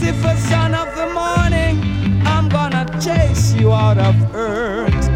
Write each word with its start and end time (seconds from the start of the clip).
Lucifer, 0.00 0.36
son 0.36 0.74
of 0.74 0.94
the 0.94 1.08
morning, 1.12 2.22
I'm 2.24 2.48
gonna 2.48 2.86
chase 3.00 3.52
you 3.54 3.72
out 3.72 3.98
of 3.98 4.14
earth. 4.32 5.08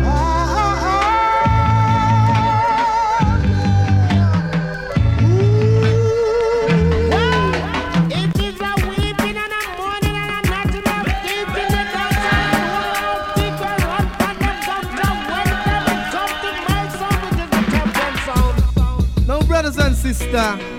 brothers 19.62 20.71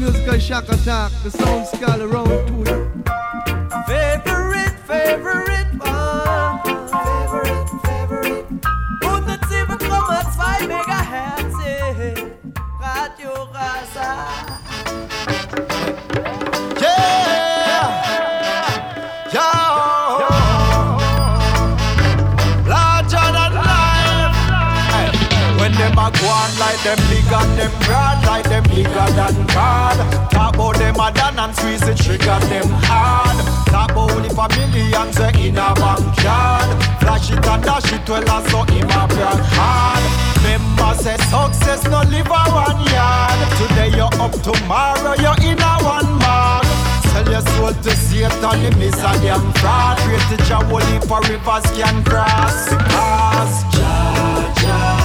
musical 0.00 0.38
shock 0.38 0.68
attack. 0.70 1.12
The 1.22 1.30
sound 1.30 1.66
scale 1.66 2.02
around 2.02 2.28
to 2.28 2.62
it. 2.62 2.90
Favorite, 3.86 4.78
favorite 4.86 5.59
them 26.84 26.98
big 27.08 27.32
and 27.32 27.58
them 27.58 27.72
broad, 27.84 28.24
like 28.24 28.48
them 28.48 28.62
bigger 28.64 29.08
than 29.16 29.34
God. 29.52 29.98
Talk 30.30 30.54
about 30.54 30.76
them 30.76 30.96
a 30.96 31.12
done 31.12 31.38
and 31.38 31.54
squeeze 31.54 31.80
the 31.80 31.94
trigger 31.94 32.40
them 32.48 32.68
hard. 32.88 33.36
Talk 33.68 33.92
about 33.92 34.10
only 34.12 34.30
for 34.30 34.48
millions 34.56 35.18
uh, 35.18 35.30
in 35.36 35.58
a 35.58 35.74
bank 35.76 36.22
yard. 36.22 36.68
Flash 37.00 37.30
it 37.30 37.46
and 37.46 37.62
dash 37.62 37.92
it 37.92 38.08
well 38.08 38.28
as 38.30 38.44
so 38.50 38.62
him 38.72 38.88
a 38.88 39.02
brag 39.08 39.40
hard. 39.56 40.04
Remember 40.40 40.94
say 40.96 41.16
success 41.28 41.84
no 41.84 42.00
live 42.08 42.26
a 42.26 42.42
one 42.48 42.80
yard. 42.88 43.38
Today 43.60 43.90
you're 43.96 44.14
up, 44.20 44.32
tomorrow 44.40 45.14
you're 45.20 45.40
in 45.44 45.60
a 45.60 45.72
one 45.84 46.12
mark. 46.18 46.64
Sell 47.12 47.28
your 47.28 47.42
soul 47.54 47.74
to 47.74 47.90
Satan, 47.90 48.40
the 48.40 48.88
a 48.88 49.12
damn 49.20 49.52
fraud. 49.60 49.98
To 50.30 50.36
Jah, 50.46 50.62
only 50.62 50.98
for 51.06 51.20
rivers 51.28 51.66
can 51.76 52.04
cross. 52.04 52.70
Because 52.70 53.64
Jah, 53.74 54.54
Jah, 54.60 54.99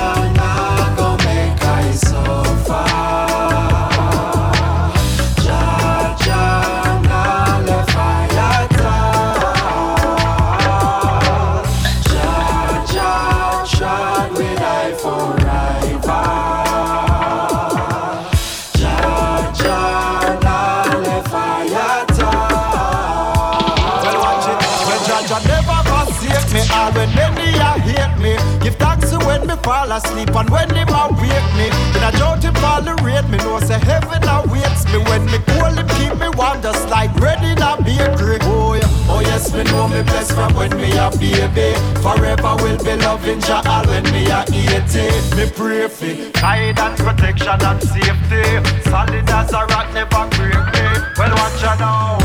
asleep 29.96 30.36
and 30.36 30.50
when 30.50 30.70
him 30.76 30.90
a 30.90 31.08
wake 31.16 31.52
me. 31.56 31.68
In 31.96 32.04
a 32.04 32.12
drought 32.18 32.44
him 32.44 32.54
tolerate 32.56 33.28
me. 33.30 33.38
Know 33.40 33.60
say 33.60 33.80
heaven 33.80 34.24
awaits 34.28 34.84
me. 34.92 35.00
When 35.08 35.26
me 35.26 35.40
cold 35.48 35.78
him 35.80 35.88
keep 35.96 36.14
me 36.20 36.30
warm 36.36 36.62
just 36.62 36.88
like 36.90 37.16
bread 37.16 37.42
in 37.44 37.62
a 37.62 37.78
bakery. 37.82 38.38
Oh, 38.44 38.74
yeah. 38.74 39.12
oh 39.12 39.22
yes, 39.22 39.54
me 39.54 39.64
know 39.64 39.88
me 39.88 40.04
blessed 40.04 40.34
from 40.34 40.54
when 40.56 40.76
me 40.78 40.92
a 40.98 41.10
baby. 41.12 41.74
Forever 42.04 42.56
will 42.62 42.78
be 42.84 42.96
loving 43.04 43.40
Jah 43.40 43.64
when 43.88 44.04
me 44.12 44.28
a 44.28 44.44
80. 44.44 45.36
Me 45.36 45.46
pray 45.56 45.88
for 45.88 46.14
guidance, 46.40 47.02
protection 47.02 47.62
and 47.64 47.82
safety. 47.82 48.44
Solid 48.90 49.30
as 49.30 49.54
a 49.54 49.66
rock, 49.72 49.88
never 49.94 50.28
break 50.36 50.66
me. 50.76 50.86
Well, 51.18 51.34
watch 51.40 51.64
out 51.64 51.80
now. 51.80 52.18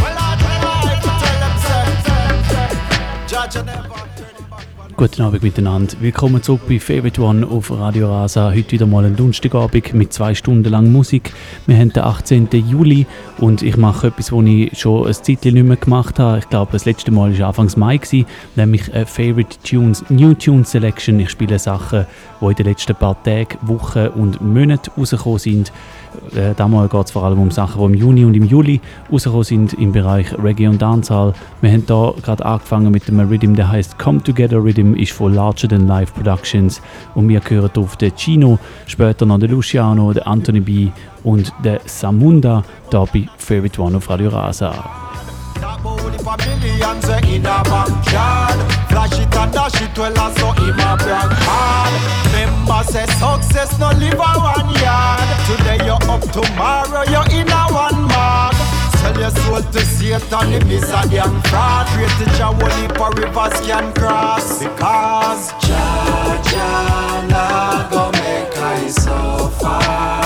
Well, 0.00 0.16
I 0.16 0.36
try 0.40 0.56
to 1.04 1.10
tell 1.20 1.36
them, 1.42 1.54
Jah, 3.28 3.62
never. 3.62 3.97
Guten 4.98 5.22
Abend 5.22 5.44
miteinander. 5.44 5.94
Willkommen 6.00 6.42
zurück 6.42 6.62
bei 6.68 6.80
Favorite 6.80 7.22
One 7.22 7.46
auf 7.46 7.70
Radio 7.70 8.10
Rasa. 8.10 8.50
Heute 8.50 8.72
wieder 8.72 8.86
mal 8.86 9.04
ein 9.04 9.14
Donnerstagabend 9.14 9.94
mit 9.94 10.12
zwei 10.12 10.34
Stunden 10.34 10.68
lang 10.68 10.90
Musik. 10.90 11.32
Wir 11.68 11.76
haben 11.76 11.92
den 11.92 12.02
18. 12.02 12.48
Juli 12.68 13.06
und 13.38 13.62
ich 13.62 13.76
mache 13.76 14.08
etwas, 14.08 14.32
was 14.32 14.44
ich 14.44 14.76
schon 14.76 15.06
ein 15.06 15.14
Zeitchen 15.14 15.54
nicht 15.54 15.66
mehr 15.66 15.76
gemacht 15.76 16.18
habe. 16.18 16.38
Ich 16.38 16.48
glaube, 16.48 16.72
das 16.72 16.84
letzte 16.84 17.12
Mal 17.12 17.38
war 17.38 17.46
Anfangs 17.46 17.76
Mai, 17.76 17.98
gewesen, 17.98 18.26
nämlich 18.56 18.90
Favorite 19.06 19.58
Tunes, 19.62 20.04
New 20.08 20.34
Tune 20.34 20.64
Selection. 20.64 21.20
Ich 21.20 21.30
spiele 21.30 21.60
Sachen, 21.60 22.04
die 22.40 22.46
in 22.46 22.54
den 22.54 22.66
letzten 22.66 22.96
paar 22.96 23.22
Tagen, 23.22 23.56
Wochen 23.62 24.08
und 24.08 24.40
Monaten 24.40 24.90
rausgekommen 24.98 25.38
sind. 25.38 25.72
Äh, 26.34 26.54
Damals 26.56 26.90
geht 26.90 27.06
es 27.06 27.10
vor 27.10 27.24
allem 27.24 27.40
um 27.40 27.50
Sachen, 27.50 27.80
die 27.80 27.86
im 27.86 27.94
Juni 27.94 28.24
und 28.24 28.34
im 28.34 28.44
Juli 28.44 28.80
rausgekommen 29.10 29.44
sind 29.44 29.72
im 29.74 29.92
Bereich 29.92 30.26
Reggae 30.42 30.68
und 30.68 30.80
Dancehall. 30.80 31.32
Wir 31.60 31.72
haben 31.72 31.84
hier 31.86 32.14
gerade 32.22 32.44
angefangen 32.44 32.90
mit 32.90 33.08
einem 33.08 33.28
Rhythm, 33.28 33.54
der 33.54 33.70
heißt 33.70 33.98
Come 33.98 34.22
Together 34.22 34.62
Rhythm, 34.62 34.94
ist 34.94 35.12
von 35.12 35.34
Larger 35.34 35.68
Than 35.68 35.86
Life 35.86 36.12
Productions 36.14 36.80
und 37.14 37.28
wir 37.28 37.40
hören 37.46 37.70
auf 37.76 37.96
den 37.96 38.14
Chino, 38.16 38.58
später 38.86 39.26
noch 39.26 39.38
den 39.38 39.50
Luciano, 39.50 40.12
den 40.12 40.24
Anthony 40.24 40.60
B 40.60 40.88
und 41.24 41.52
den 41.64 41.78
Samunda 41.86 42.62
hier 42.90 43.04
bei 43.12 43.28
Favorite 43.38 43.80
One 43.80 43.96
auf 43.96 44.08
Radio 44.10 44.28
Rasa. 44.30 44.72
Uh, 46.80 47.20
in 47.26 47.44
a 47.44 47.62
backyard. 47.64 48.58
Flash 48.88 49.18
it 49.18 49.34
and 49.34 49.52
dash 49.52 49.82
it 49.82 49.98
well 49.98 50.16
as 50.18 50.34
so 50.36 50.52
him 50.52 50.78
a 50.78 50.96
brag 50.96 51.32
hard. 51.42 51.92
Remember 52.30 52.82
say 52.84 53.06
success 53.18 53.78
no 53.78 53.90
live 53.98 54.14
a 54.14 54.32
one 54.38 54.70
yard. 54.78 55.26
Today 55.46 55.84
you're 55.84 55.98
up, 56.08 56.22
tomorrow 56.30 57.02
you're 57.10 57.28
in 57.34 57.48
a 57.48 57.62
one 57.74 58.02
mark. 58.08 58.54
Sell 58.98 59.18
your 59.18 59.30
soul 59.30 59.62
to 59.62 59.80
Satan, 59.80 60.52
the 60.52 60.64
miss 60.66 60.88
a 60.90 61.02
damn 61.10 61.42
fraud. 61.50 61.86
To 62.18 62.24
Jah, 62.36 62.54
only 62.54 62.88
for 62.94 63.10
rivers 63.12 63.60
can 63.66 63.92
cross. 63.94 64.60
Because 64.60 65.52
Jah, 65.66 66.42
Jah, 66.46 67.26
nah 67.28 67.90
go 67.90 68.10
make 68.12 68.56
I 68.56 68.86
suffer. 68.88 70.17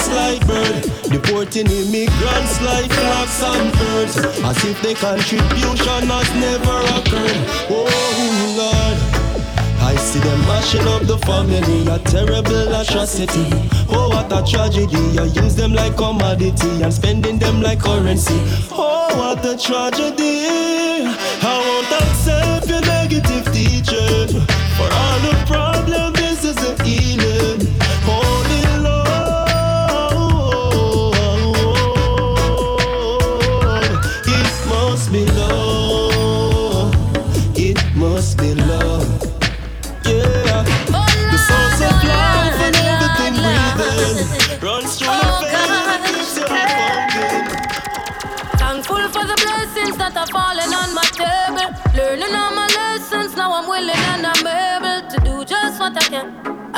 The 0.00 0.10
blocks 0.10 0.46
like? 0.46 1.10
Deporting 1.10 1.66
immigrants 1.66 2.60
like 2.62 2.90
flocks 2.90 3.42
and 3.42 3.72
birds. 3.72 4.16
As 4.44 4.64
if 4.64 4.80
the 4.82 4.94
contribution 4.94 6.08
has 6.08 6.30
never 6.34 6.78
occurred. 6.96 7.40
Oh 7.70 7.86
Lord. 8.56 9.20
I 9.82 9.96
see 9.96 10.20
them 10.20 10.40
mashing 10.42 10.86
up 10.86 11.02
the 11.02 11.18
family, 11.18 11.86
a 11.88 11.98
terrible 11.98 12.74
atrocity. 12.74 13.48
Oh, 13.88 14.08
what 14.10 14.30
a 14.30 14.48
tragedy! 14.48 14.98
You 15.14 15.24
use 15.42 15.56
them 15.56 15.72
like 15.72 15.96
commodity 15.96 16.82
and 16.82 16.92
spending 16.92 17.38
them 17.38 17.62
like 17.62 17.80
currency. 17.80 18.38
Oh, 18.70 19.08
what 19.16 19.44
a 19.44 19.56
tragedy! 19.56 20.89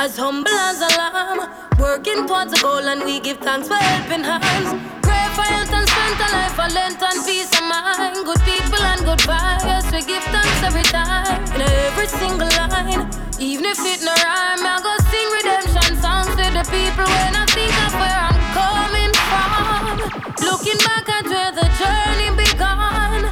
As 0.03 0.17
humble 0.17 0.51
as 0.51 0.81
a 0.81 0.91
lamb, 0.99 1.49
working 1.79 2.27
towards 2.27 2.51
a 2.51 2.61
goal, 2.61 2.83
and 2.91 3.05
we 3.05 3.21
give 3.21 3.37
thanks 3.37 3.69
for 3.69 3.79
helping 3.79 4.21
hands. 4.21 4.75
Pray 4.99 5.25
for 5.31 5.47
health 5.47 5.71
and 5.71 5.87
strength, 5.87 6.19
a 6.19 6.27
life 6.27 6.51
for 6.59 6.67
length 6.75 7.01
and 7.01 7.23
peace 7.23 7.47
of 7.55 7.63
mind. 7.63 8.19
Good 8.27 8.41
people 8.43 8.83
and 8.83 8.99
good 9.07 9.23
vibes, 9.23 9.87
we 9.95 10.03
give 10.03 10.23
thanks 10.27 10.59
every 10.59 10.83
time. 10.91 11.39
In 11.55 11.61
every 11.87 12.07
single 12.07 12.51
line, 12.59 13.07
even 13.39 13.63
if 13.63 13.79
it 13.79 14.03
no 14.03 14.11
rhyme, 14.11 14.67
I 14.67 14.83
go 14.83 14.91
sing 15.07 15.29
redemption 15.39 15.95
songs 16.03 16.35
to 16.35 16.51
the 16.51 16.67
people 16.67 17.07
when 17.07 17.39
I 17.39 17.47
think 17.55 17.71
of 17.87 17.95
where 17.95 18.19
I'm 18.27 18.39
coming 18.59 19.13
from. 19.31 20.03
Looking 20.43 20.79
back 20.83 21.07
at 21.07 21.31
where 21.31 21.55
the 21.55 21.67
journey 21.79 22.27
began, 22.35 23.31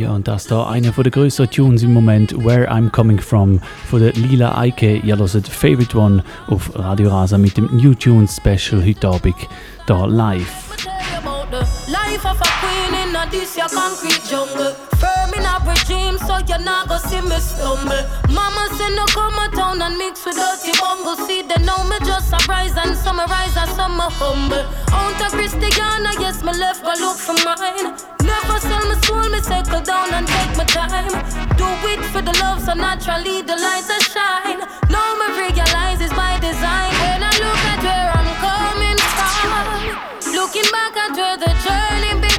Ja, 0.00 0.12
und 0.12 0.26
das 0.26 0.46
da 0.46 0.66
einer 0.66 0.94
von 0.94 1.04
der 1.04 1.10
größeren 1.10 1.50
Tunes 1.50 1.82
im 1.82 1.92
Moment, 1.92 2.32
Where 2.42 2.72
I'm 2.72 2.88
Coming 2.88 3.20
From, 3.20 3.60
von 3.90 4.00
der 4.00 4.14
Lila 4.14 4.56
Eike. 4.56 4.96
Ihr 4.96 5.18
hört 5.18 5.46
Favorite 5.46 5.94
One 5.94 6.24
auf 6.46 6.70
Radio 6.74 7.10
Rasa 7.10 7.36
mit 7.36 7.58
dem 7.58 7.66
New 7.66 7.92
Tunes 7.92 8.34
Special 8.36 8.82
heute 8.82 9.06
Abend, 9.06 9.34
da 9.86 10.06
live. 10.06 10.70
This 13.30 13.56
your 13.56 13.68
concrete 13.68 14.22
jungle. 14.26 14.74
Firm 14.98 15.30
in 15.34 15.46
a 15.46 15.56
regime, 15.62 16.18
so 16.18 16.38
you're 16.48 16.58
not 16.58 16.88
gonna 16.88 17.00
see 17.08 17.20
me 17.22 17.38
stumble. 17.38 18.02
Mama 18.28 18.68
say 18.76 18.90
no 18.94 19.06
come 19.06 19.38
a 19.38 19.48
town 19.54 19.80
and 19.82 19.96
mix 19.96 20.26
with 20.26 20.36
dirty 20.36 20.72
bungle. 20.80 21.16
See 21.26 21.42
they 21.42 21.62
know 21.62 21.82
me 21.84 21.96
just 22.04 22.32
a 22.32 22.38
rise 22.48 22.76
and 22.76 22.96
summarize 22.96 23.56
and 23.56 23.70
some 23.70 23.98
humble. 23.98 24.66
Out 24.92 25.20
of 25.22 25.32
Christiana, 25.32 26.10
yes 26.18 26.42
me 26.42 26.52
left 26.52 26.82
go 26.82 26.92
look 26.98 27.16
for 27.16 27.38
mine. 27.46 27.94
Never 28.26 28.58
sell 28.60 28.84
my 28.90 28.98
soul, 29.06 29.28
me 29.30 29.40
settle 29.40 29.80
down 29.80 30.12
and 30.12 30.26
take 30.26 30.56
my 30.58 30.64
time. 30.64 31.14
Do 31.56 31.68
it 31.86 32.02
for 32.12 32.22
the 32.22 32.34
love, 32.42 32.60
so 32.62 32.74
naturally 32.74 33.42
the 33.42 33.56
lights 33.56 33.90
are 33.90 34.04
shine. 34.10 34.60
Now 34.90 35.14
me 35.18 35.26
realize 35.38 36.00
it's 36.00 36.12
by 36.14 36.38
design. 36.40 36.92
When 36.98 37.22
I 37.22 37.32
look 37.38 37.62
at 37.72 37.80
where 37.86 38.10
I'm 38.18 38.30
coming 38.42 38.98
from. 39.14 40.34
Looking 40.34 40.68
back 40.72 40.96
at 40.96 41.16
where 41.16 41.36
the 41.38 41.52
journey 41.64 42.29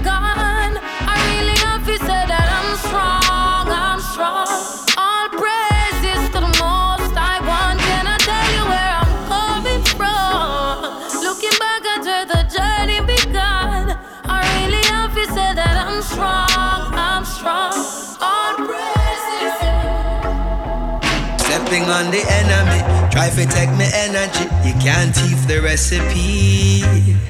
on 21.92 22.10
the 22.10 22.24
enemy, 22.40 22.80
try 23.12 23.30
to 23.30 23.46
take 23.46 23.70
my 23.72 23.90
energy. 23.94 24.46
You 24.66 24.74
can't 24.80 25.14
thief 25.14 25.46
the 25.48 25.62
recipe. 25.62 26.82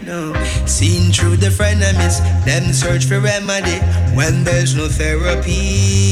No, 0.05 0.33
seen 0.65 1.11
through 1.11 1.37
the 1.37 1.49
frenemies, 1.49 2.21
them 2.45 2.71
search 2.71 3.05
for 3.05 3.19
remedy 3.19 3.79
when 4.15 4.43
there's 4.43 4.75
no 4.75 4.87
therapy. 4.87 6.11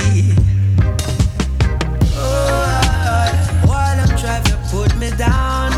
Oh, 2.18 3.64
while 3.66 3.96
them 3.96 4.18
try 4.18 4.42
to 4.42 4.56
put 4.72 4.98
me 4.98 5.12
down. 5.12 5.70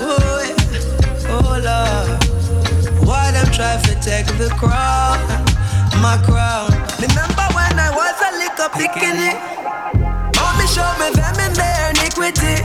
Oh, 0.00 0.54
oh 1.28 1.52
Lord, 1.68 3.06
while 3.06 3.32
try 3.52 3.76
to 3.82 3.94
take 4.00 4.26
the 4.38 4.48
crown, 4.56 5.20
my 6.00 6.16
crown. 6.24 6.70
Remember 6.98 7.46
when 7.52 7.78
I 7.78 7.90
was 7.92 8.16
a 8.24 8.32
little 8.40 8.70
picking 8.70 9.16
Mommy 9.16 10.05
showed 10.76 10.98
me 11.00 11.08
them 11.16 11.36
in 11.40 11.52
their 11.56 11.88
iniquity. 11.96 12.60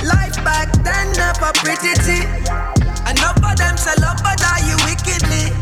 Life 0.00 0.36
back 0.48 0.72
then 0.80 1.12
never 1.12 1.52
pretty 1.60 1.92
tea. 2.00 2.24
Enough 3.04 3.36
of 3.44 3.54
them 3.60 3.76
sell 3.76 4.00
up, 4.08 4.16
but 4.24 4.40
are 4.40 4.62
you 4.64 4.76
wickedly? 4.88 5.52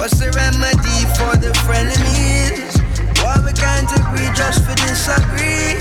What's 0.00 0.16
the 0.16 0.32
remedy 0.32 1.04
for 1.20 1.36
the 1.36 1.52
frenemies? 1.68 2.72
Why 3.20 3.36
we 3.44 3.52
can't 3.52 3.92
agree 3.92 4.30
just 4.32 4.64
for 4.64 4.76
disagree? 4.88 5.76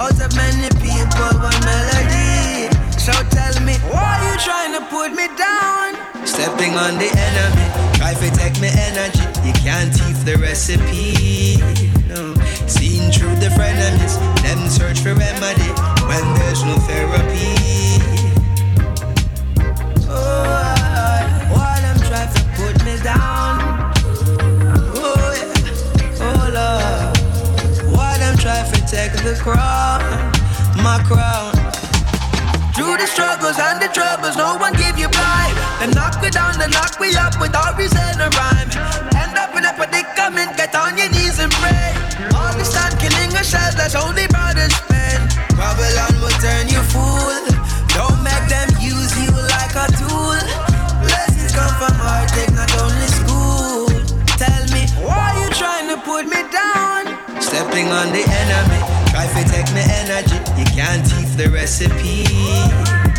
Out 0.00 0.16
of 0.16 0.32
many 0.32 0.72
people, 0.80 1.32
one 1.44 1.60
melody. 1.68 2.72
So 2.96 3.12
tell 3.36 3.56
me, 3.68 3.76
why 3.92 4.16
you 4.24 4.34
trying 4.40 4.72
to 4.80 4.82
put 4.88 5.12
me 5.12 5.28
down? 5.36 5.92
Stepping 6.24 6.72
on 6.74 6.96
the 6.96 7.12
enemy, 7.12 7.66
try 8.00 8.14
to 8.14 8.28
take 8.32 8.56
me 8.64 8.68
energy. 8.72 9.24
You 9.44 9.52
can't 9.60 9.92
thief 9.92 10.24
the 10.24 10.36
recipe. 10.40 11.60
No, 12.08 12.34
seen 12.68 13.12
through 13.12 13.36
the 13.36 13.48
frenemies, 13.54 14.18
them 14.42 14.68
search 14.68 15.00
for 15.00 15.14
remedy 15.14 15.70
when 16.06 16.24
there's 16.34 16.64
no 16.64 16.74
therapy. 16.88 17.54
Oh, 20.08 21.22
why 21.52 21.80
them 21.80 21.98
try 22.08 22.26
to 22.26 22.42
put 22.58 22.74
me 22.84 22.96
down? 23.02 23.92
Oh, 24.98 25.32
yeah. 25.36 26.26
oh 26.26 26.42
Lord, 26.58 27.94
why 27.94 28.18
them 28.18 28.36
try 28.36 28.62
to 28.62 28.80
take 28.86 29.12
the 29.22 29.38
crown, 29.40 30.02
my 30.82 31.02
crown? 31.06 31.54
Through 32.74 32.98
the 32.98 33.06
struggles 33.06 33.58
and 33.58 33.80
the 33.80 33.88
troubles, 33.88 34.36
no 34.36 34.56
one 34.56 34.72
give 34.74 34.98
you 34.98 35.08
pride. 35.08 35.56
Them 35.80 35.90
knock 35.92 36.20
we 36.20 36.30
down, 36.30 36.58
they 36.58 36.68
knock 36.68 36.98
we 36.98 37.14
up 37.16 37.40
without 37.40 37.78
reason 37.78 38.20
or 38.20 38.28
rhyme. 38.30 38.70
End 39.16 39.38
up 39.38 39.54
in 39.56 39.64
a 39.64 39.72
predicament, 39.72 40.56
get 40.56 40.74
on 40.74 40.98
your 40.98 41.08
knees 41.10 41.38
and 41.38 41.52
pray. 41.52 42.05
Time 43.46 43.78
that's 43.78 43.94
only 43.94 44.26
brothers 44.26 44.74
spend. 44.74 45.22
Babylon 45.54 46.18
will 46.20 46.34
turn 46.42 46.66
you 46.66 46.82
fool. 46.90 47.46
Don't 47.94 48.18
make 48.26 48.42
them 48.50 48.66
use 48.82 49.14
you 49.22 49.30
like 49.30 49.70
a 49.78 49.86
tool. 49.94 50.34
Blessings 51.06 51.54
come 51.54 51.70
from 51.78 51.94
heartache, 51.94 52.50
not 52.58 52.66
only 52.82 53.06
school. 53.06 53.86
Tell 54.34 54.64
me, 54.74 54.90
why 54.98 55.30
you 55.38 55.46
trying 55.54 55.86
to 55.94 55.96
put 56.02 56.26
me 56.26 56.42
down? 56.50 57.06
Stepping 57.40 57.86
on 57.94 58.10
the 58.10 58.26
enemy, 58.26 58.82
try 59.14 59.30
to 59.30 59.42
take 59.46 59.70
my 59.70 59.86
energy. 60.02 60.42
You 60.58 60.66
can't 60.74 61.06
thief 61.06 61.36
the 61.36 61.48
recipe. 61.48 62.26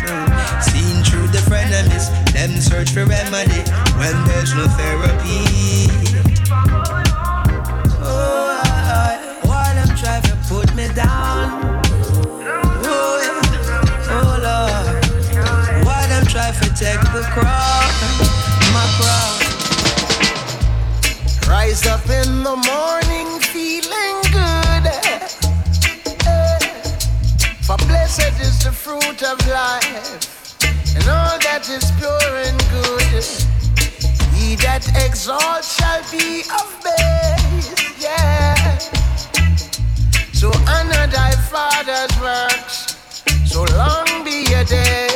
No. 0.04 0.28
Seen 0.60 1.04
through 1.08 1.32
the 1.32 1.40
frenemies, 1.48 2.12
them 2.34 2.52
search 2.60 2.90
for 2.90 3.06
remedy 3.06 3.64
when 3.96 4.12
there's 4.28 4.54
no 4.54 4.68
therapy. 4.76 5.88
Take 16.78 17.00
the 17.12 17.22
crown, 17.34 17.90
my 18.72 18.86
crown? 18.98 19.38
Rise 21.50 21.84
up 21.86 22.08
in 22.08 22.44
the 22.44 22.54
morning 22.54 23.40
feeling 23.40 24.22
good. 24.30 24.86
For 27.66 27.76
blessed 27.88 28.40
is 28.40 28.62
the 28.62 28.70
fruit 28.70 29.24
of 29.24 29.44
life, 29.48 30.56
and 30.94 31.04
all 31.08 31.36
that 31.42 31.68
is 31.68 31.90
pure 31.98 32.34
and 32.46 32.58
good. 32.70 33.24
He 34.36 34.54
that 34.62 34.86
exalts 35.04 35.74
shall 35.74 36.02
be 36.12 36.44
of 36.60 36.68
base, 36.84 37.74
yeah. 38.00 38.78
So 40.32 40.52
honor 40.68 41.08
thy 41.10 41.32
father's 41.50 42.14
works, 42.22 42.94
so 43.50 43.64
long 43.74 44.22
be 44.22 44.46
your 44.48 44.62
days, 44.62 45.07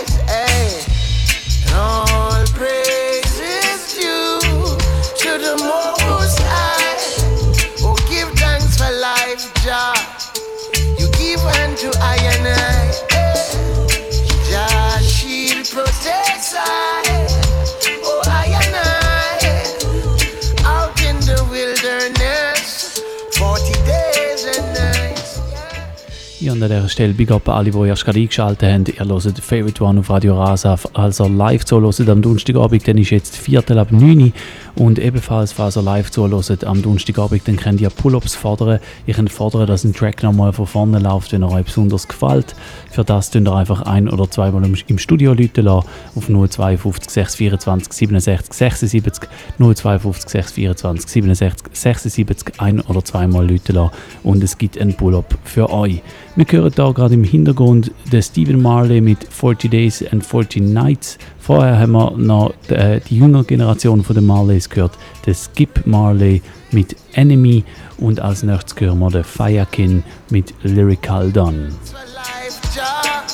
an 26.62 26.70
dieser 26.70 26.88
Stelle 26.88 27.12
Big 27.12 27.30
Up 27.30 27.48
an 27.48 27.56
alle, 27.56 27.70
die 27.70 27.88
erst 27.88 28.04
gerade 28.04 28.20
eingeschaltet 28.20 28.68
haben. 28.68 28.84
Ihr 28.86 29.04
hört 29.04 29.38
Favorite 29.38 29.82
One 29.82 30.00
auf 30.00 30.10
Radio 30.10 30.38
Rasa, 30.38 30.78
also 30.94 31.28
live 31.28 31.64
zuhört 31.64 32.08
am 32.08 32.22
Donnerstagabend, 32.22 32.86
dann 32.86 32.98
ist 32.98 33.10
jetzt 33.10 33.36
Viertel 33.36 33.78
ab 33.78 33.90
9 33.90 34.20
Uhr. 34.20 34.32
Und 34.74 34.98
ebenfalls, 34.98 35.52
falls 35.52 35.76
ihr 35.76 35.82
live 35.82 36.10
zuhört 36.10 36.64
am 36.64 36.80
Donnerstagabend, 36.80 37.46
dann 37.46 37.56
könnt 37.56 37.80
ihr 37.80 37.90
Pull-Ups 37.90 38.34
fordern. 38.34 38.80
Ihr 39.06 39.14
könnt 39.14 39.30
fordern, 39.30 39.66
dass 39.66 39.84
ein 39.84 39.92
Track 39.92 40.22
nochmal 40.22 40.52
von 40.52 40.66
vorne 40.66 40.98
läuft, 40.98 41.32
wenn 41.32 41.42
er 41.42 41.50
euch 41.50 41.66
besonders 41.66 42.08
gefällt. 42.08 42.54
Für 42.90 43.04
das 43.04 43.30
könnt 43.30 43.48
ihr 43.48 43.54
einfach 43.54 43.82
ein- 43.82 44.08
oder 44.08 44.30
zweimal 44.30 44.64
im, 44.64 44.98
Studio 44.98 45.34
läuten 45.34 45.66
lassen, 45.66 45.86
auf 46.14 46.26
052 46.26 47.10
624 47.10 47.92
67 47.92 48.52
76, 48.54 49.28
052 49.58 50.28
624 50.28 51.10
67 51.10 51.66
76, 51.72 52.60
ein- 52.60 52.80
oder 52.80 53.04
zweimal 53.04 53.48
läuten 53.48 53.74
lassen. 53.74 53.94
Und 54.22 54.42
es 54.42 54.56
gibt 54.56 54.78
einen 54.78 54.94
Pull-Up 54.94 55.36
für 55.44 55.70
euch. 55.70 56.00
Wir 56.34 56.46
hören 56.50 56.72
hier 56.74 56.92
gerade 56.94 57.14
im 57.14 57.24
Hintergrund 57.24 57.90
den 58.10 58.22
Stephen 58.22 58.62
Marley 58.62 59.02
mit 59.02 59.24
40 59.24 59.70
Days 59.70 60.02
and 60.10 60.24
40 60.24 60.62
Nights. 60.62 61.18
Vorher 61.44 61.78
haben 61.78 61.92
wir 61.92 62.12
noch 62.16 62.52
die, 62.70 62.74
äh, 62.74 63.00
die 63.00 63.18
jüngere 63.18 63.44
Generation 63.44 64.02
von 64.04 64.14
den 64.14 64.26
Marleys 64.26 64.68
gehört, 64.70 64.92
den 65.26 65.34
Skip 65.34 65.84
Marley 65.86 66.40
mit 66.70 66.94
Enemy 67.14 67.64
und 67.98 68.20
als 68.20 68.42
nächstes 68.44 68.80
hören 68.80 68.98
wir 69.00 69.10
den 69.10 69.24
Fyakin 69.24 70.04
mit 70.30 70.54
Lyrical 70.62 71.32
Done. 71.32 71.70
for 71.84 71.98
life, 72.14 72.60
Jah. 72.74 73.24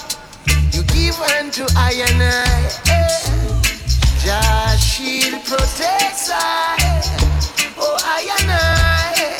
You 0.73 0.83
give 0.85 1.17
unto 1.41 1.65
I 1.77 2.03
and 2.09 2.23
I. 2.23 2.91
eh. 2.91 4.27
Jah 4.27 4.77
shield 4.79 5.45
protects 5.45 6.31
I. 6.31 7.01
Oh, 7.79 7.97
I 8.03 8.29
and 8.41 8.51
I. 8.51 9.39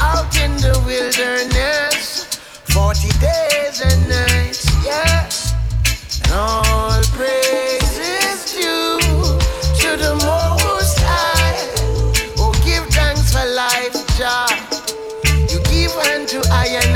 Out 0.00 0.34
in 0.42 0.56
the 0.56 0.72
wilderness, 0.86 2.26
40 2.64 3.08
days 3.20 3.82
and 3.82 4.08
nights, 4.08 4.66
yeah. 4.84 5.28
And 6.24 6.32
unto 16.50 16.54
I 16.54 16.87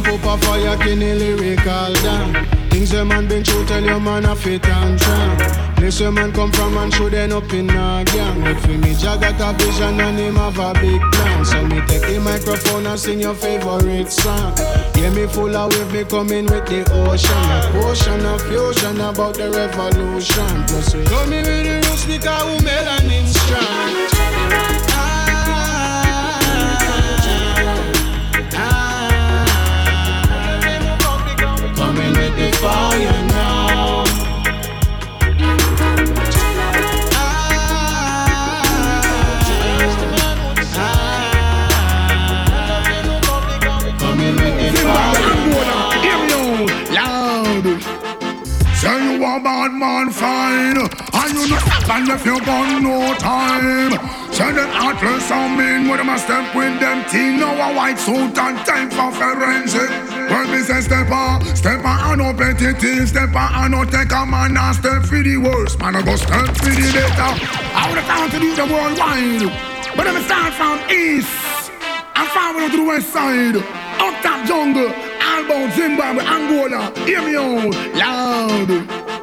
come 0.00 0.14
up 0.14 0.24
a 0.24 0.46
fire, 0.46 0.76
can 0.78 1.00
lyrical 1.00 1.92
down. 2.02 2.46
Things 2.70 2.94
a 2.94 3.04
man 3.04 3.28
been 3.28 3.44
through, 3.44 3.66
tell 3.66 3.82
your 3.82 4.00
man 4.00 4.24
a 4.24 4.34
fit 4.34 4.66
and 4.66 4.98
strong. 4.98 5.36
Bless 5.76 5.96
say 5.96 6.10
man 6.10 6.32
come 6.32 6.50
from 6.52 6.76
and 6.78 6.94
should 6.94 7.12
end 7.12 7.32
up 7.32 7.52
in 7.52 7.68
a 7.68 8.02
gang. 8.06 8.40
But 8.40 8.58
for 8.60 8.68
me, 8.68 8.94
Jah 8.94 9.18
got 9.20 9.40
a 9.40 9.58
vision 9.58 10.00
and 10.00 10.18
him 10.18 10.36
have 10.36 10.58
a 10.58 10.72
big 10.80 11.02
plan. 11.12 11.44
So 11.44 11.66
me 11.66 11.80
take 11.86 12.06
the 12.08 12.20
microphone 12.20 12.86
and 12.86 12.98
sing 12.98 13.20
your 13.20 13.34
favorite 13.34 14.10
song. 14.10 14.54
Yeah, 14.96 15.10
me 15.10 15.26
full 15.26 15.54
of 15.54 15.74
wave, 15.74 15.92
me 15.92 16.04
coming 16.04 16.46
with 16.46 16.66
the 16.66 16.80
ocean. 17.04 17.50
A 17.50 17.68
potion 17.72 18.24
of 18.24 18.40
fusion 18.42 19.00
about 19.00 19.34
the 19.34 19.50
revolution. 19.50 20.64
Plus 20.68 20.92
coming 21.10 21.44
with 21.44 21.64
the 21.66 21.86
roots 21.86 22.06
because 22.06 22.44
we 22.46 22.66
melanin 22.66 23.26
strong. 23.26 24.91
Fire 32.62 33.26
now. 33.26 34.04
You 48.82 49.18
man 49.78 50.10
fine 50.10 50.78
And 50.78 51.34
you 51.34 51.48
not 51.50 51.90
and 51.90 52.08
if 52.08 52.24
you 52.26 52.40
got 52.44 52.82
no 52.82 53.14
time 53.14 54.21
Say 54.32 54.50
them 54.52 54.70
heartless 54.70 55.30
and 55.30 55.56
mean 55.58 55.88
With 55.88 55.98
them 56.00 56.08
a 56.08 56.18
step 56.18 56.54
with 56.54 56.80
them 56.80 57.04
teen 57.08 57.38
Now 57.38 57.52
a 57.52 57.74
white 57.76 57.98
suit 57.98 58.36
and 58.38 58.58
time 58.66 58.90
for 58.90 59.12
forensic 59.12 59.90
When 60.32 60.50
me 60.50 60.60
say 60.64 60.80
step 60.80 61.10
on 61.10 61.44
Step 61.54 61.84
on 61.84 61.98
and 62.10 62.18
no 62.18 62.32
petty 62.32 62.72
thing 62.72 63.06
Step 63.06 63.34
on 63.36 63.52
and 63.52 63.72
no 63.72 63.84
take 63.84 64.10
a 64.10 64.24
man 64.26 64.56
And 64.56 64.76
step 64.76 65.02
for 65.02 65.22
the 65.22 65.36
worst 65.36 65.78
Man 65.78 65.96
I 65.96 66.02
go 66.02 66.16
step 66.16 66.56
for 66.56 66.72
the 66.72 66.88
better 66.96 67.30
I 67.76 67.86
would 67.88 67.98
have 67.98 68.08
found 68.08 68.32
to 68.32 68.38
do 68.40 68.56
the 68.56 68.64
worldwide 68.64 69.52
But 69.96 70.06
I'm 70.08 70.22
start 70.24 70.54
from 70.54 70.80
east 70.90 71.52
and 72.14 72.28
forward 72.28 72.70
to 72.70 72.76
the 72.76 72.84
west 72.84 73.12
side. 73.12 73.56
Up 73.56 74.22
top 74.22 74.46
jungle, 74.46 74.92
all 75.22 75.70
Zimbabwe, 75.70 76.24
Angola. 76.24 76.92
Hear 77.06 77.22
me 77.22 77.36
out 77.36 77.74
loud. 77.94 79.21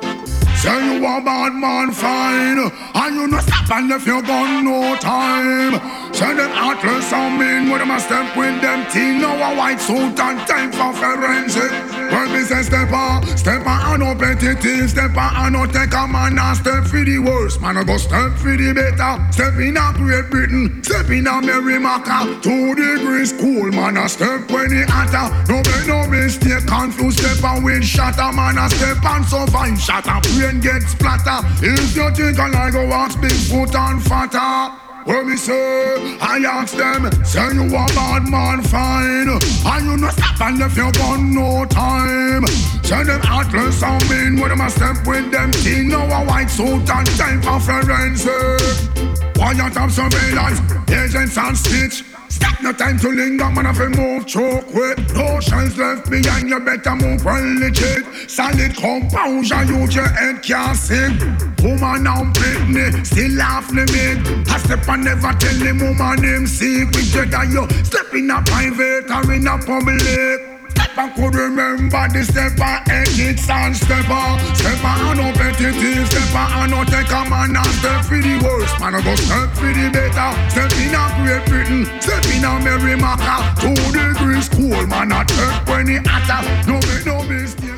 Say 0.59 0.75
you 0.83 0.97
a 0.97 1.21
bad 1.21 1.53
man 1.53 1.89
fine 1.91 2.69
And 2.93 3.15
you 3.15 3.27
no 3.29 3.39
stop 3.39 3.71
and 3.71 3.91
if 3.91 4.05
you 4.05 4.21
got 4.21 4.61
no 4.61 4.97
time 4.97 5.98
Say 6.11 6.33
them 6.33 6.51
heartless 6.51 7.13
and 7.13 7.39
mean 7.39 7.71
With 7.71 7.79
them 7.79 7.91
a 7.91 7.99
step 7.99 8.35
with 8.35 8.61
them 8.61 8.85
teen 8.91 9.21
Now 9.21 9.35
a 9.35 9.55
white 9.55 9.79
suit 9.79 10.19
and 10.19 10.39
time 10.47 10.71
for 10.71 10.91
forensic. 10.93 11.71
Well 12.11 12.29
me 12.29 12.41
say 12.43 12.63
step 12.63 12.91
on 12.91 13.25
Step 13.37 13.65
on 13.65 13.79
and 13.93 13.99
no 14.03 14.15
petty 14.15 14.55
thing 14.55 14.87
Step 14.87 15.15
on 15.15 15.31
and 15.35 15.53
no 15.53 15.65
take 15.65 15.93
a 15.93 16.07
man 16.07 16.37
And 16.37 16.57
step 16.57 16.83
for 16.85 17.03
the 17.03 17.19
worst. 17.19 17.61
Man 17.61 17.77
I 17.77 17.83
go 17.83 17.97
step 17.97 18.33
for 18.33 18.55
the 18.57 18.73
better. 18.73 19.31
Step 19.31 19.55
in 19.59 19.77
a 19.77 19.93
Great 19.93 20.29
Britain 20.29 20.83
Step 20.83 21.09
in 21.09 21.27
a 21.27 21.41
Merrimaca 21.41 22.41
Two 22.41 22.75
degrees 22.75 23.31
cool 23.33 23.71
Man 23.71 23.97
I 23.97 24.07
step 24.07 24.49
when 24.51 24.73
it 24.73 24.89
hotter. 24.89 25.29
No 25.47 25.61
make 25.61 25.87
no 25.87 26.07
mistake 26.07 26.65
Confused 26.65 27.19
step 27.19 27.43
and 27.43 27.63
win 27.63 27.81
shatter. 27.81 28.33
Man 28.33 28.57
I 28.57 28.67
step 28.67 29.03
and 29.05 29.25
survive 29.25 29.79
Shatter. 29.79 30.19
Brain 30.35 30.59
get 30.59 30.81
splatter. 30.83 31.45
If 31.61 31.95
you 31.95 32.09
think 32.11 32.39
I 32.39 32.49
like 32.49 32.73
go 32.73 32.83
ask 32.91 33.17
Bigfoot 33.19 33.75
and 33.75 34.03
fatter 34.03 34.88
Well, 35.05 35.23
me 35.23 35.37
say, 35.37 36.17
I 36.21 36.43
ask 36.45 36.75
them, 36.75 37.09
say 37.23 37.53
you 37.53 37.65
a 37.65 37.85
bad 37.95 38.29
man 38.29 38.61
fine. 38.63 39.29
And 39.29 39.85
you 39.85 39.97
no 39.97 40.09
stop 40.09 40.41
and 40.41 40.61
if 40.61 40.75
you 40.75 40.91
got 40.91 41.19
no 41.19 41.65
time. 41.65 42.45
Say 42.83 43.03
them 43.03 43.21
heartless 43.21 43.83
and 43.83 44.09
mean 44.09 44.41
With 44.41 44.49
them 44.49 44.61
a 44.61 44.69
step 44.69 45.05
with 45.05 45.31
them 45.31 45.51
teen 45.51 45.89
Now 45.89 46.05
a 46.05 46.25
white 46.25 46.49
suit 46.49 46.89
and 46.89 47.07
time 47.17 47.41
for 47.41 47.59
forensic. 47.59 49.35
Quiet 49.35 49.77
of 49.77 49.91
surveillance, 49.91 50.59
agents 50.89 51.37
and 51.37 51.57
stitch 51.57 52.03
Stop 52.29 52.61
no 52.61 52.71
time 52.71 52.97
to 52.99 53.09
linger, 53.09 53.49
man, 53.49 53.65
if 53.65 53.77
you 53.77 53.89
move 53.89 54.25
too 54.25 54.61
quick. 54.71 54.97
No 55.13 55.39
chance 55.39 55.75
left 55.77 56.09
behind, 56.09 56.49
you 56.49 56.59
better 56.59 56.95
move 56.95 57.25
well 57.25 57.59
legit. 57.59 58.05
Solid 58.29 58.75
composure, 58.75 59.63
use 59.63 59.95
your 59.95 60.07
head, 60.07 60.41
can't 60.43 60.77
sing. 60.77 61.17
Woman 61.63 62.03
now 62.03 62.23
Britney, 62.33 63.05
still 63.05 63.41
off 63.41 63.71
limit. 63.71 64.47
I 64.47 64.57
step 64.59 64.87
and 64.87 65.03
never 65.03 65.33
tell 65.33 65.55
him 65.55 65.79
woman 65.79 66.23
him 66.23 66.47
secret. 66.47 67.13
Whether 67.15 67.45
you 67.45 67.67
step 67.83 68.13
in 68.13 68.29
a 68.29 68.41
private 68.43 69.09
or 69.09 69.33
in 69.33 69.47
a 69.47 69.57
public. 69.57 70.58
I 70.97 71.09
could 71.15 71.35
remember 71.35 72.07
the 72.11 72.23
stepper, 72.23 72.83
exits 72.91 73.49
and 73.49 73.75
stepper. 73.75 74.25
Stepper 74.55 74.95
and 75.09 75.55
thief, 75.55 76.07
stepper 76.07 76.45
and 76.59 76.71
no 76.71 76.83
take 76.83 77.11
a 77.11 77.29
man 77.29 77.55
and 77.55 77.73
step 77.79 78.05
for 78.05 78.19
the 78.19 78.35
worst. 78.43 78.79
Man, 78.79 78.95
I 78.95 79.01
go 79.01 79.15
step 79.15 79.49
for 79.55 79.71
the 79.71 79.89
better. 79.91 80.29
Step 80.49 80.71
in 80.79 80.95
a 80.95 81.03
Great 81.23 81.45
Britain, 81.47 81.85
step 82.01 82.25
in 82.35 82.43
a 82.43 82.59
Merrimaca. 82.59 83.55
Two 83.61 83.75
degrees 83.91 84.49
cool, 84.49 84.87
man, 84.87 85.11
I 85.11 85.23
take 85.23 85.67
when 85.67 85.89
it 85.89 86.05
hotter. 86.07 86.43
No 86.67 86.79
make 86.79 87.05
no 87.05 87.23
mistake. 87.23 87.69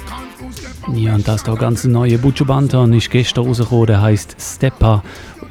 Ja, 0.93 1.15
und 1.15 1.27
das 1.27 1.43
da 1.43 1.53
ganz 1.55 1.83
neue 1.85 2.17
Butcher 2.17 2.45
Bantan 2.45 2.91
ist 2.91 3.11
gestern 3.11 3.45
rausgekommen, 3.45 3.85
der 3.85 4.01
heisst 4.01 4.35
Steppa. 4.39 5.03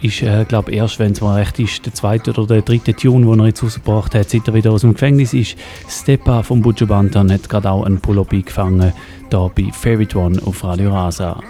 Ist, 0.02 0.22
äh, 0.22 0.46
glaube 0.46 0.72
erst, 0.72 0.98
wenn 0.98 1.12
es 1.12 1.20
mal 1.20 1.36
recht 1.36 1.58
ist, 1.58 1.84
der 1.84 1.92
zweite 1.92 2.30
oder 2.30 2.46
der 2.46 2.62
dritte 2.62 2.94
Tune, 2.94 3.26
den 3.26 3.40
er 3.40 3.46
jetzt 3.46 3.62
rausgebracht 3.62 4.14
hat, 4.14 4.30
seit 4.30 4.48
er 4.48 4.54
wieder 4.54 4.72
aus 4.72 4.80
dem 4.80 4.94
Gefängnis 4.94 5.34
ist. 5.34 5.56
Steppa 5.88 6.42
vom 6.42 6.62
Butcher 6.62 6.86
Bantan 6.86 7.30
hat 7.30 7.48
gerade 7.48 7.70
auch 7.70 7.84
einen 7.84 8.00
Pull-Up 8.00 8.32
eingefangen, 8.32 8.94
bei 9.30 9.70
Favorite 9.72 10.18
One 10.18 10.40
auf 10.44 10.64
Radio 10.64 10.90
Rasa. 10.90 11.40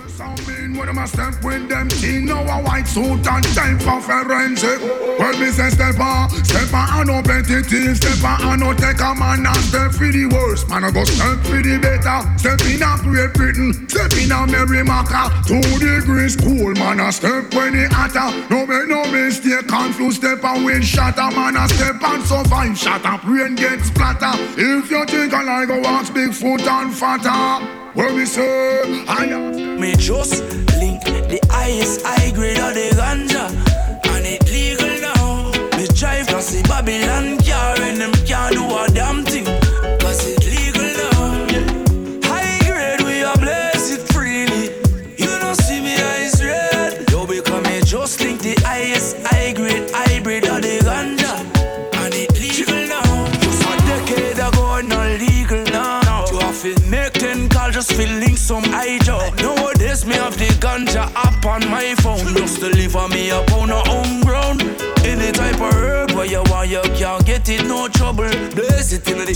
When 0.80 0.86
them 0.86 0.98
a 0.98 1.06
step 1.06 1.44
with 1.44 1.68
them 1.68 1.88
teen 1.88 2.24
Now 2.24 2.40
a 2.40 2.62
white 2.62 2.86
suit 2.86 3.26
and 3.26 3.44
time 3.54 3.78
for 3.78 4.00
forensic 4.00 4.80
Well 5.18 5.36
me 5.38 5.50
say 5.50 5.68
step 5.68 5.98
on 6.00 6.30
Step 6.44 6.72
on 6.72 7.00
and 7.00 7.08
no 7.08 7.22
petty 7.22 7.60
thief 7.62 7.96
Step 7.96 8.24
on 8.24 8.40
and 8.40 8.60
no 8.60 8.72
take 8.72 9.00
a 9.00 9.14
man 9.14 9.44
And 9.44 9.56
step 9.56 9.92
for 9.92 10.08
the 10.08 10.24
worst 10.32 10.70
Man 10.70 10.84
I 10.84 10.90
go 10.90 11.04
step 11.04 11.38
for 11.44 11.60
the 11.60 11.76
better 11.76 12.24
Step 12.38 12.60
in 12.64 12.80
a 12.80 12.96
Great 13.02 13.34
Britain 13.34 13.88
Step 13.88 14.12
in 14.16 14.32
a 14.32 14.46
Merrimaca 14.46 15.28
Two 15.44 15.60
degrees 15.76 16.36
cool 16.36 16.72
Man 16.72 17.00
I 17.00 17.10
step 17.10 17.52
when 17.52 17.74
it 17.74 17.92
hotter 17.92 18.32
No 18.48 18.64
make 18.64 18.88
no 18.88 19.04
mistake 19.12 19.68
Confused 19.68 20.22
step 20.22 20.42
and 20.44 20.64
win 20.64 20.82
shatter 20.82 21.28
Man 21.34 21.58
I 21.58 21.66
step 21.66 22.02
and 22.02 22.24
survive 22.24 22.78
Shatter 22.78 23.20
brain 23.26 23.54
get 23.54 23.84
splatter 23.84 24.32
If 24.56 24.90
you 24.90 25.04
think 25.04 25.34
I 25.34 25.42
like 25.42 25.68
Bigfoot 26.10 26.66
and 26.66 26.94
fatter 26.94 27.69
Well 27.94 28.16
me 28.16 28.24
say 28.24 29.04
I 29.08 29.26
Me 29.80 29.96
just 29.96 30.44
link 30.78 31.02
the 31.02 31.40
highest 31.50 32.02
high 32.04 32.30
grade 32.30 32.58
of 32.58 32.74
the 32.74 32.90
ganja 32.94 33.50
And 34.06 34.26
it 34.26 34.44
legal 34.48 35.00
now. 35.00 35.50
Me 35.76 35.88
drive 35.88 36.28
past 36.28 36.52
the 36.52 36.62
Babylon 36.68 37.38
car 37.38 37.80
And 37.80 38.00
them 38.00 38.12
can't 38.24 38.54
do 38.54 38.62
a 38.62 38.89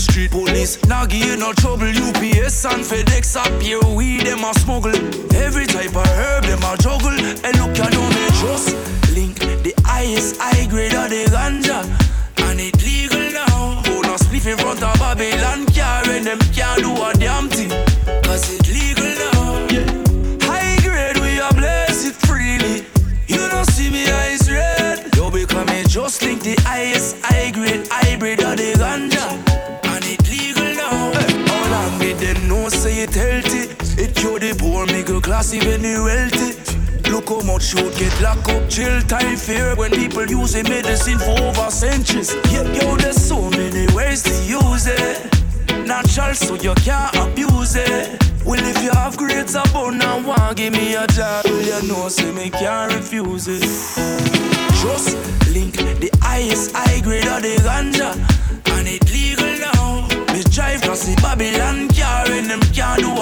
street 0.05 0.31
police. 0.31 0.83
Now 0.87 1.05
give 1.05 1.25
you 1.25 1.37
no 1.37 1.51
trouble 1.53 1.87
UPS 1.87 2.65
and 2.65 2.83
FedEx 2.83 3.35
up 3.35 3.61
here 3.61 3.79
weed 3.95 4.21
them 4.21 4.43
a 4.43 4.53
smuggle. 4.53 4.95
Every 5.35 5.65
type 5.65 5.95
of 5.95 6.07
herb 6.07 6.43
them 6.45 6.63
a 6.63 6.77
juggle. 6.77 7.17
And 7.45 7.53
look 7.59 7.77
you 7.77 7.89
know 7.91 8.09
me 8.09 8.25
Much 37.55 37.73
you 37.73 37.89
get 37.91 38.21
locked 38.21 38.49
up, 38.49 38.67
jail 38.67 39.01
time 39.03 39.37
fear 39.37 39.75
When 39.77 39.89
people 39.89 40.25
use 40.25 40.55
medicine 40.55 41.17
for 41.17 41.39
over 41.39 41.71
centuries 41.71 42.35
Yeah, 42.51 42.63
yo, 42.63 42.97
there's 42.97 43.15
so 43.15 43.49
many 43.51 43.87
ways 43.95 44.23
to 44.23 44.33
use 44.43 44.87
it 44.87 45.23
Natural 45.87 46.33
so 46.33 46.55
you 46.55 46.73
can't 46.83 47.15
abuse 47.15 47.77
it 47.77 48.21
Well, 48.43 48.59
if 48.59 48.83
you 48.83 48.91
have 48.91 49.15
grades 49.15 49.55
above 49.55 49.93
now, 49.93 50.21
want 50.27 50.57
give 50.57 50.73
me 50.73 50.95
a 50.95 51.07
job, 51.07 51.45
you 51.45 51.81
know, 51.87 52.09
say 52.09 52.29
me 52.33 52.49
can't 52.49 52.93
refuse 52.93 53.47
it. 53.47 53.61
Just 54.81 55.15
link 55.53 55.77
the 55.77 56.09
highest 56.21 56.75
high 56.75 56.99
grade 56.99 57.25
of 57.25 57.41
the 57.41 57.55
ganja, 57.63 58.11
and 58.75 58.87
it 58.87 59.09
legal 59.09 59.57
now. 59.59 60.07
Me 60.33 60.43
drive 60.51 60.81
cross 60.81 61.05
the 61.05 61.15
Babylon 61.21 61.87
car, 61.89 62.29
and 62.29 62.49
them 62.49 62.59
can't 62.73 62.99
do 62.99 63.14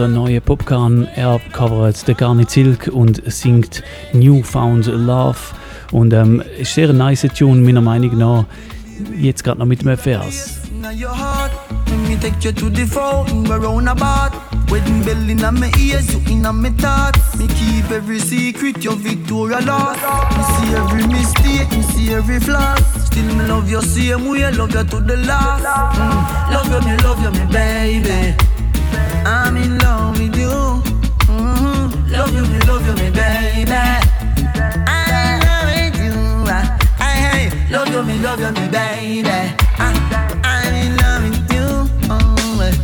your 0.00 0.08
Ja, 0.08 0.08
und 0.08 0.08
das 0.08 0.08
ist 0.08 0.08
der 0.08 0.08
neue 0.08 0.40
Popcorn. 0.40 1.06
Er 1.14 1.40
covert 1.52 2.06
den 2.08 2.16
Garnet 2.16 2.50
Silk 2.50 2.90
und 2.92 3.22
singt 3.26 3.82
Newfound 4.12 4.86
Love. 4.86 5.38
Und 5.92 6.12
ähm, 6.12 6.42
ist 6.58 6.74
sehr 6.74 6.90
ein 6.90 6.96
nice 6.96 7.26
Tune, 7.36 7.60
meiner 7.60 7.80
Meinung 7.80 8.16
nach. 8.16 8.44
Jetzt 9.18 9.44
gerade 9.44 9.58
noch 9.58 9.66
mit 9.66 9.80
einem 9.80 9.96
Vers. 9.96 10.60
take 12.20 12.44
you 12.44 12.52
to 12.52 12.68
the 12.70 12.84
phone, 12.84 13.44
we're 13.44 13.60
round 13.60 13.88
about. 13.88 14.32
Wedding 14.70 15.02
bell 15.04 15.30
in 15.30 15.38
my 15.58 15.70
ears, 15.78 16.12
you 16.12 16.20
in 16.30 16.42
my 16.42 16.70
thoughts. 16.70 17.38
Me 17.38 17.46
keep 17.48 17.90
every 17.90 18.18
secret, 18.18 18.84
your 18.84 18.96
Victoria 18.96 19.60
lost. 19.60 20.00
Me 20.36 20.42
see 20.54 20.74
every 20.76 21.06
mistake, 21.06 21.70
me 21.72 21.82
see 21.82 22.14
every 22.14 22.40
flaw. 22.40 22.74
Still 23.04 23.34
me 23.34 23.46
love 23.46 23.70
you 23.70 23.82
same 23.82 24.28
way, 24.28 24.50
love 24.52 24.74
you 24.74 24.84
to 24.84 25.00
the 25.00 25.16
last. 25.16 25.64
Mm. 25.96 26.52
Love 26.54 26.70
you, 26.72 26.80
me 26.88 26.96
love 27.02 27.22
you, 27.22 27.30
me 27.30 27.52
baby. 27.52 28.49
I'm 29.30 29.56
in 29.56 29.78
love 29.78 30.18
with 30.18 30.36
you. 30.36 30.82
Mhm. 31.30 32.10
Love 32.10 32.32
you, 32.34 32.42
me 32.50 32.58
love 32.66 32.84
you, 32.86 32.94
me 33.00 33.10
baby. 33.10 33.82
In 34.94 35.38
love 35.46 35.70
you. 36.02 36.14
I, 36.50 36.76
I, 36.98 37.12
I 37.38 37.70
love 37.70 37.88
you, 37.94 38.02
me 38.02 38.18
love 38.18 38.40
you, 38.40 38.50
me 38.58 38.66
baby. 38.68 39.30
I, 39.78 39.90
I'm 40.42 40.74
in 40.74 40.96
love 40.96 41.22
with 41.22 41.52
you. 41.54 41.68
Oh, 42.10 42.66
eh. 42.66 42.74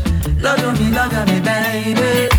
love 0.40 0.60
you, 0.60 0.72
me 0.84 0.90
love 0.94 1.12
you, 1.12 1.24
me 1.34 1.40
baby. 1.40 2.35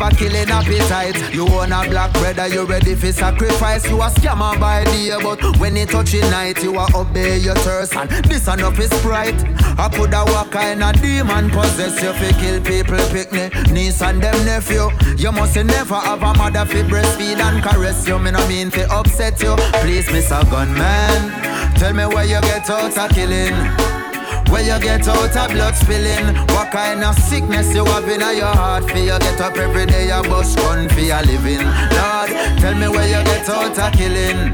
Have 0.00 0.12
a 0.12 0.16
killing 0.16 0.50
appetite. 0.50 1.34
You 1.34 1.46
own 1.48 1.72
a 1.72 1.88
black 1.88 2.12
brother, 2.12 2.48
you 2.48 2.64
ready 2.64 2.94
for 2.94 3.12
sacrifice. 3.12 3.88
You 3.88 4.00
a 4.00 4.06
scammer 4.06 4.58
by 4.58 4.84
day, 4.84 5.10
but 5.22 5.58
when 5.58 5.76
it 5.76 5.90
touching 5.90 6.28
night 6.30 6.62
You 6.62 6.78
a 6.78 6.86
obey 6.94 7.38
your 7.38 7.54
thirst. 7.56 7.94
And 7.94 8.10
this 8.24 8.48
enough 8.48 8.78
is 8.78 8.90
pride 9.02 9.34
I 9.78 9.88
coulda 9.88 10.24
walk 10.26 10.54
in 10.56 10.82
a 10.82 10.92
demon 10.92 11.50
possess 11.50 12.02
you 12.02 12.12
Fi 12.12 12.32
kill 12.40 12.60
people, 12.62 12.98
pick 13.10 13.32
me, 13.32 13.48
niece 13.72 14.02
and 14.02 14.22
them 14.22 14.44
nephew 14.44 14.90
You 15.16 15.32
must 15.32 15.56
never 15.56 15.96
have 15.96 16.22
a 16.22 16.34
mother 16.34 16.64
fi 16.64 16.82
breastfeed 16.82 17.38
and 17.38 17.62
caress 17.62 18.06
you. 18.06 18.18
Me 18.18 18.30
no 18.30 18.46
mean 18.48 18.70
fi 18.70 18.82
upset 18.84 19.40
you. 19.42 19.54
Please, 19.82 20.06
Mr. 20.08 20.42
Gunman 20.50 21.78
Tell 21.78 21.92
me 21.94 22.06
where 22.06 22.24
you 22.24 22.40
get 22.40 22.68
out 22.70 22.96
of 22.96 23.10
killing 23.10 23.89
Where 24.60 24.76
you 24.76 24.84
get 24.84 25.08
out 25.08 25.34
of 25.34 25.50
blood 25.52 25.74
spilling? 25.74 26.36
What 26.52 26.70
kind 26.70 27.02
of 27.02 27.18
sickness 27.18 27.74
you 27.74 27.82
have 27.86 28.06
in 28.06 28.20
your 28.20 28.44
heart? 28.44 28.90
For 28.90 28.98
you 28.98 29.18
get 29.18 29.40
up 29.40 29.56
every 29.56 29.86
day, 29.86 30.08
you 30.14 30.22
bust 30.28 30.58
gun 30.58 30.86
for 30.90 31.00
your 31.00 31.22
living. 31.22 31.64
Lord, 31.64 32.28
tell 32.60 32.74
me 32.74 32.86
where 32.88 33.08
you 33.08 33.24
get 33.24 33.48
out 33.48 33.78
of 33.78 33.92
killing. 33.94 34.52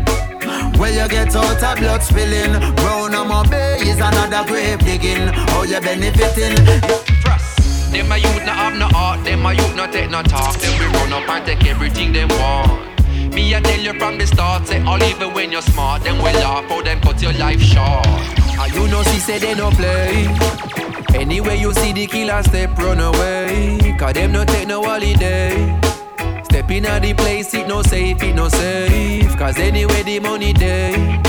Where 0.79 0.93
you 0.95 1.09
get 1.09 1.35
out 1.35 1.61
of 1.61 1.79
blood 1.81 2.05
spilling? 2.05 2.53
Round 2.87 3.17
on 3.17 3.27
my 3.27 3.49
bay 3.51 3.79
is 3.81 3.97
another 3.97 4.47
grave 4.47 4.79
digging. 4.79 5.27
How 5.51 5.65
you 5.65 5.81
benefiting? 5.81 6.55
Them 7.91 8.13
a 8.13 8.17
youth 8.17 8.47
not 8.47 8.57
have 8.63 8.79
no 8.79 8.87
heart, 8.87 9.25
them 9.25 9.45
a 9.45 9.55
youth 9.55 9.75
not 9.75 9.91
take 9.91 10.09
no 10.09 10.23
talk. 10.23 10.55
Them 10.59 10.79
we 10.79 10.87
run 11.01 11.15
up 11.15 11.29
and 11.29 11.45
take 11.45 11.67
everything 11.67 12.13
they 12.13 12.27
want. 12.27 13.35
Me 13.35 13.57
I 13.57 13.61
tell 13.61 13.81
you 13.81 13.99
from 13.99 14.19
the 14.19 14.27
start, 14.29 14.69
say 14.69 14.81
all 14.85 15.03
even 15.03 15.35
when 15.35 15.51
you're 15.51 15.63
smart, 15.63 16.05
them 16.05 16.19
will 16.19 16.33
laugh 16.35 16.65
how 16.67 16.81
them 16.81 17.01
cut 17.01 17.21
your 17.21 17.33
life 17.33 17.61
short. 17.61 18.36
And 18.77 18.85
you 18.85 18.91
know 18.91 19.03
she 19.05 19.19
say 19.19 19.39
they 19.39 19.55
no 19.55 19.71
play. 19.71 20.29
Anyway 21.15 21.59
you 21.59 21.73
see 21.73 21.93
the 21.93 22.07
killer 22.07 22.43
step 22.43 22.77
run 22.77 23.01
away, 23.01 23.97
cause 23.99 24.13
them 24.13 24.33
no 24.33 24.45
take 24.45 24.69
no 24.69 24.83
holiday. 24.83 25.81
Step 26.45 26.71
in 26.71 26.83
the 26.83 27.15
place, 27.17 27.55
it 27.55 27.67
no 27.69 27.81
safe, 27.83 28.23
it 28.23 28.35
no 28.35 28.49
safe. 28.51 29.35
Cause 29.39 29.59
anyway 29.59 30.03
the 30.03 30.21
money 30.21 30.53
day. 30.53 31.23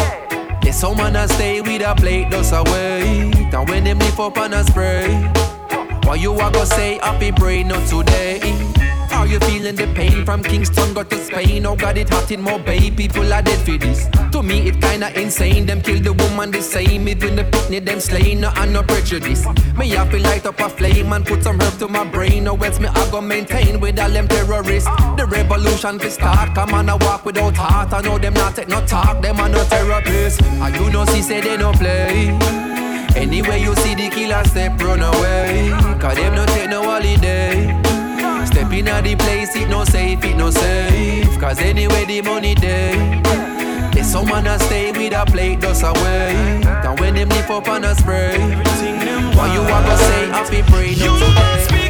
There's 0.61 0.75
someone 0.75 1.13
that 1.13 1.29
stay 1.29 1.61
with 1.61 1.81
a 1.81 1.95
plate, 1.95 2.29
just 2.29 2.51
away. 2.53 3.31
And 3.53 3.69
when 3.69 3.85
them 3.85 3.99
lift 3.99 4.19
up 4.19 4.37
on 4.37 4.53
a 4.53 4.63
spray. 4.65 5.07
Why 6.03 6.15
you 6.15 6.33
a 6.33 6.51
go 6.51 6.65
say 6.65 6.99
happy 7.01 7.31
brain 7.31 7.69
not 7.69 7.87
today? 7.87 8.39
Are 9.13 9.25
you 9.25 9.39
feeling 9.39 9.75
the 9.75 9.87
pain 9.95 10.25
from 10.25 10.43
Kingston 10.43 10.93
got 10.93 11.09
to 11.11 11.17
Spain? 11.23 11.65
Oh 11.65 11.77
God, 11.77 11.97
it 11.97 12.09
hot 12.09 12.29
in 12.29 12.41
Mobay, 12.41 12.95
people 12.95 13.31
are 13.33 13.41
dead 13.41 13.59
for 13.65 13.77
this. 13.77 14.09
To 14.37 14.43
me, 14.43 14.67
it 14.67 14.79
kinda 14.79 15.09
insane. 15.19 15.65
Them 15.65 15.81
kill 15.81 15.99
the 15.99 16.13
woman 16.13 16.51
the 16.51 16.61
same, 16.61 17.07
even 17.07 17.35
the 17.37 17.43
picnic 17.43 17.85
them 17.85 17.99
slain. 17.99 18.41
No, 18.41 18.51
and 18.55 18.71
no 18.71 18.83
prejudice. 18.83 19.43
Me 19.75 19.97
I 19.97 20.07
feel 20.11 20.21
light 20.21 20.45
up 20.45 20.59
a 20.59 20.69
flame 20.69 21.11
and 21.11 21.25
put 21.25 21.43
some 21.43 21.59
herb 21.59 21.79
to 21.79 21.87
my 21.87 22.03
brain. 22.03 22.43
No, 22.43 22.55
else 22.55 22.79
me 22.79 22.87
I 22.87 23.09
go 23.09 23.19
maintain 23.19 23.79
with 23.79 23.99
all 23.99 24.11
them 24.11 24.27
terrorists. 24.27 24.87
The 25.17 25.25
revolution 25.25 25.97
to 25.97 26.11
start. 26.11 26.53
Come 26.53 26.75
on, 26.75 26.87
I 26.87 26.93
walk 26.97 27.25
without 27.25 27.57
heart. 27.57 27.91
I 27.93 28.01
know 28.01 28.19
them 28.19 28.35
not 28.35 28.55
take 28.55 28.67
no 28.67 28.85
talk. 28.85 29.23
Them 29.23 29.39
are 29.39 29.49
no 29.49 29.63
therapists. 29.63 30.39
And 30.61 30.75
you 30.75 30.91
know, 30.91 31.05
see 31.05 31.23
say 31.23 31.41
they 31.41 31.57
no 31.57 31.71
play. 31.71 32.37
Anyway, 33.15 33.59
you 33.59 33.73
see 33.77 33.95
the 33.95 34.07
killer 34.09 34.43
step 34.43 34.79
run 34.79 35.01
away. 35.01 35.71
Cause 35.99 36.15
them 36.15 36.35
no 36.35 36.45
take 36.45 36.69
no 36.69 36.83
holiday. 36.83 37.73
Step 38.45 38.71
in 38.71 38.85
the 38.85 39.15
place, 39.17 39.55
it 39.55 39.67
no 39.67 39.83
safe, 39.83 40.23
it 40.23 40.37
no 40.37 40.51
safe. 40.51 41.39
Cause 41.39 41.57
anyway, 41.57 42.05
the 42.05 42.21
money 42.21 42.53
day. 42.53 43.56
There's 44.07 44.25
someone 44.25 44.45
that 44.45 44.61
stay 44.61 44.93
with 44.93 45.11
a 45.11 45.25
plate 45.25 45.59
just 45.59 45.83
away. 45.83 46.61
And 46.63 46.97
when 46.97 47.15
them 47.15 47.27
lift 47.27 47.49
up 47.49 47.67
on 47.67 47.83
a 47.83 47.93
spray. 47.93 48.39
Why 49.35 49.53
you 49.53 49.59
wanna 49.59 49.97
say 49.97 50.27
happy 50.27 50.61
pray 50.63 50.91
You 50.91 51.11
must 51.11 51.69
be 51.69 51.86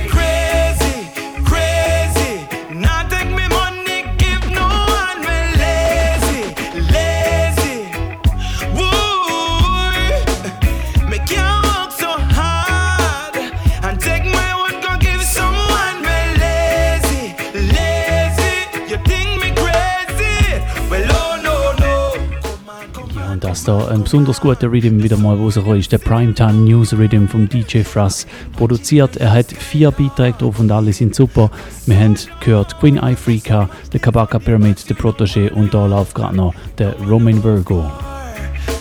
da 23.67 23.88
ein 23.88 24.03
besonders 24.03 24.39
guter 24.39 24.71
Rhythm 24.71 25.03
wieder 25.03 25.17
mal 25.17 25.36
rausgekommen 25.36 25.80
ist, 25.80 25.91
der 25.91 25.97
Primetime 25.97 26.53
News 26.53 26.93
Rhythm 26.93 27.27
vom 27.27 27.49
DJ 27.49 27.80
Frass 27.82 28.25
produziert. 28.56 29.17
Er 29.17 29.32
hat 29.32 29.51
vier 29.51 29.91
Beiträge 29.91 30.38
drauf 30.38 30.60
und 30.60 30.71
alle 30.71 30.93
sind 30.93 31.13
super. 31.13 31.51
Wir 31.86 31.97
haben 31.99 32.15
gehört 32.39 32.80
Queen 32.80 32.97
Africa, 32.99 33.69
der 33.91 33.99
Kabaka 33.99 34.39
Pyramid, 34.39 34.89
der 34.89 34.95
Protégé 34.95 35.51
und 35.51 35.73
da 35.73 35.86
läuft 35.86 36.15
gerade 36.15 36.36
noch 36.36 36.53
der 36.77 36.95
Roman 37.08 37.43
Virgo. 37.43 37.91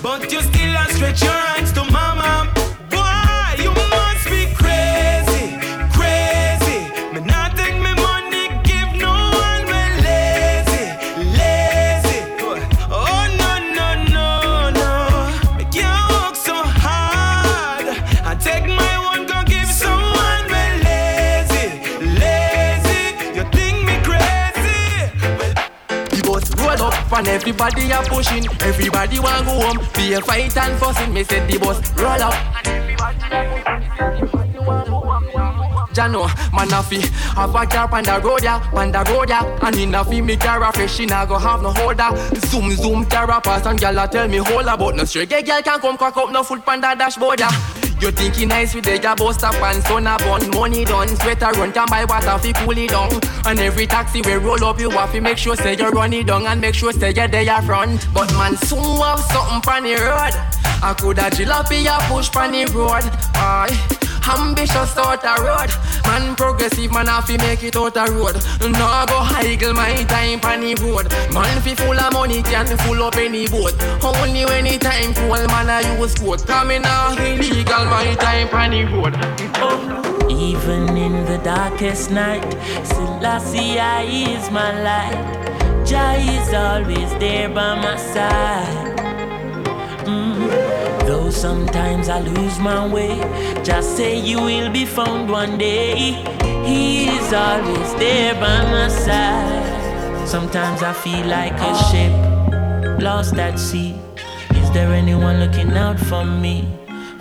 But 0.02 0.32
you 0.32 0.40
still 0.40 1.45
everybody 27.36 27.90
a 27.90 28.02
pushing. 28.02 28.46
Everybody 28.62 29.18
want 29.20 29.46
go 29.46 29.52
home. 29.60 29.78
Be 29.94 30.14
a 30.14 30.20
fight 30.20 30.56
and 30.56 30.78
fussing. 30.78 31.12
Me 31.12 31.22
said 31.22 31.48
the 31.48 31.58
bus 31.58 31.78
roll 31.92 32.22
up. 32.22 32.34
Jano, 35.96 36.28
man 36.52 36.72
a 36.72 36.82
fi 36.82 37.00
have 37.36 37.54
a 37.54 37.66
car 37.66 37.88
on 37.90 38.04
the 38.04 38.20
road 38.20 38.42
ya, 38.42 38.60
on 38.74 38.92
the 38.92 39.02
road 39.10 39.30
ya 39.30 39.40
And 39.62 39.76
in 39.76 39.94
a 39.94 40.04
fi 40.04 40.20
me 40.20 40.36
car 40.36 40.62
a 40.62 40.70
fresh, 40.70 40.96
she 40.96 41.06
go 41.06 41.38
have 41.38 41.62
no 41.62 41.72
holder 41.72 42.10
Zoom 42.36 42.70
zoom 42.72 43.06
terror 43.06 43.40
pass 43.42 43.64
and 43.64 43.78
gyal 43.78 44.04
a 44.04 44.06
tell 44.06 44.28
me 44.28 44.36
hold 44.36 44.66
about 44.66 44.94
No 44.94 45.04
straight 45.04 45.30
gay 45.30 45.42
gyal 45.42 45.64
can 45.64 45.80
come 45.80 45.96
crack 45.96 46.18
up 46.18 46.30
no 46.30 46.42
foot 46.42 46.68
on 46.68 46.82
the 46.82 46.94
dashboard 46.98 47.40
ya 47.40 47.48
you 48.00 48.10
think 48.10 48.38
you 48.38 48.46
nice 48.46 48.74
with 48.74 48.84
the 48.84 48.98
job 48.98 49.18
bust 49.18 49.42
up 49.44 49.54
and 49.54 49.82
son 49.84 50.06
a 50.06 50.16
bun. 50.18 50.50
Money 50.50 50.84
done, 50.84 51.08
sweater 51.16 51.50
run 51.52 51.72
can 51.72 51.86
buy 51.88 52.04
water 52.04 52.38
fi 52.38 52.52
cool 52.52 52.76
it 52.76 52.90
down. 52.90 53.10
And 53.44 53.58
every 53.60 53.86
taxi 53.86 54.22
we 54.22 54.34
roll 54.34 54.62
up 54.64 54.78
you 54.80 54.90
have 54.90 55.12
to 55.12 55.20
make 55.20 55.38
sure 55.38 55.56
say 55.56 55.76
you 55.76 55.88
run 55.90 56.12
it 56.12 56.26
down 56.26 56.46
And 56.46 56.60
make 56.60 56.74
sure 56.74 56.92
say 56.92 57.08
you 57.08 57.28
there 57.28 57.62
front. 57.62 58.06
But 58.12 58.32
man 58.34 58.56
soon 58.56 58.82
have 58.98 59.20
something 59.20 59.60
pon 59.62 59.82
the 59.84 59.94
road. 59.94 60.34
I 60.82 60.94
coulda 60.98 61.30
jalopy 61.30 61.86
push 62.08 62.30
pon 62.30 62.52
the 62.52 62.64
road. 62.72 63.04
Aye 63.34 64.05
Ambitious 64.28 64.96
out 64.96 65.24
a 65.24 65.42
road. 65.42 65.70
Man 66.04 66.34
progressive 66.36 66.92
man 66.92 67.06
have 67.06 67.26
to 67.26 67.38
make 67.38 67.62
it 67.62 67.76
out 67.76 67.96
a 67.96 68.10
road. 68.12 68.36
No 68.60 69.04
go 69.06 69.20
higgle 69.22 69.72
my 69.72 70.02
time 70.04 70.40
pon 70.40 70.60
the 70.60 70.74
road. 70.82 71.10
Man 71.32 71.60
fi 71.62 71.74
full 71.74 71.98
of 71.98 72.12
money 72.12 72.42
can 72.42 72.66
full 72.78 73.02
up 73.02 73.16
any 73.16 73.46
boat. 73.46 73.74
Only 74.02 74.44
when 74.44 74.64
the 74.64 74.78
time 74.78 75.14
full 75.14 75.28
man 75.28 75.70
I 75.70 75.98
use 75.98 76.14
coat 76.14 76.46
Coming 76.46 76.84
out 76.84 77.18
illegal 77.18 77.84
my 77.86 78.14
time 78.16 78.48
pon 78.48 78.70
the 78.70 78.84
road. 78.84 79.14
Even 80.30 80.96
in 80.96 81.24
the 81.24 81.38
darkest 81.44 82.10
night, 82.10 82.44
Selassie 82.84 83.78
I 83.78 84.02
is 84.02 84.50
my 84.50 84.82
light. 84.82 85.86
Jah 85.86 86.14
is 86.18 86.52
always 86.52 87.10
there 87.20 87.48
by 87.48 87.74
my 87.76 87.96
side. 87.96 88.95
Mm. 90.06 91.06
Though 91.06 91.30
sometimes 91.30 92.08
I 92.08 92.20
lose 92.20 92.58
my 92.58 92.86
way, 92.86 93.18
just 93.64 93.96
say 93.96 94.18
you 94.18 94.40
will 94.40 94.70
be 94.72 94.84
found 94.84 95.30
one 95.30 95.58
day. 95.58 96.14
He 96.64 97.08
is 97.08 97.32
always 97.32 97.94
there 97.96 98.34
by 98.34 98.62
my 98.70 98.88
side. 98.88 100.28
Sometimes 100.28 100.82
I 100.82 100.92
feel 100.92 101.26
like 101.26 101.54
a 101.54 101.74
ship 101.88 102.36
lost 103.00 103.34
at 103.34 103.58
sea. 103.58 103.94
Is 104.50 104.70
there 104.72 104.92
anyone 104.92 105.38
looking 105.40 105.72
out 105.72 105.98
for 105.98 106.24
me? 106.24 106.68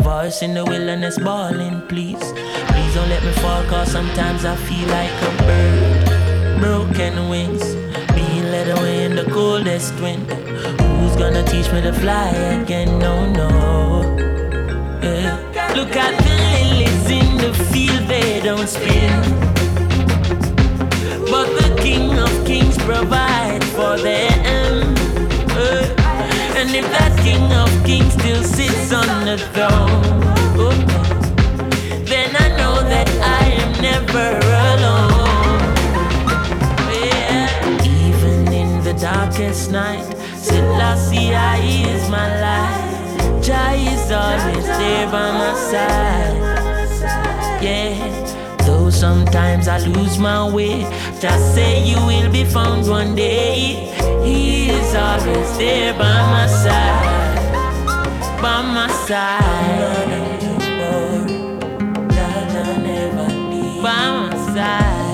Voice 0.02 0.42
in 0.42 0.54
the 0.54 0.64
wilderness 0.64 1.18
bawling, 1.20 1.82
please. 1.88 2.34
Please 2.70 2.94
don't 2.96 3.10
let 3.10 3.24
me 3.24 3.32
fall, 3.42 3.64
cause 3.66 3.92
sometimes 3.92 4.46
I 4.46 4.56
feel 4.56 4.88
like 4.90 5.12
a 5.22 5.32
bird. 5.44 6.60
Broken 6.60 7.30
wings, 7.30 7.75
led 8.56 8.78
away 8.78 9.04
in 9.04 9.16
the 9.16 9.28
coldest 9.38 9.94
wind. 10.04 10.26
Who's 10.98 11.16
gonna 11.24 11.44
teach 11.54 11.68
me 11.74 11.80
to 11.82 11.94
fly 12.04 12.30
again? 12.60 12.90
No, 13.06 13.14
no. 13.42 13.50
Yeah. 15.04 15.36
Look 15.78 15.94
at 16.06 16.14
the 16.26 16.36
lilies 16.46 17.06
in 17.20 17.30
the 17.44 17.52
field, 17.70 18.04
they 18.14 18.30
don't 18.48 18.70
spin. 18.76 19.14
But 21.32 21.48
the 21.60 21.70
King 21.86 22.08
of 22.26 22.32
Kings 22.50 22.78
provides 22.90 23.68
for 23.78 23.94
them. 24.08 24.96
Uh, 25.64 26.60
and 26.60 26.70
if 26.80 26.88
that 26.96 27.14
King 27.26 27.46
of 27.64 27.70
Kings 27.88 28.14
still 28.20 28.44
sits 28.58 28.94
on 29.02 29.08
the 29.30 29.38
throne, 29.54 30.22
oh, 30.64 30.78
then 32.12 32.30
I 32.46 32.48
know 32.60 32.76
that 32.94 33.10
I 33.40 33.44
am 33.64 33.72
never 33.90 34.28
alone. 34.72 35.15
darkest 39.26 39.72
night. 39.72 40.06
Till 40.44 40.74
I 40.74 40.96
see 40.96 41.34
I 41.34 41.58
is 41.58 42.10
my 42.10 42.28
life. 42.42 43.44
Jah 43.44 43.74
is 43.74 44.12
always 44.12 44.66
there 44.66 45.08
by 45.08 45.32
my 45.32 45.54
side. 45.72 47.62
Yeah, 47.62 48.58
though 48.66 48.90
sometimes 48.90 49.68
I 49.68 49.78
lose 49.80 50.20
my 50.20 50.50
way, 50.52 50.84
just 51.20 51.56
say 51.56 51.84
you 51.84 51.98
will 52.06 52.32
be 52.32 52.46
found 52.46 52.88
one 52.88 53.16
day. 53.16 53.92
He 54.24 54.70
is 54.70 54.96
always 54.96 55.58
there 55.58 55.94
by 55.94 56.18
my 56.36 56.48
side. 56.48 57.42
By 58.42 58.62
my 58.62 58.88
side. 59.08 60.06
By 63.82 64.30
my 64.30 64.54
side. 64.54 65.05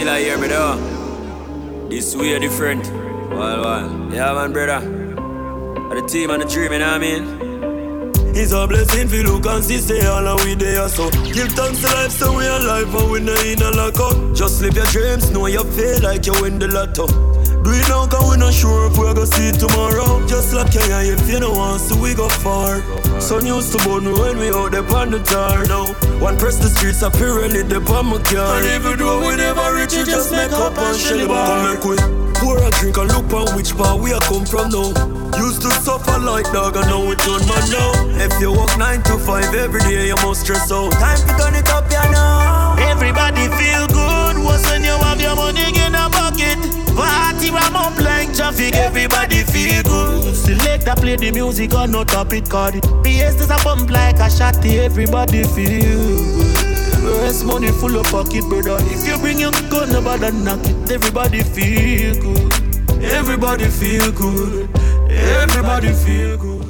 Still 0.00 0.14
I 0.14 0.20
hear 0.20 0.38
me 0.38 0.48
though. 0.48 1.88
This 1.90 2.16
way 2.16 2.38
different. 2.38 2.86
Well, 3.30 3.60
well. 3.60 4.14
Yeah, 4.14 4.32
man, 4.32 4.52
brother. 4.52 4.80
The 4.80 6.06
team 6.08 6.30
and 6.30 6.42
the 6.42 6.48
dream, 6.48 6.72
you 6.72 6.78
know 6.78 6.86
what 6.86 6.94
I 6.94 6.98
mean? 6.98 8.34
It's 8.34 8.52
a 8.52 8.66
blessing 8.66 9.08
for 9.08 9.16
look 9.16 9.44
and 9.44 9.62
see 9.62 9.76
stay 9.78 10.06
all 10.06 10.26
and 10.26 10.40
we 10.44 10.54
there 10.54 10.88
so 10.88 11.10
Give 11.10 11.48
thanks 11.48 11.80
to 11.80 11.88
life 11.88 12.12
so 12.12 12.34
we 12.36 12.46
alive 12.46 12.94
and 12.94 13.10
we 13.10 13.20
not 13.20 13.44
in 13.44 13.60
a 13.60 13.70
lock 13.72 13.98
up 13.98 14.36
Just 14.36 14.62
live 14.62 14.76
your 14.76 14.86
dreams, 14.86 15.30
know 15.30 15.46
you 15.46 15.64
feel 15.64 16.00
like 16.00 16.24
you 16.26 16.32
win 16.40 16.58
the 16.60 16.68
lotto 16.68 17.29
Do 17.62 17.70
it 17.72 17.88
now 17.88 18.06
cause 18.06 18.30
we 18.30 18.36
not 18.38 18.54
sure 18.54 18.86
if 18.90 18.96
we're 18.96 19.12
gonna 19.14 19.26
see 19.26 19.48
it 19.48 19.58
tomorrow. 19.60 20.26
Just 20.26 20.54
like 20.54 20.74
you 20.74 20.80
if 21.12 21.28
you 21.28 21.40
don't 21.40 21.56
want 21.56 21.80
so 21.80 21.96
we 22.00 22.14
go 22.14 22.28
far 22.28 22.80
Sun 23.20 23.46
used 23.46 23.72
to 23.72 23.78
burn 23.84 24.04
when 24.04 24.38
we 24.38 24.48
out 24.50 24.72
there 24.72 24.86
on 24.96 25.10
the 25.10 25.18
tar 25.18 25.66
now 25.66 25.86
One 26.18 26.38
press 26.38 26.56
the 26.56 26.68
streets 26.68 27.02
up 27.02 27.16
here 27.16 27.34
really 27.34 27.62
the 27.62 27.76
on 27.92 28.06
my 28.06 28.22
car 28.22 28.56
And 28.56 28.66
even 28.66 28.98
though 28.98 29.20
we 29.20 29.36
never 29.36 29.74
reach 29.74 29.94
it 29.94 30.06
just 30.06 30.32
make 30.32 30.52
up 30.52 30.78
and 30.78 30.96
shell 30.96 31.28
bar 31.28 31.76
Come 31.76 31.96
make 31.96 32.30
pour 32.40 32.56
a 32.56 32.70
drink 32.80 32.96
and 32.96 33.12
look 33.12 33.30
on 33.36 33.54
which 33.54 33.76
part 33.76 34.00
we 34.00 34.12
are 34.12 34.24
come 34.24 34.46
from 34.46 34.72
now. 34.72 34.88
Used 35.36 35.60
to 35.62 35.70
suffer 35.84 36.18
like 36.18 36.48
dog, 36.52 36.76
and 36.76 36.88
now 36.88 37.04
we 37.06 37.14
turn 37.16 37.44
man 37.46 37.64
now. 37.70 37.92
If 38.16 38.32
you 38.40 38.50
work 38.50 38.72
9 38.78 39.02
to 39.04 39.18
5 39.18 39.54
every 39.54 39.80
day, 39.80 40.08
you 40.08 40.16
must 40.24 40.40
stress 40.42 40.72
out. 40.72 40.90
Time 40.92 41.20
to 41.28 41.32
turn 41.36 41.54
it 41.54 41.68
up, 41.68 41.84
you 41.92 42.06
know. 42.10 42.76
Everybody 42.90 43.46
feel 43.60 43.86
good, 43.88 44.42
what's 44.42 44.64
when 44.70 44.82
you 44.82 44.96
have 45.04 45.20
your 45.20 45.36
money 45.36 45.68
in 45.68 45.94
a 45.94 46.09
pocket? 46.54 46.96
Party 46.96 47.50
ram 47.50 47.76
up 47.76 47.98
like 47.98 48.34
traffic, 48.34 48.74
everybody 48.74 49.42
feel 49.44 49.82
good. 49.82 50.34
Selector 50.34 50.94
play 50.96 51.16
the 51.16 51.30
music 51.32 51.74
or 51.74 51.86
not 51.86 52.08
top 52.08 52.32
it, 52.32 52.48
it. 52.48 52.84
PS 53.02 53.40
is 53.40 53.50
a 53.50 53.56
bump 53.64 53.90
like 53.90 54.16
a 54.16 54.28
shotty, 54.28 54.78
everybody 54.78 55.44
feel 55.44 55.80
good. 55.80 57.46
Money 57.46 57.68
full 57.68 57.96
of 57.96 58.06
pocket, 58.10 58.44
brother. 58.48 58.76
If 58.90 59.06
you 59.06 59.16
bring 59.18 59.40
your 59.40 59.52
gun, 59.70 59.90
nobody 59.90 60.30
knock 60.32 60.60
it. 60.64 60.90
Everybody 60.90 61.42
feel 61.42 62.14
good. 62.20 63.02
Everybody 63.02 63.64
feel 63.64 64.12
good. 64.12 64.68
Everybody 65.08 65.92
feel 65.92 66.36
good. 66.36 66.66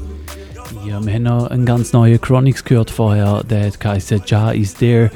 Ja, 0.86 1.04
wir 1.04 1.14
haben 1.14 1.22
noch 1.24 1.48
einen 1.48 1.66
ganz 1.66 1.92
neuen 1.92 2.20
Chronixx 2.20 2.64
gehört 2.64 2.90
vorher, 2.90 3.42
der 3.44 3.70
geheißen 3.70 4.22
Ja 4.26 4.50
is 4.52 4.74
there. 4.74 5.10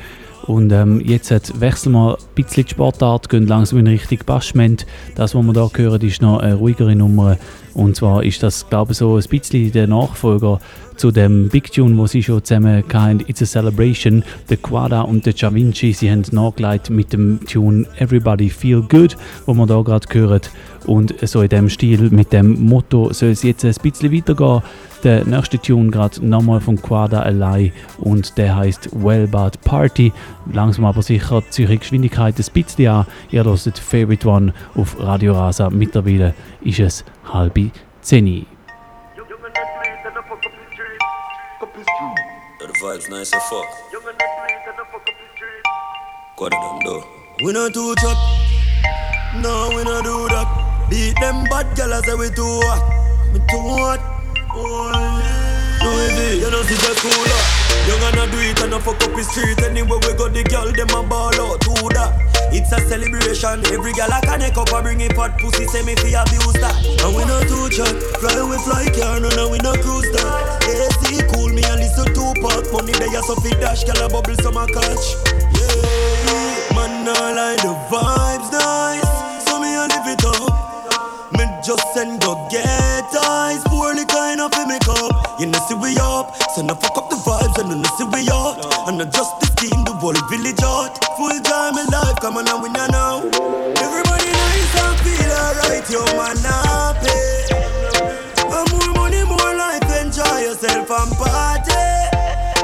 Und 0.46 0.72
ähm, 0.72 1.00
jetzt 1.00 1.60
wechseln 1.60 1.92
wir 1.92 2.18
ein 2.18 2.34
bisschen 2.34 2.64
die 2.64 2.70
Sportart, 2.70 3.28
gehen 3.28 3.46
langsam 3.46 3.78
in 3.78 3.86
Richtung 3.86 4.18
Bashment. 4.26 4.84
Das, 5.14 5.34
was 5.34 5.42
wir 5.42 5.52
hier 5.52 5.84
hören, 5.84 6.02
ist 6.02 6.20
noch 6.20 6.38
eine 6.38 6.54
ruhigere 6.54 6.94
Nummer. 6.94 7.38
Und 7.72 7.96
zwar 7.96 8.22
ist 8.22 8.42
das, 8.42 8.68
glaube 8.68 8.92
ich, 8.92 8.98
so 8.98 9.16
ein 9.16 9.22
bisschen 9.22 9.72
der 9.72 9.86
Nachfolger 9.86 10.60
zu 10.96 11.10
dem 11.10 11.48
Big 11.48 11.72
Tune, 11.72 11.96
wo 11.98 12.06
sie 12.06 12.22
schon 12.22 12.44
zusammen 12.44 12.84
hatten, 12.92 13.20
It's 13.26 13.42
a 13.42 13.46
Celebration. 13.46 14.22
Der 14.48 14.58
Quada 14.58 15.00
und 15.00 15.26
der 15.26 15.32
Da 15.32 15.52
Vinci, 15.52 15.92
sie 15.92 16.10
haben 16.10 16.22
nachgelegt 16.30 16.90
mit 16.90 17.12
dem 17.12 17.40
Tune 17.46 17.86
Everybody 17.98 18.48
Feel 18.48 18.82
Good, 18.82 19.16
wo 19.46 19.54
wir 19.54 19.66
hier 19.66 19.82
gerade 19.82 20.06
hören. 20.12 20.40
Und 20.86 21.14
so 21.26 21.42
in 21.42 21.48
dem 21.48 21.68
Stil, 21.68 22.10
mit 22.10 22.32
dem 22.32 22.66
Motto 22.66 23.12
soll 23.12 23.30
es 23.30 23.42
jetzt 23.42 23.64
ein 23.64 23.74
bisschen 23.82 24.12
weitergehen. 24.12 24.62
Der 25.02 25.24
nächste 25.24 25.58
Tune 25.58 25.90
gerade 25.90 26.24
nochmal 26.26 26.60
von 26.60 26.80
Quada 26.80 27.20
allein 27.20 27.72
und 27.98 28.38
der 28.38 28.56
heißt 28.56 28.90
Well 28.92 29.26
Bad 29.26 29.60
Party. 29.62 30.12
Langsam 30.50 30.86
aber 30.86 31.02
sicher 31.02 31.42
ziehe 31.50 31.70
ich 31.70 31.80
Geschwindigkeit 31.80 32.38
ein 32.38 32.52
bisschen 32.52 32.88
an. 32.88 33.06
Ihr 33.30 33.44
hört 33.44 33.78
Favorite 33.78 34.26
One 34.26 34.54
auf 34.74 34.96
Radio 34.98 35.34
Rasa. 35.34 35.68
Mittlerweile 35.68 36.34
ist 36.62 36.80
es 36.80 37.04
halb 37.32 37.58
zehn. 38.00 38.46
The 42.60 42.80
vibes 42.80 43.08
nice 43.10 43.32
as 43.32 43.42
fuck. 43.48 43.66
What 46.36 46.50
them 46.50 46.78
do? 46.84 47.04
We 47.44 47.52
not 47.52 47.72
too 47.72 47.94
chat. 47.96 48.16
No, 49.42 49.70
we 49.74 49.84
not 49.84 50.04
do 50.04 50.28
that. 50.28 50.73
Beat 50.94 51.18
them 51.18 51.42
bad 51.50 51.66
gyal 51.74 51.90
say 52.06 52.14
we 52.14 52.30
too 52.30 52.46
hot. 52.70 52.78
Me 53.34 53.42
too 53.50 53.58
hot. 53.82 53.98
No 55.82 55.90
heavy, 55.90 56.38
you 56.38 56.46
know 56.54 56.62
see 56.62 56.78
the 56.78 56.94
cooler. 57.02 57.42
You 57.90 57.98
gonna 57.98 58.30
do 58.30 58.38
it 58.38 58.62
and 58.62 58.74
a 58.74 58.78
fuck 58.78 59.02
up 59.02 59.10
the 59.10 59.26
street. 59.26 59.58
Anywhere 59.66 59.98
we 60.06 60.14
go 60.14 60.30
the 60.30 60.46
girl 60.46 60.70
them 60.70 60.94
a 60.94 61.02
ball 61.02 61.34
out 61.34 61.58
to 61.66 61.74
that. 61.98 62.14
It's 62.54 62.70
a 62.70 62.78
celebration. 62.86 63.66
Every 63.74 63.90
girl 63.98 64.06
I 64.06 64.22
connect 64.22 64.54
up 64.54 64.70
and 64.70 64.84
bring 64.86 65.02
a 65.02 65.10
fat 65.18 65.34
pussy 65.42 65.66
Say 65.66 65.82
me 65.82 65.98
fi 65.98 66.14
abuse 66.14 66.62
that. 66.62 66.78
And 67.02 67.10
we 67.10 67.26
not 67.26 67.42
too 67.50 67.66
chat. 67.74 67.90
Fly 68.22 68.38
we 68.46 68.54
fly 68.62 68.86
car 68.94 69.18
no 69.18 69.34
no 69.34 69.50
we 69.50 69.58
not 69.66 69.82
cruise 69.82 70.06
that. 70.14 70.62
AC 70.62 71.26
cool 71.34 71.50
me 71.50 71.66
and 71.66 71.82
listen 71.82 72.06
to 72.06 72.24
park 72.38 72.70
Money 72.70 72.94
there 72.94 73.18
so 73.26 73.34
fi 73.42 73.50
dash 73.58 73.82
Girl 73.82 73.98
a 73.98 74.06
bubble 74.06 74.38
some 74.38 74.62
a 74.62 74.62
catch. 74.70 75.18
Yeah 75.58 76.70
Man 76.70 77.02
I 77.02 77.34
like 77.34 77.66
the 77.66 77.74
vibes 77.90 78.54
nice 78.54 79.03
just 81.64 81.94
send 81.94 82.20
go 82.20 82.46
get 82.50 83.08
eyes. 83.24 83.62
Poorly 83.64 84.04
kind 84.04 84.40
of 84.40 84.52
fi 84.52 84.64
make 84.66 84.86
up. 84.88 85.40
You 85.40 85.46
know 85.46 85.58
see 85.66 85.74
we 85.74 85.96
up. 85.96 86.36
So 86.54 86.60
no 86.62 86.74
fuck 86.74 86.96
up 86.98 87.08
the 87.08 87.16
vibes 87.16 87.56
and 87.58 87.80
no 87.80 87.88
see 87.96 88.04
we 88.04 88.28
out. 88.28 88.60
And 88.86 88.98
not 88.98 89.10
just 89.12 89.32
the 89.40 89.48
team 89.56 89.84
the 89.84 89.92
whole 89.96 90.12
village 90.28 90.62
out. 90.62 90.92
Full 91.16 91.40
time 91.40 91.78
in 91.78 91.86
life 91.88 92.20
come 92.20 92.36
on 92.36 92.48
and 92.48 92.62
we 92.62 92.68
know. 92.68 92.86
Now 92.88 93.24
Everybody 93.80 94.28
nice 94.28 94.74
and 94.76 94.98
feel 95.00 95.32
alright 95.32 95.88
Yo 95.88 96.04
man 96.20 96.36
happy. 96.44 97.16
And 98.44 98.68
more 98.68 98.92
money 99.00 99.24
more 99.24 99.54
life 99.56 99.88
Enjoy 100.04 100.38
yourself 100.44 100.90
and 100.90 101.12
party. 101.16 101.80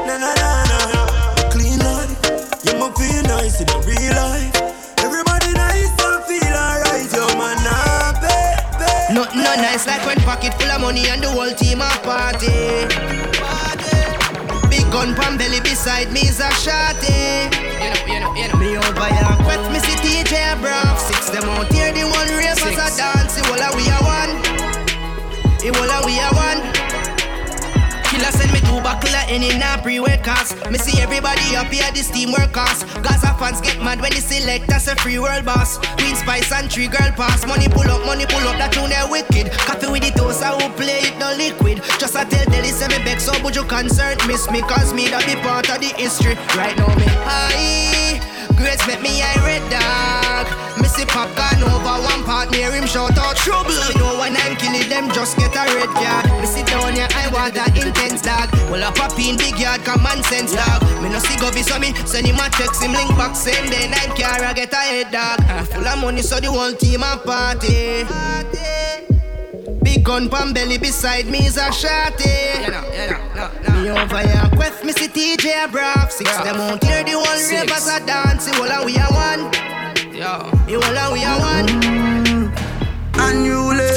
Na 0.05 0.13
na 0.21 0.29
na 0.37 0.49
na. 0.69 1.49
Clean 1.49 1.79
life 1.79 2.13
You 2.63 2.77
must 2.77 3.01
feel 3.01 3.23
nice 3.23 3.61
in 3.61 3.69
a 3.69 3.77
real 3.81 4.13
life 4.13 4.50
No, 9.51 9.57
nice 9.57 9.85
like 9.85 10.05
when 10.05 10.15
pocket 10.23 10.53
full 10.53 10.71
of 10.71 10.79
money 10.79 11.09
and 11.09 11.21
the 11.21 11.27
whole 11.27 11.51
team 11.51 11.81
a 11.83 11.89
party. 12.07 12.87
Big 14.71 14.87
gun 14.87 15.13
pan 15.13 15.35
belly 15.37 15.59
beside 15.59 16.09
me 16.13 16.21
is 16.21 16.39
a 16.39 16.47
shotty. 16.63 17.51
You 17.51 17.91
know, 17.91 17.99
you 18.07 18.19
know, 18.23 18.31
you 18.31 18.47
know. 18.47 18.55
Me 18.55 18.77
over 18.79 19.11
here, 19.11 19.35
quest 19.43 19.67
me 19.75 19.79
see 19.83 19.99
DJ 19.99 20.55
bruv. 20.63 20.95
Six 20.97 21.31
them 21.31 21.43
out 21.51 21.67
here, 21.73 21.90
any 29.31 29.57
now 29.57 29.81
pre-wed 29.81 30.23
cast 30.23 30.55
Me 30.69 30.77
see 30.77 31.01
everybody 31.01 31.55
up 31.55 31.67
here, 31.67 31.89
this 31.93 32.11
team 32.11 32.31
work 32.31 32.51
cast 32.53 32.85
Gaza 33.01 33.31
fans 33.39 33.61
get 33.61 33.81
mad 33.81 34.01
when 34.01 34.11
they 34.11 34.19
select 34.19 34.69
us 34.71 34.87
a 34.87 34.95
free 34.97 35.17
world 35.17 35.45
boss. 35.45 35.77
Queen 35.97 36.15
Spice 36.15 36.51
and 36.51 36.71
three 36.71 36.87
girl 36.87 37.11
pass. 37.15 37.45
Money 37.47 37.67
pull 37.67 37.89
up, 37.89 38.05
money 38.05 38.25
pull 38.27 38.45
up, 38.47 38.57
that 38.57 38.71
tune 38.71 38.89
they 38.89 39.01
wicked. 39.09 39.51
Coffee 39.65 39.91
with 39.91 40.03
the 40.03 40.11
toast, 40.11 40.43
I 40.43 40.51
will 40.53 40.69
play 40.75 41.09
it 41.09 41.17
no 41.17 41.33
liquid. 41.35 41.81
Just 41.97 42.15
a 42.15 42.25
tell 42.25 42.45
Delhi 42.45 42.69
say 42.69 42.87
me 42.87 43.03
back, 43.03 43.19
so 43.19 43.31
would 43.43 43.55
you 43.55 43.63
concern 43.63 44.17
Miss 44.27 44.49
me 44.51 44.61
cause 44.61 44.93
me 44.93 45.09
that 45.09 45.25
be 45.25 45.35
part 45.41 45.69
of 45.69 45.79
the 45.79 45.89
history. 45.97 46.35
Right 46.55 46.77
now 46.77 46.93
me 46.95 47.07
high 47.25 48.00
Grace 48.61 48.85
make 48.85 49.01
me 49.01 49.21
a 49.21 49.31
red 49.41 49.63
dog. 49.73 50.45
Me 50.77 50.87
see 50.87 51.05
Popcaan 51.05 51.65
over 51.65 51.97
one 52.05 52.23
part 52.23 52.51
near 52.51 52.71
him 52.71 52.85
shout 52.85 53.17
out 53.17 53.35
trouble. 53.35 53.73
Me 53.73 53.93
know 53.97 54.19
when 54.21 54.37
I'm 54.37 54.55
killing 54.55 54.87
them 54.87 55.09
just 55.09 55.35
get 55.37 55.49
a 55.57 55.65
red 55.73 55.89
card. 55.89 56.29
Sit 56.45 56.67
down 56.67 56.93
here 56.93 57.07
I 57.09 57.27
want 57.33 57.55
that 57.55 57.73
intense 57.73 58.21
dog. 58.21 58.53
Well 58.69 58.83
I 58.83 58.91
pop 58.93 59.17
in 59.17 59.35
big 59.35 59.57
yard 59.57 59.81
common 59.81 60.21
sense 60.29 60.53
dog. 60.53 60.85
Me 61.01 61.09
no 61.09 61.17
see 61.17 61.37
go 61.41 61.51
be 61.51 61.63
so 61.63 61.79
me 61.79 61.93
send 62.05 62.27
him 62.27 62.37
a 62.37 62.49
text 62.53 62.83
him 62.83 62.93
link 62.93 63.09
back 63.17 63.35
same 63.35 63.65
day 63.69 63.89
nine 63.89 64.13
car 64.13 64.45
I 64.45 64.53
get 64.53 64.71
a 64.73 64.77
head 64.77 65.09
dog. 65.11 65.41
Full 65.73 65.87
of 65.87 65.97
money 65.99 66.21
so 66.21 66.39
the 66.39 66.51
whole 66.51 66.73
team 66.73 67.01
a 67.01 67.17
party 67.17 68.05
Big 69.83 70.03
gun 70.03 70.29
pan 70.29 70.53
belly 70.53 70.77
beside 70.77 71.25
me 71.27 71.45
is 71.47 71.57
a 71.57 71.69
shotty. 71.71 72.63
You 72.63 72.71
know, 72.71 72.83
you 72.93 73.11
know, 73.11 73.51
no, 73.65 73.73
no. 73.73 73.81
Me 73.81 73.89
over 73.89 74.19
here, 74.19 74.49
quest 74.55 74.83
me 74.85 74.91
see 74.93 75.07
TJ 75.07 75.67
bruv. 75.67 76.11
Six 76.11 76.29
them 76.37 76.57
out 76.57 76.83
here, 76.83 77.03
the 77.03 77.11
whole 77.11 77.25
Six. 77.37 77.51
ravers 77.71 77.87
a 77.87 78.05
dance. 78.05 78.45
The 78.45 78.55
whole 78.55 78.85
we 78.85 78.97
are 78.97 79.11
one. 79.11 79.51
Yo. 80.13 80.49
The 80.67 80.85
whole 80.85 80.97
of 80.97 81.13
we 81.13 81.23
are 81.23 81.39
one. 81.39 81.67
Mm. 81.81 82.51
Unruly, 83.23 83.89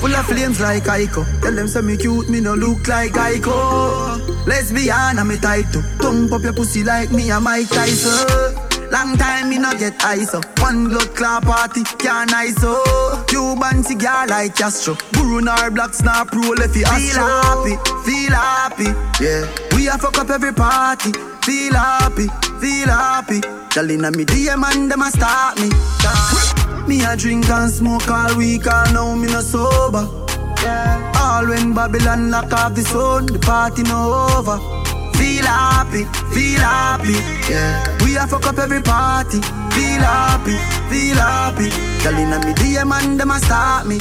full 0.00 0.14
of 0.14 0.26
flames 0.26 0.60
like 0.60 0.84
Ico. 0.84 1.24
Tell 1.42 1.54
them 1.54 1.68
say 1.68 1.80
me 1.82 1.96
cute, 1.96 2.28
me 2.28 2.40
no 2.40 2.54
look 2.54 2.86
like 2.88 3.12
Ico. 3.12 4.46
Lesbian, 4.46 5.18
I'm 5.18 5.30
a 5.30 5.36
tight 5.36 5.70
to. 5.72 5.82
Tongue 6.00 6.28
pop 6.28 6.42
your 6.42 6.52
pussy 6.52 6.82
like 6.84 7.10
me, 7.12 7.30
I'm 7.32 7.44
Mike 7.44 7.68
Tyson. 7.68 8.73
Long 8.90 9.16
time 9.16 9.48
me 9.48 9.58
no 9.58 9.72
get 9.78 10.02
ice 10.04 10.34
up. 10.34 10.44
One 10.60 10.88
blood 10.88 11.14
clap 11.14 11.44
party, 11.44 11.82
can't 11.98 12.32
ice 12.32 12.62
up. 12.62 13.26
Cuban 13.28 13.82
cigar 13.82 14.26
like 14.26 14.56
Castro. 14.56 14.96
Guru 15.12 15.40
nor 15.40 15.70
black 15.70 15.94
snap 15.94 16.32
roll 16.32 16.60
if 16.60 16.76
you 16.76 16.84
Feel 16.86 17.18
happy, 17.18 17.76
feel 18.04 18.32
happy, 18.32 18.90
yeah. 19.22 19.46
We 19.74 19.88
a 19.88 19.98
fuck 19.98 20.18
up 20.18 20.30
every 20.30 20.52
party. 20.52 21.12
Feel 21.42 21.74
happy, 21.74 22.28
feel 22.60 22.88
happy. 22.88 23.40
Girl 23.74 23.90
inna 23.90 24.10
me 24.10 24.24
DM 24.24 24.62
and 24.70 24.90
them 24.90 25.02
a 25.02 25.10
start 25.10 25.60
me. 25.60 25.68
Me 26.86 27.02
a 27.04 27.16
drink 27.16 27.48
and 27.48 27.70
smoke 27.70 28.08
all 28.08 28.36
week, 28.36 28.66
all 28.66 28.92
now 28.92 29.14
me 29.14 29.26
no 29.28 29.40
sober. 29.40 30.06
All 31.16 31.46
when 31.46 31.74
Babylon 31.74 32.30
lock 32.30 32.52
off 32.52 32.74
the 32.74 32.82
sun, 32.82 33.26
the 33.26 33.38
party 33.38 33.82
no 33.82 34.28
over. 34.36 34.83
Feel 35.18 35.44
happy, 35.44 36.04
feel 36.34 36.60
happy. 36.60 37.16
Yeah, 37.50 38.04
we 38.04 38.16
a 38.16 38.26
fuck 38.26 38.46
up 38.46 38.58
every 38.58 38.82
party. 38.82 39.40
Feel 39.74 40.02
happy, 40.02 40.56
feel 40.90 41.16
happy. 41.16 41.70
Girl 42.02 42.14
me 42.14 42.52
DM 42.54 42.92
and 42.92 43.20
them 43.20 43.30
a 43.30 43.38
start 43.38 43.86
me. 43.86 43.98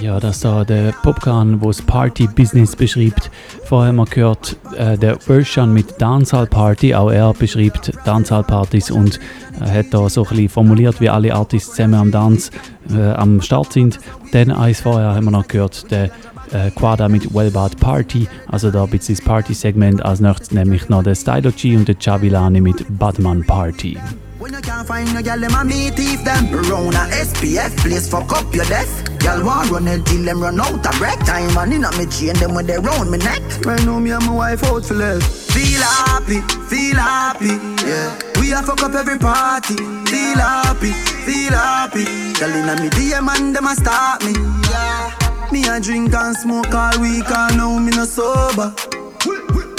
Ja, 0.00 0.20
das 0.20 0.40
da 0.40 0.64
der 0.64 0.92
Popcorn, 1.02 1.60
wo 1.60 1.68
das 1.68 1.82
Party-Business 1.82 2.76
beschreibt. 2.76 3.32
Vorher 3.64 3.88
haben 3.88 3.96
wir 3.96 4.04
gehört, 4.04 4.56
äh, 4.76 4.96
der 4.96 5.18
Version 5.18 5.72
mit 5.72 6.00
Dancehall 6.00 6.46
Party. 6.46 6.94
Auch 6.94 7.10
er 7.10 7.32
beschreibt 7.32 7.92
Dancehall-Partys 8.04 8.92
und 8.92 9.18
äh, 9.60 9.68
hat 9.68 9.86
da 9.90 10.08
so 10.08 10.22
ein 10.22 10.28
bisschen 10.28 10.48
formuliert, 10.50 11.00
wie 11.00 11.10
alle 11.10 11.34
Artists 11.34 11.70
zusammen 11.74 11.94
am 11.94 12.10
Dance 12.12 12.52
äh, 12.90 13.10
am 13.12 13.40
Start 13.40 13.72
sind. 13.72 13.98
Dann 14.30 14.52
eins 14.52 14.82
vorher 14.82 15.16
haben 15.16 15.24
wir 15.24 15.32
noch 15.32 15.48
gehört, 15.48 15.90
der 15.90 16.10
äh, 16.52 16.70
Quada 16.70 17.08
mit 17.08 17.34
Wellbad 17.34 17.78
Party. 17.80 18.28
Also 18.48 18.70
da 18.70 18.84
ein 18.84 18.90
bisschen 18.90 19.16
das 19.16 19.24
Party-Segment. 19.24 20.04
Als 20.04 20.20
nächstes 20.20 20.52
nämlich 20.52 20.88
noch 20.88 21.02
der 21.02 21.14
Stylo 21.14 21.50
G 21.50 21.76
und 21.76 21.88
der 21.88 21.96
Chavilani 21.98 22.60
mit 22.60 22.84
Badman 22.98 23.44
Party. 23.44 23.98
When 24.38 24.52
you 24.52 24.60
can't 24.60 24.86
find 24.86 25.12
no 25.14 25.20
girl, 25.20 25.40
them 25.40 25.54
a 25.54 25.64
me 25.64 25.90
thief 25.90 26.22
them. 26.22 26.48
Corona 26.50 27.08
SPF, 27.10 27.76
please 27.78 28.08
fuck 28.08 28.32
up 28.32 28.54
your 28.54 28.64
desk. 28.66 29.10
Girl 29.18 29.44
want 29.44 29.70
run 29.70 29.88
it 29.88 30.06
till 30.06 30.24
them 30.24 30.40
run 30.40 30.60
out 30.60 30.86
of 30.86 30.98
breath. 30.98 31.18
Time 31.26 31.56
and 31.58 31.74
inna 31.74 31.90
me 31.98 32.06
chain 32.06 32.34
them 32.34 32.54
when 32.54 32.64
they 32.64 32.78
round 32.78 33.10
me 33.10 33.18
neck. 33.18 33.42
Right 33.66 33.84
now 33.84 33.98
me 33.98 34.12
and 34.12 34.24
my 34.26 34.32
wife 34.32 34.62
out 34.64 34.84
for 34.84 34.94
less. 34.94 35.50
Feel 35.52 35.80
happy, 35.80 36.40
feel 36.68 36.96
happy, 36.96 37.58
yeah. 37.84 38.16
We 38.40 38.52
a 38.52 38.62
fuck 38.62 38.82
up 38.84 38.94
every 38.94 39.18
party. 39.18 39.74
Feel 40.06 40.38
happy, 40.38 40.92
feel 41.26 41.52
happy. 41.52 42.04
Girl 42.38 42.50
inna 42.50 42.80
me 42.80 42.90
DM 42.90 43.28
and 43.28 43.56
them 43.56 43.66
a 43.66 43.74
start 43.74 44.24
me. 44.24 44.32
Yeah. 44.70 45.27
Me 45.50 45.66
a 45.66 45.80
drink 45.80 46.14
and 46.14 46.36
smoke 46.36 46.74
all 46.74 47.00
week 47.00 47.30
and 47.30 47.56
now 47.56 47.78
me 47.78 47.90
no 47.92 48.04
sober. 48.04 48.74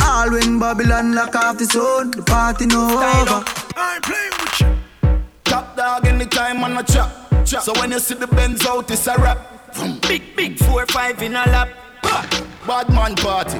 All 0.02 0.32
when 0.32 0.58
Babylon 0.60 1.14
lock 1.14 1.36
off 1.36 1.60
the 1.60 1.66
zone, 1.66 2.10
the 2.10 2.24
party 2.24 2.66
no 2.66 2.86
over. 2.86 3.44
I 3.76 3.96
ain't 3.96 4.04
playing 4.04 4.32
with 4.40 4.62
you. 4.62 5.24
Top 5.44 5.78
dog 5.78 6.08
anytime 6.08 6.64
on 6.64 6.76
a 6.78 6.84
chop. 6.84 7.12
chop. 7.46 7.62
So 7.62 7.74
when 7.80 7.92
you 7.92 8.00
see 8.00 8.16
the 8.16 8.26
Benz 8.26 8.66
out, 8.66 8.90
it's 8.90 9.06
a 9.06 9.16
rap. 9.18 9.76
Vroom. 9.76 10.00
Big, 10.08 10.36
big 10.36 10.58
four, 10.58 10.88
five 10.88 11.22
in 11.22 11.34
a 11.34 11.46
lap. 11.46 11.70
Ha! 12.04 12.46
Bad 12.66 12.90
man 12.90 13.16
party. 13.16 13.60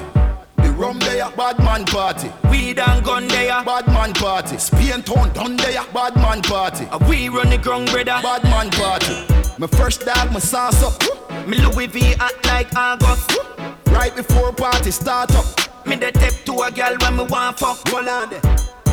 The 0.56 0.72
rum 0.72 0.98
there, 0.98 1.30
bad 1.36 1.58
man 1.60 1.84
party. 1.84 2.32
Weed 2.50 2.80
and 2.80 3.04
gun 3.04 3.28
there, 3.28 3.62
bad 3.62 3.86
man 3.86 4.12
party. 4.14 4.58
Spain 4.58 5.02
town 5.02 5.32
done 5.32 5.56
there, 5.56 5.84
bad 5.94 6.16
man 6.16 6.42
party. 6.42 6.86
Uh, 6.86 6.98
we 7.08 7.28
run 7.28 7.50
the 7.50 7.58
ground, 7.58 7.88
brother, 7.90 8.18
bad 8.20 8.42
man 8.44 8.70
party. 8.70 9.14
My 9.58 9.68
first 9.68 10.04
dog, 10.04 10.32
my 10.32 10.40
sauce 10.40 10.82
up. 10.82 11.29
Me 11.46 11.58
Louis 11.58 11.86
V 11.86 12.14
act 12.20 12.46
like 12.46 12.74
August. 12.76 13.38
Right 13.86 14.14
before 14.14 14.52
party 14.52 14.90
start 14.90 15.34
up. 15.34 15.46
Me 15.86 15.96
the 15.96 16.12
tip 16.12 16.44
to 16.44 16.52
a 16.62 16.70
girl 16.70 16.96
when 17.00 17.16
me 17.16 17.24
want 17.24 17.58
fuck. 17.58 17.78
Hold 17.88 18.08
on 18.08 18.30
there. 18.30 18.40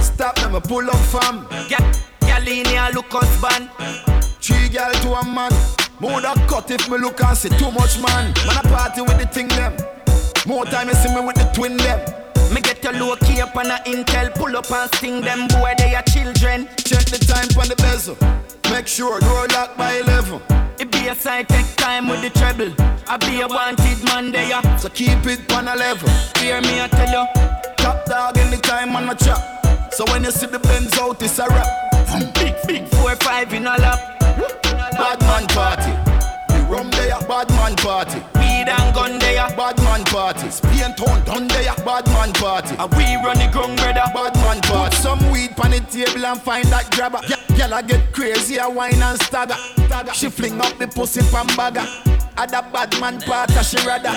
Stop 0.02 0.36
them, 0.38 0.54
me 0.54 0.60
pull 0.60 0.89
up 0.89 0.95
fam. 1.12 1.48
Girl, 1.70 1.91
girl 2.22 2.48
in 2.48 2.66
here 2.66 2.89
look 2.93 3.06
husband. 3.10 3.70
Three 4.41 4.70
girl 4.70 4.91
to 4.91 5.14
a 5.14 5.26
man. 5.26 5.52
More 6.00 6.22
that 6.22 6.38
cut 6.48 6.70
if 6.72 6.89
me 6.89 6.98
look 6.98 7.22
and 7.22 7.38
see 7.38 7.50
too 7.50 7.72
much 7.72 8.00
man. 8.02 8.34
Man 8.45 8.58
a 8.58 8.64
party 8.70 9.02
with 9.02 9.20
the 9.20 9.28
thing 9.28 9.48
them. 9.50 9.76
More 10.45 10.66
time 10.66 10.88
you 10.88 10.95
see 10.95 11.14
me 11.14 11.22
with 11.26 11.36
the 11.36 11.50
twin 11.54 11.78
them. 11.78 12.00
Me 12.54 12.62
get 12.62 12.84
your 12.84 12.93
low 12.93 13.16
key 13.18 13.41
up 13.41 13.56
on 13.58 13.70
a 13.70 13.78
intel, 13.86 14.34
pull 14.34 14.56
up 14.56 14.72
and 14.72 14.89
sting 14.95 15.22
them 15.22 15.48
boy 15.50 15.74
they 15.78 15.93
are 15.95 16.04
children. 16.04 16.68
Check 16.78 17.06
the 17.12 17.20
time 17.20 17.50
on 17.60 17.68
the 17.68 17.76
bezel. 17.76 18.16
Make 18.72 18.88
sure 18.88 19.20
door 19.20 19.47
lock 19.47 19.76
by 19.78 19.97
11. 19.97 20.41
It 20.80 20.91
be 20.91 21.07
a 21.07 21.15
side 21.15 21.49
take 21.49 21.76
time 21.76 22.07
with 22.07 22.22
the 22.22 22.30
treble. 22.30 22.74
I 23.07 23.18
be 23.18 23.41
a 23.41 23.47
wanted 23.47 24.03
man 24.05 24.32
there. 24.32 24.61
So 24.78 24.89
keep 24.89 25.26
it 25.26 25.51
on 25.53 25.68
a 25.68 25.76
level. 25.76 26.09
Hear 26.39 26.61
me 26.61 26.82
I 26.82 26.88
tell 26.88 27.09
you. 27.09 27.74
Top 27.78 28.05
dog 28.05 28.38
anytime 28.38 28.95
on 28.95 29.05
my 29.05 29.13
chop. 29.15 29.41
So 29.93 30.05
when 30.11 30.24
you 30.24 30.32
see 30.32 30.47
the 30.47 30.59
Benz 30.59 30.97
out, 30.99 31.22
it's 31.24 31.39
a 31.39 31.47
rap. 31.47 31.68
Big, 32.36 32.55
big 32.68 32.88
four, 32.89 33.15
five 33.18 33.51
in 33.53 33.65
a 33.65 33.78
lap. 33.78 33.99
Bad 34.20 35.22
man 35.22 35.47
party. 35.47 35.91
Rum 36.70 36.89
there, 36.91 37.18
bad 37.28 37.49
man 37.51 37.76
party. 37.78 38.20
Weed 38.36 38.68
and 38.68 38.93
gun 38.93 39.18
there, 39.20 39.47
bad 39.55 39.78
man 39.80 40.03
party. 40.05 40.49
Spain 40.49 40.93
town 40.95 41.24
done 41.24 41.47
there, 41.47 41.74
bad 41.86 42.05
man 42.07 42.34
party. 42.34 42.76
And 42.78 42.91
we 42.93 43.05
run 43.24 43.38
the 43.39 43.49
ground, 43.51 43.78
brother, 43.78 44.03
bad 44.13 44.36
man 44.36 44.61
party. 44.61 44.95
Put 44.95 45.01
some 45.01 45.32
weed 45.32 45.53
on 45.59 45.72
the 45.72 45.80
table 45.80 46.26
and 46.26 46.41
find 46.41 46.65
that 46.65 46.91
grabber. 46.91 47.22
Yeah, 47.28 47.37
girl, 47.58 47.74
I 47.74 47.82
get 47.82 48.14
crazy, 48.14 48.60
I 48.60 48.68
wine 48.68 49.01
and 49.01 49.20
stagger. 49.22 49.55
She 50.14 50.30
fling 50.30 50.62
up 50.62 50.78
the 50.78 50.88
pussy 50.88 51.22
from 51.22 51.47
bagger. 51.58 51.86
At 52.39 52.53
a 52.53 52.62
bad 52.72 52.93
man 53.01 53.20
part, 53.22 53.49
she 53.66 53.78
rather. 53.86 54.14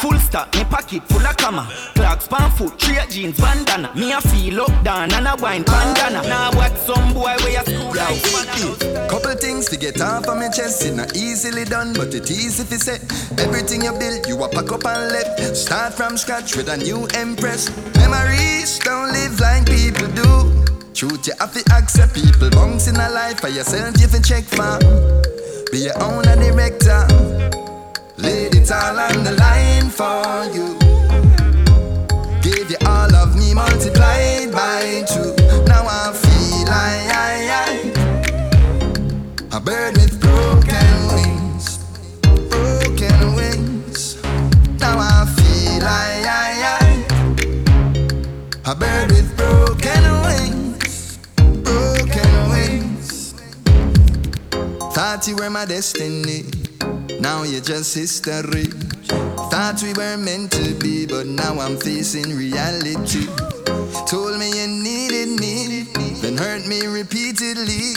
Full 0.00 0.18
stop, 0.18 0.52
me 0.56 0.64
pocket 0.64 1.06
full 1.08 1.24
of 1.24 1.36
comma. 1.36 1.70
Clocks, 1.94 2.26
pan 2.26 2.50
foot, 2.50 2.80
straight 2.80 3.08
jeans, 3.10 3.38
bandana. 3.38 3.94
Me 3.94 4.12
a 4.12 4.20
feel 4.20 4.62
up 4.62 4.84
down 4.84 5.12
and 5.12 5.28
a 5.28 5.36
wine 5.40 5.62
bandana. 5.62 6.20
Now 6.28 6.50
what 6.52 6.76
some 6.78 7.14
boy 7.14 7.36
where 7.44 7.60
a 7.60 7.64
school 7.64 7.94
like 7.94 9.08
Couple 9.08 9.34
things 9.36 9.66
to 9.68 9.76
get 9.76 10.00
off 10.00 10.26
of 10.26 10.36
my 10.36 10.48
chest, 10.48 10.84
it 10.84 10.96
not 10.96 11.16
easily 11.16 11.64
done, 11.64 11.92
but 11.94 12.12
it 12.12 12.28
easy 12.28 12.64
if 12.64 12.72
you 12.72 12.78
say 12.78 12.98
everything 13.38 13.82
you 13.82 13.92
build, 13.92 14.26
you 14.26 14.42
a 14.42 14.48
pack 14.48 14.72
up 14.72 14.84
and 14.84 15.12
left. 15.12 15.56
Start 15.56 15.94
from 15.94 16.16
scratch 16.16 16.56
with 16.56 16.68
a 16.68 16.76
new 16.76 17.06
empress. 17.14 17.70
Memories 17.94 18.80
don't 18.80 19.12
live 19.12 19.38
like 19.38 19.66
people 19.66 20.08
do. 20.08 20.59
Truth 21.00 21.26
you 21.28 21.32
have 21.40 21.54
to 21.54 21.64
accept 21.72 22.12
people 22.12 22.50
bunks 22.50 22.86
in 22.86 22.96
a 22.96 23.08
life 23.08 23.40
for 23.40 23.48
yourself, 23.48 23.98
you 23.98 24.06
can 24.06 24.22
check 24.22 24.44
for. 24.44 24.78
Be 25.72 25.78
your 25.88 25.96
own 26.02 26.24
director. 26.24 27.06
Laid 28.18 28.54
it 28.54 28.70
all 28.70 28.98
on 29.00 29.24
the 29.24 29.32
line 29.32 29.88
for 29.88 30.44
you. 30.52 30.76
Gave 32.42 32.70
you 32.70 32.76
all 32.86 33.14
of 33.16 33.34
me 33.34 33.54
multiplied 33.54 34.52
by 34.52 35.02
two. 35.08 35.34
Now 35.64 35.86
I 35.88 36.12
feel 36.12 36.68
I, 36.68 37.08
I, 37.16 37.48
I 37.64 39.56
a 39.56 39.58
bird 39.58 39.96
with 39.96 40.20
broken 40.20 41.14
wings, 41.14 41.78
broken 42.50 43.34
wings. 43.36 44.20
Now 44.78 44.98
I 44.98 45.24
feel 45.34 45.82
I, 45.82 46.24
I, 46.28 46.62
I 48.66 48.70
a 48.70 48.74
bird 48.74 49.10
with 49.12 49.34
broken 49.34 49.69
Thought 55.00 55.26
you 55.26 55.36
were 55.36 55.48
my 55.48 55.64
destiny. 55.64 56.44
Now 57.20 57.42
you're 57.42 57.62
just 57.62 57.94
history. 57.94 58.64
Thought 59.48 59.80
we 59.82 59.94
were 59.94 60.18
meant 60.18 60.52
to 60.52 60.74
be, 60.74 61.06
but 61.06 61.24
now 61.24 61.58
I'm 61.58 61.78
facing 61.78 62.36
reality. 62.36 63.24
Told 64.04 64.38
me 64.38 64.52
you 64.60 64.68
needed 64.68 65.40
me, 65.40 65.84
then 66.20 66.36
hurt 66.36 66.66
me 66.66 66.84
repeatedly. 66.86 67.94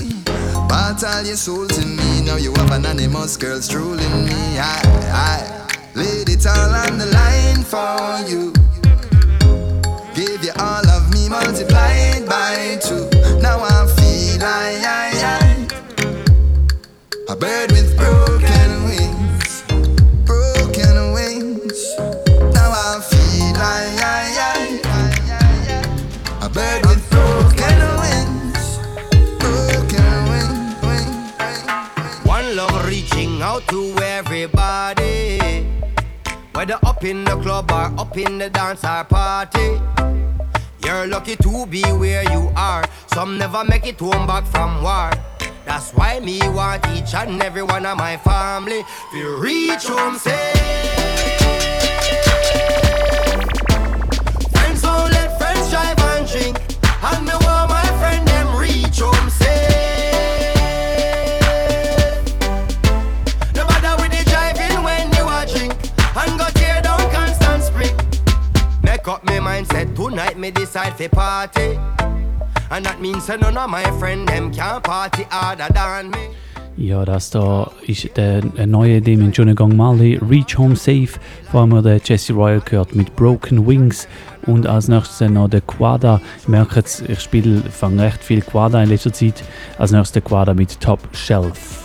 Bought 0.72 1.04
all 1.04 1.24
your 1.24 1.36
soul 1.36 1.68
to 1.68 1.86
me, 1.86 2.22
now 2.24 2.38
you 2.38 2.54
have 2.54 2.72
anonymous 2.72 3.36
girls 3.36 3.68
trolling 3.68 4.24
me. 4.24 4.58
I, 4.58 4.80
I 5.12 5.89
laid 5.95 6.30
it 6.30 6.47
all 6.47 6.74
on 6.74 6.97
the 6.97 7.08
line 7.08 7.64
for 7.68 8.24
you. 8.32 8.54
Gave 10.16 10.41
you 10.41 10.54
all 10.58 10.88
of 10.88 11.12
me 11.12 11.28
multiplied 11.28 12.26
by 12.30 12.80
two. 12.82 13.10
Now 13.41 13.60
I 13.60 13.91
feel 13.91 14.41
I, 14.41 14.80
I, 14.88 15.03
bird 17.44 17.72
with 17.74 17.98
broken 17.98 18.70
wings, 18.88 19.64
broken 20.24 21.12
wings. 21.12 21.80
Now 22.56 22.72
I 22.72 23.02
feel 23.04 23.58
I 23.60 23.82
a 26.41 26.48
bird 26.48 26.86
with 26.88 27.04
broken 27.12 27.80
wings, 28.04 28.64
broken 29.44 30.16
wings. 30.88 32.24
One 32.24 32.56
love 32.56 32.88
reaching 32.88 33.41
out 33.41 33.68
to 33.68 33.94
everybody. 34.02 35.68
Whether 36.54 36.80
up 36.86 37.04
in 37.04 37.26
the 37.26 37.36
club 37.41 37.70
or 37.72 37.91
up 38.00 38.18
in 38.18 38.38
the 38.38 38.50
dance 38.50 38.86
or 38.86 39.04
party. 39.04 39.82
You're 40.86 41.08
lucky 41.08 41.36
to 41.36 41.66
be 41.66 41.84
where 41.91 42.24
you 42.32 42.54
are. 42.56 42.86
Some 43.08 43.38
never 43.38 43.66
make 43.66 43.86
it 43.86 44.00
home 44.00 44.28
back 44.28 44.46
from 44.46 44.82
war. 44.82 45.12
That's 45.66 45.91
why 45.91 46.20
me 46.20 46.39
want 46.49 46.86
each 46.89 47.14
and 47.16 47.41
every 47.41 47.64
one 47.64 47.86
of 47.86 47.97
my 47.97 48.18
family 48.18 48.84
to 49.11 49.38
reach 49.38 49.86
home 49.86 50.18
safe. 50.18 50.34
Friends 54.51 54.82
don't 54.82 55.11
let 55.11 55.38
friends 55.39 55.70
drive 55.70 55.99
and 55.99 56.28
drink. 56.28 56.57
And 57.01 57.26
me 57.26 57.34
want 57.45 57.70
my 57.70 57.86
friend 57.99 58.28
them 58.28 58.57
reach 58.57 58.99
home 58.99 59.30
safe. 59.30 59.49
No 63.55 63.66
matter 63.66 64.01
with 64.01 64.11
the 64.11 64.24
driving 64.30 64.84
when 64.84 65.11
you 65.14 65.24
a 65.24 65.45
drink. 65.45 65.74
And 66.16 66.38
go 66.38 66.47
tear 66.55 66.82
down 66.82 67.09
constant 67.11 67.64
spring. 67.64 67.95
Make 68.84 69.07
up 69.07 69.24
my 69.24 69.39
mindset 69.39 69.95
tonight, 69.95 70.38
me 70.38 70.51
decide 70.51 70.97
for 70.97 71.09
party. 71.09 71.80
And 72.70 72.86
that 72.86 72.99
means 72.99 73.26
that 73.28 73.41
none 73.41 73.57
of 73.57 73.70
my 73.70 73.84
friend 73.99 74.28
them 74.28 74.51
can 74.51 74.82
party 74.82 75.26
harder 75.30 75.68
than 75.74 76.09
me. 76.11 76.30
Ja, 76.76 77.05
das 77.05 77.30
da 77.30 77.70
ist 77.86 78.09
der 78.18 78.41
neue 78.66 78.99
Damien 78.99 79.32
Gang 79.32 79.76
Marley, 79.76 80.20
Reach 80.28 80.57
Home 80.57 80.76
Safe. 80.76 81.20
Vor 81.51 81.61
allem 81.61 81.84
der 81.84 81.99
Jesse 82.03 82.34
Royal 82.34 82.61
gehört 82.61 82.95
mit 82.95 83.16
Broken 83.16 83.68
Wings. 83.68 84.07
Und 84.47 84.66
als 84.66 84.88
nächstes 84.88 85.30
noch 85.30 85.49
der 85.49 85.61
Quada. 85.61 86.20
Ich 86.41 86.47
merke 86.47 86.78
jetzt, 86.78 87.07
ich 87.07 87.20
spiele, 87.20 87.61
fange 87.70 88.01
recht 88.01 88.24
viel 88.24 88.41
Quada 88.41 88.82
in 88.82 88.89
letzter 88.89 89.14
Zeit. 89.14 89.43
Als 89.78 89.91
nächstes 89.91 90.14
der 90.14 90.22
Quada 90.24 90.53
mit 90.55 90.80
Top 90.82 90.99
Shelf. 91.14 91.84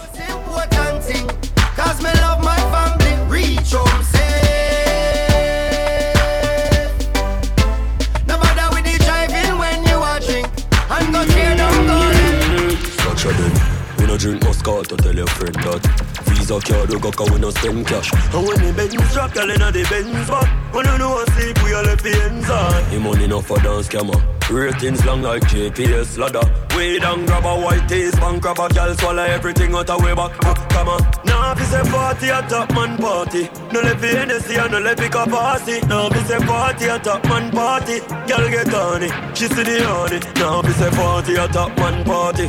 Drink 14.28 14.44
Moscow 14.44 14.82
to 14.82 14.96
tell 14.96 15.14
your 15.14 15.26
friend 15.26 15.54
that 15.54 16.27
Visa 16.48 16.60
card 16.60 16.88
we 16.88 16.98
got 16.98 17.14
cause 17.14 17.30
we 17.30 17.38
no 17.38 17.50
spend 17.50 17.86
cash 17.86 18.10
And 18.32 18.46
when 18.46 18.56
the 18.64 18.72
Benz 18.72 19.12
drop, 19.12 19.34
girl 19.34 19.50
inna 19.50 19.70
the 19.70 19.84
Benz 19.84 20.28
back 20.28 20.74
When 20.74 20.86
you 20.86 20.96
know 20.96 21.12
I 21.18 21.24
sleep, 21.36 21.62
we 21.62 21.74
all 21.74 21.82
left 21.82 22.02
the 22.02 22.14
ends 22.24 22.48
on 22.48 22.90
The 22.90 22.98
money 23.00 23.26
no 23.26 23.42
for 23.42 23.58
dance 23.58 23.88
camera 23.88 24.16
Ratings 24.50 25.04
long 25.04 25.20
like 25.20 25.42
GPS 25.42 26.16
ladder. 26.16 26.40
Way 26.74 27.00
down, 27.00 27.26
grab 27.26 27.44
a 27.44 27.54
white 27.60 27.86
taste 27.86 28.18
Bank 28.18 28.40
grab 28.40 28.58
a 28.58 28.72
girl, 28.72 28.94
swallow 28.94 29.24
everything 29.24 29.74
out 29.74 29.90
of 29.90 30.02
way 30.02 30.14
back. 30.14 30.32
Ah, 30.42 30.54
Come 30.70 30.88
on, 30.88 31.00
now 31.26 31.52
it's 31.52 31.70
a 31.74 31.82
party, 31.92 32.28
a 32.30 32.40
top 32.48 32.72
man 32.72 32.96
party. 32.96 33.50
No 33.70 33.80
let 33.80 34.00
the 34.00 34.06
Hennessy 34.08 34.54
and 34.56 34.72
no 34.72 34.78
let 34.78 34.96
pick 34.96 35.14
a 35.14 35.26
party 35.26 35.80
Now 35.82 36.08
it's 36.10 36.30
a 36.30 36.40
party, 36.40 36.86
a 36.86 36.98
top 36.98 37.24
man 37.24 37.50
party. 37.50 38.00
Girl 38.00 38.48
get 38.48 38.72
on 38.72 39.02
it, 39.02 39.36
she 39.36 39.48
see 39.48 39.64
the 39.64 39.84
honey. 39.84 40.20
Now 40.36 40.60
it's 40.64 40.80
a 40.80 40.90
party, 40.96 41.34
a 41.34 41.46
top 41.48 41.76
man 41.76 42.02
party. 42.06 42.46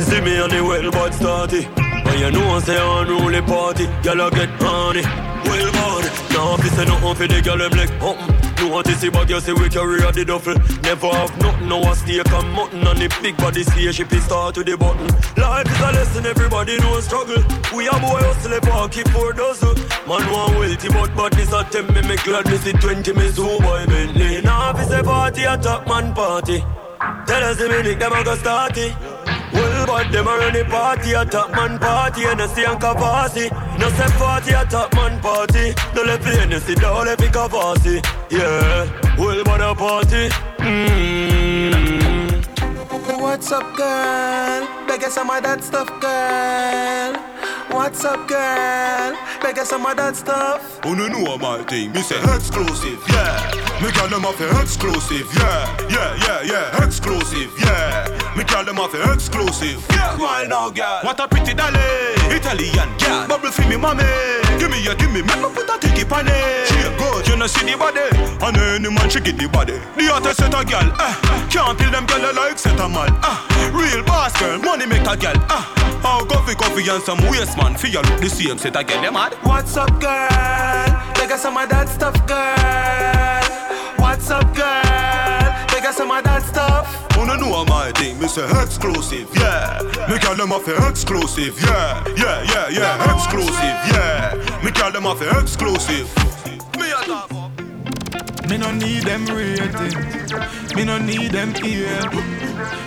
See 0.00 0.20
me 0.22 0.40
on 0.40 0.48
the 0.48 0.64
well 0.64 0.90
but 0.90 1.12
starty 1.12 1.85
you 2.18 2.30
know 2.30 2.60
say 2.60 2.78
unruly 2.78 3.42
party 3.42 3.86
Girl 4.02 4.22
I 4.22 4.30
get 4.30 4.48
honey 4.60 5.02
Well 5.46 5.70
born 5.72 6.04
Now 6.32 6.54
if 6.54 6.66
it's 6.66 6.78
a 6.78 6.84
nothing 6.84 7.14
for 7.14 7.26
the 7.26 7.42
girl 7.42 7.58
them 7.58 7.72
like 7.72 7.92
something 8.00 8.46
no 8.58 8.68
want 8.68 8.86
to 8.86 8.94
see 8.94 9.10
but 9.10 9.28
you 9.28 9.38
say 9.38 9.52
we 9.52 9.68
carry 9.68 10.02
out 10.02 10.14
the 10.14 10.24
duffel 10.24 10.54
Never 10.82 11.08
have 11.08 11.36
nothing, 11.38 11.68
no 11.68 11.82
a 11.82 11.94
steak 11.94 12.26
and 12.26 12.52
mutton 12.52 12.86
And 12.86 12.98
the 12.98 13.08
big 13.20 13.36
body 13.36 13.62
See 13.62 13.92
spaceship 13.92 14.12
is 14.12 14.24
start 14.24 14.54
to 14.54 14.64
the 14.64 14.76
button 14.76 15.06
Life 15.36 15.70
is 15.70 15.80
a 15.80 15.92
lesson, 15.92 16.26
everybody 16.26 16.78
know 16.78 17.00
struggle. 17.00 17.42
We 17.76 17.86
a 17.86 17.92
boy 17.92 18.24
hustle, 18.24 18.58
park 18.60 18.96
it 18.96 19.08
for 19.10 19.32
dozen. 19.34 19.76
Man 20.08 20.24
want 20.32 20.58
wealthy 20.58 20.88
but 20.88 21.14
badness 21.14 21.52
a 21.52 21.64
tempt 21.64 21.94
me 21.94 22.02
Me 22.02 22.16
glad 22.16 22.46
me 22.46 22.56
see 22.56 22.72
20 22.72 23.12
me 23.12 23.30
boy 23.36 23.86
Bentley. 23.86 24.40
Now 24.42 24.70
if 24.70 24.80
it's 24.80 24.90
a 24.90 25.02
party, 25.02 25.44
a 25.44 25.58
top 25.58 25.86
man 25.86 26.14
party. 26.14 26.64
Tell 27.26 27.44
us 27.44 27.58
the 27.58 27.68
minute 27.68 27.98
them 27.98 28.12
a 28.12 28.24
go 28.24 28.34
start 28.36 28.76
it 28.78 29.15
well, 29.56 29.86
but 29.86 30.12
them 30.12 30.26
a 30.28 30.36
run 30.38 30.52
the 30.52 30.64
party, 30.64 31.12
a 31.12 31.24
top 31.24 31.50
man 31.50 31.78
party, 31.78 32.24
and 32.24 32.40
a 32.40 32.48
stay 32.48 32.64
and 32.64 32.80
capacity. 32.80 33.48
No 33.78 33.88
say 33.90 34.08
party, 34.18 34.52
a 34.52 34.64
top 34.64 34.94
man 34.94 35.20
party. 35.20 35.74
No 35.94 36.02
let 36.02 36.20
play, 36.20 36.46
no 36.46 36.58
sit 36.58 36.80
down, 36.80 37.06
let 37.06 37.18
pick 37.18 37.34
a 37.34 37.48
party. 37.48 38.00
Yeah, 38.30 39.16
well, 39.18 39.42
but 39.44 39.60
a 39.60 39.74
party. 39.74 40.28
Mm. 40.58 41.96
What's 43.20 43.52
up, 43.52 43.76
girl? 43.76 44.66
Beg 44.86 45.02
some 45.10 45.30
of 45.30 45.42
that 45.42 45.62
stuff, 45.62 45.88
girl. 46.00 47.35
What's 47.70 48.04
up, 48.04 48.28
girl? 48.28 49.16
Beg 49.42 49.58
some 49.64 49.84
of 49.86 49.96
that 49.96 50.16
stuff. 50.16 50.80
Oh 50.84 50.94
no 50.94 51.08
know 51.08 51.36
my 51.38 51.62
thing, 51.64 51.92
me 51.92 52.00
say 52.02 52.18
exclusive, 52.34 53.02
yeah. 53.08 53.52
Me 53.82 53.90
call 53.92 54.08
them 54.08 54.24
off 54.24 54.40
exclusive, 54.62 55.28
yeah, 55.36 55.76
yeah, 55.90 56.16
yeah, 56.24 56.42
yeah, 56.42 56.84
exclusive, 56.84 57.52
yeah. 57.60 58.08
Me 58.36 58.44
call 58.44 58.64
them 58.64 58.78
off 58.78 58.94
exclusive, 58.94 59.84
yeah. 59.90 60.16
Why 60.16 60.46
now, 60.48 60.70
girl? 60.70 61.00
What 61.02 61.20
a 61.20 61.28
pretty 61.28 61.54
dolly, 61.54 61.78
Italian 62.32 62.88
girl. 62.98 63.28
Bubble 63.28 63.50
for 63.50 63.68
me, 63.68 63.76
mommy. 63.76 64.04
Give 64.58 64.70
me, 64.70 64.82
ya, 64.82 64.94
give 64.94 65.12
me, 65.12 65.22
make 65.22 65.36
me 65.36 65.48
put 65.52 65.68
a 65.68 65.78
ticket 65.78 66.10
on 66.10 66.26
it. 66.28 66.66
She 66.68 66.78
a 66.80 66.90
good, 66.96 67.28
you 67.28 67.36
know 67.36 67.46
see 67.46 67.66
the 67.66 67.76
body, 67.76 68.08
and 68.10 68.56
any 68.56 68.88
man 68.88 69.10
she 69.10 69.20
get 69.20 69.36
the 69.36 69.48
body. 69.48 69.78
The 69.96 70.08
hottest 70.08 70.40
set 70.40 70.54
a 70.54 70.64
girl, 70.64 70.88
eh? 71.00 71.14
Can't 71.50 71.78
kill 71.78 71.90
them 71.90 72.06
girl 72.06 72.32
like 72.34 72.58
set 72.58 72.80
a 72.80 72.88
man, 72.88 73.12
ah. 73.22 73.44
Real 73.74 74.02
boss 74.04 74.32
girl, 74.40 74.58
money 74.58 74.86
make 74.86 75.06
a 75.06 75.16
girl, 75.16 75.36
ah. 75.50 75.95
How 76.06 76.24
coffee, 76.24 76.54
coffee 76.54 76.88
and 76.88 77.02
some 77.02 77.18
waste 77.28 77.56
man. 77.56 77.74
Feel 77.74 78.00
look 78.00 78.20
the 78.20 78.28
same, 78.30 78.58
set 78.58 78.76
a 78.76 78.84
girl, 78.84 79.02
them 79.02 79.14
mad. 79.14 79.34
What's 79.42 79.76
up, 79.76 79.90
girl? 80.00 80.28
Take 81.14 81.32
us 81.32 81.42
some 81.42 81.56
of 81.56 81.68
that 81.68 81.88
stuff, 81.88 82.14
girl. 82.28 83.42
What's 83.98 84.30
up, 84.30 84.54
girl? 84.54 85.66
Take 85.66 85.84
us 85.84 85.96
some 85.96 86.12
of 86.12 86.22
that 86.22 86.44
stuff. 86.44 86.86
Oh 87.18 87.24
no 87.24 87.34
know 87.34 87.64
my 87.64 87.90
thing, 87.90 88.20
me 88.20 88.28
say 88.28 88.46
exclusive, 88.62 89.28
yeah. 89.34 89.82
Me 90.08 90.16
call 90.20 90.36
them 90.36 90.52
off 90.52 90.68
exclusive, 90.68 91.60
yeah, 91.60 92.04
yeah, 92.16 92.42
yeah, 92.54 92.68
yeah, 92.68 93.14
exclusive, 93.16 93.76
yeah. 93.90 94.60
Me 94.62 94.70
call 94.70 94.92
them 94.92 95.06
off 95.06 95.20
exclusive. 95.20 96.06
Me 96.78 96.92
a 96.92 97.12
up. 97.12 97.35
Me 98.56 98.62
no 98.62 98.72
need 98.72 99.02
them 99.02 99.26
ratings. 99.26 100.32
Me 100.74 100.82
no 100.82 100.96
need 100.96 101.32
them 101.32 101.52
ear. 101.62 102.00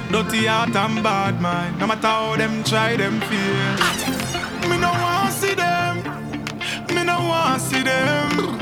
Dirty 0.10 0.48
heart 0.48 0.76
and 0.76 1.04
bad 1.04 1.40
mind. 1.40 1.78
No 1.78 1.86
matter 1.86 2.08
how 2.08 2.36
them 2.36 2.64
try, 2.64 2.98
them 2.98 3.22
feel. 3.22 4.68
Me 4.68 4.80
no 4.80 4.90
want 4.90 5.32
see 5.32 5.54
them. 5.54 5.98
Me 6.88 7.04
no 7.04 7.20
want 7.20 7.62
see 7.62 7.84
them. 7.84 8.58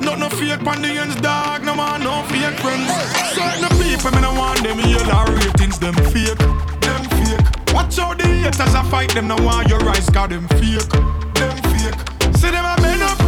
Not 0.00 0.18
no 0.18 0.30
fake 0.30 0.60
the 0.60 1.18
dog. 1.20 1.62
No 1.62 1.74
man, 1.74 2.02
no 2.02 2.22
fake 2.22 2.58
friends. 2.60 2.90
Certain 3.36 3.68
people, 3.76 4.12
me 4.12 4.22
no 4.22 4.32
want 4.32 4.62
them 4.62 4.78
yellow 4.80 5.26
ratings. 5.36 5.78
Them 5.78 5.94
fake, 6.08 6.38
them 6.80 7.04
fake. 7.20 7.74
Watch 7.74 7.98
out 7.98 8.16
the 8.16 8.26
haters 8.26 8.74
I 8.74 8.82
fight 8.90 9.12
them. 9.12 9.28
No 9.28 9.36
want 9.44 9.68
your 9.68 9.86
eyes, 9.90 10.08
got 10.08 10.30
them 10.30 10.48
fake, 10.56 10.88
them 11.34 11.56
fake. 11.68 12.36
See 12.38 12.50
them 12.50 12.64
a 12.64 12.80
men 12.80 13.02
up 13.02 13.20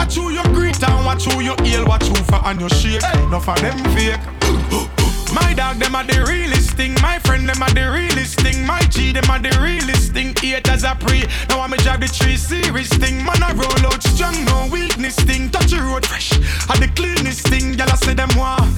Watch 0.00 0.14
who 0.14 0.30
you 0.30 0.42
greet 0.44 0.82
and 0.82 1.04
watch 1.04 1.26
who 1.26 1.42
you 1.42 1.54
heal, 1.62 1.84
watch 1.84 2.04
who 2.04 2.14
for 2.24 2.40
and 2.46 2.58
you 2.58 2.70
shake. 2.70 3.02
Enough 3.16 3.50
of 3.50 3.60
them 3.60 3.76
fake. 3.94 4.99
My 5.32 5.54
dog, 5.54 5.76
them 5.78 5.94
are 5.94 6.04
the 6.04 6.24
realest 6.28 6.70
thing. 6.76 6.94
My 7.00 7.18
friend, 7.20 7.48
them 7.48 7.62
are 7.62 7.74
the 7.74 7.90
realest 7.90 8.40
thing. 8.40 8.66
My 8.66 8.80
G, 8.90 9.12
them 9.12 9.28
are 9.30 9.38
the 9.38 9.56
realest 9.60 10.12
thing. 10.12 10.34
Haters 10.36 10.84
I 10.84 10.94
pray. 10.94 11.24
Now 11.48 11.60
I'm 11.60 11.72
a 11.72 11.76
drive 11.78 12.00
the 12.00 12.08
tree 12.08 12.36
serious 12.36 12.88
thing. 12.88 13.24
Man, 13.24 13.42
I 13.42 13.52
roll 13.52 13.86
out 13.86 14.02
strong, 14.02 14.44
no 14.44 14.68
weakness 14.72 15.16
thing. 15.16 15.50
Touch 15.50 15.70
the 15.70 15.80
road 15.80 16.06
fresh. 16.06 16.32
I 16.68 16.78
the 16.78 16.88
cleanest 16.94 17.46
thing. 17.48 17.74
Y'all 17.74 17.90
I 17.90 17.96
say 17.96 18.14
them 18.14 18.30
want 18.36 18.70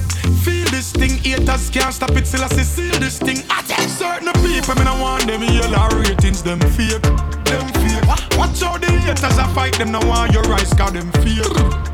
feel 0.43 0.67
this 0.69 0.91
thing. 0.91 1.17
Haters 1.23 1.69
can't 1.69 1.93
stop 1.93 2.11
it 2.11 2.25
till 2.25 2.43
I 2.43 2.47
see 2.47 2.63
seal 2.63 2.99
this 2.99 3.17
thing. 3.17 3.39
I 3.49 3.63
certain 3.87 4.33
people, 4.43 4.75
me 4.75 4.83
I 4.83 5.01
want 5.01 5.27
them 5.27 5.43
yellow 5.43 5.87
ratings. 5.99 6.43
Them 6.43 6.59
fake, 6.75 7.01
them 7.47 7.67
fake. 7.79 8.03
Watch 8.37 8.61
out 8.61 8.81
the 8.81 8.91
haters 8.91 9.37
I 9.39 9.47
fight 9.55 9.77
them. 9.77 9.91
Now 9.91 10.05
want 10.07 10.33
your 10.33 10.45
eyes, 10.53 10.73
got 10.73 10.93
them 10.93 11.11
fake, 11.23 11.47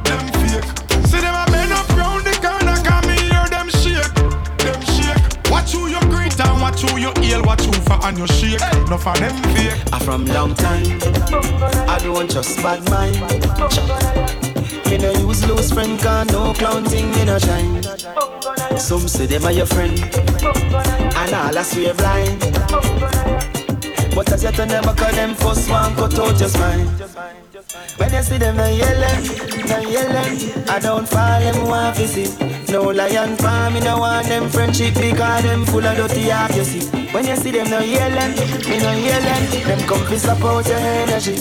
them 0.07 0.25
fake. 0.41 0.67
See 1.05 1.21
them 1.21 1.35
a 1.35 1.45
men 1.51 1.71
up 1.71 1.87
round 1.89 2.25
the 2.25 2.35
and 6.39 6.61
watch 6.61 6.81
who 6.81 6.97
you 6.99 7.11
heal, 7.21 7.41
watch 7.43 7.63
who 7.63 7.71
for 7.73 7.99
and 8.05 8.17
you 8.17 8.27
shake. 8.27 8.59
No 8.89 8.97
for 8.97 9.15
them 9.17 9.35
fake. 9.53 9.79
I 9.93 9.99
from 9.99 10.25
long 10.25 10.53
time. 10.55 10.99
I 11.89 11.99
don't 12.01 12.29
trust 12.29 12.61
bad 12.61 12.87
mind. 12.89 13.19
Me 14.89 14.97
no 14.97 15.11
use 15.27 15.45
loose 15.47 15.71
friend, 15.71 15.99
can 15.99 16.27
no 16.27 16.53
clown 16.53 16.83
thing 16.85 17.11
me 17.11 17.25
no 17.25 17.37
shine. 17.37 17.83
Some 18.77 19.07
say 19.07 19.25
them 19.25 19.45
are 19.45 19.51
your 19.51 19.65
friend, 19.65 19.99
and 19.99 21.33
all 21.33 21.57
I 21.57 21.63
swear 21.63 21.93
blind. 21.93 22.39
But 24.15 24.31
as 24.31 24.43
yet 24.43 24.59
I 24.59 24.65
never 24.65 24.93
call 24.93 25.11
them 25.11 25.35
first 25.35 25.69
one 25.69 25.95
cut 25.95 26.17
out 26.19 26.39
your 26.39 26.49
spine. 26.49 27.48
When 27.97 28.13
you 28.13 28.23
see 28.23 28.37
them 28.37 28.55
no 28.55 28.65
yelling, 28.67 29.67
no 29.67 29.79
yelling, 29.79 30.69
I 30.69 30.79
don't 30.79 31.05
fall 31.05 31.39
them 31.41 31.67
want 31.67 31.97
to 31.97 32.07
see. 32.07 32.31
No 32.71 32.83
lion 32.83 33.35
farm, 33.35 33.73
me 33.73 33.81
no 33.81 33.97
want 33.99 34.27
them 34.27 34.47
friendship 34.49 34.93
because 34.93 35.43
them 35.43 35.65
full 35.65 35.85
of 35.85 35.97
dirty 35.97 36.29
heart 36.29 36.55
you 36.55 36.63
see. 36.63 36.87
When 37.11 37.27
you 37.27 37.35
see 37.35 37.51
them 37.51 37.69
no 37.69 37.79
yelling, 37.81 38.31
me 38.69 38.79
no 38.79 38.93
yelling, 38.93 39.67
them 39.67 39.79
come 39.89 40.07
to 40.07 40.17
support 40.17 40.67
your 40.67 40.77
energy. 40.77 41.35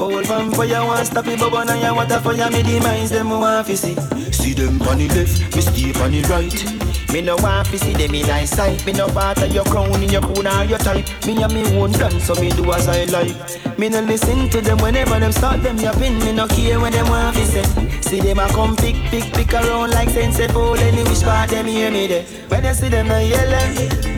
Old 0.00 0.26
vampire 0.26 0.84
want 0.84 1.06
stop 1.06 1.28
it, 1.28 1.38
but 1.38 1.64
now 1.64 1.74
you 1.74 1.94
want 1.94 2.08
to 2.08 2.18
fire 2.18 2.50
me 2.50 2.62
demise 2.64 3.10
them 3.10 3.30
want 3.30 3.68
to 3.68 3.76
see. 3.76 3.94
See 4.32 4.54
them 4.54 4.82
on 4.82 4.98
the 4.98 5.06
left, 5.14 5.54
me 5.54 5.62
stay 5.62 6.02
on 6.02 6.10
the 6.10 6.22
right. 6.22 6.91
Me 7.12 7.20
no 7.20 7.36
want 7.36 7.68
to 7.68 7.78
see 7.78 7.92
them 7.92 8.14
in 8.14 8.30
eyesight. 8.30 8.86
Me 8.86 8.92
no 8.92 9.04
of 9.06 9.52
your 9.52 9.64
crown 9.64 10.02
in 10.02 10.08
your 10.08 10.22
crown 10.22 10.46
or 10.46 10.64
your 10.64 10.78
type. 10.78 11.06
Me 11.26 11.42
and 11.42 11.52
me 11.52 11.78
own 11.78 11.92
dance, 11.92 12.24
so 12.24 12.34
me 12.36 12.48
do 12.50 12.72
as 12.72 12.88
I 12.88 13.04
like. 13.04 13.78
Me 13.78 13.90
no 13.90 14.00
listen 14.00 14.48
to 14.48 14.62
them 14.62 14.78
whenever 14.78 15.20
them 15.20 15.30
start 15.30 15.62
them 15.62 15.76
yapping. 15.76 16.18
Me 16.20 16.32
no 16.32 16.46
care 16.48 16.80
when 16.80 16.92
them 16.92 17.08
want 17.10 17.36
to 17.36 17.44
say. 17.44 18.00
See 18.00 18.20
them 18.20 18.38
a 18.38 18.48
come 18.48 18.76
pick, 18.76 18.96
pick, 19.10 19.30
pick 19.34 19.52
around 19.52 19.90
like 19.90 20.08
sense 20.08 20.40
fool. 20.52 20.74
Any 20.76 21.02
which 21.04 21.22
part 21.22 21.50
them 21.50 21.66
hear 21.66 21.90
me 21.90 22.06
there. 22.06 22.24
When 22.48 22.64
you 22.64 22.72
see 22.72 22.88
them 22.88 23.08
no 23.08 23.18
yelling. 23.18 24.11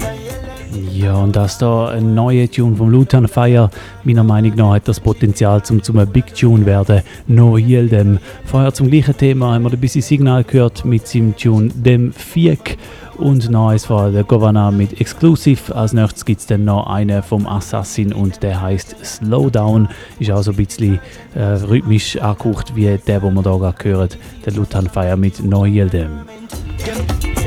Ja, 0.93 1.15
und 1.17 1.37
das 1.37 1.59
da 1.59 1.89
ein 1.89 2.15
neuer 2.15 2.51
Tune 2.51 2.75
vom 2.77 2.91
Lutan 2.91 3.29
Fire, 3.29 3.71
meiner 4.03 4.25
Meinung 4.25 4.55
nach 4.57 4.75
hat 4.75 4.89
das 4.89 4.99
Potenzial 4.99 5.63
zum 5.63 5.83
zum 5.83 6.05
Big 6.07 6.35
Tune 6.35 6.67
werden. 6.67 7.03
No 7.27 7.57
Heal 7.57 7.89
Dem. 7.89 8.19
Vorher 8.45 8.75
zum 8.75 8.91
gleichen 8.91 9.17
Thema 9.17 9.55
haben 9.55 9.65
wir 9.65 9.73
ein 9.73 9.79
bisschen 9.79 10.03
Signal 10.03 10.43
gehört 10.43 10.85
mit 10.85 11.07
seinem 11.07 11.37
Tune 11.37 11.71
Dem 11.75 12.13
Fiek. 12.13 12.77
und 13.19 13.55
eins 13.55 13.85
von 13.85 14.13
der 14.13 14.25
Governor 14.25 14.73
mit 14.73 15.01
Exclusive. 15.01 15.75
Als 15.75 15.93
nächstes 15.93 16.25
gibt 16.25 16.41
es 16.41 16.47
dann 16.47 16.65
noch 16.65 16.89
einen 16.89 17.23
vom 17.23 17.47
Assassin 17.47 18.13
und 18.13 18.43
der 18.43 18.61
heißt 18.61 18.97
Slowdown. 19.05 19.89
Ist 20.19 20.33
auch 20.33 20.43
so 20.43 20.51
ein 20.51 20.57
bisschen 20.57 20.99
äh, 21.35 21.43
rhythmisch 21.43 22.21
angehaucht 22.21 22.75
wie 22.75 22.99
der, 23.07 23.21
den 23.21 23.35
wir 23.35 23.43
hier 23.43 23.59
gerade 23.59 23.85
hören, 23.85 24.09
der 24.45 24.53
Lutan 24.55 24.89
Fire 24.89 25.17
mit 25.17 25.45
Neuyildem. 25.45 26.23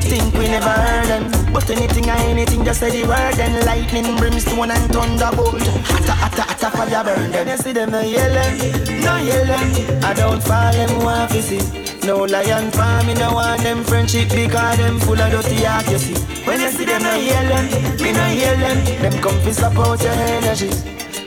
Think 0.07 0.34
we 0.36 0.47
never 0.47 0.69
heard 0.69 1.07
them. 1.07 1.36
But 1.53 1.69
anything 1.69 2.09
or 2.09 2.19
anything, 2.29 2.63
just 2.63 2.79
say 2.79 2.89
the 2.91 3.07
word. 3.07 3.33
Then 3.35 3.65
lightning, 3.65 4.15
brimstone, 4.17 4.71
and 4.71 4.91
thunderbolt. 4.91 5.61
Hotter, 5.61 6.11
hotter, 6.11 6.41
hotter 6.41 6.69
fire 6.77 7.03
burn 7.03 7.31
them. 7.31 7.47
You 7.47 7.57
see 7.57 7.73
them 7.73 7.91
no 7.91 8.01
yelling, 8.01 8.57
no 9.01 9.17
yelling. 9.17 10.03
I 10.03 10.13
don't 10.13 10.41
fall 10.41 10.71
them 10.71 11.27
to 11.29 11.41
see. 11.41 11.87
No 12.05 12.23
lion 12.23 12.71
farm, 12.71 13.05
me 13.07 13.13
no 13.15 13.33
want 13.33 13.61
them 13.63 13.83
friendship 13.83 14.29
because 14.29 14.77
them 14.77 14.99
full 14.99 15.19
of 15.19 15.31
dirty 15.31 15.63
heart, 15.63 15.89
you 15.89 15.97
see. 15.97 16.15
When 16.45 16.61
you 16.61 16.69
see 16.69 16.85
them 16.85 17.03
no 17.03 17.15
yelling, 17.15 17.67
me 18.01 18.11
no 18.13 18.27
yelling. 18.27 19.01
Them 19.01 19.21
come 19.21 19.39
to 19.41 19.53
support 19.53 20.01
your 20.01 20.13
energy. 20.13 20.69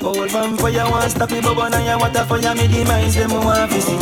For 0.01 0.71
you 0.71 0.79
want 0.91 1.11
stop 1.11 1.31
me, 1.31 1.41
but 1.43 1.57
one 1.57 1.75
of 1.75 1.85
you 1.85 1.99
water 1.99 2.25
for 2.25 2.39
you, 2.39 2.55
me 2.55 2.67
demise 2.69 3.15
them 3.15 3.33
want 3.33 3.71
see. 3.73 3.99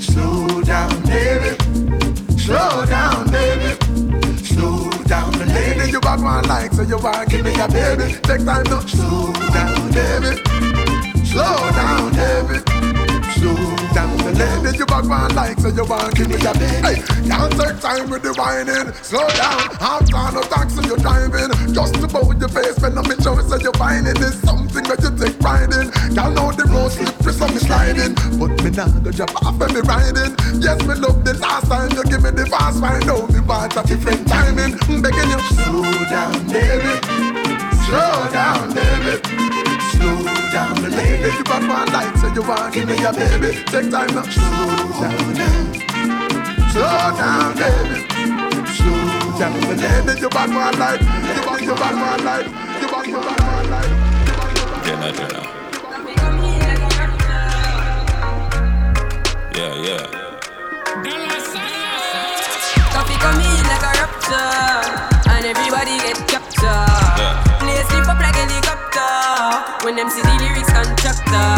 Slow 0.00 0.62
down, 0.62 1.02
baby. 1.02 1.56
Slow 2.38 2.86
down, 2.86 3.30
baby. 3.30 3.89
Down, 5.10 5.32
lady. 5.32 5.90
You 5.90 6.00
got 6.00 6.20
one 6.20 6.44
like, 6.44 6.72
so 6.72 6.82
you 6.82 6.96
want 6.96 7.28
give 7.28 7.44
me 7.44 7.52
a 7.58 7.66
baby. 7.66 8.12
Take 8.22 8.44
time 8.44 8.62
now. 8.62 8.78
Slow 8.86 9.32
down, 9.32 9.90
baby. 9.90 10.36
Slow 11.24 11.56
down, 11.72 12.12
baby. 12.12 12.99
Slow 13.40 13.56
down, 13.96 14.18
the. 14.36 14.76
You 14.76 14.84
got 14.84 15.08
one 15.08 15.34
like, 15.34 15.58
so 15.60 15.68
you 15.68 15.84
me 16.28 16.36
a 16.36 16.52
baby. 16.52 16.76
Hey, 16.84 16.96
can't 17.24 17.52
take 17.56 17.80
time 17.80 18.10
with 18.10 18.22
the 18.22 18.36
whining. 18.36 18.92
Slow 19.00 19.26
down. 19.32 19.80
Half 19.80 20.10
time 20.10 20.34
no 20.34 20.42
taxi 20.42 20.84
you're 20.84 21.00
driving. 21.00 21.48
Just 21.72 21.96
about 21.96 22.36
your 22.36 22.52
face 22.52 22.76
when 22.80 22.98
I'm 22.98 23.10
in 23.10 23.16
choice, 23.16 23.48
so 23.48 23.56
you're 23.56 23.72
finding 23.80 24.16
is 24.20 24.36
something 24.44 24.84
that 24.84 25.00
you 25.00 25.12
take 25.16 25.40
pride 25.40 25.72
in. 25.72 25.88
Y'all 26.12 26.28
know 26.28 26.52
the 26.52 26.68
road 26.68 26.92
slippery, 26.92 27.32
so 27.32 27.48
me 27.48 27.56
sliding. 27.64 28.12
But 28.36 28.60
me 28.60 28.70
nah 28.76 28.92
go 29.00 29.10
drop 29.10 29.32
off 29.40 29.56
when 29.56 29.72
me 29.72 29.80
riding. 29.88 30.36
Yes, 30.60 30.84
me 30.84 30.94
love 31.00 31.24
the 31.24 31.32
last 31.40 31.72
time 31.72 31.96
you 31.96 32.04
give 32.04 32.20
me 32.20 32.36
the 32.36 32.44
fast 32.44 32.76
ride. 32.76 33.06
Now 33.08 33.24
me 33.24 33.40
want 33.40 33.72
a 33.72 33.82
different 33.88 34.28
timing. 34.28 34.76
I'm 34.84 35.00
begging 35.00 35.32
you, 35.32 35.40
slow 35.56 35.88
down, 36.12 36.36
baby. 36.52 36.92
Slow 37.88 38.28
down, 38.36 38.68
baby. 38.76 39.69
Slow 40.00 40.16
down, 40.50 40.74
the 40.80 40.88
lady. 40.88 41.28
You 41.36 41.44
got 41.44 41.60
one 41.60 41.92
light, 41.92 42.16
so 42.16 42.32
you 42.32 42.42
want 42.42 42.72
give 42.72 42.88
me 42.88 42.96
a 43.04 43.12
baby. 43.12 43.52
Take 43.68 43.90
time 43.90 44.08
now. 44.16 44.24
Slow 44.24 44.96
down, 44.96 45.36
slow 46.72 47.12
down, 47.20 47.52
baby. 47.60 48.08
Slow 48.72 49.36
down, 49.38 49.60
the 49.60 49.76
lady. 49.76 50.20
You 50.20 50.28
got 50.30 50.48
one 50.48 50.78
light. 50.78 51.00
You 51.02 51.42
got, 51.44 51.60
you 51.60 51.74
got 51.76 51.94
one 51.94 52.24
light. 52.24 52.46
You 52.80 52.88
got, 52.88 53.06
you 53.06 53.12
got 53.12 53.40
one 53.44 53.70
light. 53.70 53.92
Jenna, 54.86 55.12
Jenna. 55.12 55.42
Yeah, 59.52 59.74
yeah. 59.84 60.04
Koffee 62.94 63.18
come 63.20 63.40
in 63.40 63.62
like 63.68 63.84
a 63.84 63.92
raptor, 64.00 65.28
and 65.28 65.44
everybody 65.44 65.98
get 65.98 66.29
when 69.90 69.96
them 69.96 70.08
see 70.08 70.22
the 70.22 70.34
lyrics 70.38 70.70
constructor. 70.70 71.50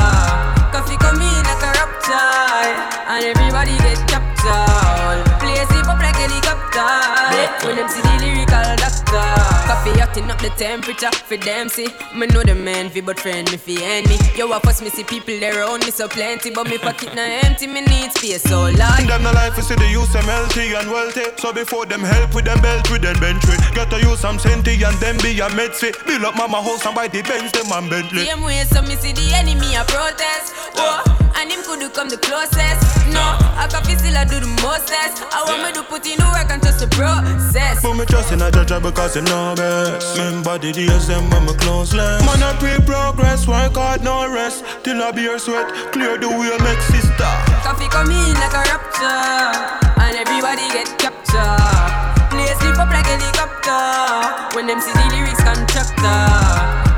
Koffee 0.73 0.99
come 0.99 1.21
in 1.21 1.43
like 1.45 1.63
a 1.69 1.71
raptor, 1.77 2.65
and 3.13 3.25
everybody 3.25 3.77
get 3.85 4.01
captured. 4.09 5.21
Play 5.39 5.61
slip 5.69 5.87
up 5.87 6.01
like 6.01 6.17
helicopter 6.17 7.52
when 7.65 7.77
them 7.77 7.89
see 7.89 8.03
the 8.03 8.15
lyrical 8.21 8.77
doctor. 8.77 9.27
Koffee 9.69 9.99
hotting 9.99 10.31
up 10.31 10.39
the 10.41 10.51
temperature 10.51 11.11
for 11.13 11.37
them 11.37 11.69
see. 11.69 11.89
Me 12.15 12.27
know 12.27 12.43
the 12.43 12.55
man 12.55 12.91
fi 12.91 13.01
but 13.01 13.19
friend 13.19 13.51
me 13.51 13.57
fi 13.57 13.83
enemy. 13.83 14.19
Yo, 14.37 14.51
I 14.53 14.59
first 14.61 14.83
me 14.83 14.91
see 14.91 15.05
people 15.05 15.39
there 15.39 15.59
around 15.59 15.85
me 15.85 15.91
so 15.91 16.09
plenty, 16.09 16.51
but 16.51 16.69
me 16.69 16.79
pocket 16.79 17.15
na 17.15 17.23
empty. 17.45 17.67
Me 17.67 17.81
need 17.83 18.13
space 18.13 18.43
so 18.43 18.71
large. 18.71 19.07
Them 19.07 19.23
no 19.23 19.33
life 19.33 19.59
is 19.59 19.67
see 19.69 19.77
the 19.77 19.89
use 19.89 20.13
them 20.13 20.25
healthy 20.25 20.75
and 20.75 20.91
wealthy. 20.91 21.25
So 21.37 21.53
before 21.53 21.87
them 21.87 22.01
help 22.01 22.35
with 22.35 22.45
them 22.45 22.61
belt 22.61 22.91
with 22.91 23.03
them 23.03 23.19
bentley. 23.21 23.57
Got 23.75 23.91
to 23.91 24.01
use 24.01 24.21
some 24.21 24.39
senti 24.39 24.83
and 24.83 24.97
them 24.99 25.17
be 25.19 25.39
a 25.41 25.49
medsi. 25.51 25.93
Build 26.07 26.25
up 26.25 26.37
mama 26.37 26.63
house 26.63 26.85
and 26.87 26.95
buy 26.95 27.09
the 27.09 27.23
Benz 27.23 27.53
them 27.53 27.71
and 27.73 27.89
Bentley. 27.89 28.27
Same 28.27 28.43
way, 28.43 28.65
so 28.65 28.83
me 28.83 28.97
see 28.97 29.13
the 29.13 29.35
enemy 29.35 29.75
a 29.75 29.85
protest. 29.85 30.53
Oh, 30.77 31.03
and 31.37 31.51
him 31.51 31.63
could 31.63 31.83
come 31.93 32.09
the 32.09 32.19
closest. 32.19 32.83
No, 33.13 33.21
I 33.21 33.69
Koffee 33.71 33.97
still 33.99 34.17
I 34.17 34.25
do 34.25 34.41
the 34.41 34.51
mostest. 34.63 35.23
I 35.33 35.45
want 35.47 35.63
me 35.63 35.73
to 35.73 35.83
put 35.87 36.07
in 36.07 36.19
the 36.19 36.27
work 36.33 36.51
and 36.51 36.61
trust 36.63 36.81
the 36.81 36.89
process. 36.89 37.52
Put 37.53 37.99
me 37.99 38.07
trust 38.07 38.33
in 38.33 38.41
a 38.41 38.51
judge 38.51 38.73
because 38.83 39.17
him 39.17 39.25
know 39.25 39.53
best. 39.55 40.17
Remember 40.17 40.57
the 40.57 40.73
days 40.73 41.07
them 41.07 41.29
when 41.29 41.45
me 41.45 41.53
close 41.61 41.93
less. 41.93 42.25
Man 42.25 42.41
I 42.41 42.57
progress, 42.87 43.47
work 43.47 43.77
hard 43.77 44.03
no 44.03 44.25
rest. 44.33 44.65
Till 44.85 45.03
I 45.03 45.13
beer 45.13 45.39
sweat, 45.39 45.69
clear 45.93 46.17
the 46.17 46.29
way 46.29 46.57
make 46.65 46.81
sister. 46.89 47.33
Koffee 47.61 47.91
come 47.93 48.09
in 48.09 48.33
like 48.41 48.57
a 48.57 48.63
rapture, 48.65 49.53
and 50.01 50.17
everybody 50.17 50.65
get 50.73 50.89
captured. 50.97 51.93
Play 52.33 52.49
slip 52.57 52.81
up 52.81 52.89
like 52.89 53.05
helicopter 53.05 54.57
when 54.57 54.67
them 54.67 54.81
see 54.81 54.95
the 54.97 55.05
lyrics 55.13 55.43
come 55.45 55.61
constructor. 55.69 56.25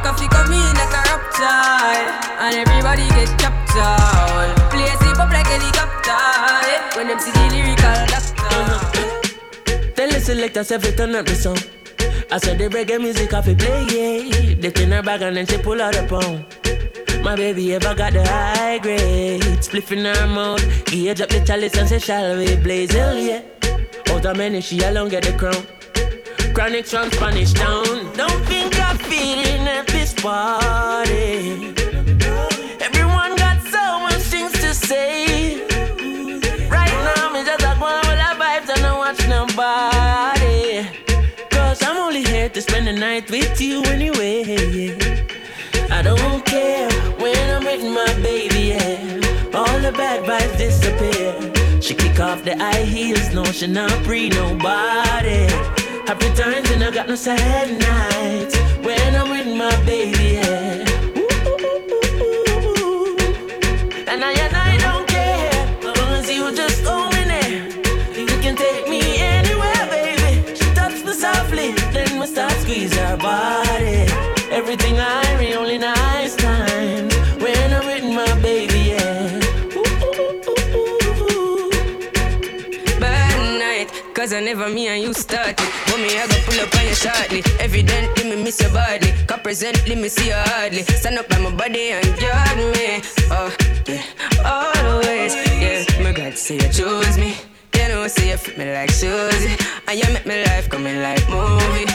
Koffee 0.07 0.31
come 0.31 0.55
in 0.55 0.75
like 0.79 0.95
a 0.95 1.03
rapture, 1.11 1.99
and 2.39 2.55
everybody 2.63 3.09
get 3.19 3.33
captured. 3.43 4.55
Play 4.71 4.87
slip 5.03 5.19
up 5.19 5.33
like 5.35 5.51
helicopter 5.51 6.23
eh? 6.71 6.79
when 6.95 7.09
them 7.09 7.19
see 7.19 7.33
the 7.35 7.45
lyrical 7.51 8.07
doctor. 8.07 8.34
Selectors 10.25 10.73
every 10.73 10.93
turn 10.93 11.15
up 11.15 11.27
the 11.27 11.35
song. 11.35 11.59
I 12.33 12.39
said 12.39 12.57
the 12.57 12.71
reggae 12.71 12.99
music 12.99 13.35
off 13.35 13.47
it 13.47 13.59
play, 13.59 13.83
yeah. 13.93 14.55
They 14.55 14.83
in 14.83 14.91
her 14.93 15.03
bag 15.03 15.21
and 15.21 15.37
then 15.37 15.45
she 15.45 15.59
pull 15.59 15.83
out 15.83 15.95
a 15.97 16.07
pound. 16.07 16.47
My 17.23 17.37
baby 17.37 17.75
ever 17.75 17.95
got 17.95 18.15
the 18.15 18.27
high 18.27 18.79
grade, 18.79 19.43
spliff 19.61 19.93
in 19.93 20.07
her 20.07 20.27
mouth. 20.27 20.65
Gauge 20.87 21.21
up 21.21 21.29
the 21.29 21.45
chalice 21.45 21.77
and 21.77 21.87
say, 21.87 21.99
shall 21.99 22.39
we 22.39 22.57
blaze 22.57 22.93
hell, 22.93 23.19
yeah. 23.19 23.43
Out 24.09 24.25
of 24.25 24.39
many, 24.39 24.63
she 24.63 24.81
alone 24.81 25.11
get 25.11 25.25
the 25.25 25.33
crown. 25.37 25.63
Chronic 26.55 26.87
from 26.87 27.11
Spanish 27.11 27.53
town. 27.53 28.11
Don't 28.17 28.47
think 28.47 28.81
I'm 28.81 28.97
feeling 28.97 29.69
at 29.69 29.87
this 29.89 30.15
party. 30.15 31.75
Everyone 32.81 33.37
got 33.37 33.61
so 33.61 34.01
much 34.01 34.23
things 34.23 34.53
to 34.53 34.73
say. 34.73 35.24
Only 42.15 42.31
here 42.31 42.49
to 42.49 42.63
spend 42.63 42.87
the 42.87 42.93
night 42.93 43.29
with 43.29 43.61
you 43.61 43.83
anyway. 43.87 44.45
I 45.91 46.01
don't 46.01 46.45
care 46.47 46.89
when 47.19 47.37
I'm 47.51 47.65
with 47.65 47.83
my 47.83 48.13
baby, 48.23 48.75
yeah. 48.75 49.59
All 49.59 49.79
the 49.81 49.91
bad 49.91 50.23
vibes 50.23 50.57
disappear. 50.57 51.35
She 51.83 51.93
kick 51.93 52.21
off 52.21 52.45
the 52.45 52.57
high 52.57 52.85
heels, 52.85 53.35
no, 53.35 53.43
she 53.45 53.67
not 53.67 53.91
pre 54.05 54.29
nobody. 54.29 55.43
Happy 56.07 56.31
times 56.41 56.71
and 56.71 56.85
I 56.85 56.93
got 56.93 57.09
no 57.09 57.17
sad 57.17 57.67
nights 57.81 58.57
when 58.87 59.17
I'm 59.17 59.31
with 59.31 59.49
my 59.57 59.75
baby, 59.85 60.24
never 84.45 84.69
me 84.69 84.89
and 84.89 85.03
you 85.03 85.15
started. 85.15 85.57
But 85.87 85.97
me, 85.97 86.19
I 86.19 86.27
go 86.29 86.37
pull 86.45 86.61
up 86.61 86.75
on 86.77 86.87
you 86.87 86.95
shortly. 86.95 87.43
Evidently, 87.61 88.25
me 88.25 88.43
miss 88.43 88.61
you 88.61 88.69
badly. 88.69 89.11
Cause 89.27 89.41
presently, 89.43 89.95
me 89.97 90.09
see 90.09 90.29
you 90.29 90.35
hardly. 90.35 90.83
Stand 90.83 91.19
up 91.19 91.29
by 91.29 91.39
my 91.39 91.51
body 91.51 91.91
and 91.91 92.05
guard 92.21 92.57
me. 92.77 93.01
Oh, 93.31 93.51
yeah, 93.89 94.03
always. 94.45 95.35
Yeah, 95.35 96.03
my 96.03 96.13
God, 96.13 96.37
see 96.37 96.55
you 96.55 96.69
choose 96.69 97.17
me. 97.17 97.37
You 97.77 97.89
know, 97.89 98.07
say 98.07 98.31
you 98.31 98.37
fit 98.37 98.59
me 98.59 98.73
like 98.73 98.91
shoes. 98.91 99.47
And 99.89 99.99
you 99.99 100.13
make 100.13 100.27
me 100.27 100.45
life 100.45 100.69
coming 100.69 101.01
like 101.01 101.27
movie. 101.29 101.87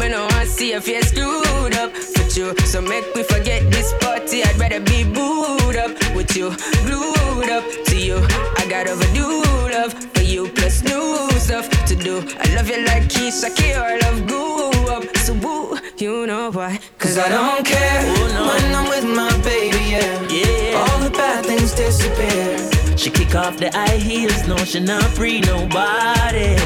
Me 0.00 0.08
no 0.08 0.26
want 0.32 0.48
see 0.48 0.70
your 0.72 0.80
face 0.80 1.10
screwed 1.10 1.74
up 1.74 1.94
with 2.30 2.58
you. 2.60 2.66
So 2.66 2.80
make 2.80 3.14
me 3.16 3.22
forget 3.22 3.70
this 3.70 3.92
party. 4.00 4.42
I'd 4.42 4.56
rather 4.58 4.80
be 4.80 5.04
booed 5.04 5.76
up 5.76 5.90
with 6.14 6.36
you, 6.36 6.50
glued 6.86 7.50
up 7.50 7.64
to 7.86 7.96
you. 7.96 8.18
I 8.58 8.66
got 8.68 8.88
overdue 8.88 9.42
love 9.70 9.92
for 10.14 10.22
you, 10.22 10.48
plus 10.48 10.82
new 10.82 11.28
stuff 11.38 11.68
to 11.86 11.94
do. 11.96 12.18
I 12.38 12.54
love 12.54 12.68
you 12.68 12.84
like 12.84 13.04
Keisha, 13.04 13.50
I 13.76 13.96
love 13.98 14.26
grew 14.26 14.70
up. 14.94 15.04
So 15.18 15.34
woo, 15.34 15.78
you 15.96 16.26
know 16.26 16.50
why? 16.52 16.78
Cause 16.98 17.18
I 17.18 17.28
don't 17.28 17.64
care 17.64 18.00
oh, 18.04 18.48
when 18.48 18.74
I'm 18.74 18.88
with 18.88 19.04
my 19.04 19.30
baby, 19.42 19.78
yeah. 19.94 20.28
Yeah. 20.28 20.78
All 20.78 20.98
the 21.00 21.10
bad 21.10 21.46
things 21.46 21.74
disappear. 21.74 22.96
She 22.96 23.10
kick 23.10 23.34
off 23.34 23.56
the 23.56 23.70
high 23.72 23.96
heels, 23.96 24.46
no, 24.46 24.56
she 24.56 24.80
not 24.80 25.04
free 25.16 25.40
nobody. 25.40 26.56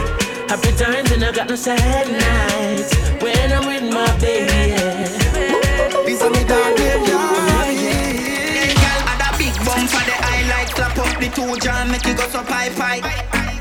Happy 0.48 0.72
times 0.76 1.10
and 1.10 1.24
I 1.24 1.32
got 1.32 1.48
no 1.48 1.56
sad 1.56 2.06
nights 2.10 2.94
when 3.22 3.52
I'm 3.52 3.66
with 3.66 3.92
my 3.92 4.10
baby. 4.18 4.72
Yeah. 4.72 4.83
Clap 10.74 10.96
up 10.98 11.20
the 11.20 11.28
two 11.30 11.56
jam, 11.60 11.90
make 11.90 12.04
you 12.06 12.14
go 12.14 12.26
so 12.28 12.42
pie 12.42 12.70
pie. 12.70 13.00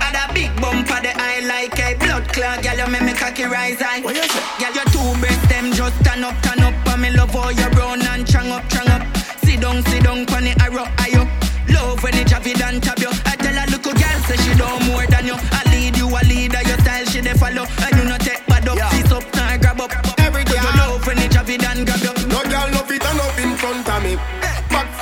Add 0.01 0.17
a 0.17 0.33
big 0.33 0.49
bump 0.61 0.87
for 0.87 0.99
the 1.01 1.13
eye 1.15 1.41
like 1.45 1.77
a 1.79 1.95
blood 1.97 2.27
clot, 2.33 2.61
girl, 2.63 2.77
you 2.77 2.87
make 2.91 3.03
me 3.03 3.13
cocky 3.13 3.43
rise 3.45 3.79
high. 3.81 4.01
Girl, 4.01 4.73
your 4.73 4.87
two 4.91 5.19
breasts 5.21 5.47
them 5.47 5.71
just 5.73 5.95
turn 6.03 6.23
up, 6.23 6.35
turn 6.41 6.61
up, 6.61 6.73
and 6.87 7.01
me 7.01 7.09
love 7.11 7.31
how 7.31 7.49
you 7.49 7.67
run 7.77 8.01
and 8.01 8.25
chang 8.27 8.51
up, 8.51 8.67
chang 8.69 8.89
up. 8.89 9.01
Sit 9.45 9.61
down, 9.61 9.83
sit 9.85 10.03
down, 10.03 10.25
pon 10.25 10.43
the 10.43 10.53
arrow, 10.61 10.85
ayo. 11.05 11.23
Love 11.69 12.01
when 12.03 12.15
it 12.15 12.27
chop 12.27 12.45
it 12.45 12.61
and 12.61 12.81
tap 12.81 12.99
you. 12.99 13.09
I 13.25 13.35
tell 13.37 13.55
a 13.55 13.65
little 13.69 13.93
girl 13.93 14.19
say 14.27 14.37
she 14.37 14.53
don't 14.57 14.81
more 14.87 15.05
than 15.07 15.25
you. 15.25 15.37
I 15.37 15.61
lead 15.71 15.97
you, 15.97 16.07
I 16.09 16.21
lead 16.27 16.53
her, 16.53 16.63
your 16.67 16.77
style 16.79 17.05
she 17.05 17.21
dey 17.21 17.33
follow, 17.33 17.65
and 17.65 17.93
you 17.97 18.03
no 18.05 18.17
take 18.17 18.45
bad 18.47 18.67
up, 18.67 18.77
sit 18.93 19.11
up, 19.11 19.23
nah 19.35 19.57
grab 19.57 19.79
up. 19.81 19.91
Every 20.19 20.43
day 20.43 20.57
you 20.57 20.73
love 20.77 21.05
when 21.07 21.17
it 21.19 21.31
chop 21.31 21.49
it 21.49 21.63
and 21.63 21.85
grab 21.85 22.01
you. 22.01 22.13
No 22.27 22.41
girl 22.43 22.69
no 22.71 22.81
fit 22.89 23.05
and 23.05 23.19
up 23.19 23.37
in 23.39 23.55
front 23.57 23.87
of 23.87 24.03
me. 24.03 24.42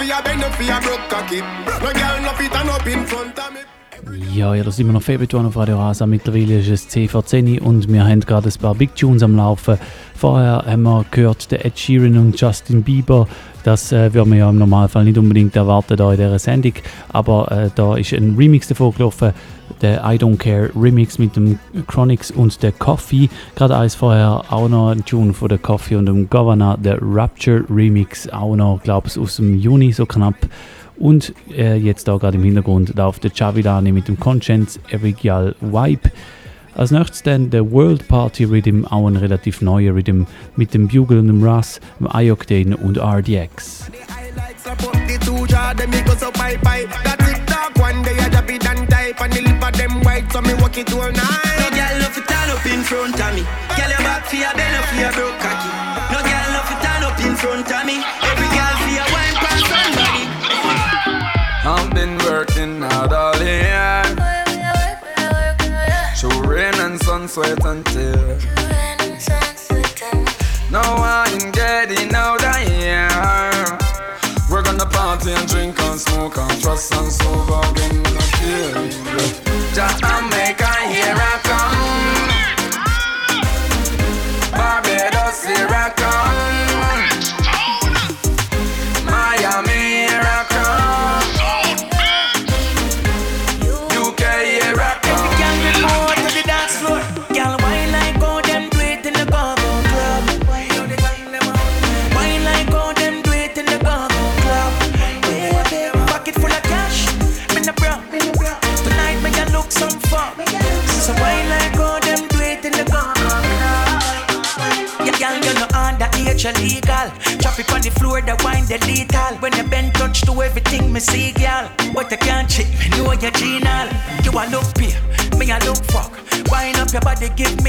For 0.01 0.07
your 0.07 0.19
bend 0.23 0.41
your 0.41 0.81
broke 0.81 1.09
cocky. 1.11 1.41
No 1.41 1.93
girl 1.93 2.21
no 2.23 2.33
fit 2.33 2.55
and 2.55 2.69
up 2.71 2.87
in 2.87 3.05
front 3.05 3.37
of 3.37 3.53
me. 3.53 3.70
Ja, 4.29 4.53
ja, 4.53 4.63
da 4.63 4.71
sind 4.71 4.87
wir 4.87 4.93
noch 4.93 5.07
One 5.07 5.47
auf 5.47 5.57
Radio 5.57 5.77
Rasa. 5.77 6.05
Mittlerweile 6.05 6.59
ist 6.59 6.69
es 6.69 6.87
10 6.89 7.09
vor 7.09 7.25
10 7.25 7.59
und 7.59 7.91
wir 7.91 8.05
haben 8.05 8.19
gerade 8.19 8.49
ein 8.49 8.61
paar 8.61 8.75
Big 8.75 8.95
Tunes 8.95 9.23
am 9.23 9.35
Laufen. 9.35 9.77
Vorher 10.15 10.63
haben 10.65 10.83
wir 10.83 11.05
gehört 11.11 11.51
den 11.51 11.61
Ed 11.61 11.79
Sheeran 11.79 12.17
und 12.17 12.39
Justin 12.39 12.83
Bieber. 12.83 13.27
Das 13.63 13.91
äh, 13.91 14.13
würde 14.13 14.29
man 14.29 14.37
ja 14.37 14.49
im 14.49 14.57
Normalfall 14.57 15.05
nicht 15.05 15.17
unbedingt 15.17 15.55
erwarten 15.55 15.97
da 15.97 16.11
in 16.11 16.17
dieser 16.17 16.39
Sendung. 16.39 16.73
Aber 17.09 17.51
äh, 17.51 17.69
da 17.73 17.95
ist 17.95 18.13
ein 18.13 18.35
Remix 18.37 18.67
davon 18.67 18.93
gelaufen. 18.93 19.33
Der 19.81 20.03
I 20.03 20.17
Don't 20.17 20.37
Care 20.37 20.69
Remix 20.75 21.17
mit 21.17 21.35
dem 21.35 21.57
Chronix 21.87 22.29
und 22.29 22.61
der 22.61 22.71
Coffee. 22.73 23.29
Gerade 23.55 23.77
eins 23.77 23.95
vorher 23.95 24.43
auch 24.49 24.69
noch 24.69 24.89
ein 24.89 25.03
Tune 25.05 25.33
von 25.33 25.49
der 25.49 25.57
Coffee 25.57 25.95
und 25.95 26.05
dem 26.05 26.29
Governor. 26.29 26.77
Der 26.77 26.99
Rapture 27.01 27.63
Remix 27.69 28.29
auch 28.29 28.55
noch, 28.55 28.81
glaube 28.83 29.07
ich, 29.07 29.17
aus 29.17 29.37
dem 29.37 29.57
Juni 29.57 29.91
so 29.91 30.05
knapp. 30.05 30.35
Und 31.01 31.33
äh, 31.49 31.75
jetzt 31.77 32.07
da 32.07 32.17
gerade 32.17 32.37
im 32.37 32.43
Hintergrund 32.43 32.93
läuft 32.95 33.23
der 33.23 33.31
Jahvillani 33.33 33.91
mit 33.91 34.07
dem 34.07 34.19
Conscience 34.19 34.79
Erigial 34.89 35.55
Vibe. 35.59 36.11
Als 36.75 36.91
nächstes 36.91 37.23
dann 37.23 37.49
der 37.49 37.69
World 37.71 38.07
Party 38.07 38.43
Rhythm, 38.43 38.85
auch 38.85 39.07
ein 39.07 39.15
relativ 39.15 39.61
neuer 39.61 39.95
Rhythm 39.95 40.25
mit 40.55 40.75
dem 40.75 40.87
Bugle 40.87 41.19
und 41.19 41.27
dem 41.27 41.43
Russ, 41.43 41.81
dem 41.99 42.07
I-Octane 42.13 42.77
und 42.77 42.97
RDX. 42.99 43.89
Slap 44.61 44.83
up 44.83 44.93
the 45.07 45.17
two 45.25 45.45
jaw, 45.47 45.73
them 45.73 45.89
me 45.89 46.03
go 46.05 46.13
so 46.13 46.29
pie 46.31 46.55
pie. 46.61 46.85
That 47.03 47.17
tick 47.17 47.41
tock 47.47 47.73
one 47.81 48.03
day 48.03 48.13
I 48.19 48.29
drop 48.29 48.47
it 48.51 48.63
and 48.69 48.87
type 48.87 49.19
and 49.19 49.33
the 49.33 49.41
lip 49.41 49.57
of 49.63 49.73
them 49.73 50.03
white, 50.05 50.31
so 50.31 50.39
me 50.41 50.53
walk 50.61 50.77
it 50.77 50.93
all 50.93 51.01
No 51.01 51.09
night. 51.09 51.73
girl 51.73 51.97
love 51.97 52.13
to 52.13 52.21
turn 52.21 52.49
up 52.53 52.65
in 52.67 52.83
front 52.83 53.19
of 53.19 53.33
me. 53.33 53.41
Girl 53.75 53.89
your 53.89 53.97
back 54.05 54.25
for 54.29 54.35
your 54.37 54.53
belly 54.53 54.81
for 54.85 54.95
your 55.01 55.11
broke 55.17 55.39
cocky. 55.41 55.69
No 56.13 56.19
girl 56.21 56.47
love 56.53 56.69
to 56.69 56.77
turn 56.85 57.03
up 57.09 57.19
in 57.25 57.35
front 57.35 57.71
of 57.73 57.85
me. 57.89 57.97
Sweat 67.31 67.65
and 67.65 67.85
tear. 67.85 68.37
I 70.73 71.29
ain't 71.31 71.53
getting 71.55 72.13
out 72.13 72.43
of 72.43 72.57
here. 72.57 73.07
We're 74.51 74.61
gonna 74.61 74.85
party 74.85 75.31
and 75.31 75.47
drink 75.47 75.79
and 75.79 75.97
smoke 75.97 76.37
and 76.37 76.61
trust 76.61 76.93
and 76.93 77.09
sober 77.09 77.61
again. 77.71 78.03
No 78.03 78.19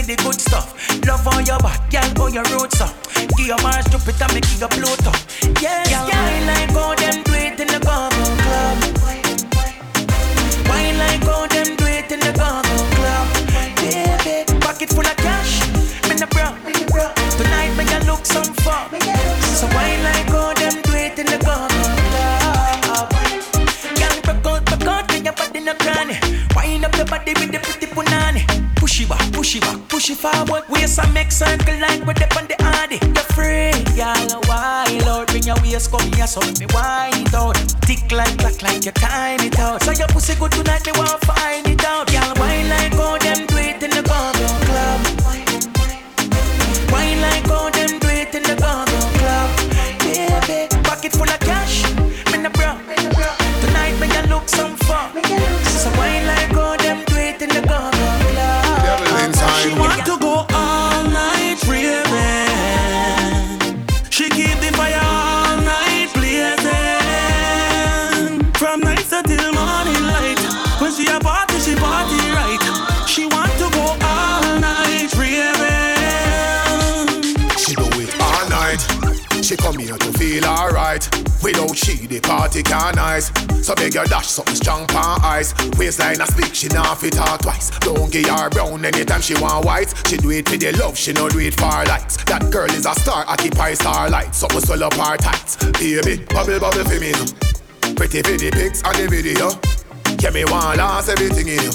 the 0.06 0.16
good 0.16 0.40
stuff. 0.40 0.74
Love 1.06 1.26
on 1.28 1.44
your 1.46 1.58
back, 1.58 1.90
girl, 1.90 2.26
on 2.26 2.34
your 2.34 2.44
roots 2.54 2.80
up. 2.80 2.94
Give 3.36 3.46
your 3.46 3.62
Mars, 3.62 3.86
stupid, 3.86 4.20
and 4.20 4.34
make 4.34 4.46
you 4.52 4.68
Pluto. 4.68 5.01
Something 84.32 84.54
strong 84.54 84.86
pan 84.86 85.18
ice. 85.22 85.54
Waistline 85.76 86.20
a 86.20 86.26
speak, 86.26 86.54
she 86.54 86.68
not 86.68 86.98
fit 86.98 87.12
talk 87.12 87.42
twice. 87.42 87.70
Don't 87.80 88.10
give 88.10 88.26
her 88.28 88.48
brown 88.50 88.84
anytime 88.84 89.20
she 89.20 89.34
want 89.34 89.64
white. 89.64 89.92
She 90.08 90.16
do 90.16 90.30
it 90.30 90.48
for 90.48 90.56
the 90.56 90.72
love, 90.72 90.96
she 90.96 91.12
no 91.12 91.28
do 91.28 91.38
it 91.38 91.54
for 91.54 91.84
likes. 91.84 92.16
That 92.24 92.50
girl 92.50 92.70
is 92.70 92.86
a 92.86 92.94
star, 92.94 93.24
occupy 93.28 93.74
starlight. 93.74 94.34
Something 94.34 94.60
swell 94.60 94.84
up 94.84 94.94
her 94.94 95.16
tights. 95.16 95.56
Baby, 95.78 96.24
bubble 96.32 96.58
bubble 96.58 96.84
for 96.84 96.98
me 96.98 97.12
now. 97.12 97.26
Pretty 97.94 98.22
for 98.22 98.38
pics 98.38 98.82
and 98.82 98.96
the 98.96 99.06
video. 99.08 99.52
Get 100.16 100.32
me 100.32 100.44
one 100.44 100.78
last 100.78 101.08
everything 101.08 101.48
in 101.48 101.62
you. 101.62 101.72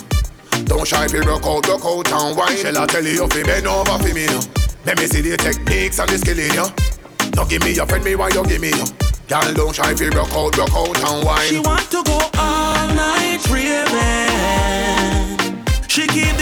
Don't 0.66 0.88
shy 0.88 1.06
you 1.08 1.22
rock 1.22 1.46
out, 1.46 1.68
rock 1.68 1.86
out 1.86 2.12
and 2.12 2.38
wine. 2.38 2.58
Shall 2.58 2.78
I 2.78 2.86
tell 2.88 3.06
you 3.06 3.24
if 3.24 3.36
you 3.36 3.44
bend 3.44 3.68
over 3.68 3.98
for 4.00 4.14
me 4.14 4.26
now? 4.26 4.42
Let 4.86 4.98
me 4.98 5.06
see 5.06 5.22
the 5.22 5.38
techniques 5.38 6.00
and 6.00 6.10
the 6.10 6.18
skill 6.18 6.40
in 6.40 6.54
you. 6.54 7.32
Don't 7.32 7.50
give 7.50 7.64
me 7.64 7.74
your 7.74 7.86
friend, 7.86 8.04
me 8.04 8.16
why 8.16 8.30
you 8.30 8.44
give 8.46 8.62
me 8.62 8.70
you. 8.70 8.97
Girl, 9.28 9.54
don't 9.54 9.76
shy 9.76 9.92
if 9.92 10.00
you 10.00 10.08
rock 10.12 10.32
out, 10.32 10.58
rock 10.58 10.74
out 10.74 10.98
and 11.04 11.26
wine. 11.26 11.50
She 11.50 11.60
want 11.60 11.92
to 11.92 12.02
go 12.04 12.18
all 12.40 12.88
night 12.96 13.46
raving. 13.52 14.48
She 15.90 16.08
keep 16.08 16.37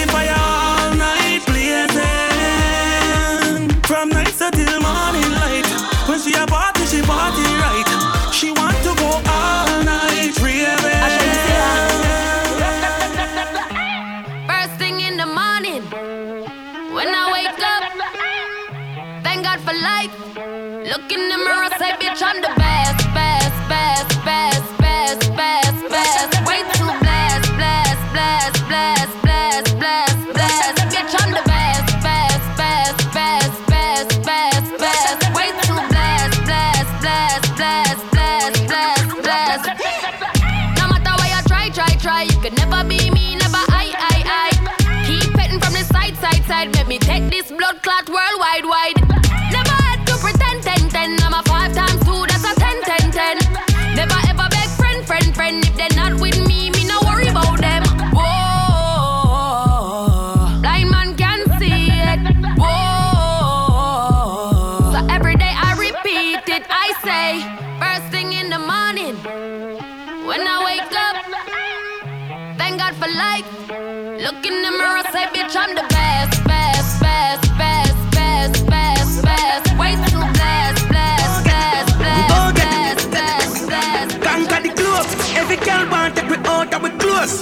Look 74.26 74.44
in 74.44 74.60
the 74.64 74.72
mirror, 74.72 75.04
say, 75.14 75.26
bitch, 75.38 75.56
I'm 75.56 75.76
the 75.76 75.86
best, 75.88 76.44
best, 76.46 77.00
best, 77.00 77.44
best, 77.60 78.10
best, 78.10 78.66
best, 78.66 79.22
best. 79.22 79.78
Way 79.78 79.94
too 80.10 80.18
blessed, 80.18 80.90
blessed, 80.90 81.46
blessed, 81.46 81.98
blessed, 82.00 82.56
blessed, 82.56 83.12
blessed, 83.12 83.68
blessed. 83.68 84.22
Conquer 84.22 84.62
the 84.68 84.74
globe. 84.74 85.06
Every 85.38 85.58
girl 85.58 85.88
want 85.92 86.16
take 86.16 86.28
we 86.28 86.38
out 86.38 86.74
of 86.74 86.98
close. 86.98 87.40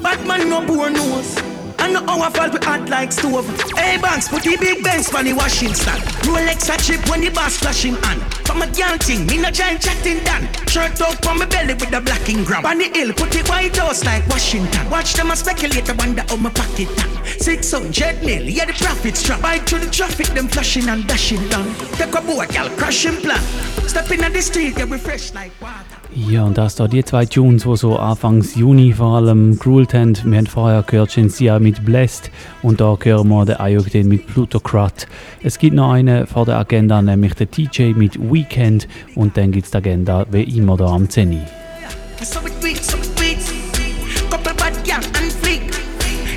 Bad 0.00 0.24
man 0.24 0.48
no 0.48 0.64
poor 0.64 0.88
nose. 0.88 1.36
I 1.80 1.90
know 1.90 2.06
how 2.06 2.20
I 2.22 2.48
we 2.48 2.90
like 2.90 3.10
stove. 3.10 3.48
Hey 3.76 3.98
banks, 3.98 4.28
put 4.28 4.44
the 4.44 4.56
big 4.56 4.84
Benz 4.84 5.08
for 5.08 5.24
the 5.24 5.32
washing 5.32 5.74
stand. 5.74 6.00
Rolex 6.22 6.72
a 6.72 6.78
chip 6.80 7.10
when 7.10 7.22
the 7.22 7.30
boss 7.30 7.56
flashing 7.56 7.96
on. 8.04 8.20
A 8.60 8.66
girl 8.66 8.98
thing, 8.98 9.24
me 9.26 9.38
no 9.38 9.50
giant 9.50 9.80
chatting 9.80 10.18
done. 10.24 10.48
Shirt 10.66 11.00
up 11.00 11.24
on 11.26 11.38
my 11.38 11.46
belly 11.46 11.74
with 11.74 11.90
the 11.90 12.00
blacking 12.00 12.42
gram. 12.44 12.66
On 12.66 12.76
the 12.76 12.90
hill, 12.92 13.12
put 13.12 13.34
it 13.36 13.48
white 13.48 13.76
house 13.76 14.04
like 14.04 14.26
Washington. 14.28 14.90
Watch 14.90 15.14
them 15.14 15.30
a 15.30 15.36
speculate, 15.36 15.88
I 15.88 15.92
wonder 15.92 16.24
how 16.28 16.36
my 16.36 16.50
pocket 16.50 16.88
tan. 16.96 17.10
600 17.38 18.22
mil, 18.24 18.42
yeah 18.42 18.64
the 18.64 18.72
profits 18.72 19.22
drop. 19.22 19.42
Bite 19.42 19.68
through 19.68 19.80
the 19.80 19.90
traffic, 19.90 20.26
them 20.34 20.48
flashing 20.48 20.88
and 20.88 21.06
dashing 21.06 21.46
down. 21.48 21.72
Take 21.92 22.14
a 22.14 22.20
boat, 22.20 22.48
girl, 22.48 22.68
crashing 22.76 23.16
plan. 23.22 23.40
Step 23.86 24.10
in 24.10 24.20
the 24.32 24.42
street, 24.42 24.76
yeah 24.76 24.86
we 24.86 24.98
fresh 24.98 25.32
like 25.34 25.52
water. 25.60 25.98
Ja, 26.14 26.44
und 26.44 26.56
das 26.56 26.74
da 26.74 26.88
die 26.88 27.04
zwei 27.04 27.26
Tunes, 27.26 27.64
die 27.64 27.76
so 27.76 27.96
Anfangs 27.96 28.56
Juni 28.56 28.92
vor 28.92 29.16
allem 29.16 29.58
geruled 29.58 29.92
haben. 29.92 30.16
Wir 30.24 30.38
haben 30.38 30.46
vorher 30.46 30.82
gehört 30.82 31.12
Shensia 31.12 31.58
mit 31.58 31.84
Blessed 31.84 32.30
und 32.62 32.80
da 32.80 32.96
hören 33.00 33.28
wir 33.28 33.44
den 33.44 33.60
Ayogden 33.60 34.08
mit 34.08 34.26
Plutocrat. 34.26 35.06
Es 35.42 35.58
gibt 35.58 35.76
noch 35.76 35.92
einen 35.92 36.26
vor 36.26 36.46
der 36.46 36.58
Agenda, 36.58 37.02
nämlich 37.02 37.34
den 37.34 37.50
TJ 37.50 37.92
mit 37.94 38.18
Weekend 38.48 38.88
und 39.14 39.36
dann 39.36 39.52
gibt 39.52 39.66
es 39.66 39.70
die 39.70 39.76
Agenda 39.76 40.24
wie 40.30 40.42
immer 40.42 40.76
da 40.76 40.86
am 40.86 41.08
10. 41.08 41.46
So 42.22 42.40
it 42.40 42.60
tweet, 42.60 42.82
so 42.82 42.96
it 42.96 43.16
tweet. 43.16 43.38
Couple 44.30 44.54
bad 44.54 44.72
gal 44.84 45.00
and 45.20 45.32
fleek. 45.32 45.70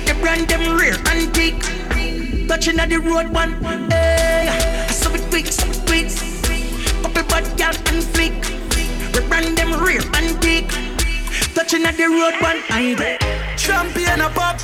The 0.06 0.14
brand 0.20 0.48
them 0.48 0.76
rare 0.78 0.96
antique. 1.10 1.58
Touching 2.46 2.78
at 2.78 2.90
the 2.90 2.98
road 2.98 3.34
one. 3.34 3.54
Hey, 3.90 4.48
so 4.90 5.12
it 5.14 5.28
tweet, 5.30 5.52
so 5.52 5.66
tweet. 5.86 6.12
Couple 7.02 7.22
bad 7.24 7.56
gal 7.56 7.74
and 7.74 8.02
fleek. 8.14 8.32
The 9.12 9.22
brand 9.28 9.56
them 9.56 9.72
rare 9.82 10.02
antique. 10.14 10.70
Touching 11.54 11.84
at 11.84 11.96
the 11.96 12.08
road 12.08 12.34
one. 12.40 12.62
I 12.70 13.18
Champion 13.56 14.20
a 14.20 14.28
pop. 14.30 14.60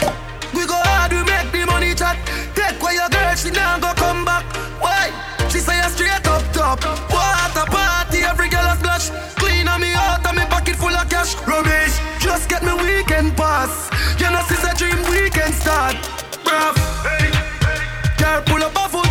We 0.55 0.67
go 0.67 0.75
hard, 0.75 1.13
we 1.13 1.19
make 1.25 1.51
the 1.51 1.67
money 1.67 1.95
chat. 1.95 2.17
Take 2.55 2.81
away 2.81 2.95
your 2.95 3.09
girl, 3.09 3.35
she 3.35 3.51
now 3.51 3.79
go 3.79 3.93
come 3.95 4.25
back. 4.25 4.45
Why? 4.81 5.11
She 5.51 5.59
say 5.59 5.79
a 5.81 5.89
straight 5.91 6.27
up 6.29 6.43
top. 6.53 7.08
Cash. 11.29 11.47
Rubbish, 11.47 11.99
just 12.21 12.49
get 12.49 12.63
me 12.63 12.73
weekend 12.75 13.37
pass. 13.37 13.91
You 14.21 14.31
know, 14.31 14.43
since 14.49 14.65
a 14.65 14.75
dream 14.77 14.99
weekend 15.11 15.55
start. 15.55 15.97
Bruv, 16.45 16.75
girl 18.19 18.43
pull 18.47 18.63
up 18.63 18.77
a 18.77 18.89
foot. 18.89 19.11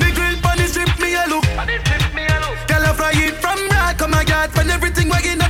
Me 0.00 0.12
grill 0.12 0.36
pan 0.42 0.58
the 0.58 0.66
strip, 0.66 0.98
me 0.98 1.14
a 1.14 1.26
look. 1.28 1.44
Girl 2.68 2.84
a 2.84 2.94
fry 2.94 3.12
it 3.14 3.34
from 3.36 3.58
right, 3.68 3.96
come 3.96 4.14
a 4.14 4.24
get 4.24 4.54
when 4.56 4.70
everything 4.70 5.08
wagging 5.08 5.40
at 5.40 5.49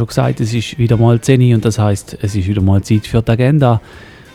schon 0.00 0.06
gesagt, 0.06 0.40
es 0.40 0.54
ist 0.54 0.78
wieder 0.78 0.96
mal 0.96 1.20
10 1.20 1.42
Uhr 1.42 1.54
und 1.56 1.64
das 1.64 1.78
heißt, 1.78 2.18
es 2.22 2.34
ist 2.34 2.48
wieder 2.48 2.62
mal 2.62 2.82
Zeit 2.82 3.06
für 3.06 3.22
die 3.22 3.30
Agenda. 3.30 3.80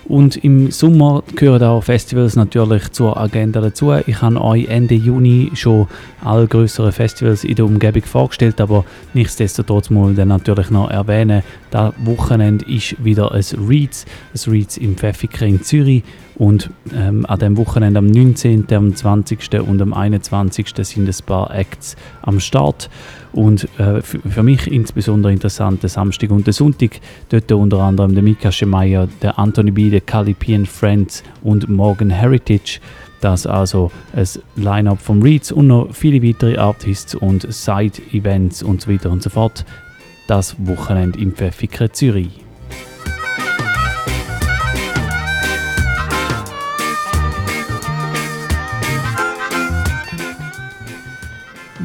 Und 0.07 0.37
im 0.43 0.69
Sommer 0.69 1.23
gehören 1.35 1.63
auch 1.63 1.83
Festivals 1.83 2.35
natürlich 2.35 2.91
zur 2.91 3.17
Agenda 3.17 3.59
dazu. 3.59 3.91
Ich 4.05 4.21
habe 4.21 4.39
euch 4.39 4.67
Ende 4.67 4.93
Juni 4.93 5.49
schon 5.55 5.87
alle 6.23 6.45
größeren 6.45 6.91
Festivals 6.91 7.43
in 7.43 7.55
der 7.55 7.65
Umgebung 7.65 8.03
vorgestellt, 8.03 8.61
aber 8.61 8.85
nichtsdestotrotz 9.15 9.89
muss 9.89 10.11
ich 10.11 10.17
dann 10.17 10.27
natürlich 10.27 10.69
noch 10.69 10.91
erwähnen, 10.91 11.41
das 11.71 11.93
Wochenende 12.03 12.63
ist 12.65 13.03
wieder 13.03 13.31
ein 13.31 13.43
Reeds, 13.67 14.05
ein 14.35 14.51
Reeds 14.51 14.77
im 14.77 14.95
Pfäffiker 14.95 15.47
in 15.47 15.63
Zürich 15.63 16.03
Und 16.37 16.69
ähm, 16.93 17.25
an 17.25 17.39
dem 17.39 17.57
Wochenende 17.57 17.99
am 17.99 18.07
19., 18.07 18.65
am 18.73 18.93
20. 18.93 19.61
und 19.61 19.81
am 19.81 19.93
21. 19.93 20.73
sind 20.81 21.07
ein 21.07 21.25
paar 21.25 21.53
Acts 21.55 21.95
am 22.21 22.39
Start. 22.39 22.89
Und 23.31 23.67
äh, 23.79 24.01
für 24.01 24.43
mich 24.43 24.67
insbesondere 24.71 25.31
interessant 25.31 25.83
der 25.83 25.89
Samstag 25.89 26.31
und 26.31 26.45
der 26.45 26.53
Sonntag. 26.53 26.99
Dort 27.29 27.51
unter 27.51 27.79
anderem 27.79 28.13
der 28.13 28.23
Mika 28.23 28.51
Schemeyer, 28.51 29.07
der 29.21 29.39
Anthony 29.39 29.71
B., 29.71 29.89
der 29.89 30.01
Calipian 30.01 30.65
Friends 30.65 31.23
und 31.41 31.69
Morgan 31.69 32.09
Heritage. 32.09 32.79
Das 33.21 33.47
also 33.47 33.91
ein 34.13 34.27
Line-Up 34.55 35.01
vom 35.01 35.21
Reeds 35.21 35.51
und 35.51 35.67
noch 35.67 35.93
viele 35.93 36.21
weitere 36.21 36.57
Artists 36.57 37.15
und 37.15 37.51
Side-Events 37.51 38.61
und 38.61 38.81
so 38.81 38.91
weiter 38.91 39.09
und 39.09 39.23
so 39.23 39.29
fort. 39.29 39.65
Das 40.27 40.55
Wochenende 40.59 41.19
im 41.19 41.33
Pfeffiker 41.33 41.91
Zürich. 41.91 42.44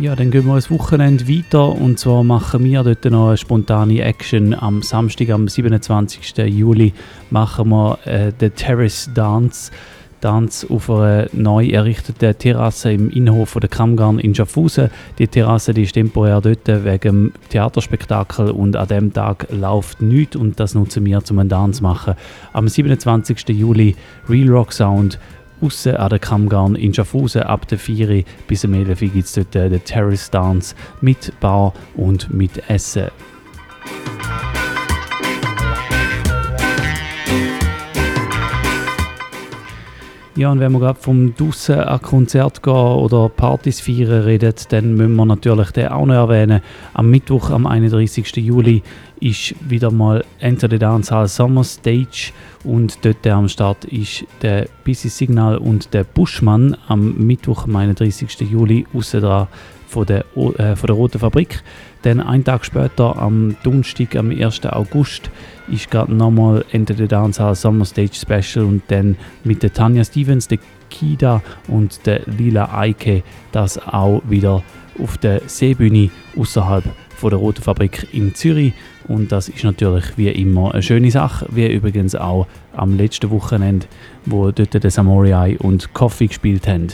Ja, 0.01 0.16
dann 0.16 0.30
gehen 0.30 0.46
wir 0.46 0.55
das 0.55 0.70
Wochenende 0.70 1.28
weiter 1.28 1.68
und 1.68 1.98
zwar 1.98 2.24
machen 2.24 2.64
wir 2.64 2.82
dort 2.82 3.05
noch 3.05 3.28
eine 3.28 3.36
spontane 3.36 4.01
Action. 4.01 4.55
Am 4.55 4.80
Samstag, 4.80 5.28
am 5.28 5.46
27. 5.46 6.38
Juli, 6.46 6.94
machen 7.28 7.68
wir 7.68 7.98
äh, 8.07 8.32
den 8.32 8.55
Terrace 8.55 9.11
Dance. 9.14 9.70
Dance 10.22 10.66
auf 10.70 10.88
einer 10.88 11.28
neu 11.34 11.66
errichteten 11.66 12.36
Terrasse 12.38 12.92
im 12.92 13.11
Innenhof 13.11 13.59
der 13.61 13.68
Kramgarn 13.68 14.18
in 14.18 14.34
Schaffhausen. 14.34 14.88
Die 15.18 15.28
Terrasse 15.28 15.74
die 15.74 15.82
ist 15.82 15.92
temporär 15.92 16.40
dort 16.40 16.66
wegen 16.66 17.01
dem 17.01 17.32
Theaterspektakel 17.51 18.51
und 18.53 18.76
an 18.76 18.88
dem 18.88 19.12
Tag 19.12 19.48
läuft 19.51 20.01
nichts 20.01 20.34
und 20.34 20.59
das 20.61 20.74
nutzen 20.74 21.05
wir, 21.05 21.22
um 21.30 21.38
einen 21.38 21.51
Dance 21.51 21.78
zu 21.78 21.82
machen. 21.82 22.14
Am 22.55 22.68
27. 22.68 23.51
Juli 23.51 23.96
Real 24.30 24.48
Rock 24.48 24.72
Sound 24.72 25.18
Aussen 25.61 25.96
an 25.96 26.08
der 26.08 26.18
Kammgarn 26.18 26.74
in 26.74 26.94
Schaffhausen 26.94 27.42
ab 27.42 27.66
der 27.68 27.78
4 27.78 28.24
bis 28.46 28.64
am 28.64 28.74
11 28.74 28.98
gibt 29.00 29.16
es 29.16 29.32
dort 29.34 29.54
den 29.54 29.84
Terrace 29.84 30.30
Dance 30.30 30.74
mit 31.00 31.32
Bar 31.40 31.72
und 31.96 32.32
mit 32.32 32.68
Essen. 32.68 33.11
Ja, 40.40 40.50
und 40.50 40.61
wenn 40.61 40.72
wir 40.72 40.78
gerade 40.78 40.98
vom 40.98 41.34
draussen 41.34 41.80
an 41.80 42.00
Konzert 42.00 42.62
gehen 42.62 42.72
oder 42.72 43.28
Partys 43.28 43.80
feiern 43.80 44.22
reden, 44.22 44.54
dann 44.70 44.94
müssen 44.94 45.16
wir 45.16 45.26
natürlich 45.26 45.70
den 45.72 45.88
auch 45.88 46.06
noch 46.06 46.14
erwähnen. 46.14 46.62
Am 46.94 47.11
Mittwoch, 47.11 47.50
am 47.50 47.66
31. 47.66 48.36
Juli, 48.36 48.82
ist 49.20 49.54
wieder 49.68 49.90
mal 49.90 50.24
Enter 50.38 50.68
the 50.68 50.78
Dancehall 50.78 51.28
Summer 51.28 51.64
Stage 51.64 52.32
und 52.64 53.04
dort 53.04 53.26
am 53.26 53.48
Start 53.48 53.84
ist 53.84 54.24
der 54.42 54.66
Busy 54.84 55.08
Signal 55.08 55.58
und 55.58 55.92
der 55.94 56.04
Buschmann 56.04 56.76
am 56.88 57.14
Mittwoch, 57.18 57.64
am 57.64 57.76
31. 57.76 58.40
Juli, 58.40 58.86
außen 58.94 59.20
dran 59.20 59.48
von 59.86 60.06
der, 60.06 60.24
äh, 60.36 60.76
von 60.76 60.86
der 60.86 60.96
Roten 60.96 61.18
Fabrik. 61.18 61.62
Dann 62.02 62.20
einen 62.20 62.44
Tag 62.44 62.64
später, 62.64 63.18
am 63.18 63.56
Donnerstag, 63.62 64.16
am 64.16 64.30
1. 64.30 64.66
August, 64.66 65.30
ist 65.70 65.90
gerade 65.90 66.14
nochmal 66.14 66.64
Enter 66.72 66.94
the 66.94 67.08
Dancehall 67.08 67.54
Summer 67.54 67.84
Stage 67.84 68.14
Special 68.14 68.64
und 68.64 68.82
dann 68.88 69.16
mit 69.44 69.62
der 69.62 69.72
Tanja 69.72 70.04
Stevens, 70.04 70.48
der 70.48 70.58
Kida 70.88 71.42
und 71.68 72.06
der 72.06 72.22
Lila 72.26 72.76
Eike 72.76 73.22
das 73.52 73.78
auch 73.78 74.22
wieder 74.28 74.62
auf 74.98 75.18
der 75.18 75.42
Seebühne 75.46 76.10
außerhalb 76.36 76.84
von 77.20 77.30
der 77.30 77.38
Roten 77.38 77.62
Fabrik 77.62 78.08
in 78.12 78.34
Zürich. 78.34 78.72
Und 79.06 79.30
das 79.30 79.48
ist 79.48 79.62
natürlich 79.62 80.16
wie 80.16 80.28
immer 80.28 80.72
eine 80.72 80.82
schöne 80.82 81.10
Sache, 81.10 81.46
wie 81.50 81.66
übrigens 81.66 82.14
auch 82.14 82.46
am 82.72 82.96
letzten 82.96 83.30
Wochenende, 83.30 83.86
wo 84.24 84.50
dort 84.50 84.82
der 84.82 84.90
Samurai 84.90 85.56
und 85.58 85.92
Coffee 85.92 86.28
gespielt 86.28 86.66
haben. 86.66 86.88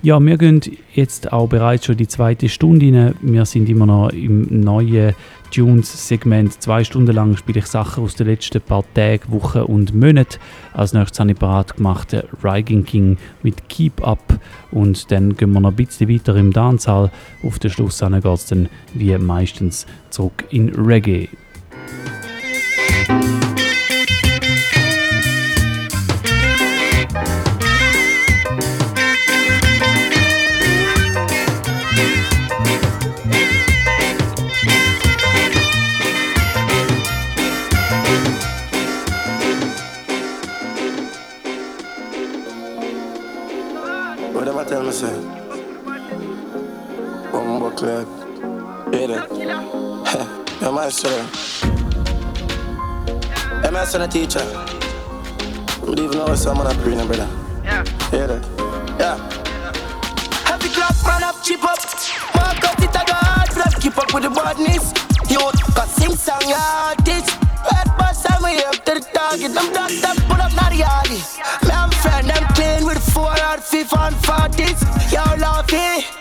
Ja, 0.00 0.20
wir 0.20 0.38
gehen 0.38 0.60
jetzt 0.94 1.32
auch 1.32 1.48
bereits 1.48 1.86
schon 1.86 1.96
die 1.96 2.06
zweite 2.06 2.48
Stunde 2.48 2.86
rein. 2.86 3.14
Wir 3.20 3.44
sind 3.44 3.68
immer 3.68 3.84
noch 3.84 4.10
im 4.10 4.60
neuen 4.60 5.14
Tunes-Segment. 5.50 6.62
Zwei 6.62 6.84
Stunden 6.84 7.14
lang 7.14 7.36
spiele 7.36 7.60
ich 7.60 7.66
Sachen 7.66 8.04
aus 8.04 8.14
den 8.14 8.26
letzten 8.26 8.60
paar 8.60 8.84
Tagen, 8.94 9.32
Wochen 9.32 9.60
und 9.60 9.94
Monaten. 9.94 10.38
Als 10.72 10.92
nächstes 10.92 11.20
habe 11.20 11.32
ich 11.32 11.38
parat 11.38 11.76
gemacht 11.76 12.16
Rigging 12.42 12.84
King 12.84 13.16
mit 13.42 13.68
Keep 13.68 14.06
Up. 14.06 14.40
Und 14.70 15.10
dann 15.10 15.36
gehen 15.36 15.52
wir 15.52 15.60
noch 15.60 15.70
ein 15.70 15.76
bisschen 15.76 16.08
weiter 16.08 16.36
im 16.36 16.52
Dancehall. 16.52 17.10
Auf 17.42 17.58
den 17.58 17.70
Schluss 17.70 18.00
geht 18.00 18.24
es 18.24 18.46
dann 18.46 18.68
wie 18.94 19.16
meistens 19.18 19.86
zurück 20.10 20.44
in 20.50 20.68
Reggae. 20.74 21.28
Master. 50.88 51.22
Hey, 53.62 53.70
my 53.70 53.84
son 53.84 54.02
a 54.02 54.08
teacher. 54.08 54.40
I'm 55.82 55.92
leaving 55.92 56.18
over 56.18 56.36
someone 56.36 56.66
up 56.66 56.76
green, 56.78 56.98
brother. 57.06 57.28
Yeah. 57.62 57.82
That? 58.10 58.42
Yeah. 58.98 59.16
Happy 60.48 60.68
clap, 60.70 60.96
man 61.04 61.22
up, 61.22 61.42
chip 61.44 61.62
up. 61.62 61.78
Mark 62.34 62.64
up 62.64 62.78
it, 62.80 62.96
I 62.96 63.04
go 63.04 63.14
hard, 63.14 63.48
flip, 63.50 63.80
keep 63.80 63.98
up 63.98 64.12
with 64.14 64.24
the 64.24 64.30
badness. 64.30 64.92
You 65.30 65.38
got 65.74 65.88
sing 65.88 66.16
song 66.16 66.52
artist. 66.52 67.36
Red 67.70 67.88
bus, 67.98 68.24
I'm 68.30 68.44
here 68.48 68.66
up 68.66 68.84
to 68.86 68.94
the 68.94 69.00
target. 69.12 69.52
I'm 69.56 69.72
done, 69.72 70.00
done, 70.00 70.16
put 70.26 70.40
up, 70.40 70.52
not 70.56 70.72
the. 70.72 71.18
Me 71.66 71.72
and 71.72 71.94
friend, 71.94 72.32
I'm 72.32 72.54
clean 72.54 72.86
with 72.86 73.02
four 73.12 73.30
or 73.30 73.58
fifth 73.58 73.96
and 73.96 74.16
forties. 74.24 74.80
Yo, 75.12 75.22
love 75.36 75.66
it. 75.68 76.17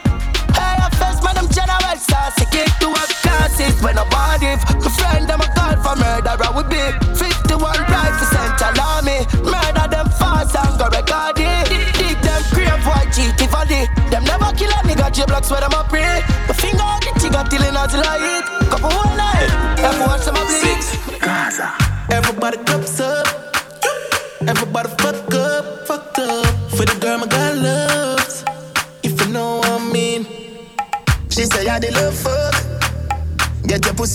When 3.81 3.97
I'm 3.97 4.07
if 4.41 4.61
my 4.69 4.89
friend 4.89 5.27
them 5.27 5.41
a 5.41 5.47
call 5.57 5.75
for 5.81 5.95
murder, 5.97 6.35
I 6.37 6.49
would 6.55 6.69
be 6.69 6.81
51 7.17 7.59
rifle 7.59 8.27
central 8.29 8.77
army. 8.77 9.25
Murder 9.41 9.87
them 9.89 10.07
fast 10.13 10.55
and 10.55 10.77
go 10.77 10.85
record 10.87 11.41
it. 11.41 11.65
Dig 11.97 12.17
them 12.21 12.41
crave 12.53 12.83
white 12.85 13.11
for 13.49 13.65
the. 13.65 13.89
Them 14.09 14.23
never 14.23 14.49
kill 14.55 14.69
a 14.69 14.79
nigga, 14.85 15.11
J 15.11 15.25
blocks 15.25 15.49
where 15.49 15.61
them 15.61 15.73
a 15.73 15.83
pray. 15.89 16.21
My 16.47 16.53
finger 16.53 16.85
on 16.85 17.01
the 17.01 17.11
trigger 17.19 17.43
till 17.49 17.63
it 17.65 17.73
not 17.73 17.91
light. 17.93 18.45
Couple 18.69 18.93
one 18.93 19.17
night, 19.17 19.49
every 19.81 20.05
watch 20.05 20.25
them 20.25 20.37
a 20.37 20.43
bleed. 20.45 21.19
Gaza. 21.19 21.73
Everybody 22.09 22.57
cups 22.63 22.86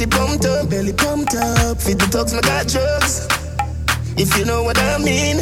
pussy 0.03 0.07
pumped 0.07 0.45
up, 0.45 0.71
belly 0.71 0.93
pumped 0.93 1.35
up. 1.35 1.81
Feed 1.81 1.99
the 1.99 2.07
dogs, 2.07 2.35
my 2.35 2.41
got 2.41 2.67
drugs. 2.67 3.29
If 4.17 4.37
you 4.39 4.45
know 4.45 4.63
what 4.63 4.79
I 4.79 4.99
mean. 4.99 5.37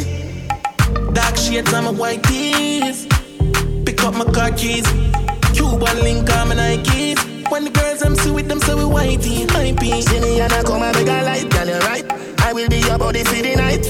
Dark 1.13 1.35
shades 1.37 1.73
on 1.73 1.85
my 1.85 1.91
white 1.91 2.23
tees. 2.23 3.07
Pick 3.85 4.03
up 4.03 4.13
my 4.15 4.25
car 4.25 4.51
keys. 4.51 4.87
Cuban 5.53 5.97
link 6.03 6.29
on 6.31 6.49
my 6.49 6.55
Nikes. 6.55 7.49
When 7.51 7.65
the 7.65 7.69
girls 7.69 8.01
I'm 8.01 8.15
see 8.15 8.31
with 8.31 8.47
them, 8.47 8.59
so 8.61 8.77
we 8.77 8.83
whitey, 8.83 9.45
hypey. 9.47 10.01
See 10.01 10.19
me 10.19 10.39
and 10.39 10.53
I 10.53 10.63
come 10.63 10.81
and 10.81 10.95
make 10.95 11.07
a 11.07 11.21
light, 11.23 11.49
girl, 11.49 11.67
you 11.67 11.79
right. 11.79 12.05
I 12.41 12.53
will 12.53 12.69
be 12.69 12.79
your 12.79 12.97
body 12.97 13.23
for 13.23 13.35
the 13.35 13.55
night. 13.55 13.85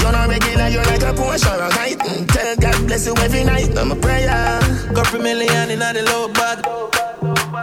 You're 0.00 0.12
not 0.12 0.28
regular, 0.28 0.68
you're 0.68 0.84
like 0.84 1.02
a 1.02 1.12
Porsche 1.12 1.50
or 1.50 1.62
a 1.64 1.70
kite. 1.70 1.98
Mm, 1.98 2.28
tell 2.28 2.56
God 2.56 2.86
bless 2.86 3.06
you 3.06 3.14
every 3.16 3.44
night. 3.44 3.76
I'm 3.76 3.90
a 3.90 3.96
prayer. 3.96 4.60
Couple 4.94 5.20
million 5.20 5.70
in 5.70 5.80
the 5.80 6.02
low 6.06 6.28
bag. 6.28 6.64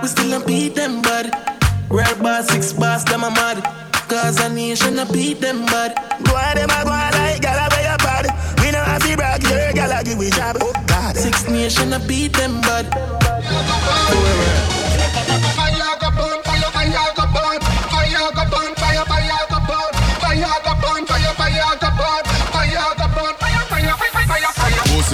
We 0.01 0.07
still 0.07 0.30
don't 0.32 0.45
beat 0.45 0.76
them, 0.76 1.01
bud. 1.01 1.55
Red 1.90 2.22
bar, 2.22 2.44
six 2.44 2.74
bars, 2.74 3.04
them 3.06 3.24
a 3.24 3.30
mad. 3.30 3.64
Cause 4.08 4.40
a 4.40 4.50
nation 4.50 5.00
a 5.00 5.06
beat 5.12 5.42
them 5.42 5.66
bad. 5.66 5.96
Go 6.24 6.36
on 6.36 6.56
them 6.56 6.70
a 6.70 6.84
go 6.84 6.90
like 6.90 7.42
gala 7.42 7.68
where 7.72 7.92
you 7.92 7.98
bad. 7.98 8.26
We 8.62 8.72
know 8.72 8.84
have 8.84 9.02
to 9.02 9.16
brag, 9.16 9.44
your 9.44 9.74
gala 9.74 10.04
give 10.04 10.18
we 10.18 10.30
job. 10.30 10.58
Oh 10.62 10.74
God. 10.88 11.16
Six 11.16 11.48
nation 11.48 11.94
a 11.94 12.00
beat 12.00 12.34
them 12.34 12.62
bad. 12.62 12.86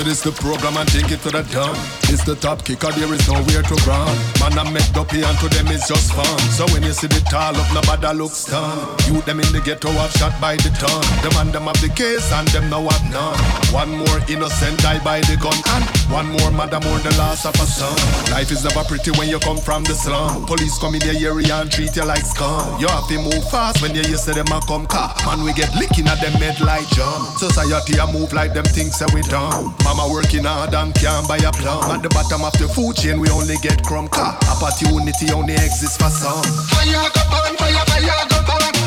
So 0.02 0.08
this 0.10 0.22
the 0.22 0.32
program 0.32 0.82
and 0.82 0.89
take 0.89 1.14
it 1.14 1.22
to 1.22 1.30
the 1.30 1.45
dome. 1.54 1.78
It's 2.10 2.26
the 2.26 2.34
top 2.34 2.66
kicker, 2.66 2.89
there 2.97 3.14
is 3.14 3.22
nowhere 3.30 3.62
to 3.62 3.76
run. 3.86 4.10
Man, 4.41 4.58
I 4.58 4.66
make 4.74 4.89
dopey 4.97 5.22
and 5.22 5.38
to 5.38 5.47
them 5.54 5.70
it's 5.70 5.86
just 5.86 6.10
fun. 6.18 6.41
So 6.58 6.66
when 6.74 6.82
you 6.82 6.89
see 6.89 7.06
the 7.06 7.22
tall 7.30 7.54
up, 7.54 7.70
nobody 7.70 8.10
looks 8.18 8.49
dumb. 8.49 8.97
You 9.06 9.22
them 9.30 9.38
in 9.38 9.45
the 9.54 9.62
ghetto 9.62 9.93
have 9.93 10.10
shot 10.18 10.34
by 10.41 10.58
the 10.58 10.74
ton. 10.74 11.06
The 11.22 11.30
man 11.38 11.54
them 11.54 11.70
have 11.70 11.78
the 11.86 11.93
case 11.93 12.34
and 12.34 12.49
them 12.49 12.74
now 12.74 12.82
have 12.82 13.06
none. 13.14 13.38
One 13.70 13.93
more 13.93 14.18
innocent 14.26 14.82
die 14.82 14.97
by 15.06 15.22
the 15.22 15.38
gun 15.38 15.54
and 15.78 15.86
one 16.10 16.34
more 16.34 16.49
mother 16.49 16.82
more 16.82 16.97
the 17.06 17.14
loss 17.22 17.45
of 17.45 17.54
a 17.62 17.68
son. 17.70 17.93
Life 18.34 18.49
is 18.49 18.66
never 18.66 18.82
pretty 18.82 19.14
when 19.22 19.30
you 19.30 19.38
come 19.38 19.62
from 19.62 19.86
the 19.86 19.93
slum. 19.93 20.49
Police 20.49 20.82
come 20.82 20.97
in 20.97 21.06
your 21.06 21.38
area 21.38 21.62
and 21.62 21.70
treat 21.70 21.93
you 21.93 22.10
like 22.10 22.26
scum. 22.26 22.66
You 22.82 22.89
have 22.89 23.06
to 23.14 23.22
move 23.22 23.45
fast 23.54 23.86
when 23.86 23.93
you 23.93 24.02
hear 24.02 24.18
them 24.18 24.49
a 24.49 24.66
come 24.66 24.89
car. 24.89 25.14
Man, 25.30 25.45
we 25.45 25.54
get 25.54 25.70
licking 25.78 26.10
at 26.10 26.18
them 26.26 26.34
head 26.41 26.58
like 26.58 26.89
jump. 26.89 27.38
Society 27.38 28.02
a 28.02 28.10
move 28.10 28.34
like 28.34 28.58
them 28.58 28.66
things 28.66 28.97
that 28.97 29.14
we 29.14 29.22
done. 29.30 29.70
Mama 29.92 30.08
working 30.08 30.46
hard 30.46 30.74
and 30.74 30.96
can't 30.96 31.28
buy 31.28 31.36
a 31.36 31.52
plum. 31.52 31.92
At 31.92 32.02
the 32.02 32.08
bottom 32.08 32.46
of 32.46 32.54
the 32.54 32.66
food 32.70 32.96
chain, 32.96 33.20
we 33.20 33.30
only 33.30 33.56
get 33.62 33.84
crumb 33.84 34.08
car. 34.08 34.39
Opportunity 34.48 35.34
only 35.34 35.54
exists 35.54 35.98
for 35.98 36.10
some. 36.10 36.44
Fire 36.72 37.12
go 37.12 37.22
burn, 37.28 37.58
fire, 37.58 37.84
fire 37.92 38.26
go 38.30 38.39
burn. 38.48 38.81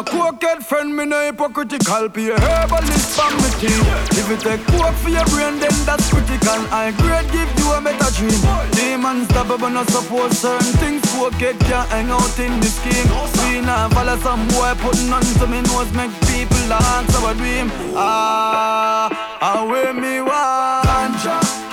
No 0.00 0.30
cokehead 0.32 0.62
friend, 0.62 0.96
me 0.96 1.04
no 1.04 1.20
hypocritical. 1.20 2.08
Be 2.08 2.30
a 2.30 2.40
herbalist 2.40 3.18
from 3.18 3.34
me 3.36 3.50
team. 3.60 3.84
If 4.16 4.28
you 4.28 4.36
take 4.36 4.64
coke 4.66 4.94
for 4.96 5.10
your 5.10 5.24
brain, 5.26 5.58
then 5.58 5.74
that's 5.84 6.08
critical. 6.10 6.60
I 6.72 6.92
grade 6.96 7.30
give 7.32 7.50
you 7.58 7.72
a 7.72 7.80
better 7.80 8.10
dream. 8.16 8.40
Demons 8.72 9.28
stop 9.28 9.48
not 9.60 9.88
support 9.90 10.32
certain 10.32 10.72
things. 10.80 11.02
Cokehead 11.12 11.58
can't 11.60 11.88
hang 11.90 12.10
out 12.10 12.38
in 12.38 12.60
the 12.60 12.66
scheme. 12.66 13.08
We 13.44 13.60
nah 13.60 13.88
follow 13.88 14.16
some 14.18 14.46
boy 14.48 14.74
putting 14.78 15.12
on 15.12 15.22
to 15.22 15.46
me 15.46 15.60
nose, 15.62 15.92
make 15.92 16.12
people 16.28 16.64
dance 16.68 17.14
our 17.16 17.34
dream. 17.34 17.70
Ah, 17.94 19.08
how 19.40 19.68
way 19.70 19.92
me 19.92 20.20
want, 20.22 21.20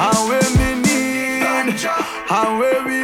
how 0.02 0.30
way 0.30 0.44
me 0.58 0.82
need, 0.84 1.80
how 2.28 2.60
way 2.60 2.76
we 2.86 2.97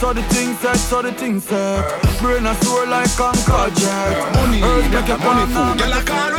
So 0.00 0.12
the 0.12 0.22
things 0.24 0.58
said, 0.60 0.76
so 0.76 1.00
the 1.00 1.10
things 1.12 1.44
said. 1.44 1.82
Brain 2.20 2.44
a 2.44 2.54
sore 2.56 2.86
like 2.86 3.08
Concord 3.16 3.74
jet. 3.76 4.34
Money, 4.34 4.62
Earth 4.62 4.90
make 4.92 5.08
a 5.08 5.16
money 5.16 5.46
food. 5.52 5.78
Girl, 5.78 5.94
I 5.94 6.02
call 6.04 6.36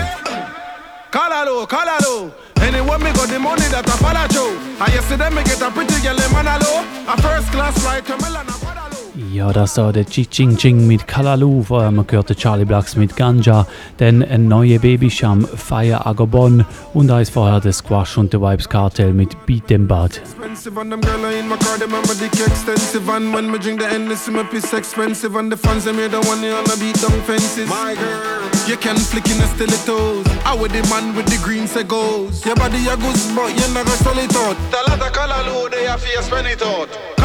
Call 1.10 1.32
her 1.32 1.45
low, 1.45 1.66
call 1.66 1.88
her 1.88 1.97
low. 2.03 2.32
Anyway, 2.62 2.97
me 2.99 3.12
got 3.14 3.30
the 3.30 3.39
money 3.39 3.68
that 3.74 3.88
I 3.88 3.97
follow 3.97 4.28
Joe. 4.28 4.53
And 4.84 4.93
yesterday 4.93 5.30
me 5.30 5.43
get 5.43 5.62
a 5.62 5.72
pretty 5.72 5.99
girl 6.01 6.16
in 6.16 6.30
Manalo. 6.38 6.86
A 7.08 7.22
first 7.22 7.51
class 7.51 7.78
flight 7.82 8.05
to 8.05 8.18
Milan. 8.18 8.87
Ja, 9.18 9.51
das 9.51 9.78
war 9.78 9.93
der 9.93 10.05
Ching 10.05 10.57
Ching 10.57 10.86
mit 10.86 11.07
Kalalu, 11.07 11.63
vorher 11.63 11.91
wir 11.91 12.03
gehört 12.03 12.30
der 12.30 12.36
Charlie 12.36 12.65
Blacks 12.65 12.95
mit 12.95 13.15
Ganja, 13.15 13.65
dann 13.97 14.24
ein 14.24 14.47
neuer 14.47 14.78
Babysham, 14.78 15.47
Fire 15.47 16.05
Agobon 16.05 16.63
und 16.93 17.09
eins 17.09 17.32
vorher 17.32 17.59
der 17.59 17.74
Squash 17.74 18.18
und 18.18 18.32
der 18.32 18.41
Vibes 18.41 18.70
Cartel 18.70 19.13
mit 19.13 19.45
Beat 19.47 19.68
Them 19.68 19.88
Bad. 19.88 20.22
expensive 20.57 20.78
and 20.80 20.91
them 20.91 21.01
girl 21.01 21.26
in 21.26 21.47
my 21.47 21.57
car, 21.57 21.78
them 21.78 21.91
the 21.91 22.30
key 22.32 22.43
extensive. 22.43 23.09
And 23.09 23.34
when 23.34 23.51
me 23.51 23.57
drink 23.59 23.80
the 23.80 23.88
Hennessy, 23.88 24.32
my 24.32 24.43
piece 24.43 24.74
expensive. 24.74 25.36
And 25.36 25.51
the 25.51 25.57
fans, 25.57 25.86
them 25.86 25.97
here 25.97 26.09
the 26.09 26.20
one 26.22 26.43
on 26.45 26.63
the 26.65 26.78
beat 26.80 26.95
down 27.01 27.22
fences. 27.24 27.70
My 27.70 27.95
girl, 27.95 28.49
you 28.68 28.78
can 28.78 28.97
flick 28.97 29.28
in 29.30 29.38
the 29.38 29.47
stilettos. 29.47 30.26
I 30.45 30.55
with 30.55 30.72
the 30.72 30.82
man 30.89 31.15
with 31.15 31.28
the 31.28 31.38
green 31.43 31.68
goes. 31.88 32.45
Your 32.45 32.55
body 32.55 32.88
a 32.88 32.95
good, 32.95 33.18
but 33.36 33.49
you 33.49 33.74
never 33.74 33.91
sell 34.01 34.18
it 34.18 34.36
out 34.36 34.57
Tell 34.72 34.86
her 34.86 34.97
to 34.97 35.11
call 35.11 35.30
her 35.30 35.43
low, 35.51 35.70
they 35.70 35.86
have 35.86 36.01
to 36.01 36.24
spend 36.24 36.47
it 36.47 36.61
out 36.61 37.16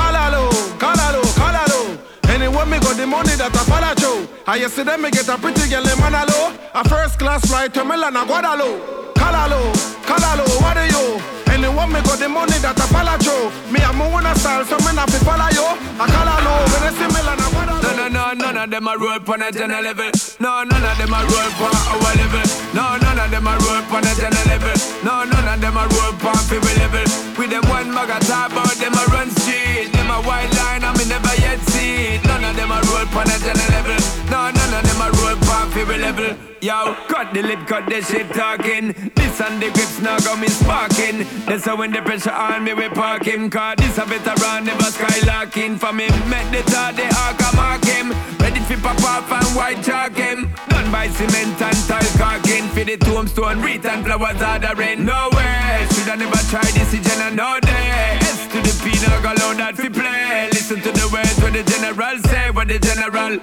Anyway, 2.53 2.68
me 2.68 2.84
got 2.84 2.96
the 3.00 3.07
money 3.07 3.32
that 3.40 3.48
I 3.48 3.64
follow 3.64 3.96
Joe. 3.96 4.28
I 4.44 4.61
yesterday 4.61 5.00
me 5.00 5.09
get 5.09 5.24
a 5.24 5.40
pretty 5.40 5.64
girl 5.72 5.88
in 5.88 5.96
Manalo. 5.96 6.53
A 6.76 6.84
first 6.84 7.16
class 7.16 7.40
flight 7.48 7.72
to 7.72 7.80
Milan, 7.80 8.12
a 8.12 8.28
Guadalo. 8.28 8.76
Calalo, 9.16 9.72
Calalo, 10.05 10.44
what 10.61 10.76
are 10.76 10.84
you? 10.84 11.16
Anyway, 11.48 11.88
me 11.88 12.00
got 12.05 12.20
the 12.20 12.28
money 12.28 12.53
that 12.61 12.76
I 12.76 12.84
follow 12.92 13.16
Joe. 13.24 13.48
Me 13.72 13.80
I'm 13.80 14.05
on 14.05 14.28
a 14.28 14.36
style, 14.36 14.68
so 14.68 14.76
me 14.84 14.92
not 14.92 15.09
fi 15.09 15.16
follow 15.24 15.48
you. 15.48 15.64
I 15.96 16.05
Calalo, 16.12 16.53
when 16.68 16.84
I 16.84 16.90
see 16.92 17.09
Milan, 17.09 17.40
a 17.40 17.48
Guadalo. 17.57 17.88
No, 17.88 17.90
no, 17.96 18.07
no, 18.12 18.24
none 18.36 18.59
of 18.61 18.68
them 18.68 18.84
a 18.84 18.94
roll 19.00 19.16
on 19.16 19.40
a 19.40 19.48
general 19.48 19.80
level. 19.80 20.12
No, 20.36 20.53
none 20.68 20.84
of 20.84 20.94
them 21.00 21.09
a 21.16 21.20
roll 21.24 21.57
on 21.57 21.72
our 21.72 22.12
level. 22.20 22.44
No, 22.76 22.84
none 23.00 23.16
of 23.16 23.32
them 23.32 23.48
a 23.48 23.53
roll 23.64 23.80
on 23.80 24.05
a 24.05 24.12
general 24.12 24.44
level. 24.53 24.76
No, 25.00 25.24
none 25.24 25.48
of 25.48 25.57
them 25.57 25.76
a 25.80 25.84
roll 25.88 26.20
on 26.20 26.40
people 26.53 26.76
level. 26.84 27.09
With 27.32 27.48
them 27.48 27.64
one 27.72 27.88
mag 27.96 28.12
a 28.12 28.20
talk 28.28 28.53
about 28.53 28.76
them 28.76 28.92
a 28.92 29.05
run 29.09 29.32
street. 29.40 30.01
Them 30.03 30.11
a 30.11 30.20
white 30.26 30.50
line, 30.59 30.82
I 30.82 30.90
me 30.98 31.07
never 31.07 31.34
yet 31.38 31.61
see 31.70 32.18
it. 32.18 32.24
None 32.24 32.42
of 32.42 32.57
them 32.57 32.72
a 32.74 32.82
roll 32.90 33.07
on 33.07 33.30
a 33.30 33.38
general 33.38 33.70
level. 33.70 34.03
No, 34.34 34.50
none 34.50 34.74
of 34.74 34.82
them 34.82 34.98
a 34.98 35.09
roll 35.14 35.38
on 35.55 35.70
people 35.70 35.94
level. 35.94 36.34
Yo, 36.61 36.94
cut 37.07 37.32
the 37.32 37.40
lip, 37.40 37.62
cut 37.68 37.86
the 37.86 38.03
shit 38.03 38.26
talking. 38.34 38.90
This 39.14 39.40
and 39.40 39.62
the 39.62 39.70
grips 39.70 40.03
now 40.03 40.18
got 40.18 40.40
me 40.40 40.48
sparking. 40.48 41.22
That's 41.46 41.66
how 41.66 41.76
when 41.76 41.92
the 41.92 42.03
pressure 42.03 42.34
on 42.34 42.64
me 42.64 42.74
we 42.74 42.88
park 42.88 43.22
him. 43.22 43.48
Cause 43.48 43.76
this 43.78 43.96
a 43.96 44.05
veteran 44.05 44.64
never 44.66 44.90
skylarking. 44.90 45.78
For 45.78 45.92
me, 45.92 46.11
make 46.26 46.50
the 46.50 46.66
thought 46.66 46.98
the 46.98 47.07
arc 47.22 47.38
a 47.38 47.55
mark 47.55 47.84
him. 47.86 48.11
Ready 48.42 48.59
for 48.66 48.82
pop 48.82 48.98
off 49.07 49.30
and 49.30 49.55
white 49.55 49.84
chalk 49.84 50.18
him. 50.18 50.50
Done 50.66 50.90
by 50.90 51.07
cement 51.14 51.62
and 51.62 51.78
tile 51.86 52.12
caulking. 52.18 52.66
For 52.74 52.82
the 52.82 52.96
tombstone, 52.96 53.62
wreath 53.62 53.86
and 53.86 54.05
flowers 54.05 54.42
ordering. 54.42 55.05
No 55.05 55.30
way, 55.30 55.86
should 55.94 56.11
I 56.11 56.16
never 56.18 56.42
try 56.50 56.66
this 56.74 56.90
in 56.92 57.05
general, 57.05 57.34
no 57.36 57.61
day. 57.61 58.22
To 58.53 58.61
the 58.61 58.74
P, 58.84 58.92
now 59.00 59.16
go 59.24 59.32
loud 59.32 59.57
that 59.64 59.80
fi 59.80 59.88
play. 59.88 60.53
Listen 60.53 60.76
to 60.84 60.92
the 60.92 61.09
words 61.09 61.40
what 61.40 61.57
the 61.57 61.64
general 61.64 62.18
say, 62.28 62.50
what 62.53 62.68
the 62.68 62.78
general. 62.78 63.40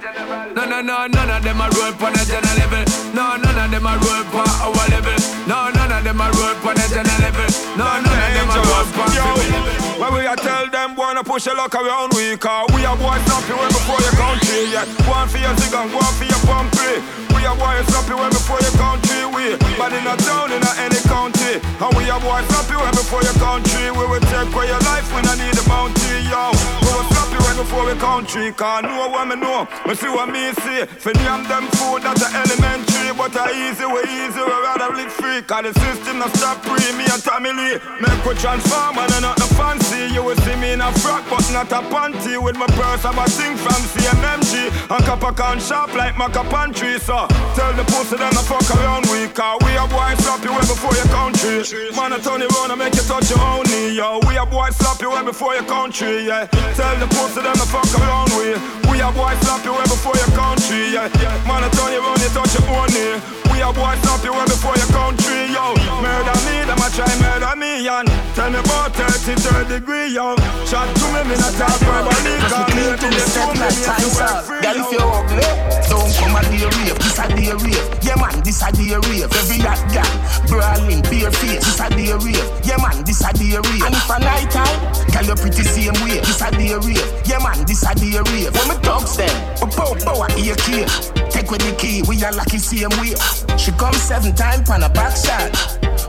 No, 0.54 0.62
no, 0.70 0.78
no, 0.80 1.10
none 1.10 1.30
of 1.30 1.42
them 1.42 1.58
a 1.58 1.66
roll 1.66 1.90
on 1.98 2.14
a 2.14 2.22
general 2.22 2.54
level. 2.54 2.84
No, 3.10 3.34
none 3.34 3.58
of 3.58 3.70
them 3.74 3.90
a 3.90 3.98
roll 3.98 4.38
on 4.38 4.46
our 4.46 4.86
level. 4.86 5.18
No, 5.50 5.66
none 5.74 5.90
of 5.90 6.04
them 6.06 6.20
a 6.20 6.30
roll 6.30 6.62
on 6.62 6.78
a 6.78 6.86
general 6.94 7.20
level. 7.26 7.50
No, 7.74 7.88
none 8.06 8.22
of 8.22 8.30
them 8.38 8.50
a 8.50 8.58
roll 8.62 8.86
on 9.02 9.18
our 9.18 9.34
level. 9.50 9.79
When 10.00 10.14
we 10.16 10.24
a 10.24 10.32
tell 10.32 10.64
them, 10.72 10.96
wanna 10.96 11.22
push 11.22 11.44
your 11.44 11.56
luck 11.56 11.74
around 11.76 12.16
we 12.16 12.32
Cause 12.40 12.72
we 12.72 12.80
a 12.88 12.96
boy 12.96 13.20
snappy 13.20 13.52
way 13.52 13.68
before 13.68 14.00
your 14.00 14.16
country 14.16 14.72
Yeah, 14.72 14.88
one 15.04 15.28
for 15.28 15.36
your 15.36 15.52
zig 15.60 15.76
and 15.76 15.92
one 15.92 16.14
for 16.16 16.24
your 16.24 16.40
pumpy. 16.48 17.04
We 17.36 17.44
a 17.44 17.52
boy 17.52 17.76
snappy 17.84 18.16
way 18.16 18.32
before 18.32 18.64
your 18.64 18.72
country 18.80 19.28
We, 19.28 19.60
but 19.76 19.92
in 19.92 20.08
a 20.08 20.16
town, 20.24 20.56
in 20.56 20.64
a 20.64 20.72
any 20.80 20.96
county. 21.04 21.60
And 21.60 21.92
we 22.00 22.08
a 22.08 22.16
boy 22.16 22.40
snappy 22.48 22.80
way 22.80 22.90
before 22.96 23.20
your 23.20 23.36
country 23.36 23.92
We 23.92 24.08
will 24.08 24.24
take 24.24 24.48
away 24.48 24.72
your 24.72 24.80
life 24.88 25.04
when 25.12 25.28
I 25.28 25.36
need 25.36 25.52
a 25.60 25.64
bounty, 25.68 26.24
yo. 26.32 26.48
We 26.80 26.88
will 26.96 27.04
snappy 27.12 27.29
way 27.50 27.62
before 27.62 27.84
your 27.86 27.96
country 27.96 28.52
Cause 28.52 28.82
know 28.82 29.08
what 29.08 29.26
me 29.28 29.36
know, 29.36 29.66
me 29.86 29.94
see 29.94 30.08
what 30.08 30.28
me 30.28 30.52
see. 30.62 30.84
For 30.86 31.12
name 31.14 31.44
them 31.48 31.66
food 31.78 32.02
that's 32.02 32.22
elementary 32.22 33.10
But 33.16 33.34
a 33.36 33.50
easy 33.50 33.86
way, 33.86 34.04
easy 34.06 34.40
way, 34.40 34.60
rather 34.62 34.94
live 34.94 35.12
free. 35.12 35.42
Cause 35.42 35.72
the 35.72 35.80
system 35.80 36.18
not 36.18 36.34
stop 36.36 36.62
free, 36.64 36.92
me 36.96 37.04
and 37.10 37.22
Tommy 37.22 37.52
Lee. 37.52 37.78
Make 38.00 38.22
we 38.24 38.34
transform 38.34 38.98
and 38.98 39.22
not 39.22 39.36
the 39.36 39.48
fancy. 39.58 40.12
You 40.14 40.22
will 40.22 40.36
see 40.46 40.56
me 40.56 40.72
in 40.72 40.80
a 40.80 40.92
frock 41.00 41.24
but 41.30 41.44
not 41.52 41.70
a 41.72 41.82
panty. 41.90 42.40
With 42.40 42.56
my 42.56 42.66
purse 42.78 43.04
I'm 43.04 43.18
a 43.18 43.26
thing 43.26 43.56
from 43.56 43.80
CMMG 43.92 44.70
And 44.90 45.04
copper 45.04 45.32
can 45.32 45.60
sharp 45.60 45.94
like 45.94 46.16
my 46.16 46.28
pantry. 46.28 46.98
So 46.98 47.26
tell 47.54 47.72
the 47.74 47.84
pussy 47.84 48.16
them 48.16 48.32
to 48.32 48.44
fuck 48.46 48.68
around 48.76 49.06
we 49.10 49.28
Cause 49.28 49.58
we 49.64 49.76
a 49.76 49.86
boy 49.86 50.14
you 50.44 50.52
way 50.52 50.64
before 50.66 50.94
your 50.94 51.10
country. 51.10 51.64
Man 51.96 52.12
I 52.12 52.18
turn 52.18 52.40
you 52.40 52.48
round 52.48 52.72
and 52.72 52.78
make 52.78 52.94
you 52.94 53.02
touch 53.02 53.30
your 53.30 53.40
own 53.40 53.64
knee. 53.66 53.96
Yo, 53.96 54.20
we 54.26 54.36
a 54.36 54.46
boy 54.46 54.68
you 55.00 55.10
way 55.10 55.24
before 55.24 55.54
your 55.54 55.64
country 55.64 56.26
Yeah, 56.26 56.46
tell 56.74 56.96
the 56.98 57.06
pussy 57.06 57.39
them 57.42 57.54
to 57.54 57.66
fuck 57.66 57.88
around 57.98 58.30
we 58.36 58.54
We 58.90 59.00
a 59.00 59.10
boy 59.12 59.34
slap 59.42 59.64
you 59.64 59.72
way 59.72 59.84
before 59.84 60.16
your 60.16 60.32
country 60.36 60.92
Yeah, 60.94 61.08
man 61.46 61.64
I 61.64 61.68
turn 61.72 61.92
you 61.92 62.00
round 62.00 62.20
you 62.20 62.30
touch 62.30 62.54
your 62.54 62.68
own 62.68 62.88
knee 62.92 63.49
We 63.60 63.68
a 63.68 63.72
boy 63.76 63.92
slap 64.00 64.24
you 64.24 64.32
way 64.32 64.48
before 64.48 64.72
your 64.72 64.88
country 64.88 65.52
Yo, 65.52 65.76
murder 66.00 66.32
me, 66.48 66.64
them 66.64 66.80
a 66.80 66.88
try 66.96 67.04
murder 67.20 67.52
me 67.60 67.84
And 67.84 68.08
tell 68.32 68.48
me 68.48 68.56
about 68.56 68.96
30, 68.96 69.36
30 69.36 69.68
degree, 69.68 70.08
yo. 70.16 70.32
Shot 70.64 70.88
to 70.88 71.06
me, 71.12 71.28
me 71.28 71.36
not 71.36 71.52
talk 71.60 71.76
about 71.84 72.08
verbally. 72.08 72.40
Cause 72.48 72.72
me 72.72 72.88
to 72.88 73.08
the 73.12 73.20
step 73.20 73.52
like 73.60 73.76
Tyson. 73.84 74.64
Girl, 74.64 74.80
if 74.80 74.88
you're 74.88 75.04
ugly, 75.04 75.44
don't 75.92 76.08
come 76.16 76.36
a 76.36 76.42
day 76.48 76.64
rave. 76.72 76.96
This 77.04 77.20
a 77.20 77.28
day 77.36 77.52
rave. 77.52 77.84
Yeah, 78.00 78.16
man, 78.16 78.40
this 78.40 78.64
a 78.64 78.72
day 78.72 78.96
rave. 78.96 79.28
Every 79.28 79.60
hot 79.60 79.82
girl, 79.92 80.08
brawling, 80.48 81.04
bare 81.12 81.28
face. 81.28 81.60
This 81.60 81.80
a 81.84 81.88
day 81.92 82.16
rave. 82.16 82.40
Yeah, 82.64 82.80
man, 82.80 83.04
this 83.04 83.20
a 83.20 83.30
day 83.36 83.60
rave. 83.60 83.84
And 83.84 83.92
if 83.92 84.08
a 84.08 84.16
night 84.24 84.48
time, 84.48 84.78
girl, 85.12 85.26
you 85.28 85.36
pretty 85.36 85.68
same 85.68 86.00
way. 86.00 86.24
This 86.24 86.40
a 86.40 86.48
day 86.48 86.80
rave. 86.80 87.08
Yeah, 87.28 87.44
man, 87.44 87.60
this 87.68 87.84
a 87.84 87.92
day 87.92 88.16
rave. 88.24 88.56
When 88.56 88.72
me 88.72 88.76
talks 88.80 89.20
them, 89.20 89.36
we 89.60 89.68
pow 89.76 89.92
pow 90.00 90.24
a 90.24 90.28
AK. 90.32 91.29
Take 91.40 91.50
with 91.52 91.62
the 91.62 91.74
key, 91.76 92.02
we 92.06 92.22
are 92.22 92.32
lucky 92.32 92.58
same 92.58 92.90
way. 93.00 93.16
She 93.56 93.72
come 93.72 93.94
seven 93.94 94.34
times 94.34 94.68
on 94.68 94.82
a 94.82 94.90
back 94.90 95.16
shot. 95.16 95.48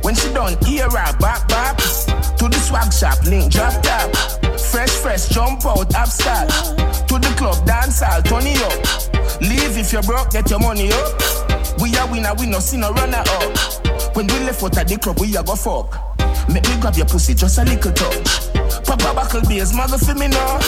When 0.03 0.14
she 0.14 0.28
done, 0.34 0.58
ear 0.68 0.90
her 0.90 1.18
back 1.20 1.48
back. 1.48 1.78
To 2.36 2.49
the 2.52 2.60
swag 2.60 2.91
shop, 2.91 3.24
link 3.24 3.49
drop 3.49 3.82
top. 3.82 4.12
Fresh, 4.60 4.91
fresh, 4.99 5.30
jump 5.30 5.66
out, 5.66 5.95
upstart. 5.95 6.49
To 7.08 7.16
the 7.16 7.34
club, 7.38 7.66
dance 7.66 8.02
all, 8.02 8.22
turn 8.24 8.44
it 8.44 8.60
up. 8.60 9.40
Leave 9.40 9.78
if 9.78 9.94
you're 9.94 10.03
broke, 10.03 10.32
get 10.32 10.49
your 10.49 10.60
money 10.60 10.91
up. 10.91 11.16
We 11.80 11.95
are 11.95 12.12
winner, 12.12 12.34
we 12.38 12.48
no 12.48 12.60
see 12.60 12.76
no 12.76 12.91
runner 12.91 13.24
up. 13.26 14.14
When 14.14 14.28
we 14.28 14.34
left 14.44 14.62
out 14.64 14.78
at 14.78 14.90
the 14.90 14.98
club, 14.99 15.18
we 15.22 15.34
a 15.38 15.44
go 15.44 15.56
fuck. 15.56 15.95
Make 16.50 16.68
me 16.68 16.80
grab 16.80 16.96
your 16.96 17.06
pussy, 17.06 17.34
just 17.34 17.58
a 17.58 17.64
little 17.64 17.92
touch. 17.92 18.52
Papa 18.86 19.14
buckle 19.14 19.42
beers, 19.48 19.74
mother 19.74 19.98
for 19.98 20.16
me 20.16 20.28
now. 20.28 20.60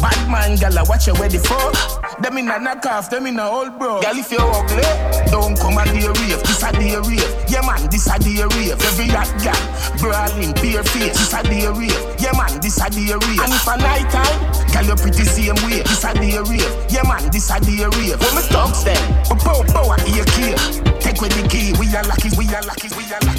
Bad 0.00 0.20
man, 0.30 0.56
gala, 0.56 0.84
watch 0.84 1.06
you 1.06 1.14
the 1.14 1.40
fuck. 1.42 1.74
Them 2.22 2.38
in 2.38 2.48
a 2.48 2.58
knock 2.58 2.84
off, 2.86 3.10
them 3.10 3.26
in 3.26 3.38
a 3.38 3.46
old 3.48 3.78
bro. 3.78 4.00
Girl, 4.00 4.16
if 4.16 4.30
you're 4.30 4.42
ugly, 4.42 4.82
don't 5.30 5.58
come 5.58 5.78
and 5.78 5.90
do 5.90 6.06
a 6.06 6.12
rave. 6.12 6.42
This 6.42 6.62
a 6.62 6.70
day 6.72 6.96
rave. 6.96 7.30
Yeah, 7.48 7.62
man, 7.66 7.88
this 7.90 8.06
a 8.06 8.18
day 8.18 8.42
rave. 8.42 8.78
Every 8.78 9.08
hot 9.10 9.30
gal, 9.42 9.58
brawling, 9.98 10.52
bare 10.58 10.82
face. 10.82 11.18
This 11.18 11.34
a 11.34 11.42
day 11.42 11.66
rave. 11.66 12.02
Yeah, 12.18 12.34
man, 12.38 12.60
this 12.60 12.78
a 12.78 12.90
day 12.90 13.10
rave. 13.10 13.40
And 13.42 13.52
if 13.52 13.66
a 13.66 13.76
night 13.78 14.08
time, 14.10 14.38
girl, 14.70 14.86
you 14.90 14.96
pretty 14.98 15.24
same 15.24 15.58
way. 15.66 15.82
This 15.82 16.04
a 16.04 16.14
day 16.14 16.38
rave. 16.42 16.72
Yeah, 16.90 17.06
man, 17.06 17.30
this 17.30 17.50
a 17.50 17.58
day 17.60 17.86
rave. 17.86 18.18
When 18.18 18.32
me 18.34 18.42
talks 18.50 18.82
them, 18.82 19.02
but 19.28 19.38
pow, 19.42 19.62
pow, 19.70 19.88
I 19.90 19.98
hear. 20.06 20.24
Take 20.98 21.20
with 21.20 21.34
the 21.34 21.46
key. 21.48 21.74
We 21.78 21.86
are 21.94 22.04
lucky, 22.04 22.30
we 22.36 22.46
are 22.54 22.62
lucky, 22.62 22.88
we 22.98 23.04
are 23.14 23.22
lucky. 23.22 23.37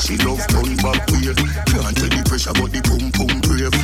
She 0.00 0.16
loves 0.18 0.46
turn 0.46 0.76
back 0.76 1.06
way. 1.10 1.34
Can't 1.68 1.96
take 1.96 2.14
the 2.16 2.24
pressure, 2.26 2.54
but 2.54 2.72
the 2.72 2.80
boom 2.86 3.10
boom 3.14 3.40
brave. 3.44 3.74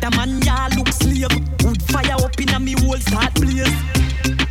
The 0.00 0.10
man 0.16 0.40
ya 0.42 0.68
look 0.76 0.88
slave. 0.88 1.32
Wood 1.64 1.82
fire 1.90 2.16
up 2.18 2.40
in 2.40 2.48
a 2.50 2.58
me 2.60 2.74
whole 2.80 2.98
start 2.98 3.34
blaze. 3.34 3.68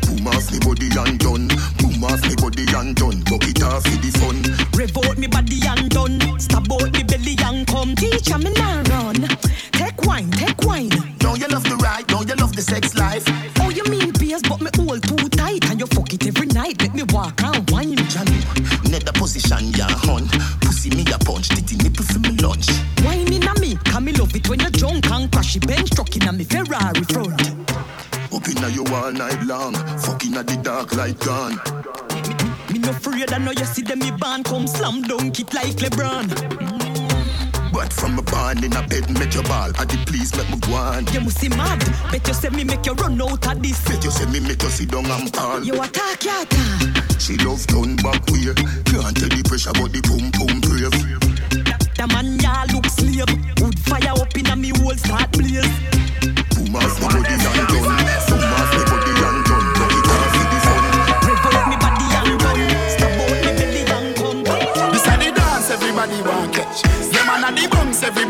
Boom 0.06 0.28
off 0.28 0.52
me 0.52 0.60
body 0.60 0.90
and 0.94 1.20
done. 1.20 1.48
Boom 1.80 2.04
off 2.04 2.22
me 2.24 2.36
body 2.38 2.66
and 2.76 2.96
done. 2.96 3.22
Bucket 3.26 3.64
off 3.64 3.84
for 3.84 3.98
the 3.98 4.12
fun. 4.22 4.38
Rev 4.78 4.98
out 4.98 5.18
me 5.18 5.28
body 5.28 5.60
and 5.66 5.90
done. 5.90 6.40
Stab 6.40 6.72
out 6.72 6.92
me 6.94 7.04
belly 7.04 7.36
and 7.44 7.68
come. 7.68 7.96
Teacher 7.96 8.38
me 8.38 8.52
now 8.54 8.84
run. 8.90 9.28
Take 9.74 10.02
wine, 10.06 10.30
take 10.32 10.62
wine. 10.64 10.90
Don't 11.18 11.40
you 11.40 11.48
love 11.48 11.64
the 11.64 11.76
ride? 11.78 12.08
Don't 12.08 12.28
you 12.28 12.36
love 12.36 12.56
the 12.56 12.62
sex 12.62 12.96
life? 12.96 13.24
Oh, 13.60 13.70
you 13.70 13.84
mean 13.86 14.12
beers, 14.20 14.42
but 14.44 14.62
me 14.62 14.70
all 14.80 15.00
too 15.00 15.30
tight. 15.30 15.70
And 15.70 15.80
you 15.80 15.88
fuck 15.88 16.14
it 16.14 16.28
every 16.28 16.48
night. 16.48 16.82
Let 16.82 16.94
me 16.94 17.04
walk 17.10 17.42
and 17.44 17.69
the 19.12 19.20
position, 19.20 19.72
ya 19.74 19.88
hun. 20.06 20.28
Pussy 20.62 20.90
me 20.90 21.04
a 21.14 21.18
punch. 21.20 21.50
Titty 21.50 21.76
nipple 21.78 22.06
for 22.06 22.20
me 22.20 22.32
lunch. 22.42 22.68
Wine 23.04 23.34
in 23.34 23.48
a 23.48 23.54
me. 23.60 23.76
Can 23.86 24.06
me 24.06 24.12
love 24.14 24.36
it 24.36 24.48
when 24.50 24.60
you're 24.60 24.70
drunk 24.72 25.10
and 25.12 25.32
crashy 25.32 25.66
bench 25.66 25.90
truck 25.92 26.16
in 26.16 26.28
a 26.28 26.32
me 26.32 26.44
Ferrari 26.44 27.04
front. 27.04 27.42
Up 28.34 28.48
inna 28.48 28.70
you 28.70 28.86
all 28.94 29.12
night 29.12 29.42
long. 29.44 29.74
Fucking 30.06 30.36
at 30.36 30.48
the 30.48 30.58
dark 30.58 30.96
light 30.96 31.20
gone. 31.20 31.60
Me 32.72 32.80
no 32.80 32.90
afraid, 32.90 33.32
I 33.34 33.38
know 33.40 33.52
you 33.52 33.66
see 33.66 33.82
them 33.82 34.00
me 34.00 34.12
band 34.12 34.46
come 34.46 34.68
slam 34.68 35.02
dunk 35.02 35.40
it 35.40 35.54
like 35.54 35.78
LeBron. 35.78 36.79
But 37.80 37.94
from 37.94 38.20
a 38.20 38.22
barn 38.22 38.62
in 38.62 38.76
a 38.76 38.86
bed, 38.86 39.10
make 39.18 39.34
your 39.34 39.44
ball. 39.44 39.72
I 39.80 39.86
did 39.86 40.06
please 40.06 40.36
make 40.36 40.50
me 40.50 40.58
go 40.60 40.74
on. 40.74 41.08
You 41.14 41.22
must 41.22 41.40
see 41.40 41.48
mad. 41.48 41.80
Bet 42.12 42.28
you 42.28 42.34
say 42.34 42.50
me 42.50 42.66
make 42.66 42.86
you 42.86 42.92
run 42.92 43.22
out 43.22 43.48
of 43.48 43.64
this. 43.64 43.82
Bet 43.88 44.04
you 44.04 44.12
say 44.12 44.26
me 44.26 44.42
make 44.42 44.62
you 44.62 44.68
sit 44.68 44.92
down 44.92 45.06
and 45.06 45.34
fall. 45.34 45.64
You 45.64 45.82
attack, 45.82 46.26
you 46.26 46.42
attack. 46.42 47.22
She 47.22 47.38
love 47.38 47.66
turn 47.68 47.96
back 47.96 48.20
way. 48.28 48.52
Can't 48.84 49.16
tell 49.16 49.32
the 49.32 49.44
pressure, 49.48 49.72
but 49.72 49.94
the 49.96 50.02
boom 50.04 50.28
boom 50.36 50.60
brave. 50.60 50.92
The 51.96 52.06
man 52.12 52.38
ya 52.44 52.66
look 52.74 52.86
slave. 52.88 53.32
Wood 53.62 53.80
fire 53.80 54.12
up 54.12 54.36
in 54.36 54.48
a 54.48 54.56
me 54.58 54.72
whole 54.76 54.96
start 54.96 55.32
blaze. 55.32 55.64
Boom 56.60 56.76
off 56.76 57.00
me 57.00 57.08
body 57.08 57.32
and 57.32 57.68
done. 57.70 57.99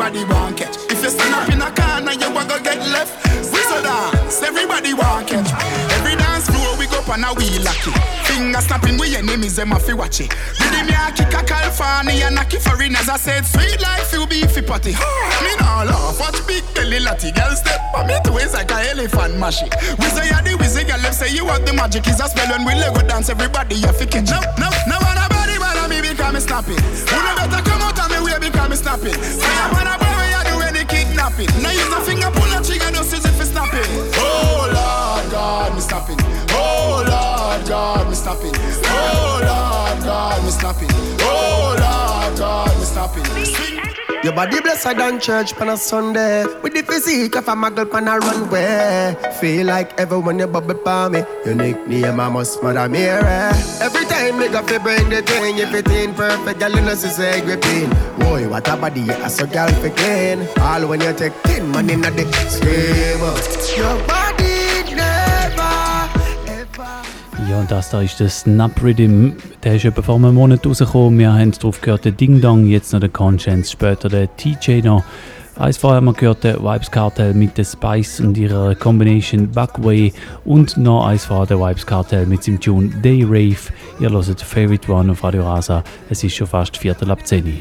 Everybody 0.09 0.33
want 0.33 0.57
catch. 0.57 0.75
If 0.89 1.03
you 1.03 1.09
stand 1.09 1.35
up 1.35 1.49
in 1.53 1.61
a 1.61 1.69
corner 1.69 2.13
you 2.13 2.29
a 2.33 2.41
go 2.45 2.57
get 2.63 2.79
left. 2.89 3.13
So 3.45 3.81
dance 3.83 4.41
everybody 4.41 4.93
want 4.93 5.27
catch. 5.27 5.51
Every 5.93 6.15
dance 6.15 6.49
floor 6.49 6.77
we 6.77 6.87
go 6.87 6.99
on 7.11 7.23
a 7.23 7.33
wheel 7.33 7.61
lucky. 7.61 7.93
Finger 8.25 8.61
snapping 8.61 8.97
we 8.97 9.15
enemies 9.15 9.55
them 9.55 9.71
a 9.71 9.79
fi 9.79 9.93
watch 9.93 10.21
it. 10.21 10.33
Rhythm 10.59 10.89
ya 10.89 11.11
kick 11.11 11.33
a 11.33 11.43
California 11.45 12.25
and 12.25 12.35
knock 12.35 12.53
it 12.53 12.61
foreigners. 12.61 13.07
I 13.07 13.17
said 13.17 13.45
sweet 13.45 13.79
life 13.81 14.11
you 14.13 14.25
be 14.25 14.41
fi 14.47 14.61
party. 14.61 14.93
Me 15.45 15.51
nah 15.59 15.83
laugh 15.83 16.19
watch 16.19 16.41
big 16.47 16.63
belly 16.73 16.99
latty 16.99 17.31
girl 17.31 17.53
step 17.55 17.79
on 17.93 18.07
me 18.07 18.17
twist 18.25 18.55
like 18.55 18.71
a 18.71 18.89
elephant 18.89 19.35
mashy. 19.37 19.69
We 19.99 20.09
say 20.09 20.29
ya 20.29 20.41
the 20.41 20.57
wizzy 20.57 20.87
girl 20.87 21.01
them 21.01 21.13
say 21.13 21.29
you 21.33 21.45
want 21.45 21.65
the 21.65 21.73
magic 21.73 22.07
is 22.07 22.19
a 22.19 22.27
spell 22.27 22.49
when 22.49 22.65
we 22.65 22.73
Lego 22.73 23.05
dance 23.05 23.29
everybody 23.29 23.75
you 23.75 23.93
fi 23.93 24.05
catch. 24.05 24.29
No 24.33 24.41
no 24.57 24.69
no 24.89 24.97
one 25.05 25.21
body 25.29 25.57
bother 25.59 25.87
me 25.87 26.01
because 26.01 26.33
me 26.33 26.39
snapping. 26.39 26.81
Who 26.81 27.17
no 27.21 27.31
better 27.37 27.61
come 27.61 27.79
me 27.85 27.88
way 28.29 28.39
because 28.39 28.69
me 28.69 28.75
snapping. 28.75 29.17
Fire 29.41 29.69
on 29.73 29.87
a 29.87 29.95
boy 29.97 30.25
you 30.29 30.41
do 30.49 30.55
any 30.61 30.85
kidnapping. 30.85 31.49
Now 31.61 31.71
use 31.71 31.93
a 31.93 31.99
finger 32.01 32.29
pull 32.31 32.51
a 32.53 32.61
trigger 32.63 32.91
just 32.93 33.11
use 33.13 33.25
it 33.25 33.33
for 33.33 33.45
snapping. 33.45 33.89
Oh 34.15 34.69
Lord 34.69 35.31
God 35.31 35.73
me 35.75 35.81
snapping. 35.81 36.19
Oh 36.51 37.03
Lord 37.07 37.67
God 37.67 38.07
me 38.09 38.15
snapping. 38.15 38.53
Oh 38.85 39.41
Lord 39.41 40.03
God 40.03 40.43
me 40.43 40.51
snapping. 40.51 40.89
Oh 41.21 41.75
Lord 41.79 42.37
God 42.37 42.77
me 42.77 42.85
snapping. 42.85 43.88
Your 44.21 44.33
body 44.33 44.59
blessed 44.59 44.97
than 44.97 45.17
church 45.17 45.55
on 45.61 45.69
a 45.69 45.77
Sunday. 45.77 46.43
With 46.61 46.73
the 46.73 46.83
physique 46.83 47.35
of 47.37 47.47
a 47.47 47.53
muggle 47.53 47.91
on 47.93 48.05
a 48.09 48.19
runway. 48.19 49.15
Feel 49.39 49.67
like 49.67 49.97
everyone 49.97 50.39
you 50.39 50.47
bubble 50.47 50.75
for 50.75 51.09
me. 51.09 51.23
Your 51.45 51.55
nickname 51.55 52.19
I 52.19 52.27
must 52.27 52.61
mother 52.61 52.89
mirror. 52.89 53.23
Eh? 53.23 53.79
Every 53.81 54.05
time 54.05 54.37
me 54.37 54.49
go 54.49 54.61
fi 54.63 54.77
bring 54.77 55.07
the 55.09 55.21
thing, 55.21 55.57
if 55.59 55.73
it 55.73 55.89
ain't 55.89 56.17
perfect, 56.17 56.59
girl 56.59 56.71
you 56.71 56.81
know 56.81 56.95
she 56.95 57.07
say 57.07 57.39
gripping. 57.41 57.89
Boy, 58.19 58.49
what 58.49 58.67
a 58.67 58.75
body, 58.75 59.01
yeah, 59.01 59.27
so 59.29 59.47
girl 59.47 59.69
fi 59.69 59.89
clean. 59.89 60.47
All 60.59 60.85
when 60.89 60.99
you 60.99 61.13
take 61.13 61.41
ten 61.43 61.69
money 61.69 61.93
in 61.93 62.01
the 62.01 62.25
scream. 62.49 63.23
Your 63.77 63.95
body 64.05 64.28
Ja, 67.49 67.59
und 67.59 67.71
das 67.71 67.89
da 67.89 68.01
ist 68.01 68.19
der 68.19 68.29
Snap 68.29 68.79
Rhythm. 68.83 69.31
Der 69.63 69.75
ist 69.75 69.85
etwa 69.85 70.03
vor 70.03 70.15
einem 70.17 70.35
Monat 70.35 70.67
rausgekommen. 70.67 71.17
Wir 71.17 71.33
haben 71.33 71.51
drauf 71.51 71.81
gehört, 71.81 72.05
der 72.05 72.11
Ding 72.11 72.41
Dong, 72.41 72.67
jetzt 72.67 72.93
noch 72.93 72.99
der 72.99 73.09
Conscience, 73.09 73.71
später 73.71 74.07
der 74.07 74.29
TJ 74.37 74.81
noch. 74.83 75.03
Eins 75.57 75.77
vorher 75.77 75.97
haben 75.97 76.05
wir 76.05 76.13
gehört, 76.13 76.43
der 76.43 76.63
Vibes 76.63 76.91
Cartel 76.91 77.33
mit 77.33 77.57
der 77.57 77.63
Spice 77.65 78.19
und 78.19 78.37
ihrer 78.37 78.75
Combination 78.75 79.49
Backway. 79.49 80.13
Und 80.45 80.77
noch 80.77 81.07
eins 81.07 81.25
vorher 81.25 81.47
der 81.47 81.59
Vibes 81.59 81.87
Cartel 81.87 82.27
mit 82.27 82.43
seinem 82.43 82.59
Tune 82.59 82.89
Day 83.03 83.23
Rave. 83.23 83.73
Ihr 83.99 84.11
hört 84.11 84.41
Favorite 84.41 84.91
One 84.91 85.11
auf 85.11 85.23
Radio 85.23 85.43
Rasa. 85.43 85.83
Es 86.07 86.23
ist 86.23 86.35
schon 86.35 86.45
fast 86.45 86.77
Viertel 86.77 87.09
ab 87.09 87.25
10 87.25 87.45
Uhr. 87.45 87.53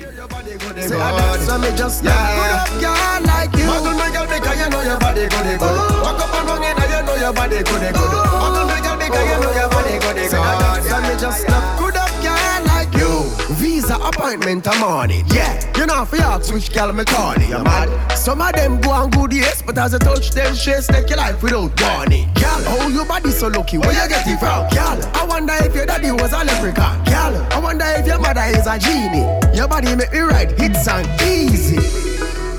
Appointment 14.29 14.67
a 14.67 14.79
morning, 14.79 15.25
yeah. 15.29 15.59
You 15.75 15.87
know 15.87 16.05
fi 16.05 16.19
ask 16.19 16.53
which 16.53 16.73
girl 16.75 16.93
me 16.93 17.05
calling, 17.05 17.49
you 17.49 17.63
mad. 17.65 17.89
Some 18.13 18.43
of 18.43 18.53
them 18.53 18.79
go 18.81 18.91
on 18.91 19.11
good 19.11 19.33
yes, 19.33 19.63
but 19.63 19.79
as 19.79 19.95
you 19.95 19.99
touch 19.99 20.33
them, 20.33 20.55
shit 20.55 20.85
take 20.85 21.09
your 21.09 21.17
life 21.17 21.43
without 21.43 21.81
warning. 21.81 22.29
Girl, 22.35 22.63
how 22.65 22.89
your 22.89 23.07
body 23.07 23.31
so 23.31 23.49
lucky? 23.49 23.79
Where 23.79 23.91
you 23.93 24.09
get 24.09 24.27
it 24.27 24.39
from? 24.39 24.69
Girl, 24.69 25.01
I 25.15 25.25
wonder 25.27 25.55
if 25.61 25.75
your 25.75 25.87
daddy 25.87 26.11
was 26.11 26.33
a 26.33 26.45
leprechaun. 26.45 27.03
Girl, 27.05 27.47
I 27.51 27.59
wonder 27.59 27.87
if 27.97 28.07
your 28.07 28.19
mother 28.19 28.45
is 28.49 28.67
a 28.67 28.79
genie. 28.79 29.25
Your 29.57 29.67
body 29.67 29.97
make 29.97 30.13
me 30.13 30.19
ride 30.19 30.53
hits 30.61 30.87
and 30.87 31.09
easy. 31.23 31.79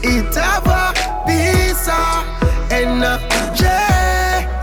It 0.01 0.37
ever 0.37 0.93
be 1.27 1.73
so 1.77 1.93
energy. 2.73 3.69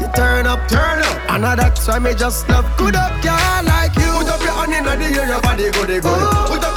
You 0.00 0.10
turn 0.12 0.46
up, 0.46 0.68
turn 0.68 1.02
up. 1.04 1.30
And 1.30 1.44
that's 1.44 1.86
why 1.86 2.00
me 2.00 2.14
just 2.14 2.48
love 2.48 2.66
good 2.76 2.96
up, 2.96 3.12
girl, 3.22 3.62
like 3.62 3.94
you. 3.94 4.10
Put 4.18 4.28
up 4.28 4.40
your 4.40 4.50
hand 4.50 4.74
in 4.74 4.84
the 4.84 5.20
air, 5.20 5.28
your 5.28 5.40
body 5.40 5.70
good, 5.70 5.86
good. 5.86 6.02
Put 6.02 6.10
up 6.10 6.10
your 6.10 6.44
hand 6.50 6.72
in 6.72 6.75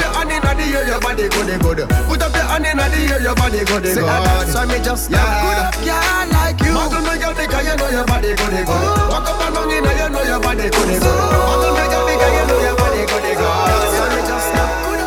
the 0.60 0.68
air, 0.76 0.86
your 0.88 1.00
body 1.00 1.26
good, 1.32 1.48
good. 1.64 1.80
Put 2.08 2.22
up 2.22 2.36
your 2.36 2.44
hand 2.52 2.68
in 2.68 2.78
the 2.78 2.84
air, 3.08 3.22
your 3.24 3.36
body 3.36 3.64
good, 3.64 3.84
good. 3.84 4.04
Ah, 4.04 4.44
that's 4.44 4.54
why 4.56 4.66
me 4.68 4.78
just 4.84 5.10
love 5.12 5.24
good 5.24 5.88
girl, 5.88 6.28
like 6.36 6.60
you. 6.60 6.76
Muggle 6.76 7.02
me 7.08 7.16
girl 7.20 7.34
because 7.34 7.64
you 7.64 7.76
know 7.80 7.90
your 7.90 8.06
body 8.06 8.36
good, 8.36 8.52
good. 8.52 8.68
Oh. 8.68 9.08
Walk 9.10 9.30
up 9.30 9.40
and 9.40 9.56
down 9.56 9.72
in 9.72 9.88
you 9.88 10.10
know 10.12 10.24
your 10.28 10.40
body 10.44 10.68
good, 10.68 10.90
good. 11.00 11.04
Oh. 11.04 11.48
Muggle 11.48 11.72
me 11.80 11.84
girl 11.88 12.06
because 12.12 12.34
you 12.36 12.44
know 12.52 12.60
your 12.60 12.76
body 12.76 13.02
good, 13.08 13.24
good. 13.24 13.48
Ah, 13.48 13.72
that's 13.72 13.96
why 14.00 14.08
me 14.12 14.22
just 14.28 14.50
love 14.60 14.74
good. 14.84 15.02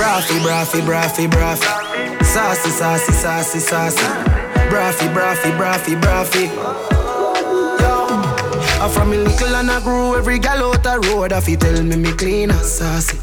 Braffy, 0.00 0.36
braffy, 0.40 0.80
braffy, 0.80 1.26
braffy. 1.28 1.68
Sassy, 2.24 2.70
sassy, 2.70 3.12
sassy, 3.12 3.60
sassy. 3.60 4.06
Braffy, 4.70 5.08
braffy, 5.12 5.50
braffy, 5.58 5.94
braffy. 6.00 6.46
I 8.82 8.88
from 8.88 9.10
me 9.10 9.18
little 9.18 9.56
and 9.56 9.70
I 9.70 9.80
grew 9.82 10.16
every 10.16 10.38
gal 10.38 10.64
out 10.64 10.82
the 10.82 10.98
road. 11.10 11.32
If 11.32 11.48
you 11.48 11.56
tell 11.58 11.82
me 11.82 11.96
me 11.96 12.12
clean 12.12 12.50
and 12.50 12.64
sassy. 12.64 13.18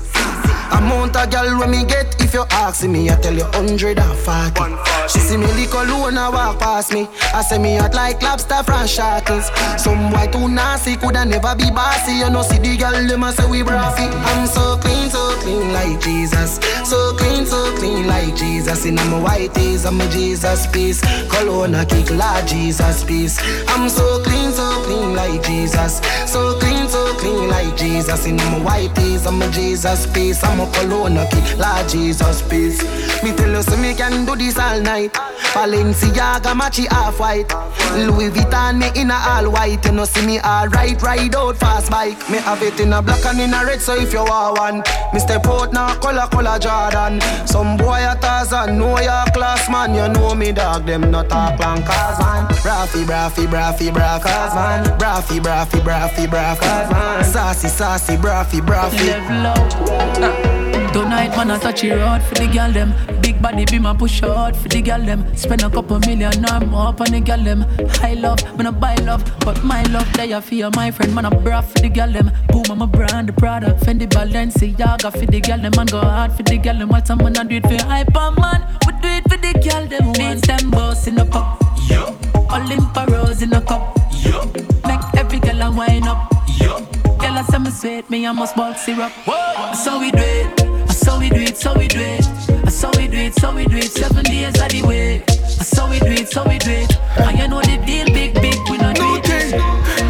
Amount 0.72 1.16
of 1.16 1.30
gal 1.30 1.60
when 1.60 1.72
me 1.72 1.86
get 1.86 2.27
if 2.28 2.34
you 2.34 2.46
ask 2.52 2.84
me, 2.86 3.10
I 3.10 3.16
tell 3.16 3.34
you 3.34 3.46
hundred 3.46 4.00
and 4.00 4.18
forty. 4.20 4.76
She 5.08 5.20
see 5.20 5.38
me 5.38 5.48
lick 5.54 5.72
alone 5.72 6.18
and 6.18 6.34
walk 6.34 6.60
past 6.60 6.92
me. 6.94 7.08
I 7.34 7.42
say 7.42 7.58
me 7.58 7.78
hot 7.78 7.94
like 7.94 8.22
lobster 8.22 8.62
from 8.64 8.86
shackles. 8.86 9.50
Some 9.82 10.12
white 10.12 10.34
too 10.34 10.50
nasty 10.50 10.98
coulda 10.98 11.24
never 11.24 11.56
be 11.56 11.72
bossy. 11.72 12.14
You 12.20 12.30
know 12.30 12.42
see 12.42 12.60
the 12.60 12.76
gal 12.76 12.92
them 13.08 13.24
a 13.24 13.32
say 13.32 13.48
we 13.50 13.64
braffy. 13.64 14.08
I'm 14.12 14.46
so 14.48 14.78
clean, 14.78 15.10
so 15.10 15.38
clean 15.40 15.72
like 15.72 16.02
Jesus. 16.02 16.60
So 16.84 17.16
clean, 17.16 17.46
so 17.46 17.74
clean 17.78 18.08
like 18.08 18.36
Jesus. 18.36 18.86
In 18.86 18.96
my 18.96 19.22
white 19.22 19.54
tees, 19.54 19.86
I'm 19.86 20.02
a 20.02 20.10
Jesus 20.10 20.68
piece. 20.68 21.00
Cologne, 21.32 21.76
I 21.76 21.86
kick 21.86 22.10
like 22.12 22.46
Jesus 22.46 23.04
piece. 23.06 23.40
I'm 23.70 23.88
so 23.88 24.22
clean, 24.24 24.52
so 24.52 24.68
clean 24.84 25.16
like 25.16 25.44
Jesus. 25.44 26.02
So 26.26 26.60
clean, 26.60 26.90
so 26.90 27.14
clean 27.20 27.48
like 27.50 27.78
Jesus. 27.78 28.26
In 28.26 28.36
my 28.36 28.60
white 28.60 28.96
tees, 28.96 29.26
I'm 29.26 29.42
a 29.42 29.50
Jesus 29.52 30.06
piece. 30.08 30.44
I'm 30.44 30.60
a 30.60 30.70
cologne, 30.74 31.18
I 31.18 31.26
kick 31.28 31.58
like 31.58 31.88
Jesus 31.88 32.17
piece. 32.50 32.82
Me 33.24 33.34
tell 33.36 33.52
you, 33.52 33.62
so 33.62 33.78
me 33.78 33.94
can 33.94 34.26
do 34.26 34.36
this 34.36 34.58
all 34.58 34.80
night. 34.82 35.14
Balenciaga 35.54 36.54
matchy 36.54 36.88
half 36.88 37.20
white. 37.20 37.52
Louis 37.96 38.30
Vuitton 38.30 38.78
me 38.80 38.90
in 39.00 39.12
a 39.12 39.16
all 39.16 39.52
white. 39.52 39.84
You 39.86 39.92
know 39.92 40.06
see 40.06 40.26
me 40.26 40.40
alright, 40.40 41.02
ride 41.02 41.36
out 41.36 41.58
fast 41.58 41.90
bike. 41.90 42.18
Me 42.30 42.38
have 42.40 42.62
it 42.62 42.80
in 42.80 42.94
a 42.94 43.02
black 43.02 43.26
and 43.26 43.40
in 43.40 43.54
a 43.54 43.66
red. 43.66 43.82
So 43.82 43.96
if 43.96 44.14
you 44.14 44.24
want 44.24 44.58
one, 44.58 44.84
me 45.14 45.20
step 45.20 45.46
now 45.72 45.96
color 46.00 46.28
color 46.28 46.60
Jordan. 46.60 47.22
Some 47.48 47.78
boy 47.78 48.06
a 48.06 48.16
Tarzan, 48.20 48.78
know 48.78 49.00
your 49.00 49.26
class 49.34 49.70
man. 49.70 49.96
You 49.96 50.08
know 50.14 50.36
me 50.36 50.52
dog, 50.52 50.86
them 50.86 51.10
not 51.12 51.30
talk 51.30 51.60
long 51.60 51.84
cause 51.84 52.20
man. 52.20 52.48
Braffy, 52.62 53.06
braffy, 53.06 53.48
braffy, 53.48 53.92
braffy, 53.92 54.24
cause 54.24 54.56
man. 54.56 54.98
Braffy, 55.00 55.40
braffy, 55.40 55.80
braffy, 55.80 56.28
braffy, 56.28 56.60
cause 56.60 56.92
man. 56.92 57.24
Sassy, 57.24 57.68
sassy, 57.68 58.18
braffy, 58.18 58.62
braffy. 58.62 60.57
Tonight 60.98 61.38
man 61.38 61.52
I 61.52 61.60
touch 61.60 61.84
your 61.84 61.98
road 61.98 62.24
for 62.24 62.34
the 62.34 62.48
girl 62.48 62.72
them. 62.72 62.92
Big 63.22 63.40
body 63.40 63.66
be 63.66 63.78
my 63.78 63.96
push 63.96 64.24
out 64.24 64.56
for 64.56 64.68
the 64.68 64.82
girl 64.82 65.00
them. 65.00 65.22
Spend 65.36 65.62
a 65.62 65.70
couple 65.70 66.00
million 66.00 66.44
or 66.44 66.88
up 66.88 67.02
on 67.02 67.12
the 67.12 67.22
girl 67.22 67.38
them. 67.38 67.62
High 68.02 68.16
love, 68.16 68.42
me 68.58 68.66
I 68.66 68.72
buy 68.72 68.96
love. 68.96 69.24
But 69.42 69.64
my 69.64 69.84
love 69.94 70.12
they 70.14 70.32
a 70.32 70.42
fear 70.42 70.72
my 70.76 70.90
friend. 70.90 71.14
Man 71.14 71.26
I 71.26 71.30
bra 71.30 71.62
for 71.62 71.78
the 71.82 71.90
girl 71.90 72.12
them. 72.12 72.32
Boom 72.48 72.64
I'm 72.72 72.82
a 72.82 72.88
brand 72.88 73.30
the 73.30 73.34
product. 73.34 73.84
Fendi 73.84 74.08
Balenciaga 74.08 75.12
for 75.12 75.26
the 75.28 75.40
girl 75.40 75.62
them. 75.62 75.72
Man 75.78 75.86
go 75.86 76.00
hard 76.00 76.32
for 76.32 76.42
the 76.42 76.58
girl 76.58 76.80
them. 76.80 76.90
What 76.90 77.06
some 77.06 77.20
man 77.20 77.38
I 77.38 77.44
do 77.44 77.58
it 77.58 77.68
for 77.68 77.86
hyper 77.86 78.32
man 78.42 78.66
We 78.88 78.94
do 79.00 79.08
it 79.08 79.24
for 79.30 79.38
the 79.38 79.54
girl 79.54 79.86
them. 79.86 80.14
Beat 80.14 80.48
them 80.48 80.72
boss 80.72 81.06
in 81.06 81.20
a 81.20 81.26
cup. 81.28 81.62
Yo. 81.88 82.18
Olympia 82.50 83.06
Rose 83.06 83.44
in 83.44 83.54
a 83.54 83.62
cup. 83.62 83.96
Yo. 84.14 84.46
Make 84.88 85.06
every 85.16 85.40
girl 85.42 85.62
a 85.62 85.72
wine 85.72 86.08
up. 86.08 86.34
Yo. 86.60 86.80
Girl 87.20 87.38
I 87.38 87.44
say 87.44 87.60
me 87.60 87.70
sweet 87.70 88.10
Me 88.10 88.26
I 88.26 88.32
must 88.32 88.56
bulk 88.56 88.78
syrup. 88.78 89.12
Whoa. 89.28 89.74
So 89.74 90.00
we 90.00 90.10
do 90.10 90.24
it 90.24 90.67
so 91.08 91.18
we 91.20 91.30
do 91.30 91.40
it, 91.40 91.58
so 91.58 91.74
we 91.74 91.88
do 91.88 92.00
it. 92.02 92.24
So 92.70 92.92
we 92.98 93.08
do 93.08 93.18
it, 93.18 93.34
so 93.36 93.56
we 93.56 93.66
do 93.66 93.78
it. 93.78 93.92
Seven 93.92 94.24
days 94.24 94.60
of 94.62 94.70
the 94.70 94.82
way. 94.84 95.24
So 95.72 95.90
we 95.90 96.00
do 96.00 96.12
it, 96.12 96.28
so 96.28 96.44
we 96.44 96.58
do 96.58 96.72
it. 96.72 96.92
And 97.18 97.40
you 97.40 97.48
know 97.48 97.62
the 97.62 97.78
deal, 97.86 98.08
big, 98.08 98.34
big, 98.36 98.60
we 98.70 98.78
not 98.78 98.96
do 98.96 99.06
it. 99.24 99.54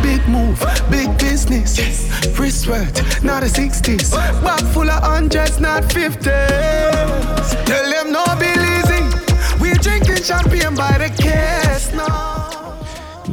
Big 0.01 0.27
move, 0.27 0.59
big 0.89 1.15
business. 1.19 1.77
Yes. 1.77 1.97
Wristword, 2.39 2.89
not 3.23 3.43
a 3.43 3.45
60s. 3.45 4.11
Bag 4.43 4.63
full 4.73 4.89
of 4.89 5.03
hundreds, 5.03 5.59
not 5.59 5.83
50s. 5.83 7.65
Tell 7.69 7.89
them 7.93 8.11
no 8.11 8.25
be 8.41 8.49
easy. 8.73 9.03
We 9.61 9.73
drinking 9.73 10.23
champagne 10.23 10.73
by 10.75 10.97
the 10.97 11.11
case. 11.21 11.93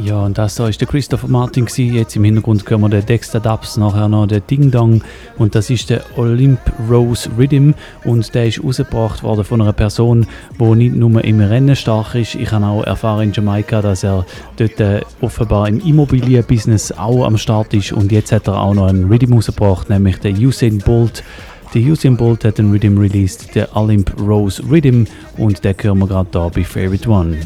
Ja, 0.04 0.20
und 0.20 0.36
das 0.36 0.56
da 0.56 0.68
ist 0.68 0.82
der 0.82 0.86
Christopher 0.86 1.28
Martin 1.28 1.64
gewesen. 1.64 1.94
Jetzt 1.94 2.14
im 2.14 2.24
Hintergrund 2.24 2.68
hören 2.68 2.82
wir 2.82 2.90
den 2.90 3.06
Dexter 3.06 3.40
Dubs, 3.40 3.78
nachher 3.78 4.06
noch 4.06 4.26
den 4.26 4.42
Ding 4.50 4.70
Dong 4.70 5.02
und 5.38 5.54
das 5.54 5.70
ist 5.70 5.88
der 5.88 6.04
Olymp 6.18 6.60
Rose 6.90 7.30
Rhythm 7.38 7.72
und 8.04 8.34
der 8.34 8.48
ist 8.48 8.62
rausgebracht 8.62 9.22
worden 9.22 9.44
von 9.44 9.62
einer 9.62 9.72
Person, 9.72 10.26
die 10.60 10.74
nicht 10.74 10.94
nur 10.94 11.24
im 11.24 11.40
Rennen 11.40 11.74
stark 11.74 12.16
ist. 12.16 12.34
Ich 12.34 12.52
habe 12.52 12.66
auch 12.66 12.84
erfahren 12.84 13.28
in 13.28 13.32
Jamaika, 13.32 13.80
dass 13.80 14.04
er 14.04 14.26
dort 14.58 14.78
äh, 14.78 15.00
offenbar 15.22 15.68
im 15.68 15.80
Immobilienbusiness 15.80 16.92
auch 16.92 17.24
am 17.24 17.38
Start 17.38 17.72
ist 17.72 17.92
und 17.92 18.12
jetzt 18.12 18.30
hat 18.30 18.46
er 18.46 18.60
auch 18.60 18.74
noch 18.74 18.88
einen 18.88 19.08
Rhythm 19.08 19.32
rausgebracht, 19.32 19.88
nämlich 19.88 20.18
den 20.18 20.36
Usain 20.36 20.78
Bolt 20.80 21.24
der 21.72 21.82
Usain 21.82 22.16
Bolt 22.16 22.44
hat 22.44 22.60
einen 22.60 22.70
Rhythm 22.70 22.98
released, 22.98 23.54
der 23.54 23.74
Olymp 23.74 24.14
Rose 24.20 24.62
Rhythm 24.70 25.06
und 25.38 25.64
den 25.64 25.74
hören 25.80 25.98
wir 25.98 26.06
gerade 26.06 26.28
da 26.30 26.48
bei 26.48 26.62
Favorite 26.62 27.08
One. 27.08 27.36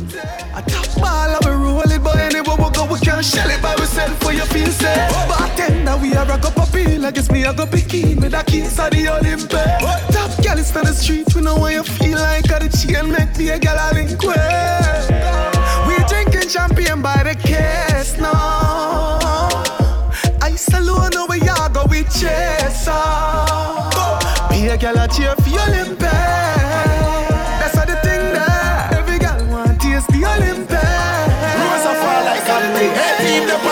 Can't 3.18 3.34
shell 3.34 3.50
it 3.50 3.60
by 3.60 3.74
ourselves 3.74 4.16
for 4.22 4.32
your 4.32 4.46
feel 4.46 4.68
safe. 4.68 4.96
Eh? 4.96 5.08
Oh, 5.10 5.26
bartender, 5.28 5.96
we 5.96 6.14
are 6.14 6.30
a 6.30 6.38
cup 6.38 6.56
of 6.56 6.72
peel. 6.72 7.04
I 7.04 7.10
guess 7.10 7.30
me 7.30 7.42
a 7.44 7.52
go 7.52 7.66
picking 7.66 8.20
with 8.20 8.30
the 8.30 8.42
keys 8.44 8.78
of 8.78 8.90
the 8.90 9.08
Olympus. 9.08 10.14
Top 10.14 10.30
gal 10.42 10.58
is 10.58 10.76
on 10.76 10.84
the 10.84 10.92
street, 10.92 11.34
we 11.34 11.40
know 11.42 11.56
why 11.56 11.72
you 11.72 11.82
feel 11.82 12.18
like 12.18 12.44
a 12.44 12.58
the 12.60 12.68
chain 12.68 13.10
make 13.10 13.36
me 13.36 13.50
a 13.50 13.58
gal 13.58 13.76
a 13.76 13.94
link 13.94 14.22
with. 14.22 15.08
We 15.88 15.96
drinking 16.06 16.48
champagne 16.48 17.02
by 17.02 17.24
the 17.24 17.34
case 17.34 18.16
now. 18.18 19.18
Ice 20.42 20.68
alone, 20.74 21.10
know 21.12 21.26
where 21.26 21.38
you 21.38 21.68
go 21.72 21.86
with 21.86 22.06
chaser. 22.14 22.92
Ah. 22.92 24.48
Be 24.48 24.68
a 24.68 24.76
gal 24.76 24.96
a 24.96 25.08
cheer 25.08 25.34
for 25.34 25.48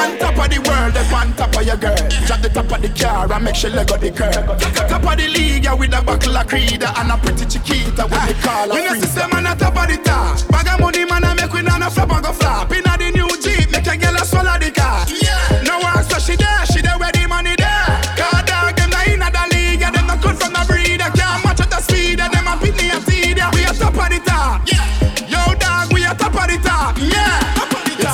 your 0.07 0.19
Olympus. 0.19 0.37
of 0.39 0.51
the 0.51 0.59
world, 0.69 0.93
they 0.95 1.15
on 1.15 1.33
top 1.35 1.57
of 1.57 1.63
your 1.67 1.77
girl. 1.77 1.97
Drop 2.27 2.41
the 2.41 2.49
top 2.49 2.73
of 2.73 2.83
the 2.83 2.89
car 2.89 3.33
and 3.33 3.45
make 3.45 3.55
sure 3.55 3.71
leg 3.71 3.91
of 3.91 4.01
the 4.01 4.11
curb. 4.11 4.47
Top 4.89 5.03
of 5.03 5.17
the 5.17 5.29
league, 5.29 5.65
yeah, 5.65 5.75
with 5.75 5.95
a 5.95 6.03
buckle 6.03 6.37
of 6.37 6.47
creed 6.47 6.83
and 6.83 7.11
a 7.11 7.17
pretty 7.19 7.47
chiquita 7.47 8.05
with 8.07 8.27
the 8.29 8.35
call 8.43 8.71
of 8.71 8.79
free. 8.79 9.01
system 9.01 9.33
on 9.33 9.45
the 9.45 9.55
top 9.55 9.77
of 9.77 9.87
the 9.89 9.97
top. 10.03 10.49
Bag 10.49 10.69
of 10.69 10.81
money, 10.81 11.05
man, 11.05 11.25
I 11.25 11.35
make 11.35 11.53
we 11.53 11.63
not 11.63 11.93
flop 11.93 12.11
and 12.13 12.25
go 12.25 12.33
flop. 12.33 12.73
Inna 12.73 12.95
the 12.99 13.11
new 13.11 13.29
Jeep, 13.43 13.71
make 13.71 13.87
a 13.87 13.97
girl 13.97 14.17
a 14.17 14.25
swallow 14.25 14.59
the 14.59 14.71
car. 14.71 15.07
Yeah. 15.09 15.63
No 15.67 15.79
one 15.81 16.05
so 16.05 16.19
she 16.19 16.37
there, 16.37 16.67
she 16.67 16.81
there 16.81 16.99
where 16.99 17.13
the 17.13 17.27
money 17.27 17.55
there. 17.57 17.87
Car 18.17 18.43
dog, 18.47 18.77
them 18.77 18.91
not 18.91 19.07
inna 19.09 19.29
the 19.31 19.45
league, 19.55 19.81
yeah, 19.81 19.91
them 19.91 20.07
not 20.07 20.23
good 20.23 20.37
from 20.39 20.53
the 20.53 20.63
breed. 20.69 21.01
Can't 21.01 21.45
match 21.45 21.61
at 21.61 21.71
the 21.71 21.81
speed, 21.81 22.21
and 22.21 22.33
them 22.33 22.47
a 22.47 22.55
pitney 22.61 22.95
a 22.95 23.01
feed. 23.03 23.39
We 23.55 23.65
a 23.65 23.73
top 23.75 23.95
of 23.95 24.09
the 24.11 24.21
top. 24.25 24.63
Yeah. 24.67 24.87
Yo, 25.27 25.55
dog, 25.59 25.93
we 25.93 26.05
a 26.05 26.15
top 26.15 26.35
of 26.35 26.47
the 26.47 26.59
top. 26.63 26.97
Yeah. 26.99 27.46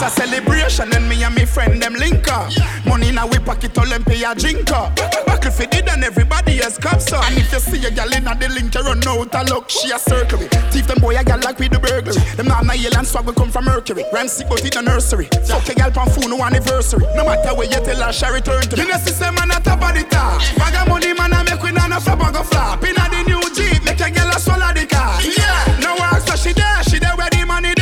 A 0.03 0.11
celebration 0.11 0.93
and 0.93 1.09
me 1.09 1.23
and 1.23 1.33
me 1.33 1.45
friend 1.45 1.81
them 1.81 1.95
link 1.95 2.27
up. 2.27 2.51
Money 2.85 3.15
a 3.15 3.25
we 3.25 3.39
pocket 3.39 3.79
Olympia 3.79 4.35
drink 4.35 4.69
up. 4.73 4.97
Back 4.97 5.47
if 5.47 5.61
it 5.61 5.89
and 5.89 6.03
everybody 6.03 6.57
has 6.57 6.77
cups 6.77 7.13
up. 7.13 7.23
And 7.31 7.39
if 7.39 7.53
you 7.53 7.61
see 7.61 7.87
a 7.87 7.91
gal 7.91 8.13
in 8.13 8.27
a 8.27 8.35
the 8.35 8.49
link, 8.49 8.75
you 8.75 8.83
run 8.83 9.07
out 9.07 9.33
a 9.33 9.45
look, 9.47 9.71
she 9.71 9.93
a 9.93 9.99
circle 10.01 10.41
me. 10.41 10.49
Thief 10.75 10.89
them 10.89 10.99
boy 10.99 11.17
a 11.17 11.23
gal 11.23 11.39
like 11.39 11.61
with 11.61 11.71
the 11.71 11.79
burglary. 11.79 12.19
Them 12.35 12.49
not 12.49 12.65
my 12.67 12.75
and 12.75 13.07
swag 13.07 13.27
will 13.27 13.33
come 13.33 13.53
from 13.53 13.67
Mercury. 13.67 14.05
Ram 14.13 14.27
sick 14.27 14.49
but 14.49 14.65
in 14.65 14.71
the 14.75 14.83
nursery. 14.83 15.29
Fuck 15.47 15.69
a 15.69 15.75
gal 15.75 15.93
pan 15.93 16.11
phone 16.11 16.31
no 16.31 16.43
anniversary. 16.43 17.07
No 17.15 17.25
matter 17.25 17.55
where 17.55 17.71
you 17.71 17.79
tell 17.87 18.03
her, 18.03 18.13
she 18.13 18.27
return 18.27 18.63
to 18.63 18.77
me. 18.77 18.83
Know 18.83 18.99
system 18.99 19.37
man 19.37 19.55
a 19.55 19.61
top 19.63 19.87
of 19.87 19.95
the 19.95 20.03
top. 20.11 20.43
Bag 20.59 20.83
of 20.83 20.89
money 20.89 21.15
man 21.15 21.33
a 21.33 21.45
make 21.45 21.63
we 21.63 21.71
not 21.71 21.91
no 21.91 22.01
flop 22.01 22.19
and 22.27 22.35
go 22.35 22.43
flop. 22.43 22.83
In 22.83 22.99
the 22.99 23.23
new 23.23 23.39
Jeep, 23.55 23.85
make 23.85 24.03
a 24.03 24.11
gal 24.11 24.35
a 24.35 24.41
swallow 24.41 24.75
the 24.75 24.83
car. 24.83 25.23
Yeah. 25.23 25.79
No 25.79 25.95
work 25.95 26.27
so 26.27 26.35
she 26.35 26.51
there, 26.53 26.83
she 26.91 26.99
there 26.99 27.15
where 27.15 27.31
the 27.31 27.47
money 27.47 27.71
there. 27.77 27.82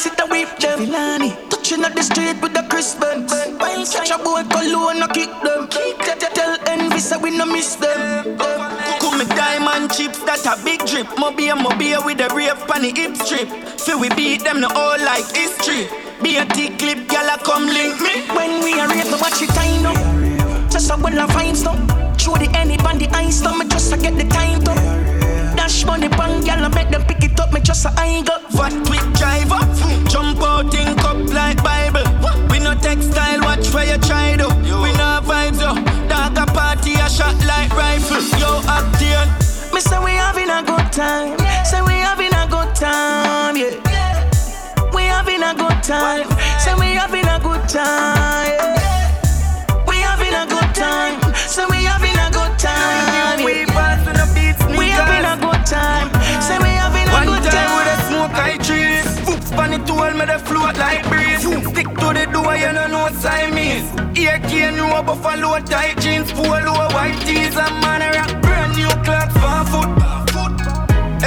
Gucci 0.00 0.06
glass, 0.06 0.06
it 0.06 0.20
a 0.20 0.26
whip 0.26 0.58
them. 0.58 0.78
Filani. 0.80 1.50
Touching 1.50 1.84
up 1.84 1.94
the 1.94 2.02
street 2.02 2.40
with 2.40 2.54
the 2.54 2.66
Chris 2.68 2.94
Benz. 2.94 3.32
While 3.58 3.86
catch 3.86 4.10
a 4.10 4.18
boy 4.18 4.42
cologne, 4.48 5.02
I 5.02 5.08
kick 5.12 5.30
them. 5.42 5.68
Tell 6.34 6.56
envy 6.66 7.00
say 7.00 7.16
we 7.16 7.36
no 7.36 7.46
miss 7.46 7.76
them. 7.76 8.38
Cook 9.00 9.18
me 9.18 9.24
diamond 9.36 9.92
chips, 9.92 10.18
that 10.24 10.46
a 10.46 10.62
big 10.64 10.84
drip. 10.86 11.06
Mobile, 11.18 11.56
mobile 11.56 12.04
with 12.04 12.20
a 12.20 12.28
brave 12.28 12.56
panny 12.66 12.92
hip 12.94 13.16
strip. 13.16 13.48
Feel 13.80 14.00
we 14.00 14.08
beat 14.10 14.44
them 14.44 14.60
the 14.60 14.68
all 14.68 14.98
like 14.98 15.26
history. 15.34 15.88
Be 16.22 16.36
a 16.36 16.42
a 16.42 16.46
T 16.46 16.68
clip, 16.76 17.08
gyal 17.08 17.36
come 17.44 17.66
link 17.66 18.00
me. 18.00 18.22
When 18.34 18.62
we 18.64 18.78
are 18.80 18.88
rave, 18.88 19.10
no 19.10 19.18
watch 19.18 19.42
it 19.42 19.50
time 19.50 19.86
up. 19.86 20.70
Just 20.70 20.90
a 20.90 20.96
well 20.96 21.18
I 21.18 21.26
find 21.32 21.56
stuff. 21.56 21.78
Show 22.20 22.36
the 22.36 22.48
any 22.54 22.76
band 22.78 23.00
the 23.00 23.08
ice 23.16 23.38
stuff, 23.38 23.58
me 23.58 23.66
just 23.68 23.92
a 23.92 23.96
get 23.96 24.16
the 24.16 24.24
time 24.24 24.66
up. 24.68 25.09
Dash 25.70 25.86
money 25.86 26.08
bang, 26.08 26.42
gyal 26.42 26.64
I 26.64 26.68
make 26.74 26.90
them 26.90 27.04
pick 27.04 27.22
it 27.22 27.38
up, 27.38 27.52
me 27.52 27.60
just 27.60 27.86
a 27.86 27.90
eye 27.96 28.22
go. 28.26 28.34
What 28.58 28.72
quick 28.88 29.06
drive 29.14 29.52
up, 29.52 29.70
jump 30.10 30.42
out 30.42 30.74
in 30.74 30.96
cup 30.96 31.16
like 31.32 31.62
Bible. 31.62 32.02
We 32.50 32.58
no 32.58 32.74
textile, 32.74 33.40
watch 33.40 33.72
where 33.72 33.86
you 33.86 33.98
try 34.02 34.34
to. 34.34 34.48
We 34.82 34.90
no 34.98 35.22
vibes 35.22 35.62
yo, 35.62 35.70
dog 36.08 36.36
a 36.38 36.46
party 36.50 36.94
a 36.94 37.08
shot 37.08 37.38
like 37.46 37.70
rifle. 37.70 38.18
Yo 38.42 38.50
acting, 38.66 39.30
me 39.72 39.80
say 39.80 40.02
we 40.02 40.10
having 40.18 40.50
a 40.50 40.60
good 40.66 40.90
time. 40.90 41.38
Say 41.64 41.80
we 41.82 41.94
having 42.02 42.34
a 42.34 42.48
good 42.50 42.74
time, 42.74 43.56
yeah. 43.56 44.90
We 44.92 45.02
having 45.04 45.40
a 45.40 45.54
good 45.54 45.84
time. 45.84 46.26
Say 46.58 46.74
we 46.74 46.98
having 46.98 47.28
a 47.28 47.38
good 47.38 47.68
time. 47.68 48.58
yeah. 48.58 48.79
me 60.20 60.26
the 60.26 60.38
float 60.38 60.76
like 60.76 61.02
breeze. 61.08 61.40
Stick 61.40 61.88
to 62.00 62.08
the 62.12 62.24
door, 62.32 62.54
you 62.56 62.72
don't 62.72 62.90
know 62.92 63.08
what 63.08 63.24
I 63.24 63.50
mean. 63.50 63.80
Here 64.14 64.38
can 64.50 64.74
you 64.76 64.84
a 64.84 65.36
low 65.42 65.58
tight 65.60 65.96
jeans, 66.00 66.32
polo 66.32 66.74
white 66.94 67.18
tees, 67.24 67.56
and 67.56 67.76
man 67.80 68.02
a 68.02 68.08
rock 68.16 68.32
brand 68.42 68.76
new 68.76 68.92
clocks 69.04 69.34
for 69.40 69.60
foot. 69.72 69.90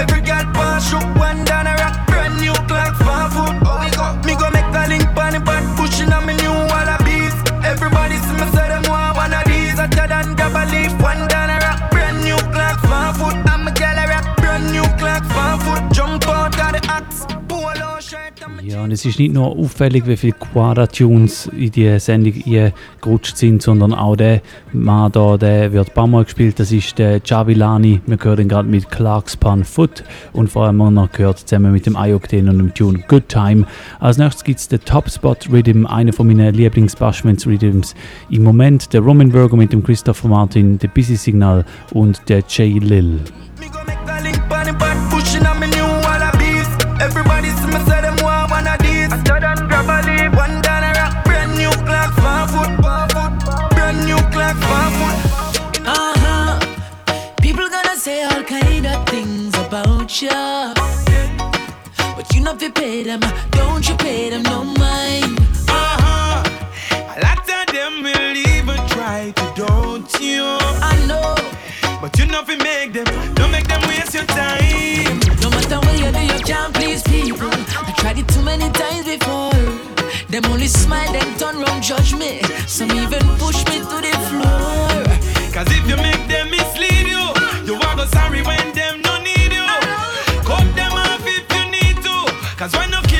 Every 0.01 0.21
girl 0.21 0.45
pass 0.53 0.89
shoot 0.89 1.09
one 1.17 1.43
down 1.45 1.67
a 1.67 1.73
rock 1.81 1.95
brand 2.07 2.35
new 2.41 2.55
clocks 2.69 2.99
for 3.05 3.25
foot. 3.33 3.55
Me 4.25 4.33
go 4.35 4.47
make 4.51 4.73
a 4.81 4.83
link 4.91 5.09
on 5.17 5.33
the 5.33 5.39
back, 5.39 5.63
pushing 5.77 6.13
on 6.13 6.25
me 6.25 6.33
new 6.37 6.53
wall 6.69 6.89
of 6.93 6.99
beef. 7.05 7.33
Everybody 7.65 8.17
see 8.25 8.37
me 8.39 8.47
say 8.53 8.67
them 8.69 8.83
want 8.89 9.17
one 9.17 9.33
of 9.33 9.43
these, 9.45 9.79
hotter 9.79 10.35
grab 10.37 10.55
a 10.61 10.63
leaf, 10.71 10.93
one 11.01 11.27
down 11.27 11.49
a 11.49 11.57
rock 11.65 11.91
brand 11.91 12.23
new 12.23 12.37
clocks 12.53 12.83
for 12.85 13.09
foot. 13.19 13.42
Ja, 18.61 18.83
und 18.83 18.91
es 18.91 19.05
ist 19.05 19.19
nicht 19.19 19.33
nur 19.33 19.47
auffällig, 19.47 20.07
wie 20.07 20.17
viele 20.17 20.33
Quadra-Tunes 20.33 21.47
in 21.47 21.71
die 21.71 21.99
Sendung 21.99 22.33
gerutscht 23.01 23.37
sind, 23.37 23.61
sondern 23.61 23.93
auch 23.93 24.15
der 24.15 24.41
Mann 24.71 25.11
da, 25.11 25.37
der 25.37 25.71
wird 25.73 25.89
ein 25.89 25.93
paar 25.93 26.07
Mal 26.07 26.23
gespielt, 26.23 26.59
das 26.59 26.71
ist 26.71 26.97
der 26.97 27.21
Javilani. 27.23 28.01
Wir 28.05 28.17
hören 28.21 28.41
ihn 28.41 28.47
gerade 28.47 28.67
mit 28.67 28.89
Clark's 28.89 29.37
Pan 29.37 29.63
Foot 29.63 30.03
und 30.33 30.49
vor 30.49 30.65
allem 30.65 30.77
noch 30.77 31.11
gehört 31.11 31.39
zusammen 31.39 31.71
mit 31.71 31.85
dem 31.85 31.95
Ioctane 31.95 32.49
und 32.49 32.57
dem 32.57 32.73
Tune 32.73 33.03
Good 33.07 33.29
Time. 33.29 33.65
Als 33.99 34.17
nächstes 34.17 34.43
gibt 34.43 34.59
es 34.59 34.67
den 34.67 34.79
Top 34.81 35.09
Spot 35.09 35.35
Rhythm, 35.51 35.85
einer 35.85 36.13
von 36.13 36.27
meinen 36.27 36.53
Lieblings-Bashments 36.53 37.45
Rhythms 37.45 37.95
im 38.29 38.43
Moment, 38.43 38.93
der 38.93 39.01
Roman 39.01 39.29
Burger 39.29 39.57
mit 39.57 39.73
dem 39.73 39.83
Christopher 39.83 40.27
Martin, 40.27 40.79
der 40.79 40.87
Busy 40.89 41.15
Signal 41.15 41.65
und 41.91 42.21
der 42.29 42.43
Jay 42.47 42.79
Lil. 42.79 43.19
You, 60.21 60.29
but 62.15 62.33
you 62.33 62.41
know 62.41 62.53
if 62.53 62.61
you 62.61 62.71
pay 62.71 63.03
them, 63.03 63.19
don't 63.51 63.87
you 63.87 63.95
pay 63.95 64.29
them 64.29 64.43
no 64.43 64.63
mind. 64.63 65.39
Uh 65.67 65.97
huh. 66.03 66.43
A 66.91 67.19
lot 67.23 67.39
of 67.39 67.73
them 67.73 68.03
will 68.03 68.35
even 68.35 68.77
try 68.89 69.31
to 69.35 69.53
don't 69.55 70.13
you. 70.19 70.43
I 70.43 70.95
know. 71.07 71.35
But 71.99 72.19
you 72.19 72.27
know 72.27 72.41
if 72.41 72.49
you 72.49 72.57
make 72.57 72.93
them, 72.93 73.05
don't 73.33 73.51
make 73.51 73.67
them 73.67 73.81
waste 73.87 74.13
your 74.13 74.25
time. 74.25 75.19
No 75.41 75.49
matter 75.49 75.79
what 75.79 75.97
you 75.97 76.11
do, 76.11 76.21
you 76.21 76.39
can't 76.43 76.73
please 76.75 77.01
people. 77.03 77.49
I 77.49 77.93
tried 77.97 78.19
it 78.19 78.27
too 78.27 78.43
many 78.43 78.69
times 78.71 79.05
before. 79.05 79.51
Them 80.29 80.45
only 80.51 80.67
smile, 80.67 81.11
then 81.11 81.37
turn 81.39 81.57
round, 81.59 81.81
judge 81.81 82.13
me. 82.13 82.41
Some 82.67 82.91
even 82.91 83.23
push 83.39 83.65
me 83.65 83.79
to 83.79 83.97
the 84.05 84.13
floor. 84.29 85.03
Cause 85.53 85.67
if 85.69 85.87
you 85.89 85.97
make 85.97 86.27
them 86.27 86.51
mislead 86.51 87.07
you, 87.07 87.23
you 87.65 87.79
won't 87.79 87.97
go 87.97 88.05
sorry 88.05 88.41
when 88.43 88.72
Cause 92.63 92.77
when 92.77 92.91
no 92.91 93.12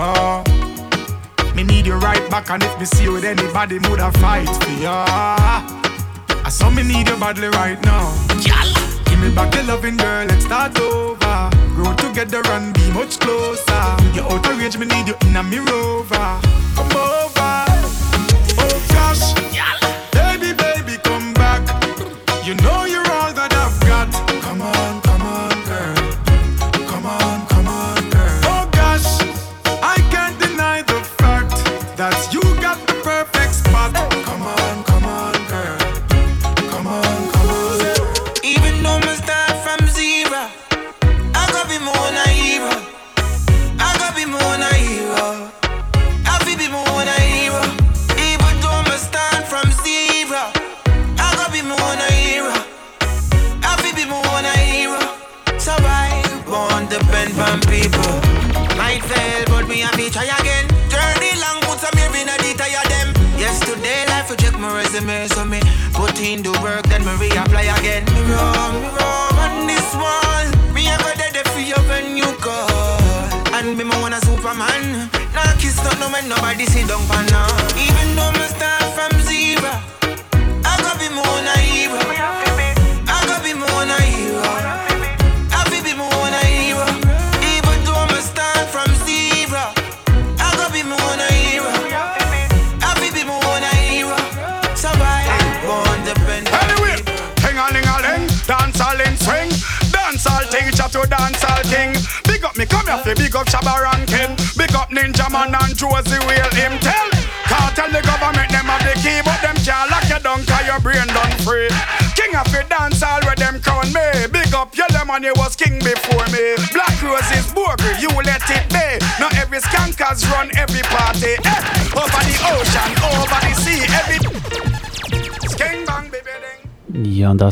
you. 0.00 1.54
Me 1.54 1.62
need 1.62 1.86
you 1.86 1.94
right 1.94 2.30
back, 2.30 2.50
and 2.50 2.62
if 2.62 2.78
me 2.78 2.86
see 2.86 3.04
you 3.04 3.12
with 3.12 3.24
anybody, 3.24 3.78
would 3.88 4.00
I 4.00 4.10
fight 4.12 4.48
for 4.48 4.70
ya? 4.82 5.04
I 5.06 6.48
saw 6.48 6.70
me 6.70 6.82
need 6.82 7.08
you 7.08 7.16
badly 7.16 7.48
right 7.48 7.80
now. 7.84 8.12
Give 9.06 9.18
me 9.20 9.34
back 9.34 9.52
the 9.52 9.62
loving 9.64 9.96
girl, 9.96 10.26
let's 10.26 10.44
start 10.44 10.78
over. 10.80 11.50
Grow 11.74 11.94
together 11.96 12.42
and 12.52 12.72
be 12.74 12.90
much 12.92 13.18
closer. 13.18 13.84
You're 14.14 14.24
out 14.24 14.46
of 14.46 14.58
range, 14.58 14.78
me 14.78 14.86
need 14.86 15.08
you 15.08 15.16
in 15.22 15.36
a 15.36 15.42
me 15.42 15.58
rover. 15.58 16.40
Come 16.74 16.96
over. 16.96 17.39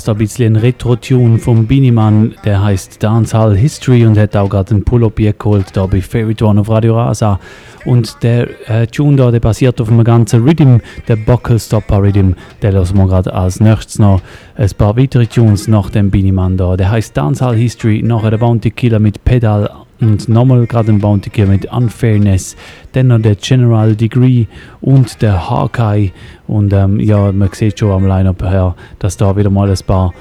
Ist 0.09 0.15
ein 0.15 0.19
bisschen 0.21 0.57
Retro-Tune 0.57 1.39
vom 1.39 1.67
Biniman, 1.67 2.35
der 2.43 2.63
heißt 2.63 3.03
Dancehall 3.03 3.55
History 3.55 4.07
und 4.07 4.17
hat 4.17 4.35
auch 4.37 4.49
gerade 4.49 4.71
einen 4.71 4.83
Pull-Up 4.83 5.17
geholt, 5.17 5.67
da 5.75 5.85
bei 5.85 6.01
Favorite 6.01 6.47
One 6.47 6.63
auf 6.63 6.71
Radio 6.71 6.97
Rasa. 6.97 7.39
Und 7.85 8.23
der 8.23 8.49
äh, 8.71 8.87
Tune 8.87 9.19
da, 9.19 9.31
der 9.31 9.41
basiert 9.41 9.83
auf 9.83 9.91
einem 9.91 10.05
ganzen 10.05 10.45
Rhythm, 10.45 10.79
der 11.09 11.17
Buckle 11.17 11.59
Stopper 11.59 12.03
Rhythm. 12.03 12.33
Den 12.63 12.73
lassen 12.73 12.97
wir 12.97 13.07
gerade 13.07 13.35
als 13.35 13.61
nächstes 13.61 13.99
noch 13.99 14.23
ein 14.57 14.71
paar 14.79 14.97
weitere 14.97 15.27
Tunes 15.27 15.69
nach 15.69 15.91
dem 15.91 16.11
Biniman 16.11 16.57
da. 16.57 16.79
Der 16.79 16.91
heißt 16.91 17.15
Dancehall 17.15 17.57
History, 17.57 18.03
nachher 18.03 18.31
der 18.31 18.39
Bounty 18.39 18.71
Killer 18.71 19.01
mit 19.01 19.23
Pedal 19.27 19.69
und 20.01 20.29
nochmal 20.29 20.67
gerade 20.67 20.93
ein 20.93 21.01
Bounty 21.01 21.45
mit 21.47 21.67
Unfairness, 21.73 22.57
dann 22.93 23.09
noch 23.09 23.21
der 23.21 23.37
General 23.37 23.95
Degree 23.95 24.47
und 24.81 25.23
der 25.23 25.51
Hawkeye 25.51 26.11
und 26.47 26.73
ähm, 26.73 27.01
ja, 27.01 27.33
man 27.33 27.51
sieht 27.53 27.79
schon 27.79 27.91
am 27.91 28.07
Line-Up 28.07 28.43
her, 28.43 28.75
dass 28.99 29.17
da 29.17 29.37
wieder 29.37 29.51
mal 29.51 29.71
ein 29.71 29.79
paar 29.87 30.13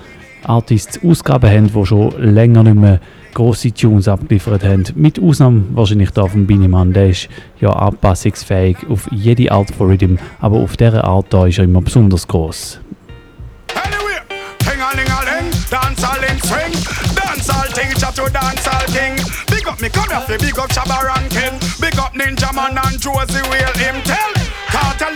Artists 0.43 0.99
Ausgaben 1.03 1.49
haben, 1.49 1.71
die 1.73 1.85
schon 1.85 2.11
länger 2.17 2.63
nicht 2.63 2.75
mehr 2.75 2.99
grosse 3.33 3.71
Tunes 3.71 4.07
abgeliefert 4.07 4.63
haben. 4.63 4.83
Mit 4.95 5.21
Ausnahme 5.21 5.63
wahrscheinlich 5.73 6.11
da 6.11 6.25
vom 6.25 6.47
Biniman, 6.47 6.93
der 6.93 7.09
ist 7.09 7.29
ja 7.59 7.69
anpassungsfähig 7.69 8.77
auf 8.89 9.07
jede 9.11 9.51
Art 9.51 9.71
von 9.71 9.87
Rhythm, 9.87 10.15
aber 10.39 10.57
auf 10.57 10.77
dieser 10.77 11.03
Art 11.03 11.27
da 11.29 11.45
ist 11.45 11.57
er 11.57 11.65
immer 11.65 11.81
besonders 11.81 12.27
groß. 12.27 12.79
Hang 14.67 14.81
a 14.81 14.91
ling 14.95 15.09
a 15.09 15.23
ling, 15.23 15.49
dance 15.69 16.03
all 16.03 16.23
in 16.23 16.39
swing. 16.41 16.73
Dance 17.15 17.49
all 17.49 17.67
thing, 17.73 17.89
chat 17.95 18.15
to 18.15 18.27
dance 18.29 18.67
all 18.67 18.85
king. 18.87 19.36
Me 19.79 19.89
come 19.89 20.09
here, 20.09 20.21
fi 20.21 20.37
big 20.37 20.57
up 20.57 20.69
Shabba 20.69 21.03
Rankin, 21.03 21.59
big 21.79 21.97
up 21.99 22.13
Ninja 22.13 22.53
Man 22.53 22.77
and 22.77 22.99
Josie 22.99 23.41
Wheel. 23.49 23.73
Him 23.77 24.01
tell 24.03 24.47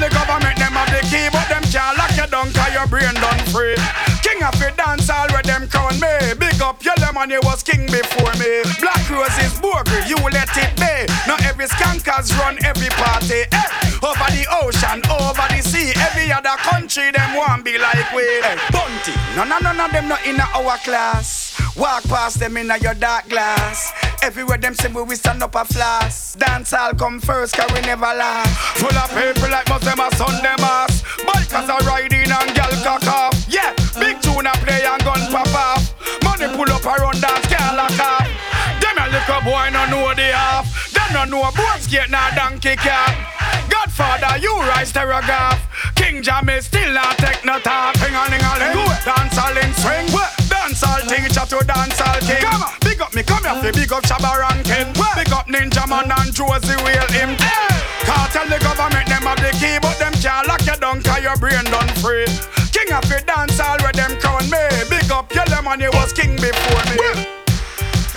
the 0.02 0.10
government 0.10 0.58
them 0.58 0.74
have 0.74 0.90
the 0.90 1.02
key, 1.10 1.30
but 1.30 1.46
them 1.46 1.62
can't 1.70 1.98
lock 1.98 2.10
you 2.18 2.26
down 2.26 2.50
cause 2.54 2.74
your 2.74 2.88
brain 2.90 3.14
done 3.22 3.42
free. 3.54 3.78
King 4.26 4.42
of 4.42 4.58
the 4.58 4.74
dance 4.78 5.10
all 5.10 5.30
where 5.30 5.46
them 5.46 5.70
crown 5.70 5.94
me. 6.02 6.34
Big 6.42 6.58
up 6.62 6.82
your 6.82 6.98
lemon, 6.98 7.30
he 7.30 7.38
was 7.46 7.62
king 7.62 7.86
before 7.86 8.34
me. 8.42 8.66
Black 8.82 9.02
roses, 9.10 9.54
burger, 9.62 10.02
you 10.10 10.18
let 10.34 10.50
it 10.58 10.74
be. 10.78 11.06
Not 11.30 11.46
every 11.46 11.66
skankers 11.66 12.34
run 12.38 12.58
every 12.66 12.90
party. 12.98 13.46
Eh. 13.46 13.70
Over 14.02 14.30
the 14.34 14.46
ocean, 14.66 15.06
over 15.06 15.46
the 15.54 15.62
sea, 15.62 15.94
every 16.02 16.32
other 16.32 16.58
country 16.66 17.12
them 17.12 17.38
want 17.38 17.66
be 17.66 17.78
like 17.78 18.10
we. 18.14 18.26
Hey, 18.42 18.58
bunty, 18.74 19.14
none 19.38 19.52
of 19.52 19.62
none 19.62 19.80
of 19.80 19.92
them 19.92 20.08
not 20.08 20.26
in 20.26 20.40
our 20.40 20.78
class. 20.82 21.51
Walk 21.76 22.04
past 22.04 22.40
them 22.40 22.58
in 22.58 22.72
a 22.72 22.78
your 22.78 22.94
dark 22.94 23.30
glass. 23.30 23.92
Everywhere 24.22 24.58
them 24.58 24.74
say 24.76 24.92
we, 24.92 25.02
we 25.04 25.16
stand 25.16 25.42
up 25.42 25.56
a 25.56 25.66
flash. 25.66 26.34
Dance 26.34 26.74
all 26.74 26.94
come 26.94 27.20
first, 27.20 27.56
cause 27.56 27.72
we 27.74 27.82
never 27.82 28.06
last. 28.06 28.52
Full 28.78 28.96
of 28.96 29.10
people 29.10 29.50
like 29.50 29.68
most 29.70 29.84
them 29.84 30.00
a 30.00 30.10
Sunday 30.16 30.56
mass. 30.60 31.02
Bikers 31.26 31.70
are 31.70 31.82
riding 31.88 32.30
and 32.30 32.56
gal 32.56 32.72
cock 32.84 33.08
off. 33.08 33.46
Yeah, 33.50 33.74
big 34.00 34.22
tune 34.22 34.46
a 34.46 34.54
play 34.62 34.86
and 34.86 35.04
gun 35.04 35.22
pop 35.32 35.54
off. 35.56 35.84
Money 36.24 36.48
pull 36.56 36.70
up 36.70 36.86
around 36.86 37.22
dance, 37.22 37.48
can't 37.48 37.76
lock 37.76 38.00
off. 38.00 38.30
Them 38.80 38.98
a 38.98 39.06
little 39.10 39.42
boy 39.42 39.70
no 39.74 39.86
know 39.90 40.14
the 40.14 40.30
half. 40.34 40.70
Them 40.94 41.14
no 41.14 41.24
know 41.26 41.52
boat 41.56 41.80
skate 41.80 42.10
nor 42.10 42.30
donkey 42.36 42.76
cat. 42.76 43.16
Godfather, 43.70 44.38
you 44.38 44.54
rise 44.70 44.92
terrorgraph. 44.92 45.60
King 45.96 46.22
Jammy 46.22 46.62
still 46.62 46.94
not 46.94 47.18
take 47.18 47.44
no 47.46 47.60
talk. 47.60 47.96
Hang 47.98 48.16
on, 48.16 48.30
hang 48.30 48.44
on, 48.44 48.60
dance 49.04 49.38
all 49.38 49.58
in 49.58 49.74
swing. 49.74 50.41
Dance 50.72 50.84
all 50.88 51.02
teacher 51.02 51.46
to 51.52 51.66
dance 51.68 52.00
all 52.00 52.20
king. 52.22 52.40
Come 52.40 52.64
on, 52.64 52.72
big 52.80 53.02
up 53.02 53.14
me, 53.14 53.24
come 53.24 53.44
here, 53.44 53.60
fi 53.60 53.72
big 53.72 53.92
up 53.92 54.04
Shabba 54.04 54.40
Rankin. 54.40 54.88
Big 55.20 55.34
up 55.34 55.46
Ninja 55.48 55.86
Man 55.86 56.10
and 56.10 56.34
Josie 56.34 56.80
Wheel 56.80 57.08
him. 57.12 57.36
Can't 58.08 58.32
tell 58.32 58.48
the 58.48 58.58
government 58.64 59.06
them 59.10 59.24
have 59.24 59.36
the 59.44 59.52
key, 59.60 59.80
but 59.82 60.00
them 60.00 60.14
can't 60.24 60.48
lock 60.48 60.66
you 60.66 60.78
down 60.80 61.04
cause 61.04 61.22
your 61.22 61.36
brain 61.36 61.66
done 61.66 61.90
free. 62.00 62.24
King 62.72 62.94
of 62.96 63.04
the 63.04 63.22
dance 63.28 63.60
all 63.60 63.80
where 63.84 63.92
them 63.92 64.18
crown 64.22 64.50
me. 64.50 64.64
Big 64.90 65.12
up 65.12 65.28
your 65.36 65.44
lemon, 65.48 65.82
he 65.82 65.90
was 65.90 66.14
king 66.14 66.38
before 66.38 66.86
me. 66.88 67.41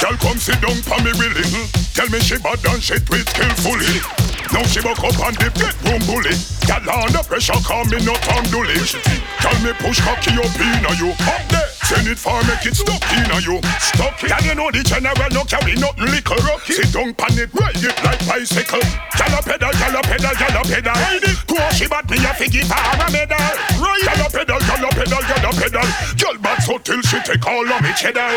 Girl, 0.04 0.18
come 0.18 0.36
sit 0.36 0.60
down 0.60 0.76
for 0.82 1.00
me 1.00 1.12
willing. 1.16 1.64
Tell 1.96 2.06
me 2.10 2.20
she 2.20 2.36
bad 2.36 2.60
and 2.68 2.82
she 2.82 2.98
tweet 3.08 3.26
skillfully. 3.26 4.04
Now 4.52 4.62
she 4.68 4.82
buck 4.84 5.00
up 5.00 5.16
on 5.24 5.32
the 5.40 5.48
bedroom 5.56 6.04
bully. 6.04 6.36
Girl, 6.68 7.08
under 7.08 7.24
pressure, 7.24 7.56
call 7.64 7.88
me 7.88 7.96
not 8.04 8.20
on 8.36 8.44
dully. 8.52 8.76
Tell 9.40 9.56
me 9.64 9.72
push 9.80 10.04
cocky 10.04 10.36
up 10.36 10.52
in 10.60 10.84
you. 11.00 11.08
Up 11.24 11.40
there. 11.48 11.64
Send 11.88 12.08
it 12.08 12.18
for 12.20 12.36
make 12.44 12.64
it 12.64 12.76
stuck 12.76 13.00
in 13.16 13.28
you. 13.44 13.60
Stuck 13.80 14.20
it. 14.20 14.28
Girl, 14.28 14.44
you 14.44 14.54
know 14.54 14.68
the 14.72 14.84
general 14.84 15.30
no 15.32 15.44
carry 15.44 15.76
nothing 15.76 16.12
liquor. 16.12 16.36
Sit 16.64 16.92
down 16.92 17.14
pan 17.14 17.38
it, 17.38 17.52
ride 17.54 17.76
it 17.80 17.96
like 18.04 18.20
bicycle. 18.26 18.84
Gyal 19.14 19.36
a 19.36 19.40
pedal, 19.40 19.72
gyal 19.72 19.96
a 19.96 20.00
pedal, 20.04 20.34
gyal 20.36 20.58
a 20.58 20.62
pedal. 20.64 20.96
Ride 20.96 21.24
it. 21.24 21.38
To 21.44 21.56
she 21.76 21.86
bad 21.86 22.08
me 22.10 22.18
a 22.24 22.32
fi 22.34 22.48
give 22.48 22.68
her 22.68 23.00
a 23.00 23.06
medal. 23.12 23.54
Ride 23.80 24.04
Gyal 24.04 24.32
pedal, 24.32 24.60
gyal 24.64 24.84
a 24.84 24.88
pedal, 24.96 25.22
gyal 25.28 25.44
a 25.44 25.50
pedal. 25.54 25.88
Gyal 26.16 26.36
bad 26.42 26.58
so 26.64 26.78
till 26.78 27.00
she 27.02 27.20
take 27.20 27.46
all 27.46 27.68
of 27.68 27.80
me 27.80 27.92
cheddar. 27.96 28.32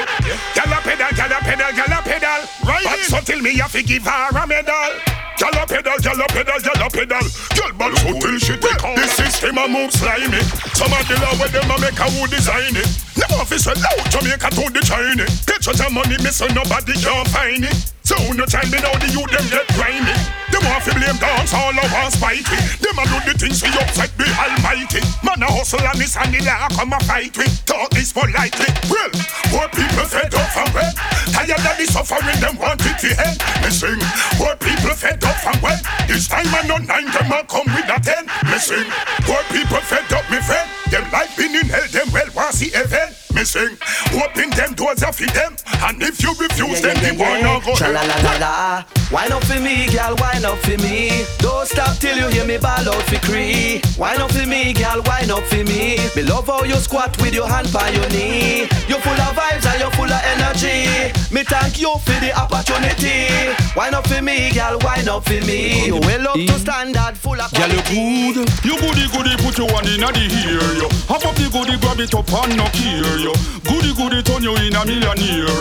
Gyal 0.56 0.72
a 0.72 0.80
pedal, 0.84 1.12
gyal 1.16 1.32
a 1.32 1.40
pedal, 1.44 1.57
gyal 1.58 1.98
a 1.98 2.02
pedal. 2.02 2.42
Ride 2.64 2.84
bad 2.84 3.00
so 3.10 3.20
till 3.22 3.42
me 3.42 3.60
a 3.60 3.68
fi 3.68 3.82
give 3.84 4.06
her 4.06 4.38
a 4.38 4.48
medal. 4.48 4.94
Gyal 5.38 5.58
a 5.62 5.66
pedal, 5.68 5.98
gyal 6.00 6.22
a 6.22 6.28
pedal, 6.28 6.60
gyal 6.60 6.86
a 6.86 6.90
pedal. 6.90 7.26
Gyal 7.58 7.72
bad 7.78 7.98
so 7.98 8.14
till 8.20 8.38
she 8.40 8.56
take 8.58 8.84
all. 8.84 8.96
The 8.96 9.08
system 9.08 9.58
a 9.58 9.68
move 9.68 9.92
slimy. 9.92 10.42
Some 10.74 10.92
the 10.92 11.16
law 11.22 11.34
where 11.40 11.50
them 11.50 11.72
a 11.72 11.76
make 11.82 12.00
a 12.00 12.08
who 12.10 12.28
design 12.28 12.76
it. 12.76 12.90
Never 13.18 13.46
fi 13.46 13.58
sell 13.58 13.78
out 13.78 14.10
Jamaica 14.12 14.50
to 14.54 14.64
the 14.70 14.82
China. 14.86 15.26
Picture 15.46 15.74
the 15.74 15.90
money, 15.90 16.18
me 16.22 16.32
so 16.32 16.48
nobody 16.54 16.94
can 16.94 17.26
find 17.34 17.64
it. 17.66 17.78
So 18.04 18.16
no 18.34 18.46
time 18.46 18.70
me 18.72 18.80
now 18.80 18.94
the 18.98 19.10
youth 19.10 19.32
them 19.32 19.46
get 19.50 19.68
grimy. 19.76 20.47
Want 20.68 20.84
fi 20.84 20.92
blame 20.92 21.18
dance 21.18 21.54
all 21.56 21.72
I 21.72 21.86
want 21.96 22.12
spite 22.12 22.48
me. 22.52 22.60
Them 22.84 23.00
a 23.00 23.04
do 23.08 23.18
the 23.24 23.34
things 23.40 23.64
we 23.64 23.72
upset 23.80 24.12
the 24.20 24.28
Almighty. 24.36 25.02
Man 25.24 25.40
a 25.40 25.48
hustle 25.48 25.80
and 25.80 26.00
this 26.00 26.20
and 26.20 26.34
the 26.36 26.44
law 26.44 26.68
come 26.76 26.94
a 26.94 27.00
fight 27.08 27.36
me. 27.40 27.48
Talk 27.64 27.90
this 27.96 28.12
politely. 28.12 28.70
Well, 28.92 29.12
poor 29.50 29.68
people 29.72 30.06
fed 30.06 30.34
up 30.36 30.50
from 30.52 30.70
when 30.76 30.92
tired 31.48 31.64
of 31.64 31.78
the 31.78 31.86
suffering 31.86 32.40
them 32.42 32.58
want 32.58 32.82
it 32.84 32.98
to 33.00 33.10
end. 33.16 33.38
Me 33.64 33.70
sing. 33.70 34.00
Poor 34.36 34.56
people 34.58 34.96
fed 34.96 35.24
up 35.24 35.38
from 35.40 35.58
when 35.62 35.80
this 36.08 36.28
time 36.28 36.48
I 36.52 36.68
know 36.68 36.78
nine 36.78 37.08
them 37.12 37.32
a 37.32 37.44
come 37.46 37.68
with 37.72 37.88
a 37.88 38.00
ten. 38.04 38.26
Me 38.52 38.58
sing. 38.60 38.88
Poor 39.24 39.42
people 39.54 39.82
fed 39.82 40.12
up 40.12 40.26
me 40.32 40.42
friend. 40.42 40.70
Them 40.92 41.06
life 41.12 41.36
been 41.38 41.56
in 41.56 41.70
hell. 41.70 41.88
Them 41.92 42.12
well 42.12 42.28
want 42.36 42.54
see 42.54 42.70
heaven. 42.70 43.27
Me 43.38 43.44
sing. 43.44 43.78
Open 44.18 44.50
them 44.58 44.74
doors 44.74 45.04
and 45.04 45.14
feed 45.14 45.30
them. 45.30 45.56
And 45.86 46.02
if 46.02 46.24
you 46.24 46.34
refuse 46.42 46.82
them, 46.82 46.98
the 47.06 47.14
war 47.22 47.38
no 47.38 47.62
go 47.62 47.76
Cha 47.76 47.86
la 47.86 48.02
la 48.02 48.18
la 48.26 48.34
la. 48.42 48.84
Wine 49.12 49.32
up 49.32 49.44
for 49.46 49.60
me, 49.62 49.86
girl, 49.94 50.16
wine 50.18 50.44
up 50.44 50.58
for 50.66 50.76
me. 50.82 51.24
Don't 51.38 51.68
stop 51.68 51.96
till 52.00 52.18
you 52.18 52.28
hear 52.30 52.46
me 52.46 52.58
ball 52.58 52.82
out 52.90 53.04
for 53.06 53.22
cree. 53.22 53.80
Wine 53.96 54.18
up 54.18 54.32
for 54.32 54.48
me, 54.48 54.74
girl, 54.74 55.04
wine 55.06 55.30
up 55.30 55.44
for 55.44 55.64
me. 55.70 56.02
Me 56.16 56.24
love 56.24 56.48
how 56.48 56.64
you 56.64 56.76
squat 56.82 57.14
with 57.22 57.36
your 57.36 57.48
hand 57.48 57.72
by 57.72 57.90
your 57.90 58.10
knee. 58.10 58.66
You 58.90 58.98
full 59.06 59.14
of 59.14 59.38
vibes 59.38 59.70
and 59.70 59.86
you 59.86 59.90
full 59.94 60.10
of 60.10 60.22
energy. 60.34 61.14
Me 61.30 61.44
thank 61.46 61.80
you 61.80 61.94
for 62.10 62.18
the 62.18 62.34
opportunity. 62.34 63.54
Wine 63.78 63.94
up 63.94 64.08
for 64.08 64.22
me, 64.22 64.50
girl, 64.50 64.80
wine 64.82 65.08
up 65.08 65.24
for 65.26 65.40
me. 65.46 65.86
You 65.86 66.00
well 66.02 66.30
up 66.30 66.42
to 66.42 66.58
standard, 66.58 67.16
full 67.16 67.40
of 67.40 67.54
Girl, 67.54 67.70
you 67.70 67.86
good. 67.86 68.50
You 68.66 68.76
goody 68.82 69.06
goody, 69.14 69.38
put 69.46 69.58
your 69.62 69.70
one 69.72 69.86
in 69.86 70.02
the 70.02 70.26
ear. 70.50 70.82
Yo. 70.82 70.90
Hop 71.06 71.24
up 71.24 71.36
the 71.36 71.48
goody, 71.54 71.78
grab 71.78 72.00
it 72.02 72.16
up 72.16 72.34
and 72.34 72.58
knock 72.58 72.74
here. 72.74 73.27
Yo. 73.28 73.34
Goody 73.66 73.94
goody, 73.94 74.24
turn 74.24 74.42
you 74.42 74.56
in 74.56 74.74
a 74.74 74.86
millionaire. 74.86 75.52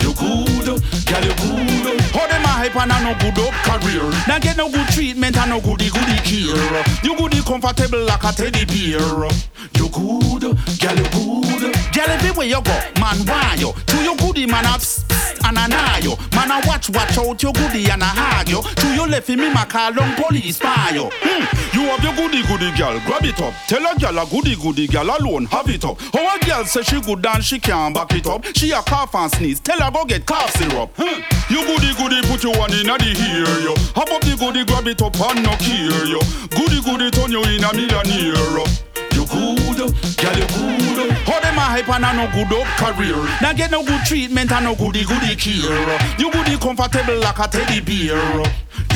You 0.00 0.14
good, 0.16 0.80
girl, 1.14 1.24
you 1.24 1.34
good. 1.34 2.00
How 2.14 2.26
them 2.26 2.44
a 2.44 2.48
hype 2.48 2.76
and 2.76 2.92
a 2.92 2.98
no 3.02 3.14
good 3.18 3.38
up 3.38 3.54
career. 3.64 4.02
Now 4.26 4.38
get 4.38 4.56
no 4.56 4.70
good 4.70 4.86
treatment 4.88 5.36
and 5.36 5.50
no 5.50 5.60
goody 5.60 5.90
goody 5.90 6.18
care. 6.22 6.84
You 7.02 7.16
goody 7.16 7.40
comfortable 7.42 8.04
like 8.04 8.24
a 8.24 8.32
teddy 8.32 8.64
bear. 8.64 9.28
You 9.74 9.88
good, 9.90 10.42
girl, 10.42 10.96
you 10.96 11.08
good. 11.10 11.74
Girl, 11.94 12.10
everywhere 12.10 12.46
you 12.46 12.62
go, 12.62 12.76
man, 13.00 13.18
why 13.26 13.56
you? 13.58 13.72
To 13.72 13.96
your 14.02 14.16
goody, 14.16 14.46
man, 14.46 14.64
psst, 14.64 15.04
and 15.46 15.58
a 15.58 15.68
nah 15.68 15.98
yo. 15.98 16.16
Man, 16.34 16.50
a 16.50 16.66
watch, 16.66 16.90
watch 16.90 17.18
out 17.18 17.42
your 17.42 17.52
goody 17.52 17.90
and 17.90 18.02
a 18.02 18.06
hag 18.06 18.48
yo. 18.48 18.62
To 18.62 18.94
your 18.94 19.08
left, 19.08 19.28
me, 19.28 19.52
my 19.52 19.64
call 19.64 19.92
long 19.92 20.14
police 20.14 20.56
spy 20.56 20.92
yo. 20.94 21.10
Hmm. 21.12 21.44
You 21.74 21.90
have 21.90 22.02
your 22.02 22.14
goody 22.14 22.42
goody 22.42 22.70
girl, 22.76 22.98
grab 23.06 23.24
it 23.24 23.40
up. 23.40 23.54
Tell 23.66 23.84
a 23.84 23.98
girl 23.98 24.18
a 24.18 24.26
goody 24.26 24.56
goody 24.56 24.86
girl 24.86 25.10
alone, 25.10 25.46
have 25.46 25.68
it 25.68 25.84
up. 25.84 26.00
How 26.12 26.36
a 26.36 26.38
girl 26.44 26.64
say 26.64 26.82
she 26.82 27.00
good 27.00 27.24
and 27.26 27.44
she 27.44 27.58
can't 27.58 27.94
back 27.94 28.12
it 28.12 28.26
up. 28.26 28.44
She 28.56 28.70
a 28.70 28.80
cough 28.82 29.14
and 29.14 29.30
sneeze, 29.30 29.60
tell 29.60 29.80
her 29.80 29.90
go 29.90 30.04
get 30.04 30.24
cough 30.24 30.50
syrup. 30.50 30.90
Hmm. 31.04 31.20
You 31.52 31.60
goody 31.66 31.92
goody 32.00 32.22
put 32.26 32.42
your 32.42 32.56
one 32.56 32.72
in 32.72 32.88
a 32.88 32.96
the 32.96 33.12
ear 33.12 33.60
yo. 33.60 33.74
Hop 33.92 34.08
up 34.10 34.22
the 34.24 34.36
goody, 34.40 34.64
grab 34.64 34.88
it 34.88 35.02
up 35.02 35.12
and 35.20 35.42
knock 35.44 35.60
here 35.60 35.92
yo. 36.08 36.20
Goody 36.56 36.80
goody 36.80 37.10
turn 37.10 37.30
you 37.30 37.44
in 37.44 37.60
a 37.60 37.70
millionaire. 37.76 38.64
You 39.12 39.28
good, 39.28 39.76
girl 39.76 40.32
you 40.32 40.48
good. 40.48 41.12
How 41.28 41.40
them 41.40 41.60
a 41.60 41.64
hype 41.68 41.88
and 41.92 42.04
a 42.04 42.12
no 42.16 42.24
good 42.32 42.56
up 42.56 42.66
career. 42.80 43.20
Now 43.42 43.52
get 43.52 43.70
no 43.70 43.84
good 43.84 44.00
treatment 44.06 44.50
and 44.50 44.64
no 44.64 44.74
goody 44.74 45.04
goody 45.04 45.36
care. 45.36 46.00
You 46.16 46.32
goody 46.32 46.56
comfortable 46.56 47.20
like 47.20 47.38
a 47.38 47.48
teddy 47.48 47.80
bear. 47.84 48.40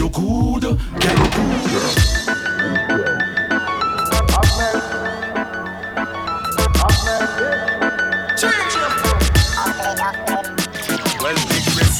You 0.00 0.08
good, 0.08 0.64
girl 0.64 1.18
you 1.20 1.28
good. 1.36 2.47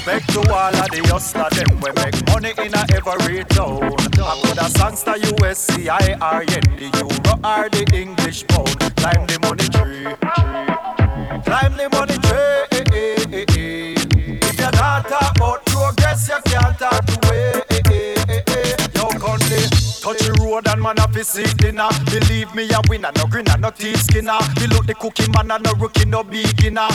Respect 0.09 0.33
to 0.33 0.41
all 0.53 0.75
of 0.75 0.91
the 0.91 1.01
hustler 1.09 1.49
them 1.51 1.81
we 1.81 1.91
make 2.01 2.17
money 2.29 2.53
in 2.65 2.75
a 2.75 2.83
every 3.13 3.45
town. 3.45 3.83
I 4.19 4.41
put 4.43 4.59
a 4.59 4.71
songster 4.79 5.13
USC, 5.13 5.87
IRN, 5.87 6.67
the 6.79 6.89
euro 6.99 7.35
or 7.45 7.69
the 7.69 7.85
English 7.95 8.47
pound. 8.47 8.79
Climb 8.97 9.27
the 9.27 9.39
money 9.43 9.69
tree, 9.69 10.05
climb 11.45 11.77
the 11.77 11.89
money 11.93 12.17
tree. 12.25 12.49
If 14.41 14.59
you're 14.59 14.73
not 14.73 15.09
talk 15.09 15.37
about 15.37 15.67
progress, 15.67 16.29
you 16.29 16.41
can't 16.45 16.79
talk 16.79 17.05
to 17.05 17.28
touch 20.09 20.27
the 20.27 20.33
road 20.43 20.67
and 20.69 20.81
man 20.83 20.99
up 20.99 21.15
his 21.15 21.29
seat 21.29 21.57
dinner. 21.57 21.89
Believe 22.07 22.55
me, 22.55 22.69
a 22.71 22.81
winner, 22.89 23.11
no 23.17 23.27
grinner, 23.27 23.59
no 23.59 23.71
teeth 23.71 24.03
skinner. 24.03 24.39
We 24.61 24.67
look 24.69 24.87
the 24.87 24.95
cookie 24.95 25.29
man 25.33 25.49
no 25.49 25.73
rookie, 25.79 26.07
no 26.07 26.25
beginner. 26.25 26.89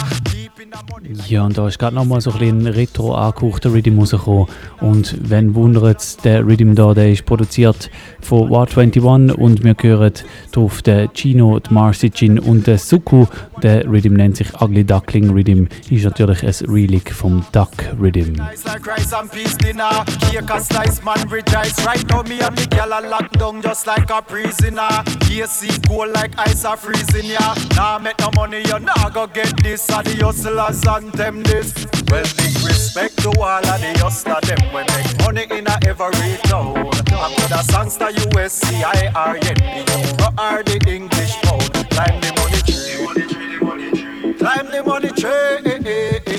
Ja, 1.27 1.43
und 1.43 1.57
da 1.57 1.67
ist 1.67 1.79
gerade 1.79 1.95
nochmal 1.95 2.21
so 2.21 2.31
ein 2.31 2.39
bisschen 2.39 2.67
retro 2.67 3.15
angehauchter 3.15 3.73
Rhythm 3.73 3.99
rausgekommen. 3.99 4.47
Und 4.81 5.29
wenn 5.29 5.55
wundert 5.55 6.23
der 6.23 6.45
Rhythm 6.45 6.75
da, 6.75 6.93
der 6.93 7.11
ist 7.11 7.25
produziert 7.25 7.89
von 8.21 8.49
War 8.49 8.67
21 8.67 9.35
und 9.37 9.63
wir 9.63 9.75
hören 9.79 10.13
drauf 10.51 10.81
den 10.81 11.09
Gino, 11.13 11.59
die 11.59 11.73
Marcy 11.73 12.11
Gin 12.11 12.39
und 12.39 12.67
den 12.67 12.77
Suku. 12.77 13.25
Der 13.61 13.85
Rhythm 13.89 14.13
nennt 14.13 14.37
sich 14.37 14.61
Ugly 14.61 14.83
Duckling 14.83 15.31
Rhythm, 15.31 15.67
ist 15.89 16.03
natürlich 16.03 16.43
ein 16.43 16.69
Relic 16.69 17.11
vom 17.11 17.45
Duck 17.51 17.71
Rhythm. 17.99 18.33
Nice 18.33 18.65
like 18.65 18.85
rice 18.85 19.13
and 19.13 19.31
peace 19.31 19.57
dinner. 19.57 20.05
Cake 20.29 20.51
a 20.51 20.59
slice, 20.59 21.01
man 21.03 21.19
rejoice. 21.29 21.85
Right 21.85 22.07
now, 22.09 22.23
me 22.23 22.39
and 22.45 22.57
the 22.57 22.67
girl 22.75 22.93
are 22.93 23.02
locked 23.09 23.39
down 23.39 23.61
just 23.61 23.87
like 23.87 24.09
a 24.09 24.21
prisoner. 24.21 24.89
AC 25.29 25.69
cold 25.87 26.11
like 26.11 26.37
ice 26.37 26.65
are 26.65 26.77
freezing 26.77 27.25
ya. 27.31 27.55
Nah, 27.75 27.99
make 27.99 28.19
no 28.19 28.29
money, 28.35 28.61
you 28.65 28.79
nah 28.79 29.09
go 29.09 29.27
get 29.27 29.51
this. 29.63 29.89
Are 29.89 30.03
the 30.03 30.15
hustlers 30.23 30.83
and 30.85 31.11
them 31.13 31.43
this. 31.43 31.73
Well, 32.09 32.23
big 32.37 32.55
respect 32.65 33.17
to 33.23 33.29
all 33.39 33.65
of 33.65 33.81
the 33.81 33.97
hustler 33.99 34.39
them. 34.41 34.59
We 34.73 34.81
make 34.93 35.17
money 35.19 35.57
in 35.57 35.67
a 35.67 35.79
every 35.85 36.37
town. 36.43 36.93
I 37.23 37.33
could 37.35 37.51
have 37.51 37.65
songster 37.65 38.09
U-S-C-I-R-N 38.09 39.41
The 39.41 39.95
euro 40.19 40.33
or 40.37 40.63
the 40.63 40.77
English 40.87 41.35
pound 41.43 41.71
Climb 41.91 42.19
the 42.19 42.31
money 42.35 42.59
tree 42.65 44.33
Climb 44.37 44.67
the 44.71 44.83
money 44.83 45.09
tree 45.09 46.32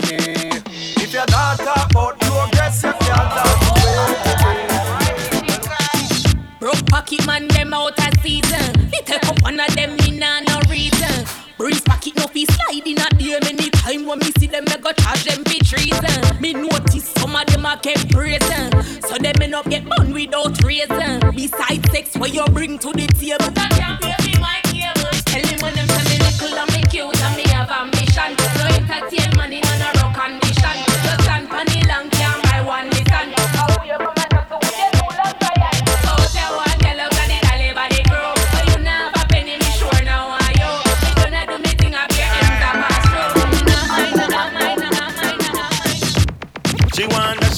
man, 7.26 7.48
them 7.48 7.74
out 7.74 7.98
of 7.98 8.20
season. 8.22 8.88
He 8.92 9.00
take 9.02 9.26
up 9.26 9.40
one 9.42 9.60
of 9.60 9.74
them, 9.74 9.96
me 9.96 10.18
nah 10.18 10.40
no 10.40 10.60
reason. 10.68 11.26
Breeze 11.58 11.80
pocket 11.82 12.16
no 12.16 12.26
fee 12.26 12.46
slide 12.46 12.86
in 12.86 12.98
a 12.98 13.08
day. 13.16 13.38
Many 13.42 13.70
time 13.70 14.06
when 14.06 14.18
me 14.18 14.30
see 14.38 14.46
them, 14.46 14.64
me 14.64 14.76
go 14.80 14.92
charge 14.92 15.24
them 15.24 15.44
for 15.44 15.64
treason. 15.64 16.40
Me 16.40 16.52
notice 16.52 17.08
some 17.08 17.36
of 17.36 17.46
them 17.46 17.64
a 17.64 17.78
get 17.82 18.08
brazen, 18.10 18.70
so 19.02 19.16
them 19.18 19.34
me 19.38 19.46
not 19.46 19.68
get 19.70 19.88
bun 19.88 20.12
without 20.12 20.62
reason. 20.62 21.20
Besides 21.34 21.90
sex, 21.90 22.16
what 22.16 22.32
you 22.34 22.44
bring 22.46 22.78
to 22.78 22.92
the 22.92 23.06
table, 23.06 23.50
that 23.54 23.70
can't 24.00 24.26
me 24.26 24.40
my 24.40 24.63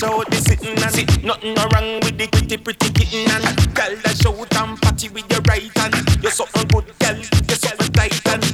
She 0.07 0.13
wanna 0.13 0.25
show 0.25 0.31
the 0.31 0.37
sitting 0.37 0.79
and 0.79 0.95
sit. 0.95 1.25
Nothing 1.25 1.55
no 1.55 1.67
wrong 1.75 1.99
with 2.07 2.17
the 2.19 2.29
pretty 2.29 2.57
pretty 2.57 2.91
kitten 2.95 3.27
and 3.27 3.75
girl 3.75 3.91
that 4.07 4.15
show 4.23 4.31
and 4.39 4.81
party 4.81 5.09
with 5.09 5.27
your 5.31 5.41
right 5.51 5.67
hand. 5.79 5.99
You're 6.23 6.31
something 6.31 6.63
good, 6.69 6.87
girl. 7.03 7.19
You're 7.19 7.59
something 7.59 7.91
tight 7.91 8.15
and. 8.31 8.47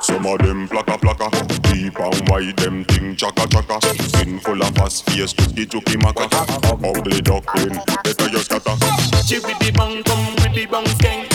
Some 0.00 0.26
of 0.26 0.38
them 0.38 0.68
plaka 0.68 0.96
plaka 1.00 1.28
Deep 1.64 1.98
and 1.98 2.28
wide 2.28 2.56
them 2.56 2.84
thing 2.84 3.16
chaka 3.16 3.46
chaka 3.48 3.80
Skin 4.08 4.38
full 4.38 4.60
of 4.62 4.74
fast 4.74 5.08
face 5.08 5.32
chucky 5.32 5.64
chucky 5.64 5.96
maka 5.96 6.28
Ugly 6.28 7.20
duckling 7.22 7.80
better 8.04 8.28
you 8.28 8.38
scatter 8.38 8.76
She 9.24 9.40
with 9.40 9.58
the 9.60 9.72
bang 9.72 10.02
come 10.04 10.24
with 10.36 10.52
the 10.52 10.66
bang 10.66 10.84
skank. 10.96 11.28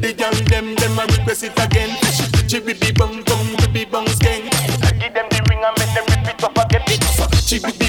The 0.00 0.12
girl 0.14 0.34
them 0.50 0.74
them 0.74 0.98
a 0.98 1.06
request 1.06 1.44
it 1.44 1.58
again. 1.58 1.90
She 2.48 2.58
with 2.58 2.80
the 2.80 2.92
bang 2.94 3.22
come 3.22 3.50
with 3.58 3.72
the 3.72 3.84
bang 3.84 4.06
skank. 4.06 4.50
Give 4.98 5.14
them 5.14 5.26
the 5.30 5.46
ring 5.50 5.62
and 5.62 5.74
make 5.78 5.94
them 5.94 6.04
rip 6.10 6.34
it 6.34 6.42
up 6.42 6.58
again. 6.58 6.82
She 7.46 7.60
with 7.60 7.78
the 7.78 7.85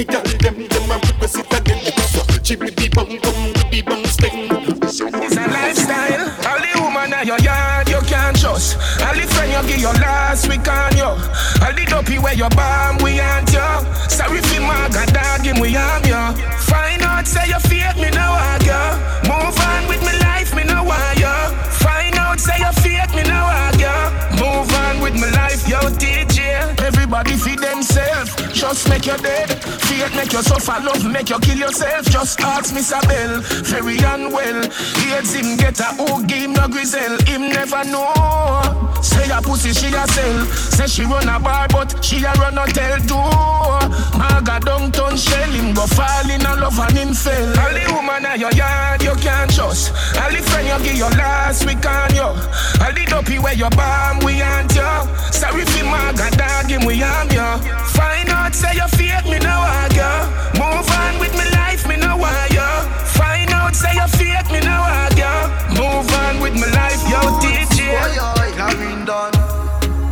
The 0.00 0.06
girl 0.06 0.24
them 0.24 0.56
them 0.56 0.88
a 0.88 0.96
request 0.96 1.36
it 1.36 1.52
again. 1.52 1.76
With 1.84 2.72
the 2.72 2.88
bang 2.88 3.20
come 3.20 3.52
with 3.52 3.68
the 3.68 3.82
bang 3.84 4.04
skank. 4.08 4.48
It's 4.80 5.36
a 5.36 5.44
lifestyle. 5.44 6.24
All 6.48 6.56
the 6.56 6.72
woman 6.80 7.12
at 7.12 7.26
your 7.28 7.36
yard 7.44 7.84
you 7.84 8.00
can't 8.08 8.32
trust. 8.32 8.80
All 9.04 9.12
the 9.12 9.28
friend 9.28 9.52
you 9.52 9.60
give 9.68 9.84
your 9.84 9.92
last 10.00 10.48
week 10.48 10.64
on 10.64 10.96
you. 10.96 11.04
All 11.04 11.76
the 11.76 11.84
dopey 11.84 12.16
where 12.16 12.32
you 12.32 12.48
bomb 12.56 12.96
we 13.04 13.20
aren't 13.20 13.52
you. 13.52 13.60
Sorry 14.08 14.40
for 14.40 14.64
my 14.64 14.88
god 14.88 15.12
dog 15.12 15.44
him 15.44 15.60
we 15.60 15.76
harm 15.76 16.00
you. 16.08 16.24
Find 16.64 17.04
out 17.04 17.28
say 17.28 17.52
you 17.52 17.60
fake 17.60 18.00
me 18.00 18.08
no 18.08 18.24
want 18.40 18.64
you. 18.64 18.80
Move 19.28 19.52
on 19.52 19.84
with 19.84 20.00
my 20.00 20.16
life 20.24 20.56
me 20.56 20.64
no 20.64 20.80
want 20.80 21.20
you. 21.20 21.36
Find 21.76 22.16
out 22.16 22.40
say 22.40 22.56
you 22.56 22.72
fake 22.80 23.12
me 23.12 23.28
no 23.28 23.36
want 23.52 23.76
you. 23.76 24.00
Move 24.40 24.64
on 24.80 25.04
with 25.04 25.20
my 25.20 25.28
life 25.36 25.68
yo 25.68 25.76
DJ. 26.00 26.56
Everybody 26.80 27.36
feed 27.36 27.60
themselves. 27.60 28.32
Just 28.56 28.88
make 28.88 29.04
you 29.04 29.16
dead. 29.18 29.79
Fate 30.00 30.16
make 30.16 30.32
you 30.32 30.42
suffer. 30.42 30.82
Love 30.82 31.04
make 31.04 31.28
you 31.28 31.38
kill 31.40 31.58
yourself. 31.58 32.06
Just 32.06 32.40
ask 32.40 32.72
Miss 32.72 32.90
Abel. 32.90 33.42
Very 33.68 33.98
unwell. 33.98 34.64
AIDS 34.64 35.34
him 35.34 35.56
get 35.58 35.78
a 35.78 35.92
give 36.26 36.38
him 36.38 36.52
no 36.54 36.68
grizzle. 36.68 37.18
Him 37.26 37.50
never 37.50 37.84
know. 37.84 38.90
Say 39.02 39.28
a 39.28 39.42
pussy 39.42 39.74
she 39.74 39.92
a 39.92 40.06
sell. 40.08 40.46
Say 40.46 40.86
she 40.86 41.02
run 41.04 41.28
a 41.28 41.38
bar 41.38 41.68
but 41.68 42.02
she 42.02 42.24
a 42.24 42.32
run 42.40 42.56
hotel 42.56 42.96
too. 43.04 44.16
Maga 44.16 44.60
downtown 44.64 45.18
shell 45.18 45.50
him 45.50 45.74
go 45.74 45.86
fall 45.86 46.30
in 46.30 46.40
a 46.46 46.56
love 46.56 46.78
and 46.78 46.96
him 46.96 47.12
fell. 47.12 47.48
All 47.60 47.72
the 47.74 47.92
woman 47.92 48.24
at 48.24 48.38
your 48.38 48.52
yard 48.52 49.02
you 49.02 49.14
can't 49.16 49.52
trust. 49.52 49.92
All 50.16 50.30
the 50.30 50.40
friend 50.40 50.66
you 50.66 50.78
give 50.88 50.96
your 50.96 51.10
last 51.10 51.66
week 51.66 51.84
on 51.84 52.14
you. 52.14 52.22
All 52.22 52.92
the 52.96 53.04
dopey 53.06 53.38
where 53.38 53.52
you 53.52 53.68
bomb 53.70 54.20
we 54.24 54.40
aren't 54.40 54.74
you. 54.74 54.92
Sorry 55.30 55.64
for 55.64 55.84
Maga 55.84 56.30
dog 56.36 56.70
him 56.70 56.86
we 56.86 57.00
harm 57.00 57.28
you. 57.28 57.48
Find 57.92 58.28
out 58.30 58.54
say 58.54 58.74
you 58.74 58.88
fake 58.88 59.26
me 59.26 59.38
no 59.38 59.60
Move 60.58 60.90
on 61.00 61.18
with 61.20 61.34
my 61.34 61.48
life 61.50 61.86
me 61.88 61.96
no 61.96 62.16
want. 62.16 62.52
Find 63.16 63.50
out 63.50 63.74
say 63.74 63.94
me 64.52 64.60
no. 64.60 64.78
Move 65.78 66.10
on 66.14 66.40
with 66.40 66.54
my 66.54 66.66
life 66.78 67.02
yo 67.10 67.20
done. 69.04 69.32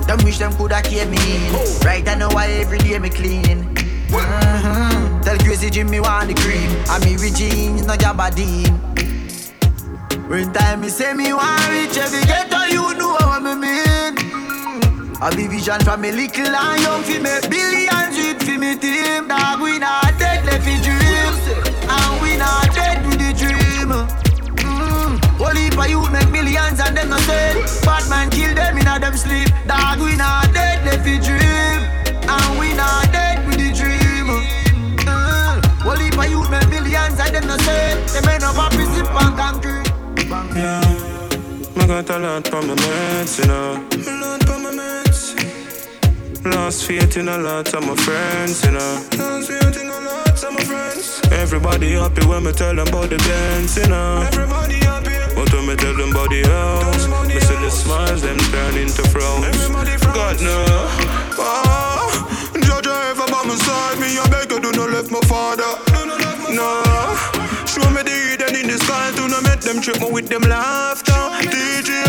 Them 0.07 0.19
wish 0.25 0.39
them 0.39 0.53
coulda 0.55 0.81
kept 0.83 1.11
me 1.11 1.19
in. 1.37 1.53
Right 1.85 2.07
I 2.09 2.15
know 2.15 2.29
why 2.31 2.47
every 2.63 2.79
day 2.79 2.99
me 2.99 3.11
clean. 3.11 3.75
Mhm. 4.09 5.23
Tell 5.25 5.39
crazy 5.39 5.71
Jimmy 5.71 6.01
want 6.01 6.29
the 6.29 6.35
cream. 6.35 6.71
And 6.91 7.05
me 7.05 7.13
with 7.23 7.37
jeans, 7.37 7.83
no 7.87 7.95
Jabadine. 7.95 8.75
When 10.29 10.53
time 10.53 10.81
me 10.81 10.89
say 10.89 11.13
me 11.15 11.33
want 11.33 11.69
reach 11.71 11.97
every 11.99 12.23
ghetto, 12.31 12.61
you 12.75 12.95
know 12.99 13.13
what 13.21 13.43
me 13.43 13.55
mean. 13.55 14.08
I 15.21 15.35
be 15.35 15.49
vision 15.49 15.81
from 15.81 16.01
me 16.03 16.13
little 16.13 16.47
and 16.47 16.81
young 16.81 17.03
fi 17.03 17.19
make 17.19 17.51
billions 17.51 18.15
with 18.17 18.43
fi 18.43 18.57
me 18.57 18.79
team. 18.79 19.27
Dog 19.27 19.61
we 19.61 19.79
not 19.79 20.15
dead 20.19 20.47
left 20.47 20.63
fi 20.63 20.79
dream, 20.79 21.35
and 21.91 22.23
we 22.23 22.37
not 22.39 22.71
dead 22.73 23.05
with 23.05 23.19
the 23.19 23.35
dream. 23.35 23.91
Mm. 24.63 25.19
Whole 25.43 25.59
heap 25.59 25.77
of 25.77 25.89
youth 25.91 26.13
make 26.13 26.31
millions 26.31 26.79
and 26.79 26.97
them 26.97 27.09
not 27.11 27.27
dead. 27.27 27.57
Bad 27.83 28.09
man 28.09 28.31
kill 28.31 28.55
them 28.55 28.79
in 28.79 28.87
a 28.87 28.99
them 29.01 29.17
sleep. 29.17 29.49
Dog 29.67 29.99
we 29.99 30.15
not 30.15 30.55
dead 30.55 30.87
left 30.87 31.03
fi 31.03 31.19
dream, 31.19 31.81
and 32.23 32.59
we 32.61 32.73
not 32.79 33.11
dead 33.11 33.45
with 33.47 33.59
the 33.59 33.75
dream. 33.75 34.31
Mm. 35.03 35.59
Whole 35.83 35.99
heap 35.99 36.17
of 36.17 36.31
youth 36.31 36.49
make 36.49 36.69
millions 36.71 37.19
and 37.19 37.35
them 37.35 37.47
not 37.49 37.59
dead. 37.67 38.09
Them 38.15 38.29
end 38.31 38.45
up 38.45 38.55
a 38.55 38.71
prison 38.71 39.03
and 39.03 39.35
concrete. 39.35 39.91
Yeah, 40.55 40.79
I 41.75 41.87
got 41.87 42.09
a 42.11 42.19
lot 42.19 42.47
from 42.47 42.69
my 42.69 42.75
mates, 42.77 43.39
you 43.41 43.47
know. 43.47 43.83
A 43.91 44.15
lot 44.23 44.43
from 44.45 44.63
my 44.63 44.71
mates. 44.71 45.08
Lost 46.51 46.87
faith 46.87 47.17
in 47.17 47.29
a 47.29 47.39
lot 47.39 47.73
of 47.75 47.87
my 47.87 47.95
friends, 47.97 48.65
you 48.65 48.71
know. 48.71 49.05
Lost 49.19 49.49
faith 49.49 49.81
in 49.81 49.89
a 49.89 50.01
lot 50.01 50.45
of 50.45 50.53
my 50.55 50.61
friends. 50.65 51.21
Everybody 51.33 51.93
happy 51.93 52.27
when 52.27 52.45
me 52.45 52.53
tell 52.53 52.75
them 52.75 52.89
about 52.89 53.11
the 53.11 53.19
dance, 53.19 53.77
you 53.77 53.89
know. 53.89 54.23
Everybody 54.27 54.75
happy. 54.77 55.17
But 55.35 55.53
when 55.53 55.67
me 55.67 55.77
tell 55.77 55.95
them 55.95 56.11
about 56.11 56.31
the 56.31 56.43
house, 56.49 57.07
me 57.29 57.39
see 57.41 57.57
the 57.57 57.71
smiles 57.71 58.23
them 58.23 58.39
turn 58.53 58.77
into 58.77 59.03
frowns. 59.09 59.45
Everybody 59.45 59.97
God 60.15 60.41
no. 60.41 60.65
Oh, 61.39 62.09
judge 62.65 62.87
ever 62.87 63.27
by 63.27 63.43
my 63.45 63.55
side, 63.55 64.01
me 64.01 64.19
I 64.19 64.27
beg 64.31 64.51
you 64.51 64.61
do 64.61 64.73
not 64.73 64.91
left 64.91 65.11
my 65.11 65.21
father. 65.29 65.69
No. 66.55 66.83
Show 67.67 67.89
me 67.91 68.03
the 68.03 68.11
hidden 68.11 68.57
in 68.57 68.67
the 68.69 68.79
sky 68.79 69.13
to 69.17 69.29
not 69.29 69.43
make 69.45 69.61
them 69.61 69.81
trip 69.83 70.01
me 70.01 70.11
with 70.11 70.29
them 70.29 70.43
laughter. 70.43 71.13
DJ, 71.53 72.03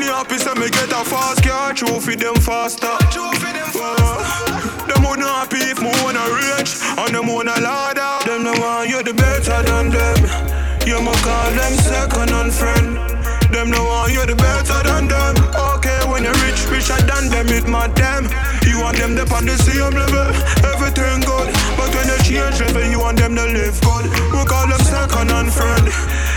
only 0.00 0.12
happy 0.12 0.38
say 0.38 0.54
me 0.54 0.70
get 0.70 0.90
a 0.92 1.04
fast 1.04 1.42
car, 1.42 1.74
trophy 1.74 2.14
them 2.14 2.34
faster. 2.36 2.86
Uh, 2.86 4.86
them 4.86 5.04
only 5.04 5.22
happy 5.22 5.58
if 5.58 5.80
me 5.80 5.90
wanna 6.02 6.24
rich 6.56 6.76
and 6.96 7.14
them 7.14 7.26
wanna 7.26 7.60
ladder. 7.60 8.26
Them 8.26 8.44
no 8.44 8.52
want 8.52 8.88
you 8.88 9.02
the 9.02 9.12
better 9.12 9.62
than 9.62 9.90
them. 9.90 10.16
You 10.86 11.02
mo 11.02 11.12
call 11.12 11.50
them 11.50 11.76
second 11.78 12.30
and 12.30 12.52
friend. 12.52 13.19
Them 13.50 13.70
no 13.70 13.82
want 13.84 14.12
you 14.12 14.24
the 14.26 14.36
better 14.36 14.80
than 14.86 15.08
them. 15.10 15.34
Okay, 15.74 15.98
when 16.06 16.22
you're 16.22 16.38
rich, 16.46 16.64
richer 16.70 16.96
than 17.02 17.28
them, 17.28 17.48
it 17.50 17.66
mad 17.66 17.94
them. 17.98 18.30
You 18.62 18.80
want 18.80 18.96
them 18.96 19.18
to 19.18 19.26
on 19.34 19.44
the 19.44 19.56
same 19.58 19.90
level, 19.90 20.28
everything 20.68 21.24
good. 21.26 21.48
But 21.74 21.90
when 21.96 22.06
you 22.12 22.18
change 22.22 22.60
level, 22.60 22.84
you 22.86 23.00
want 23.00 23.18
them 23.18 23.34
to 23.34 23.44
live 23.48 23.76
good. 23.80 24.06
We 24.30 24.44
call 24.46 24.68
them 24.68 24.80
second 24.84 25.32
and 25.32 25.50
friend. 25.50 25.86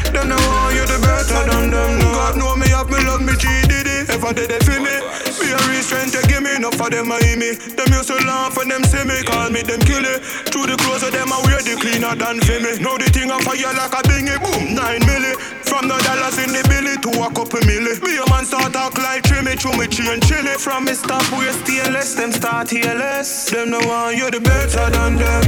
Them 0.09 0.29
no 0.29 0.37
want 0.39 0.73
you 0.73 0.85
the 0.87 0.97
better 1.03 1.41
than 1.51 1.69
them. 1.69 1.91
No. 1.99 2.07
God 2.15 2.35
know 2.39 2.55
me 2.55 2.67
have 2.73 2.89
me 2.89 2.97
love 3.05 3.21
me 3.21 3.35
G 3.37 3.45
Diddy. 3.67 4.07
If 4.07 4.23
I 4.23 4.31
did 4.33 4.51
it 4.51 4.63
for 4.63 4.79
me, 4.79 4.95
be 5.37 5.51
a 5.51 5.57
strength 5.83 6.15
to 6.15 6.21
give 6.27 6.41
me. 6.41 6.55
Enough 6.55 6.75
for 6.79 6.89
them 6.89 7.11
I 7.11 7.19
me. 7.35 7.57
Them 7.57 7.89
used 7.91 8.07
to 8.07 8.17
laugh 8.23 8.55
when 8.55 8.69
them 8.69 8.83
see 8.87 9.03
me, 9.03 9.21
call 9.27 9.49
me 9.49 9.61
them 9.61 9.81
kill 9.83 10.05
it. 10.05 10.23
Through 10.49 10.71
the 10.71 10.77
clothes 10.79 11.03
of 11.03 11.11
them 11.11 11.33
I 11.33 11.37
wear 11.43 11.59
the 11.59 11.75
cleaner 11.75 12.15
than 12.15 12.39
for 12.39 12.57
me. 12.61 12.77
Now 12.79 12.95
the 12.95 13.09
thing 13.11 13.29
I 13.29 13.41
fire 13.43 13.73
like 13.73 13.91
a 13.91 14.01
bingy, 14.07 14.37
boom, 14.39 14.75
nine 14.77 15.01
milli. 15.03 15.33
From 15.65 15.89
the 15.89 15.97
dollars 16.05 16.37
in 16.37 16.53
the 16.53 16.61
billy 16.69 16.95
to 17.03 17.11
a 17.19 17.27
couple 17.35 17.59
milli. 17.67 17.99
Me 18.01 18.15
a 18.15 18.23
man 18.31 18.45
start 18.45 18.71
talk 18.71 18.97
like 18.97 19.23
trimmy, 19.23 19.59
through 19.59 19.75
me 19.75 19.87
chain 19.87 20.21
chilly. 20.23 20.55
From 20.55 20.85
me 20.85 20.93
stop 20.93 21.23
we 21.35 21.51
stainless, 21.51 22.15
them 22.15 22.31
start 22.31 22.69
heelless. 22.69 23.51
Them 23.51 23.71
no 23.71 23.79
want 23.83 24.15
you 24.15 24.31
the 24.31 24.39
better 24.39 24.87
than 24.89 25.19
them. 25.19 25.43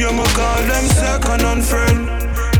You 0.00 0.10
mo 0.12 0.24
call 0.32 0.60
them 0.64 0.84
second 0.96 1.44
and 1.44 1.62
friend. 1.62 2.08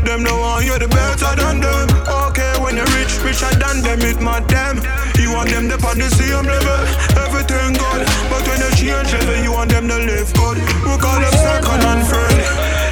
Them 0.05 0.21
no 0.21 0.37
want 0.37 0.65
you 0.65 0.77
the 0.77 0.87
better 0.87 1.33
than 1.41 1.59
them. 1.59 1.89
Okay, 2.29 2.53
when 2.61 2.77
you're 2.77 2.93
rich, 3.01 3.17
richer 3.25 3.49
than 3.57 3.81
them, 3.81 4.01
it 4.05 4.21
mad 4.21 4.45
them. 4.47 4.77
You 5.17 5.33
want 5.33 5.49
them 5.49 5.65
to 5.69 5.77
on 5.89 5.97
the 5.97 6.09
same 6.13 6.45
level, 6.45 6.79
everything 7.25 7.73
good. 7.81 8.01
But 8.29 8.45
when 8.45 8.61
you 8.61 8.71
change 8.77 9.09
level, 9.09 9.41
you 9.41 9.51
want 9.51 9.71
them 9.73 9.89
to 9.89 9.97
live 9.97 10.29
good. 10.37 10.57
We 10.85 10.93
call 11.01 11.17
them 11.17 11.33
second 11.33 11.81
and 11.81 12.03
friend. 12.05 12.37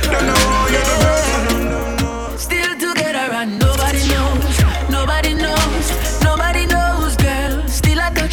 don't 0.01 0.25
know. 0.25 0.43
Yeah, 0.73 0.81
the 0.81 0.95
girls 1.05 1.16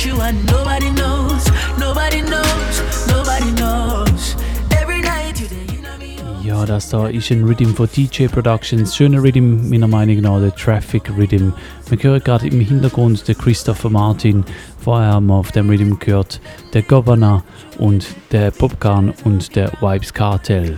You 0.05 0.21
and 0.21 0.45
nobody 0.53 0.91
knows, 0.91 1.51
nobody 1.79 2.21
knows, 2.21 3.07
nobody 3.09 3.51
knows. 3.53 4.37
Every 4.79 5.01
night 5.01 5.41
you 5.41 5.47
in 5.79 5.87
a 5.87 5.97
me. 5.97 6.19
Ja, 6.47 6.67
das 6.67 6.91
da 6.91 7.07
ist 7.07 7.31
ein 7.31 7.43
Rhythm 7.43 7.75
von 7.75 7.89
DJ 7.89 8.27
Productions. 8.27 8.95
Schöner 8.95 9.23
Rhythm, 9.23 9.71
meiner 9.71 9.89
Meinung 9.89 10.21
nach, 10.21 10.41
der 10.41 10.55
Traffic 10.55 11.11
Rhythm. 11.17 11.53
Wir 11.89 12.03
hören 12.03 12.23
gerade 12.23 12.47
im 12.49 12.61
Hintergrund 12.61 13.27
den 13.27 13.39
Christopher 13.39 13.89
Martin. 13.89 14.45
Vorher 14.79 15.15
haben 15.15 15.29
wir 15.29 15.37
auf 15.37 15.53
dem 15.53 15.71
Rhythm 15.71 15.99
gehört 15.99 16.39
der 16.75 16.83
Governor 16.83 17.43
und 17.79 18.07
der 18.31 18.51
Popcorn 18.51 19.15
und 19.25 19.57
der 19.57 19.73
Vibes 19.81 20.13
Cartel. 20.13 20.77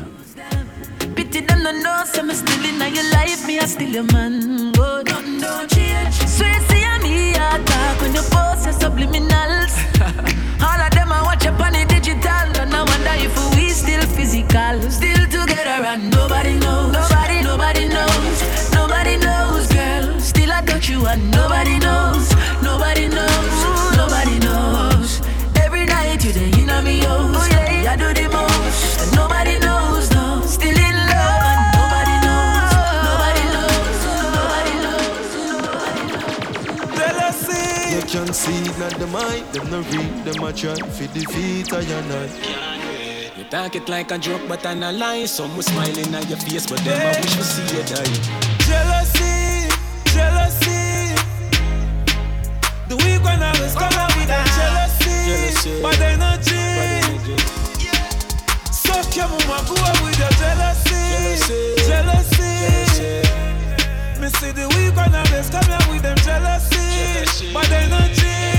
Me 1.17 1.25
still 2.33 2.65
in 2.65 2.81
your 2.81 3.03
life, 3.13 3.45
me 3.47 3.59
I 3.59 3.67
still 3.67 3.93
your 3.93 4.05
man. 4.13 4.46
Mind. 39.17 39.47
Them 39.53 39.71
no 39.71 39.81
read, 39.91 40.25
them 40.25 40.45
a 40.45 40.53
try 40.53 40.77
for 40.77 41.07
defeat 41.15 41.73
I 41.73 41.81
and 41.81 42.13
I. 42.13 42.25
You 43.37 43.45
talk 43.45 43.75
it 43.77 43.89
like 43.89 44.11
a 44.11 44.19
joke, 44.19 44.43
but 44.49 44.65
I'm 44.67 44.83
a 44.83 44.93
lie. 44.93 45.27
Some 45.27 45.55
will 45.57 45.63
smiling 45.63 46.15
at 46.15 46.29
your 46.29 46.39
face, 46.39 46.67
but 46.67 46.79
them 46.81 47.01
I 47.01 47.21
wish 47.21 47.35
to 47.37 47.45
see 47.45 47.67
you 47.77 47.83
die. 47.85 48.17
Jealousy, 48.69 49.69
jealousy. 50.17 51.15
The 52.89 52.97
weak 53.03 53.23
one 53.23 53.43
always 53.43 53.75
come 53.75 53.97
out 54.03 54.13
with 54.17 54.29
that 54.33 54.47
jealousy, 54.59 55.17
Jealousy. 55.31 55.83
but 55.83 56.01
energy. 56.01 56.65
Suck 58.71 59.17
your 59.17 59.29
mama, 59.29 59.59
go 59.69 59.75
up 59.91 59.99
with 60.05 60.19
your 60.19 60.35
jealousy, 60.43 61.05
jealousy. 61.89 62.55
Me 64.21 64.29
see 64.39 64.53
the 64.53 64.67
weak 64.77 64.95
one 64.97 65.15
always 65.15 65.49
come 65.51 65.71
out 65.77 65.87
with 65.91 66.03
them 66.03 66.17
jealousy, 66.25 67.53
but 67.53 67.71
energy. 67.71 68.56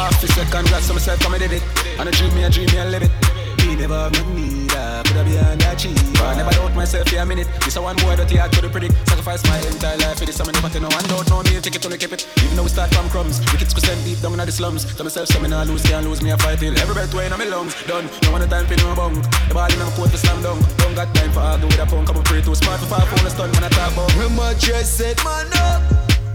My 0.00 0.06
officer 0.08 0.48
congrats 0.48 0.88
to 0.88 0.94
myself, 0.94 1.20
come 1.20 1.34
and 1.34 1.42
did 1.44 1.60
it. 1.60 1.62
And 2.00 2.08
I 2.08 2.12
dream 2.12 2.32
me, 2.32 2.42
I 2.42 2.48
dream 2.48 2.72
me, 2.72 2.80
I 2.80 2.88
live 2.88 3.04
it. 3.04 3.12
Me 3.60 3.76
never 3.76 4.08
have 4.08 4.16
no 4.16 4.24
need, 4.32 4.72
I 4.72 5.04
put 5.04 5.12
a 5.12 5.24
behind 5.28 5.60
that 5.60 5.76
cheap. 5.76 5.92
I 6.16 6.40
never 6.40 6.56
doubt 6.56 6.72
myself 6.72 7.04
for 7.04 7.20
a 7.20 7.26
minute. 7.28 7.44
This 7.60 7.76
a 7.76 7.84
one 7.84 8.00
boy 8.00 8.16
that 8.16 8.32
I 8.32 8.48
could 8.48 8.64
predict. 8.72 8.96
Sacrifice 9.04 9.44
my 9.44 9.60
entire 9.60 10.00
life 10.00 10.16
for 10.16 10.24
this, 10.24 10.40
I'm 10.40 10.48
never 10.48 10.72
tell 10.72 10.80
no 10.80 10.88
one 10.88 11.04
don't 11.04 11.28
know 11.28 11.44
me, 11.44 11.60
take 11.60 11.76
it 11.76 11.84
to 11.84 11.92
keep 12.00 12.16
it. 12.16 12.24
Even 12.40 12.56
though 12.56 12.64
we 12.64 12.72
start 12.72 12.88
from 12.96 13.12
crumbs, 13.12 13.44
wicked 13.52 13.68
squeeze 13.68 13.92
send 13.92 14.00
deep 14.00 14.24
down 14.24 14.40
in 14.40 14.46
the 14.48 14.56
slums. 14.56 14.88
Tell 14.88 15.04
myself, 15.04 15.28
so 15.28 15.36
me 15.36 15.52
nah 15.52 15.68
lose, 15.68 15.84
can't 15.84 16.08
lose 16.08 16.24
me, 16.24 16.32
I 16.32 16.36
fight 16.40 16.56
till 16.64 16.72
every 16.80 16.94
breath 16.96 17.12
way 17.12 17.28
in 17.28 17.36
my 17.36 17.44
lungs. 17.44 17.76
Done, 17.84 18.08
no 18.24 18.32
one 18.32 18.40
time 18.48 18.64
for 18.64 18.80
no 18.80 18.96
bunk. 18.96 19.20
The 19.20 19.52
ball 19.52 19.68
in 19.68 19.76
my 19.84 19.92
court 20.00 20.16
to 20.16 20.16
slam 20.16 20.40
dunk. 20.40 20.64
Don't 20.80 20.96
got 20.96 21.12
time 21.12 21.28
for 21.36 21.44
argue 21.44 21.68
with 21.68 21.76
a 21.76 21.84
punk, 21.84 22.08
I'm 22.08 22.24
pretty 22.24 22.48
too 22.48 22.56
smart 22.56 22.80
for 22.80 22.88
far 22.88 23.04
phone, 23.04 23.26
a 23.26 23.28
stun 23.28 23.52
when 23.52 23.64
I 23.64 23.68
talk 23.68 23.92
about. 23.92 24.08
When 24.16 24.32
my 24.32 24.56
chest 24.56 24.96
set 24.96 25.20
man 25.28 25.44
up, 25.60 25.84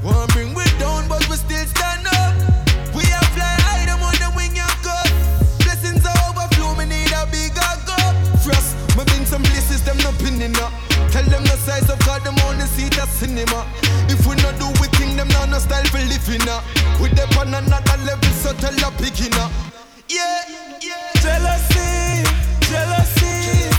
want 0.06 0.30
bring 0.38 0.54
we 0.54 0.70
down, 0.78 1.10
but 1.10 1.26
we 1.34 1.36
still 1.42 1.66
stand 1.66 1.95
up. 16.50 16.64
We 17.00 17.10
them 17.10 17.30
on 17.40 17.54
another 17.54 17.98
level, 18.04 18.30
so 18.42 18.52
tell 18.54 18.74
picking 18.98 19.34
up. 19.36 19.52
Yeah, 20.10 20.42
yeah. 20.82 21.22
Jealousy, 21.22 22.24
jealousy. 22.62 23.70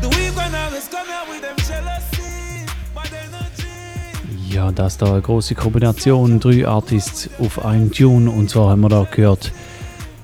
The 0.00 0.08
weak 0.08 0.36
one 0.36 0.54
always 0.54 0.88
come 0.88 1.08
out 1.08 1.28
with 1.28 1.42
them 1.42 1.56
jealousy, 1.68 2.66
but. 2.94 3.10
Ja, 4.48 4.70
das 4.70 4.98
da 4.98 5.06
eine 5.06 5.22
große 5.22 5.54
Kombination, 5.54 6.38
drei 6.38 6.66
Artists 6.66 7.30
auf 7.38 7.64
einem 7.64 7.90
Tune 7.90 8.30
und 8.30 8.50
zwar 8.50 8.70
haben 8.70 8.82
wir 8.82 8.90
da 8.90 9.06
gehört 9.10 9.50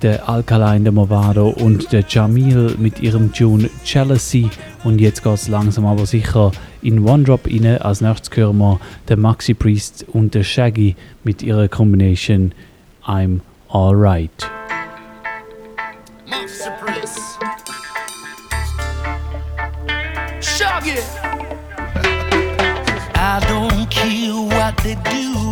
der 0.03 0.29
Alkaline, 0.29 0.85
der 0.85 0.93
Movado 0.93 1.49
und 1.49 1.93
der 1.93 2.05
Jamil 2.07 2.77
mit 2.79 3.01
ihrem 3.01 3.33
Tune 3.33 3.71
Jealousy 3.85 4.51
und 4.85 5.01
jetzt 5.01 5.23
geht 5.23 5.35
es 5.35 5.49
langsam 5.49 5.87
aber 5.87 6.07
sicher 6.07 6.53
in 6.83 7.07
One 7.07 7.25
Drop 7.25 7.47
rein. 7.47 7.79
Als 7.79 8.01
nächstes 8.01 8.37
hören 8.37 8.59
wir 8.59 8.81
den 9.09 9.21
Maxi 9.21 9.55
Priest 9.55 10.05
und 10.13 10.35
der 10.35 10.45
Shaggy 10.45 10.97
mit 11.25 11.43
ihrer 11.43 11.69
Combination 11.69 12.53
I'm 13.05 13.41
Alright. 13.69 14.51
Maxi 16.29 16.71
Priest. 16.81 17.39
Shaggy. 20.41 20.99
I 23.15 23.41
don't 23.49 23.91
care 23.91 24.33
what 24.33 24.77
they 24.79 24.95
do 24.95 25.48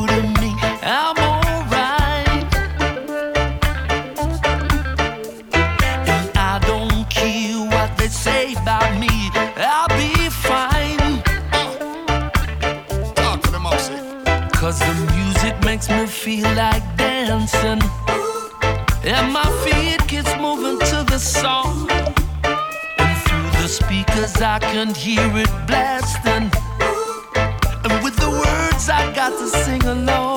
feel 16.27 16.55
like 16.57 16.83
dancing. 16.97 17.81
And 19.05 19.33
my 19.33 19.49
feet 19.63 20.05
gets 20.09 20.33
moving 20.41 20.77
to 20.91 21.05
the 21.05 21.21
song. 21.21 21.89
And 22.99 23.17
through 23.27 23.51
the 23.63 23.69
speakers 23.69 24.35
I 24.43 24.59
can 24.59 24.93
hear 24.93 25.31
it 25.45 25.53
blasting. 25.69 26.51
And 27.85 28.03
with 28.03 28.17
the 28.17 28.31
words 28.43 28.89
I 28.89 29.03
got 29.15 29.39
to 29.39 29.47
sing 29.47 29.85
along. 29.85 30.36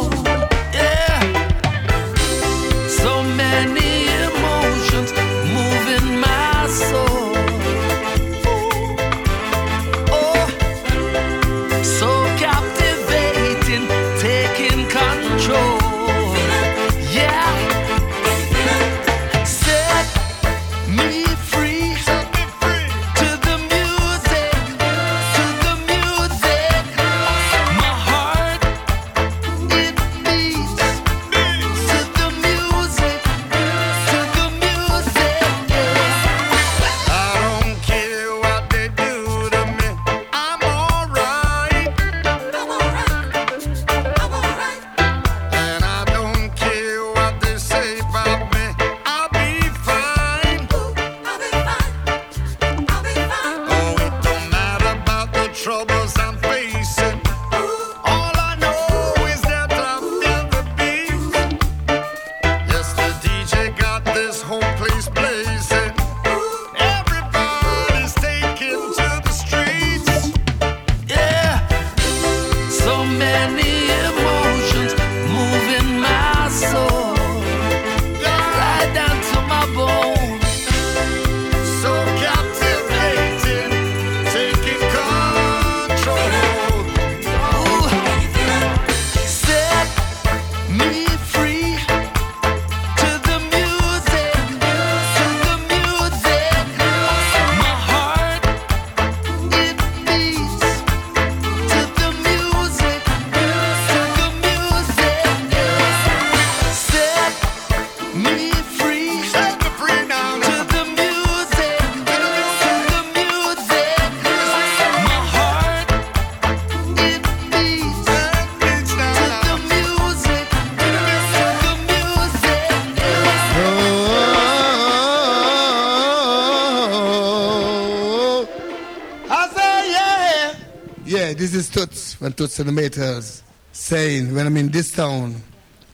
The 132.40 132.45
Maytals 132.72 133.41
saying 133.74 134.34
when 134.34 134.48
I'm 134.48 134.56
in 134.56 134.70
this 134.70 134.94
town, 134.94 135.44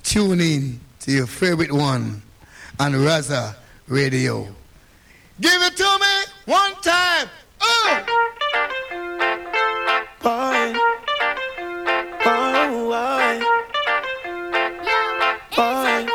tune 0.03 0.39
in 0.39 0.79
to 0.99 1.11
your 1.11 1.25
favorite 1.25 1.71
one 1.71 2.21
on 2.79 3.03
Rasa 3.03 3.55
Radio. 3.87 4.47
Give 5.41 5.59
it 5.63 5.75
to 5.75 5.83
me 5.83 6.53
one 6.53 6.73
time. 6.83 7.29
Oh! 7.61 8.05
Boy. 10.21 10.77
Oh, 12.25 12.69
boy. 12.91 13.39
Boy. 15.55 16.05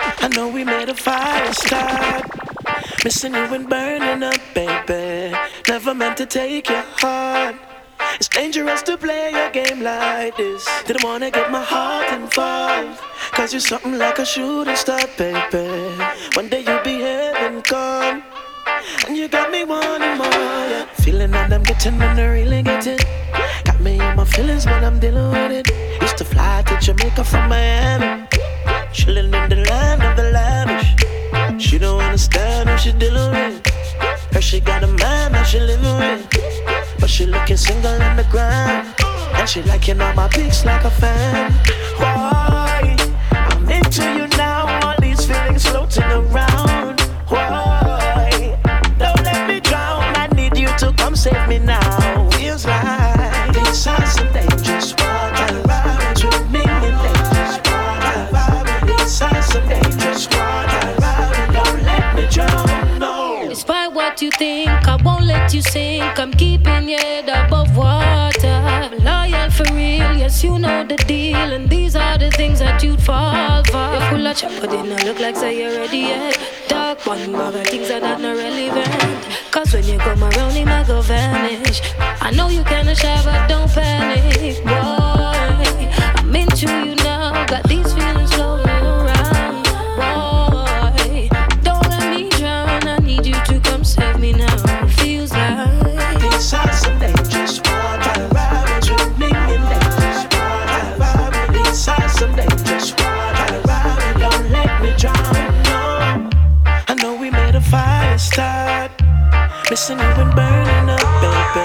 I 0.00 0.28
know 0.34 0.48
we 0.48 0.64
made 0.64 0.88
a 0.88 0.94
fire 0.94 1.52
start. 1.52 2.24
Missing 3.04 3.34
you 3.34 3.54
and 3.54 3.68
burning 3.68 4.22
up, 4.22 4.40
baby. 4.54 5.36
Never 5.68 5.94
meant 5.94 6.16
to 6.16 6.24
take 6.24 6.70
your 6.70 6.84
heart. 6.96 7.56
It's 8.14 8.28
dangerous 8.28 8.82
to 8.82 8.96
play 8.96 9.32
a 9.32 9.50
game 9.50 9.82
like 9.82 10.36
this. 10.36 10.66
Didn't 10.86 11.04
wanna 11.04 11.30
get 11.30 11.50
my 11.50 11.62
heart 11.62 12.12
involved. 12.12 13.00
Cause 13.32 13.52
you're 13.52 13.60
something 13.60 13.96
like 13.98 14.18
a 14.18 14.26
shooting 14.26 14.76
star, 14.76 15.06
baby. 15.16 15.66
One 16.34 16.48
day 16.48 16.64
you'll 16.66 16.82
be 16.82 17.00
heaven 17.00 17.62
come. 17.62 18.22
And 19.06 19.16
you 19.16 19.28
got 19.28 19.50
me 19.50 19.64
wanting 19.64 20.16
more, 20.18 20.28
yeah. 20.72 20.86
Feeling 21.04 21.30
that 21.30 21.52
I'm 21.52 21.62
getting 21.62 22.00
it. 22.00 23.04
Got 23.64 23.80
me 23.80 23.94
in 23.94 24.16
my 24.16 24.24
feelings 24.24 24.66
when 24.66 24.84
I'm 24.84 24.98
dealing 24.98 25.30
with 25.30 25.52
it. 25.52 26.02
Used 26.02 26.18
to 26.18 26.24
fly 26.24 26.62
to 26.66 26.78
Jamaica 26.80 27.24
from 27.24 27.48
Miami. 27.48 28.26
Chilling 28.92 29.32
in 29.32 29.48
the 29.48 29.64
land 29.68 30.02
of 30.02 30.16
the 30.16 30.30
lavish. 30.30 31.62
She 31.64 31.78
don't 31.78 32.02
understand 32.02 32.68
who 32.68 32.76
she 32.78 32.92
dealing 32.92 33.30
with. 33.30 33.66
Her 34.32 34.40
she 34.40 34.60
got 34.60 34.82
a 34.82 34.88
man 34.88 35.32
that 35.32 35.44
she 35.44 35.60
living 35.60 35.96
with. 35.96 36.71
But 37.02 37.10
she 37.10 37.26
looking 37.26 37.56
single 37.56 37.90
in 38.00 38.16
the 38.16 38.22
ground. 38.30 38.94
And 39.34 39.48
she 39.48 39.60
liking 39.62 40.00
all 40.00 40.14
my 40.14 40.28
pics 40.28 40.64
like 40.64 40.84
a 40.84 40.90
fan. 40.90 41.50
Why? 41.96 42.96
I'm 43.32 43.68
into 43.68 44.04
you 44.04 44.28
now. 44.38 44.86
All 44.86 44.94
these 45.00 45.26
feelings 45.26 45.66
floating 45.66 46.04
around. 46.04 47.00
Why? 47.26 48.56
Don't 49.00 49.20
let 49.24 49.48
me 49.48 49.58
drown. 49.58 50.14
I 50.14 50.28
need 50.36 50.56
you 50.56 50.68
to 50.78 50.92
come 50.96 51.16
save 51.16 51.48
me 51.48 51.58
now. 51.58 52.30
Feels 52.38 52.64
like 52.66 53.52
this 53.52 53.84
is 53.84 54.12
some 54.14 54.32
dangerous 54.32 54.94
water. 54.94 55.58
With 56.22 56.50
me 56.52 56.60
in 56.62 56.94
dangerous 57.02 57.58
water. 57.66 58.86
This 58.86 59.20
is 59.20 59.46
some 59.52 59.68
dangerous 59.68 60.28
water. 60.28 60.94
Don't 61.52 61.82
let 61.82 62.14
me 62.14 62.28
drown. 62.30 63.00
No. 63.00 63.48
Despite 63.48 63.92
what 63.92 64.22
you 64.22 64.30
think, 64.30 64.81
You 65.52 65.60
sink. 65.60 66.18
I'm 66.18 66.32
keeping 66.32 66.88
your 66.88 66.98
head 66.98 67.28
above 67.28 67.76
water. 67.76 68.88
Loyal 69.00 69.50
for 69.50 69.64
real, 69.74 70.16
yes, 70.16 70.42
you 70.42 70.58
know 70.58 70.82
the 70.82 70.96
deal. 70.96 71.36
And 71.36 71.68
these 71.68 71.94
are 71.94 72.16
the 72.16 72.30
things 72.30 72.60
that 72.60 72.82
you'd 72.82 73.02
fall 73.02 73.62
for. 73.64 73.92
You're 73.92 74.00
full 74.08 74.26
of 74.26 74.34
chop, 74.34 74.52
but 74.62 74.70
they 74.70 74.82
not 74.82 75.04
look 75.04 75.20
like 75.20 75.36
say 75.36 75.60
you're 75.60 75.78
ready 75.78 75.98
yet. 75.98 76.38
Dark 76.68 77.04
one, 77.04 77.34
other 77.34 77.64
things 77.64 77.90
are 77.90 78.00
not 78.00 78.22
relevant. 78.22 79.26
Cause 79.50 79.74
when 79.74 79.84
you 79.84 79.98
come 79.98 80.24
around, 80.24 80.52
he 80.52 80.64
might 80.64 80.86
go 80.86 81.02
vanish. 81.02 81.82
I 81.98 82.30
know 82.30 82.48
you 82.48 82.64
kinda 82.64 82.94
shy, 82.94 83.20
but 83.22 83.46
don't 83.46 83.70
panic, 83.70 84.64
boy. 84.64 84.72
I'm 86.16 86.34
into 86.34 86.66
you 86.86 86.94
now, 86.94 87.44
got 87.44 87.64
these 87.64 87.92
feelings 87.92 88.11
Missing 109.72 110.00
you 110.00 110.04
and 110.04 110.34
burning 110.36 110.90
up, 110.90 111.00
baby. 111.22 111.64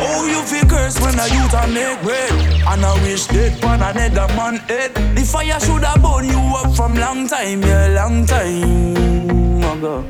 Oh, 0.00 0.24
you 0.24 0.40
feel 0.48 0.64
cursed 0.64 1.02
when 1.02 1.20
I 1.20 1.26
use 1.26 1.52
a 1.52 1.66
make 1.68 2.00
bread. 2.00 2.32
And 2.66 2.82
I 2.82 2.94
wish 3.02 3.26
dead 3.26 3.60
pan 3.60 3.82
another 3.82 4.34
man 4.34 4.56
head. 4.70 4.94
The 5.14 5.20
fire 5.20 5.60
should 5.60 5.84
have 5.84 6.00
burned 6.00 6.28
you 6.28 6.40
up 6.56 6.74
from 6.74 6.94
long 6.94 7.28
time, 7.28 7.60
yeah, 7.60 7.88
long 7.88 8.24
time 8.24 9.62
ago. 9.62 10.02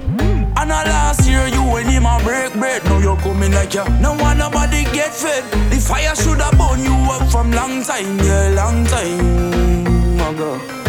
And 0.57 0.73
I 0.73 0.85
last 0.85 1.29
year 1.29 1.49
you 1.49 1.65
when 1.65 1.87
him 1.87 2.07
a 2.07 2.21
break 2.23 2.53
bread. 2.53 2.85
Now 2.85 2.99
you're 2.99 3.17
coming 3.17 3.51
like 3.51 3.75
ya. 3.75 3.89
No 3.99 4.15
one 4.15 4.39
nobody 4.39 4.85
get 4.95 5.13
fed. 5.13 5.43
The 5.73 5.81
fire 5.81 6.15
should 6.15 6.41
have 6.41 6.57
burned 6.57 6.85
you 6.85 6.95
up 7.11 7.29
from 7.33 7.51
long 7.51 7.83
time, 7.83 8.21
yeah, 8.21 8.55
long 8.55 8.87
time 8.87 10.21
ago. 10.31 10.86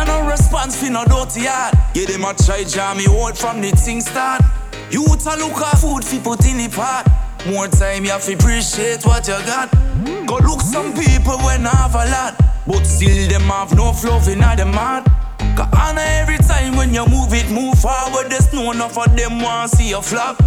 Now 0.00 0.22
no 0.22 0.30
response 0.30 0.80
fi 0.80 0.88
no 0.88 1.04
dirty 1.04 1.42
yard. 1.42 1.74
Yeah, 1.94 2.06
them 2.06 2.24
a 2.24 2.32
try 2.32 2.64
jam 2.64 2.96
me 2.96 3.04
out 3.06 3.36
from 3.36 3.60
the 3.60 3.70
thing 3.70 4.00
start. 4.00 4.40
You 4.90 5.04
to 5.04 5.36
look 5.36 5.60
at 5.60 5.76
food 5.76 6.04
fi 6.04 6.18
put 6.18 6.46
in 6.46 6.56
the 6.56 6.68
pot. 6.74 7.04
More 7.46 7.68
time 7.68 8.04
you 8.04 8.10
have 8.10 8.26
appreciate 8.26 9.04
what 9.04 9.28
you 9.28 9.36
got. 9.44 9.70
Go 10.26 10.38
look 10.38 10.62
some 10.62 10.94
people 10.94 11.36
when 11.44 11.66
have 11.68 11.94
a 11.94 12.08
lot, 12.08 12.34
but 12.66 12.84
still 12.84 13.28
them 13.28 13.42
have 13.52 13.76
no 13.76 13.92
love 13.92 14.28
in 14.28 14.38
them 14.40 14.72
heart. 14.72 15.04
Cause 15.54 15.68
honor 15.76 16.00
every 16.00 16.38
time 16.38 16.76
when 16.76 16.94
you 16.94 17.04
move 17.06 17.34
it, 17.34 17.50
move 17.50 17.78
forward. 17.78 18.30
There's 18.30 18.50
no 18.54 18.72
enough 18.72 18.96
of 18.96 19.14
them 19.14 19.42
want 19.42 19.70
see 19.72 19.90
you 19.90 20.00
flop. 20.00 20.38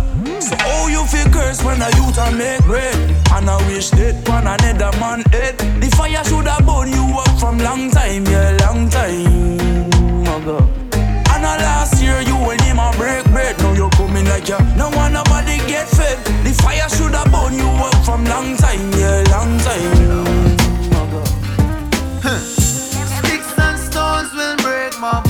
So 0.42 0.56
how 0.58 0.88
you 0.88 1.06
feel 1.06 1.30
curse 1.30 1.64
when 1.64 1.80
a 1.80 1.94
youth 1.98 2.18
a 2.18 2.32
make 2.32 2.64
bread? 2.66 2.96
And 3.32 3.48
I 3.48 3.58
wish 3.68 3.92
that 3.92 4.26
pan 4.26 4.48
another 4.48 4.98
man 4.98 5.22
head. 5.30 5.60
The 5.80 5.94
fire 5.96 6.24
should 6.26 6.48
have 6.48 6.66
burned 6.66 6.90
you 6.90 7.06
up 7.20 7.40
from 7.40 7.60
long 7.60 7.92
time, 7.92 8.26
yeah, 8.26 8.58
long 8.66 8.90
time 8.90 9.43
ago. 10.44 10.58
And 11.34 11.44
a 11.44 11.56
last 11.64 12.02
year 12.02 12.20
you 12.22 12.36
when 12.36 12.60
him 12.64 12.80
a 12.80 12.92
break 12.98 13.24
bread. 13.32 13.58
Now 13.60 13.74
you 13.74 13.90
coming 13.92 14.26
like 14.26 14.48
ya. 14.48 14.60
No 14.76 14.90
one 14.90 15.14
nobody 15.14 15.58
get 15.72 15.88
fed. 15.88 16.18
The 16.44 16.52
fire 16.62 16.90
should 16.90 17.16
have 17.16 17.32
burned 17.32 17.56
you 17.56 17.70
up 17.88 17.96
from 18.06 18.26
long 18.26 18.56
time, 18.58 18.92
yeah, 18.92 19.24
long 19.32 19.58
time. 19.60 20.58
Sticks 23.16 23.52
and 23.58 23.80
stones 23.80 24.34
will 24.34 24.58
break 24.58 25.00
my 25.00 25.22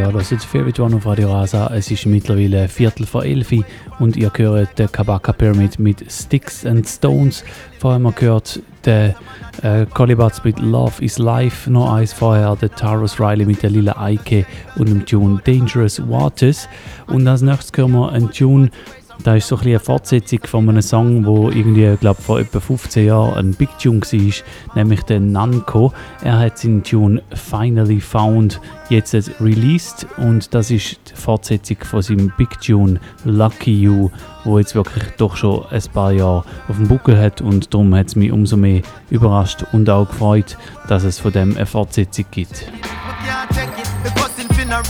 Ja, 0.00 0.10
das 0.10 0.32
ist 0.32 0.46
Favorite 0.46 0.82
One 0.82 0.96
auf 0.96 1.04
Radio 1.04 1.30
Rasa. 1.30 1.70
Es 1.74 1.90
ist 1.90 2.06
mittlerweile 2.06 2.68
Viertel 2.68 3.04
vor 3.04 3.22
elf 3.22 3.52
und 3.98 4.16
ihr 4.16 4.32
hört 4.34 4.78
den 4.78 4.90
Kabaka 4.90 5.30
Pyramid 5.34 5.78
mit 5.78 6.10
Sticks 6.10 6.64
and 6.64 6.88
Stones. 6.88 7.44
Vorher 7.78 7.96
haben 7.96 8.04
wir 8.04 8.12
gehört 8.12 8.62
den 8.86 9.14
äh, 9.62 9.84
mit 10.42 10.58
Love 10.58 11.04
is 11.04 11.18
Life, 11.18 11.70
noch 11.70 11.92
eins 11.92 12.14
vorher 12.14 12.56
der 12.56 12.74
Taros 12.74 13.20
Riley 13.20 13.44
mit 13.44 13.62
der 13.62 13.68
Lila 13.68 14.00
Eike 14.00 14.46
und 14.76 14.88
dem 14.88 15.04
Tune 15.04 15.38
Dangerous 15.44 16.00
Waters. 16.08 16.66
Und 17.06 17.28
als 17.28 17.42
nächstes 17.42 17.76
hören 17.76 17.92
wir 17.92 18.10
einen 18.10 18.30
Tune, 18.30 18.70
da 19.22 19.36
ist 19.36 19.48
so 19.48 19.56
ein 19.56 19.62
eine 19.62 19.78
Fortsetzung 19.78 20.40
von 20.44 20.68
einem 20.68 20.82
Song, 20.82 21.24
wo 21.26 21.50
irgendwie, 21.50 21.96
glaube 22.00 22.20
vor 22.20 22.40
etwa 22.40 22.60
15 22.60 23.06
Jahren 23.06 23.34
ein 23.38 23.54
Big 23.54 23.68
Tune 23.78 24.00
war, 24.00 24.74
nämlich 24.74 25.02
der 25.02 25.20
Nanko. 25.20 25.92
Er 26.22 26.38
hat 26.38 26.58
seinen 26.58 26.82
Tune 26.82 27.22
Finally 27.34 28.00
Found 28.00 28.60
jetzt 28.88 29.14
released 29.40 30.06
und 30.16 30.54
das 30.54 30.70
ist 30.70 30.98
die 31.10 31.14
Fortsetzung 31.14 31.78
von 31.82 32.02
seinem 32.02 32.32
Big 32.36 32.60
Tune 32.60 33.00
Lucky 33.24 33.82
You, 33.82 34.10
wo 34.44 34.58
jetzt 34.58 34.74
wirklich 34.74 35.04
doch 35.16 35.36
schon 35.36 35.64
ein 35.70 35.82
paar 35.92 36.12
Jahre 36.12 36.44
auf 36.68 36.76
dem 36.76 36.88
Buckel 36.88 37.18
hat 37.18 37.40
und 37.40 37.72
darum 37.72 37.94
hat 37.94 38.08
es 38.08 38.16
mich 38.16 38.32
umso 38.32 38.56
mehr 38.56 38.82
überrascht 39.10 39.64
und 39.72 39.88
auch 39.90 40.08
gefreut, 40.08 40.56
dass 40.88 41.04
es 41.04 41.18
von 41.18 41.32
dem 41.32 41.56
eine 41.56 41.66
Fortsetzung 41.66 42.24
gibt. 42.30 42.66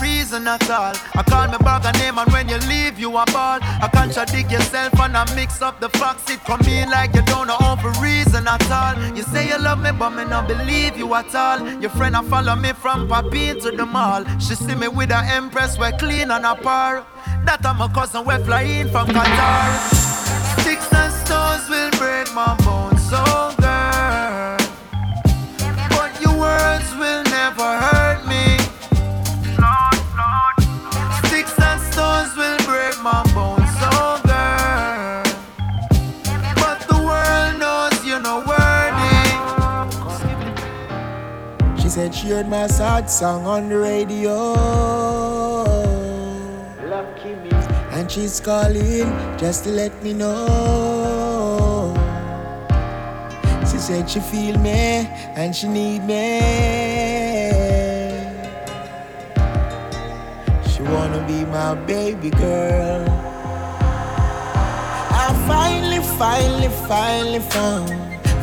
Reason 0.00 0.46
at 0.46 0.68
all. 0.70 0.94
I 1.14 1.22
call 1.22 1.48
me 1.48 1.56
a 1.60 1.92
name 1.98 2.18
and 2.18 2.32
when 2.32 2.48
you 2.48 2.58
leave 2.68 2.98
you 2.98 3.10
a 3.16 3.24
ball. 3.26 3.58
I 3.62 3.88
contradict 3.92 4.50
yourself 4.50 4.98
and 5.00 5.16
I 5.16 5.24
mix 5.34 5.62
up 5.62 5.80
the 5.80 5.88
facts. 5.90 6.30
It 6.30 6.40
come 6.44 6.60
in 6.62 6.90
like 6.90 7.14
you 7.14 7.22
don't 7.22 7.48
know 7.48 7.76
for 7.80 7.90
reason 8.00 8.46
at 8.46 8.70
all. 8.70 8.94
You 9.16 9.22
say 9.22 9.48
you 9.48 9.58
love 9.58 9.80
me 9.82 9.90
but 9.92 10.10
me 10.10 10.24
not 10.24 10.48
believe 10.48 10.96
you 10.96 11.12
at 11.14 11.34
all. 11.34 11.58
Your 11.80 11.90
friend 11.90 12.16
I 12.16 12.22
follow 12.22 12.56
me 12.56 12.72
from 12.72 13.08
Papine 13.08 13.60
to 13.62 13.70
the 13.70 13.86
mall. 13.86 14.24
She 14.38 14.54
see 14.54 14.74
me 14.74 14.88
with 14.88 15.10
her 15.10 15.24
empress 15.30 15.78
we're 15.78 15.92
clean 15.92 16.30
and 16.30 16.44
a 16.44 16.54
par. 16.54 17.06
That 17.44 17.64
I'm 17.64 17.80
a 17.80 17.88
cousin 17.88 18.24
we're 18.24 18.44
flying 18.44 18.88
from 18.88 19.08
Qatar. 19.08 20.20
Sticks 20.60 20.92
and 20.92 21.12
stones 21.24 21.68
will 21.68 21.90
break 21.98 22.32
my 22.34 22.54
bones, 22.64 23.02
so 23.08 23.22
girl. 23.60 24.56
But 25.90 26.20
your 26.20 26.36
words 26.38 26.88
will 26.96 27.24
never 27.24 27.78
hurt 27.78 27.89
heard 42.08 42.48
my 42.48 42.66
sad 42.66 43.10
song 43.10 43.44
on 43.46 43.68
the 43.68 43.76
radio. 43.76 44.54
And 47.92 48.10
she's 48.10 48.40
calling 48.40 49.12
just 49.36 49.64
to 49.64 49.70
let 49.70 49.92
me 50.02 50.14
know. 50.14 51.94
She 53.70 53.76
said 53.78 54.08
she 54.08 54.20
feel 54.20 54.58
me 54.58 55.06
and 55.36 55.54
she 55.54 55.68
need 55.68 56.02
me. 56.04 56.40
She 60.70 60.82
wanna 60.82 61.22
be 61.26 61.44
my 61.44 61.74
baby 61.74 62.30
girl. 62.30 63.04
I 65.22 65.28
finally, 65.46 66.02
finally, 66.16 66.70
finally 66.88 67.40
found. 67.40 67.90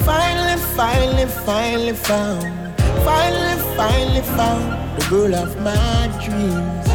Finally, 0.06 0.62
finally, 0.76 1.26
finally 1.26 1.94
found. 1.94 2.57
Finally, 3.08 3.56
finally 3.78 4.22
found 4.36 5.00
the 5.00 5.06
girl 5.10 5.34
of 5.36 5.56
my 5.62 6.08
dreams. 6.26 6.88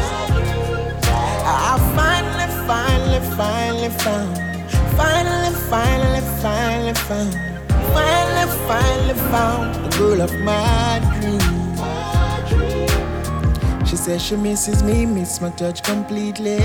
I 1.43 1.73
finally, 1.97 2.47
finally, 2.67 3.21
finally 3.35 3.89
found. 4.03 4.37
Finally, 4.95 5.51
finally, 5.71 6.21
finally 6.43 6.93
found. 6.93 7.33
Finally, 7.95 8.45
finally 8.67 9.15
found 9.31 9.65
the 9.85 9.89
girl 9.97 10.21
of 10.21 10.31
my 10.41 11.01
dreams. 11.19 11.79
She 13.89 13.95
says 13.95 14.21
she 14.21 14.35
misses 14.35 14.83
me, 14.83 15.07
miss 15.07 15.41
my 15.41 15.49
touch 15.49 15.81
completely. 15.81 16.59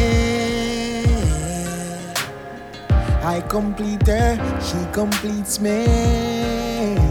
I 3.25 3.41
complete 3.49 4.07
her, 4.09 4.37
she 4.61 4.77
completes 4.93 5.59
me. 5.59 7.08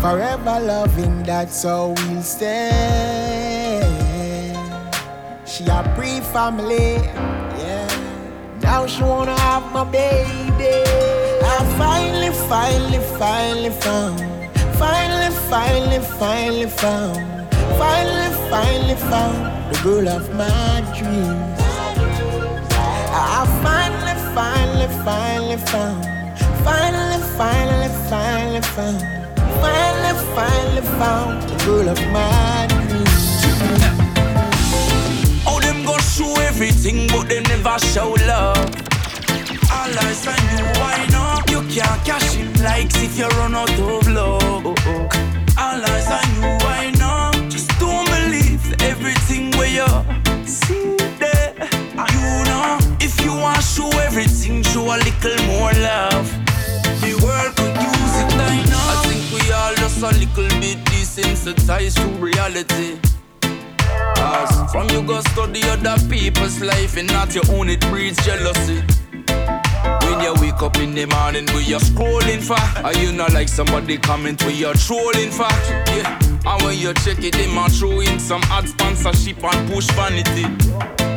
Forever 0.00 0.58
loving, 0.60 1.22
that's 1.24 1.62
how 1.62 1.88
we'll 1.88 2.22
stay. 2.22 3.50
She 5.44 5.66
a 5.66 5.82
pre-family, 5.94 6.94
yeah. 7.60 7.86
Now 8.62 8.86
she 8.86 9.02
wanna 9.02 9.38
have 9.40 9.70
my 9.74 9.84
baby. 9.84 10.72
I 11.44 11.58
finally, 11.76 12.32
finally, 12.48 12.98
finally 13.18 13.68
found. 13.68 14.20
Finally, 14.78 15.36
finally, 15.50 16.00
finally 16.18 16.66
found. 16.66 17.20
Finally, 17.76 18.30
finally 18.48 18.96
found 18.96 19.70
the 19.70 19.80
girl 19.82 20.08
of 20.08 20.34
my 20.34 20.80
dreams. 20.96 21.60
I 23.12 23.44
finally, 23.62 24.16
finally, 24.34 24.88
finally 25.04 25.58
found. 25.58 26.04
Finally, 26.64 27.22
finally, 27.36 27.90
finally 28.08 28.62
found. 28.62 29.19
Finally, 29.60 30.14
finally 30.34 30.82
found 30.98 31.42
the 31.42 31.56
girl 31.64 31.88
of 31.88 32.00
my 32.12 32.66
dreams. 32.70 33.44
How 35.44 35.58
them 35.60 35.84
go 35.84 35.96
show 35.98 36.32
everything, 36.40 37.08
but 37.08 37.28
they 37.28 37.40
never 37.42 37.78
show 37.78 38.10
love. 38.26 38.70
All 39.72 39.98
eyes 40.04 40.26
on 40.26 40.40
you, 40.56 40.64
why 40.80 41.06
not? 41.10 41.50
You 41.50 41.60
can't 41.68 42.04
cash 42.04 42.36
in 42.36 42.52
likes 42.62 42.96
if 43.02 43.18
you 43.18 43.28
run 43.38 43.54
out 43.54 43.70
of 43.70 44.08
love. 44.08 44.66
All 45.58 45.84
eyes 45.92 46.08
on 46.16 46.28
you, 46.34 46.48
why 46.64 46.90
not? 46.98 47.34
Just 47.50 47.70
don't 47.78 48.06
believe 48.06 48.64
everything 48.82 49.50
where 49.52 49.72
you 49.78 49.88
see 50.46 50.96
there. 51.18 51.54
You 52.14 52.44
know, 52.48 52.78
if 53.00 53.20
you 53.24 53.32
want 53.32 53.62
show 53.62 53.90
everything, 54.00 54.62
show 54.62 54.84
a 54.94 54.96
little 55.06 55.38
more 55.46 55.72
love. 55.74 56.28
The 57.02 57.12
world 57.22 57.52
could 57.56 57.76
use 57.76 57.99
just 59.90 60.02
a 60.02 60.18
little 60.18 60.60
bit 60.60 60.78
desensitized 60.86 61.96
to 61.96 62.06
reality. 62.22 62.98
Cause 64.14 64.70
from 64.72 64.88
you 64.90 65.02
go 65.02 65.20
study 65.20 65.62
other 65.64 65.96
people's 66.08 66.60
life 66.60 66.96
and 66.96 67.08
not 67.08 67.34
your 67.34 67.44
own, 67.50 67.68
it 67.68 67.80
breeds 67.88 68.24
jealousy. 68.24 68.82
When 70.02 70.20
you 70.20 70.34
wake 70.40 70.62
up 70.62 70.76
in 70.76 70.94
the 70.94 71.06
morning, 71.06 71.46
we 71.54 71.64
you 71.64 71.78
scrolling 71.78 72.42
for? 72.42 72.84
Are 72.84 72.94
you 72.94 73.12
not 73.12 73.32
like 73.32 73.48
somebody 73.48 73.98
comment 73.98 74.42
where 74.42 74.52
you're 74.52 74.74
trolling 74.74 75.30
for? 75.30 75.48
Yeah. 75.96 76.29
And 76.46 76.62
when 76.62 76.78
you 76.78 76.94
check 76.94 77.22
it, 77.22 77.34
they 77.34 77.46
might 77.52 77.72
throw 77.72 78.00
in 78.00 78.18
some 78.18 78.42
ad 78.44 78.68
sponsorship 78.68 79.42
and 79.44 79.70
push 79.70 79.86
vanity. 79.90 80.46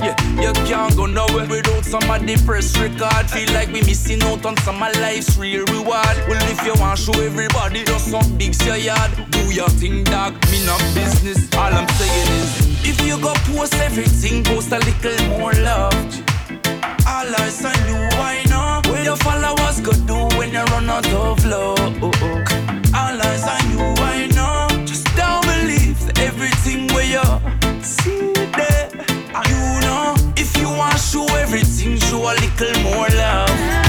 Yeah, 0.04 0.16
you 0.42 0.52
can't 0.68 0.96
go 0.98 1.06
nowhere 1.06 1.48
without 1.48 1.86
somebody 1.86 2.36
press 2.44 2.78
record. 2.78 3.30
Feel 3.30 3.52
like 3.54 3.70
we 3.72 3.82
missing 3.82 4.22
out 4.24 4.46
on 4.46 4.58
some 4.58 4.84
of 4.84 4.94
life's 5.00 5.38
real 5.38 5.64
reward. 5.68 6.18
Well, 6.28 6.44
if 6.52 6.62
you 6.66 6.74
want 6.82 7.00
show 7.00 7.14
everybody, 7.22 7.86
just 7.86 8.12
some 8.12 8.38
big 8.38 8.54
your 8.66 8.76
yard. 8.76 9.12
Do 9.32 9.40
your 9.54 9.70
thing, 9.70 10.04
dog. 10.04 10.34
Me 10.52 10.66
not 10.66 10.82
business. 10.94 11.48
All 11.56 11.72
I'm 11.74 11.88
saying 11.88 12.28
is, 12.42 12.86
if 12.86 13.00
you 13.08 13.18
go 13.22 13.34
post 13.48 13.76
everything, 13.76 14.44
post 14.44 14.72
a 14.74 14.80
little 14.80 15.40
more 15.40 15.54
love. 15.54 15.94
All 17.08 17.36
eyes 17.40 17.64
on 17.64 17.76
you, 17.88 17.96
why 18.18 18.44
not? 18.50 18.88
What 18.88 19.04
your 19.04 19.16
followers 19.18 19.80
go 19.80 19.94
do 20.06 20.38
when 20.38 20.52
you 20.52 20.64
run 20.64 20.90
out 20.90 21.08
of 21.14 21.46
love? 21.46 22.04
All 22.04 23.22
eyes 23.22 23.44
on 23.48 23.72
you, 23.72 24.03
everything 26.66 26.88
where 26.96 27.06
you 27.06 27.84
see 27.84 28.32
there. 28.34 28.90
You 29.50 29.82
know, 29.82 30.16
if 30.38 30.58
you 30.58 30.70
want 30.70 30.94
to 30.94 31.00
show 31.00 31.26
everything, 31.36 31.98
show 31.98 32.22
a 32.22 32.34
little 32.34 32.84
more 32.84 33.08
love. 33.10 33.83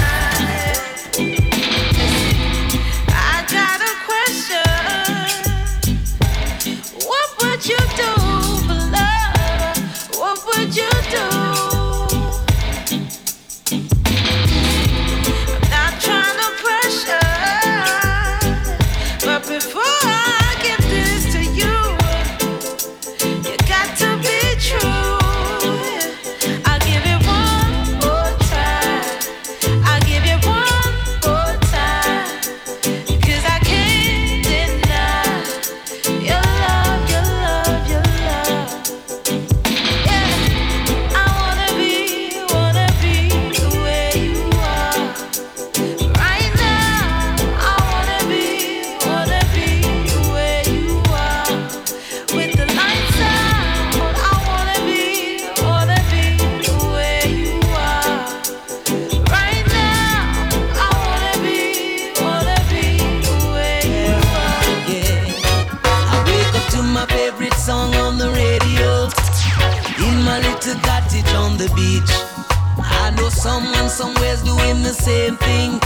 Same 75.04 75.36
thing. 75.36 75.80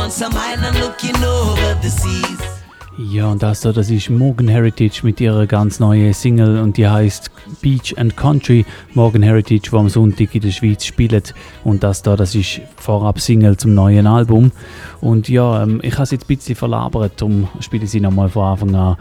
On 0.00 0.10
some 0.10 0.34
island 0.36 0.78
looking 0.78 1.16
over 1.24 1.76
the 1.82 1.90
seas. 1.90 2.60
Ja, 2.96 3.28
und 3.28 3.42
das 3.42 3.62
da, 3.62 3.72
das 3.72 3.90
ist 3.90 4.10
Morgan 4.10 4.46
Heritage 4.46 5.00
mit 5.02 5.20
ihrer 5.20 5.46
ganz 5.46 5.80
neuen 5.80 6.12
Single 6.12 6.60
und 6.60 6.76
die 6.76 6.86
heißt 6.86 7.30
Beach 7.62 7.94
and 7.96 8.16
Country. 8.16 8.64
Morgan 8.94 9.22
Heritage, 9.22 9.72
wo 9.72 9.78
am 9.78 9.88
Sonntag 9.88 10.34
in 10.34 10.42
der 10.42 10.50
Schweiz 10.50 10.84
spielt. 10.84 11.34
Und 11.64 11.82
das 11.82 12.02
da, 12.02 12.14
das 12.14 12.34
ist 12.34 12.60
vorab 12.76 13.18
Single 13.18 13.56
zum 13.56 13.74
neuen 13.74 14.06
Album. 14.06 14.52
Und 15.00 15.28
ja, 15.28 15.62
ähm, 15.62 15.80
ich 15.82 15.94
habe 15.94 16.04
es 16.04 16.10
jetzt 16.10 16.24
ein 16.24 16.36
bisschen 16.36 16.56
verlabert, 16.56 17.14
darum 17.16 17.48
spiele 17.60 17.84
ich 17.84 17.90
sie 17.90 18.00
nochmal 18.00 18.28
von 18.28 18.44
Anfang 18.44 18.74
an. 18.74 18.96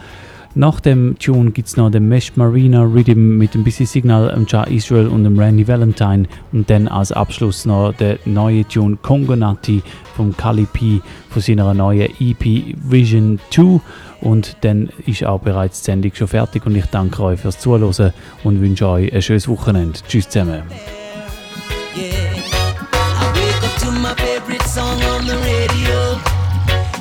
Nach 0.59 0.81
dem 0.81 1.17
Tune 1.17 1.51
gibt 1.51 1.69
es 1.69 1.77
noch 1.77 1.89
den 1.89 2.09
Mesh 2.09 2.35
Marina 2.35 2.81
Rhythm 2.81 3.37
mit 3.37 3.53
dem 3.53 3.63
Busy 3.63 3.85
Signal, 3.85 4.27
dem 4.35 4.45
Ja 4.45 4.65
Israel 4.65 5.07
und 5.07 5.23
dem 5.23 5.39
Randy 5.39 5.65
Valentine. 5.65 6.27
Und 6.51 6.69
dann 6.69 6.89
als 6.89 7.13
Abschluss 7.13 7.63
noch 7.63 7.93
der 7.93 8.19
neue 8.25 8.67
Tune 8.67 8.97
Congo 9.01 9.37
Nati 9.37 9.81
vom 10.17 10.35
Kali 10.35 10.65
P 10.65 10.99
von 11.29 11.41
seiner 11.41 11.73
neuen 11.73 12.09
EP 12.19 12.75
Vision 12.75 13.39
2. 13.51 13.79
Und 14.19 14.57
dann 14.59 14.89
ist 15.05 15.23
auch 15.23 15.39
bereits 15.39 15.79
die 15.79 15.85
Sendung 15.85 16.11
schon 16.13 16.27
fertig 16.27 16.65
und 16.65 16.75
ich 16.75 16.87
danke 16.87 17.23
euch 17.23 17.39
fürs 17.39 17.57
Zuhören 17.57 18.11
und 18.43 18.59
wünsche 18.59 18.85
euch 18.85 19.13
ein 19.13 19.21
schönes 19.21 19.47
Wochenende. 19.47 19.97
Tschüss 20.09 20.27
zusammen. 20.27 20.63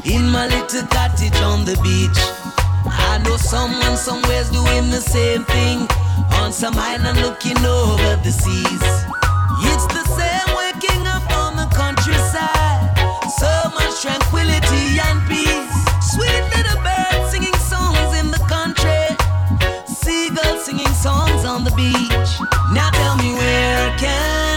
In 0.04 0.30
my 0.30 0.46
little 0.46 0.86
cottage 0.88 1.42
on 1.42 1.66
the 1.66 1.74
beach. 1.82 2.47
I 2.98 3.18
know 3.24 3.36
someone 3.36 3.96
somewhere's 3.96 4.50
doing 4.50 4.90
the 4.90 5.00
same 5.00 5.44
thing. 5.44 5.88
On 6.40 6.52
some 6.52 6.74
island 6.76 7.20
looking 7.22 7.58
over 7.64 8.16
the 8.22 8.32
seas. 8.32 8.84
It's 9.70 9.86
the 9.96 10.04
same 10.18 10.48
waking 10.56 11.06
up 11.06 11.24
on 11.32 11.56
the 11.56 11.66
countryside. 11.74 12.90
So 13.38 13.50
much 13.74 14.02
tranquility 14.02 14.98
and 14.98 15.18
peace. 15.28 15.74
Sweet 16.12 16.42
little 16.54 16.80
birds 16.82 17.30
singing 17.30 17.58
songs 17.72 18.10
in 18.18 18.30
the 18.30 18.42
country. 18.48 19.06
Seagulls 19.86 20.64
singing 20.64 20.94
songs 20.94 21.44
on 21.44 21.64
the 21.64 21.72
beach. 21.72 22.30
Now 22.72 22.90
tell 22.90 23.16
me 23.16 23.32
where 23.34 23.96
can 23.98 24.47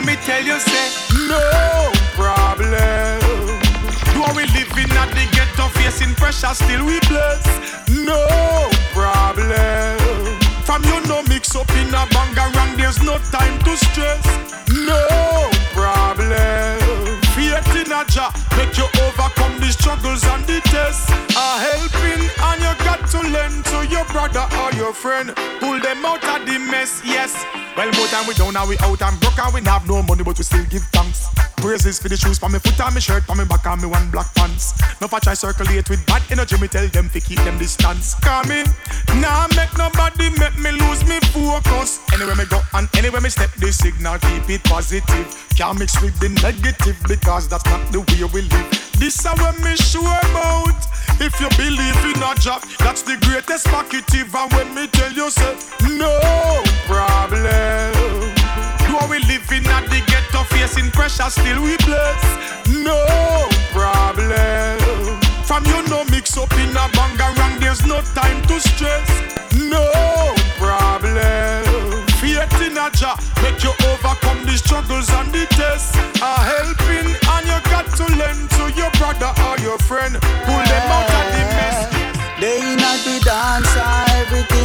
So 0.00 0.06
me 0.06 0.16
tell 0.24 0.42
you, 0.42 0.58
say, 0.58 0.88
no 1.28 1.92
problem. 2.16 3.20
Do 4.14 4.22
we 4.34 4.46
living 4.56 4.90
at 4.96 5.10
the 5.12 5.28
ghetto 5.32 5.68
facing 5.76 6.14
pressure, 6.14 6.54
still 6.54 6.86
we 6.86 6.98
bless. 7.00 7.44
No 7.90 8.24
problem. 8.92 9.98
From 10.64 10.82
you 10.84 11.00
no 11.06 11.22
mix 11.24 11.54
up 11.54 11.68
in 11.70 11.88
a 11.88 12.06
bangarang, 12.14 12.76
there's 12.76 13.02
no 13.02 13.18
time 13.30 13.58
to 13.64 13.76
stress. 13.76 14.24
No 14.72 15.50
problem. 15.72 16.78
Faith 17.34 17.76
in 17.76 17.92
a 17.92 18.04
Jah 18.08 18.32
make 18.56 18.76
you 18.78 18.88
overcome 19.04 19.60
the 19.60 19.68
struggles 19.70 20.24
and 20.24 20.44
the 20.46 20.60
tests. 20.72 21.10
A 21.36 21.46
helping 21.60 22.24
and 22.48 22.60
you 22.62 22.72
got 22.86 23.06
to 23.10 23.20
lend 23.28 23.64
to 23.66 23.86
your 23.88 24.06
brother 24.06 24.46
friend. 24.92 25.32
Pull 25.60 25.80
them 25.80 26.04
out 26.04 26.24
of 26.24 26.46
the 26.46 26.58
mess, 26.58 27.02
yes. 27.04 27.44
Well, 27.76 27.90
more 27.92 28.06
time 28.08 28.26
we 28.26 28.34
down 28.34 28.56
and 28.56 28.68
we 28.68 28.76
out 28.78 29.00
and 29.00 29.20
broke 29.20 29.38
and 29.38 29.54
we 29.54 29.60
have 29.62 29.86
no 29.86 30.02
money, 30.02 30.24
but 30.24 30.36
we 30.36 30.44
still 30.44 30.64
give 30.66 30.82
thanks. 30.92 31.28
Praises 31.56 31.98
for 32.00 32.08
the 32.08 32.16
shoes 32.16 32.38
for 32.38 32.48
me 32.48 32.58
foot 32.58 32.80
and 32.80 32.94
me 32.94 33.00
shirt, 33.00 33.22
for 33.24 33.36
me 33.36 33.44
back 33.44 33.64
and 33.66 33.82
me 33.82 33.88
one 33.88 34.10
black 34.10 34.32
pants. 34.34 34.74
No 35.00 35.08
for 35.08 35.20
try 35.20 35.34
circulate 35.34 35.88
with 35.88 36.04
bad 36.06 36.22
energy, 36.30 36.58
me 36.58 36.68
tell 36.68 36.86
them 36.88 37.08
to 37.10 37.20
keep 37.20 37.38
them 37.40 37.58
distance. 37.58 38.14
Come 38.20 38.50
in, 38.50 38.66
nah 39.20 39.46
make 39.56 39.72
nobody 39.78 40.30
make 40.38 40.56
me 40.58 40.72
lose 40.72 41.06
me 41.06 41.20
focus. 41.30 42.00
Anywhere 42.12 42.36
me 42.36 42.44
go 42.46 42.60
and 42.74 42.88
anywhere 42.96 43.20
me 43.20 43.28
step, 43.28 43.52
the 43.54 43.72
signal 43.72 44.18
keep 44.18 44.48
it 44.50 44.64
positive. 44.64 45.28
Can't 45.56 45.78
mix 45.78 46.00
with 46.02 46.18
the 46.18 46.28
negative 46.42 46.96
because 47.06 47.48
that's 47.48 47.64
not 47.66 47.80
the 47.92 48.00
way 48.00 48.24
we 48.32 48.42
live. 48.48 48.68
This 48.98 49.20
is 49.20 49.24
what 49.24 49.56
me 49.62 49.76
sure 49.76 50.20
about. 50.32 50.76
If 51.20 51.38
you 51.40 51.48
believe 51.56 52.16
in 52.16 52.22
a 52.22 52.34
job, 52.40 52.62
that's 52.78 53.02
the 53.02 53.16
greatest. 53.20 53.68
And 54.40 54.52
when 54.52 54.74
me 54.74 54.79
tell 54.88 55.12
you, 55.12 55.30
say, 55.30 55.56
no 55.98 56.18
problem. 56.86 57.92
Do 58.86 58.96
we 59.08 59.18
living 59.30 59.66
at 59.66 59.84
the 59.88 60.02
ghetto 60.06 60.44
facing 60.44 60.90
pressure, 60.90 61.30
still 61.30 61.62
we 61.62 61.76
bless? 61.78 62.22
No 62.68 63.48
problem. 63.72 64.78
From 65.44 65.64
you 65.66 65.82
no 65.88 66.04
mix 66.10 66.36
up 66.36 66.52
in 66.54 66.70
a 66.70 66.86
bangarang, 66.94 67.58
there's 67.58 67.84
no 67.86 68.00
time 68.14 68.40
to 68.46 68.60
stress. 68.60 69.08
No 69.54 69.84
problem. 70.58 72.06
Faith 72.20 72.60
in 72.62 72.78
a 72.78 72.90
Jah 72.92 73.16
make 73.42 73.62
you 73.64 73.72
overcome 73.90 74.44
the 74.46 74.56
struggles 74.56 75.10
and 75.10 75.32
the 75.32 75.46
tests. 75.50 75.96
A 76.22 76.32
helping 76.52 77.10
and 77.34 77.46
you 77.46 77.58
got 77.70 77.86
to 77.96 78.04
lend 78.16 78.50
to 78.50 78.70
your 78.78 78.90
brother 78.92 79.32
or 79.48 79.58
your 79.58 79.78
friend. 79.78 80.16
Pull 80.20 80.69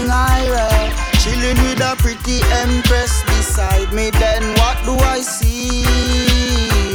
I 0.09 0.47
read. 0.49 0.93
Chilling 1.19 1.57
with 1.63 1.81
a 1.81 1.95
pretty 1.97 2.41
empress 2.63 3.23
beside 3.23 3.91
me. 3.93 4.11
Then 4.11 4.43
what 4.59 4.77
do 4.85 4.93
I 5.03 5.19
see? 5.21 5.83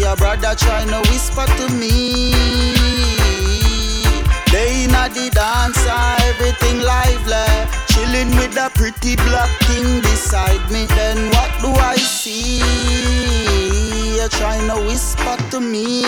A 0.05 0.17
brother 0.17 0.55
trying 0.57 0.89
to 0.89 1.01
whisper 1.11 1.47
to 1.47 1.69
me. 1.75 2.33
They 4.51 4.87
not 4.91 5.15
the 5.15 5.31
dancer, 5.31 6.03
everything 6.31 6.81
lively. 6.81 7.47
Chilling 7.89 8.31
with 8.37 8.57
a 8.57 8.71
pretty 8.75 9.17
black 9.17 9.51
thing 9.67 10.01
beside 10.01 10.71
me. 10.71 10.87
Then 10.87 11.31
what 11.31 11.51
do 11.61 11.69
I 11.69 11.97
see? 11.97 12.61
Trying 14.31 14.69
to 14.69 14.81
whisper 14.87 15.37
to 15.51 15.61
me. 15.61 16.05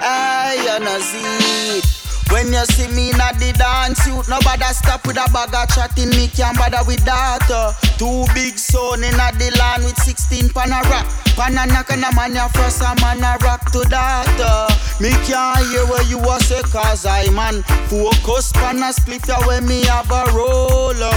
I 0.00 0.56
wanna 0.66 1.00
see. 1.00 1.99
When 2.30 2.52
you 2.52 2.64
see 2.70 2.86
me 2.94 3.10
in 3.10 3.18
the 3.18 3.50
dance 3.58 3.98
suit, 4.06 4.28
nobody 4.30 4.70
stop 4.72 5.04
with 5.06 5.18
a 5.18 5.26
bag 5.34 5.50
of 5.54 5.66
chatting. 5.74 6.10
Me 6.10 6.28
can't 6.28 6.56
bother 6.56 6.82
with 6.86 7.02
that. 7.04 7.42
uh. 7.50 7.74
Two 7.98 8.24
big 8.32 8.56
son 8.56 9.02
in 9.02 9.18
the 9.18 9.50
land 9.58 9.82
with 9.84 9.98
16 9.98 10.48
pan 10.50 10.70
a 10.70 10.80
rock. 10.88 11.06
Pan 11.34 11.58
a 11.58 11.66
knock 11.66 11.90
and 11.90 12.04
a 12.06 12.14
man 12.14 12.34
ya 12.34 12.46
first 12.54 12.80
a 12.86 12.94
man 13.02 13.18
a 13.26 13.34
rock 13.42 13.66
to 13.74 13.80
that. 13.90 14.30
uh. 14.38 14.70
Me 15.02 15.10
can't 15.26 15.58
hear 15.74 15.82
what 15.90 16.06
you 16.08 16.22
a 16.22 16.38
say 16.40 16.62
cause 16.70 17.04
I 17.04 17.28
man 17.34 17.62
focus 17.90 18.52
pan 18.52 18.78
a 18.82 18.92
split 18.92 19.26
when 19.46 19.66
me 19.66 19.82
have 19.90 20.10
a 20.10 20.30
roll. 20.30 20.94
uh. 20.94 21.10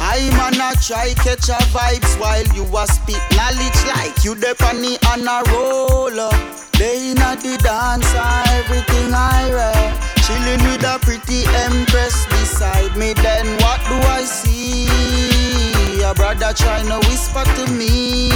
I 0.00 0.26
man 0.32 0.56
a 0.58 0.72
try 0.80 1.12
catch 1.20 1.52
a 1.52 1.60
vibes 1.76 2.16
while 2.18 2.48
you 2.56 2.64
a 2.64 2.86
spit 2.88 3.20
knowledge 3.36 3.80
like 3.92 4.24
you 4.24 4.34
the 4.34 4.56
funny 4.56 4.96
on 5.12 5.28
a 5.28 5.44
roll. 5.52 6.18
uh. 6.18 6.32
They 6.80 7.12
inna 7.12 7.36
the 7.36 7.54
dancer, 7.62 8.32
everything 8.58 9.12
I 9.14 9.52
read. 9.52 10.13
Chilling 10.26 10.62
with 10.64 10.84
a 10.84 10.98
pretty 11.02 11.44
empress 11.66 12.24
beside 12.26 12.96
me. 12.96 13.12
Then 13.12 13.46
what 13.58 13.80
do 13.88 13.94
I 14.08 14.24
see? 14.24 14.88
A 16.02 16.14
brother 16.14 16.52
trying 16.54 16.86
to 16.88 16.98
whisper 17.08 17.44
to 17.44 17.66
me. 17.70 18.30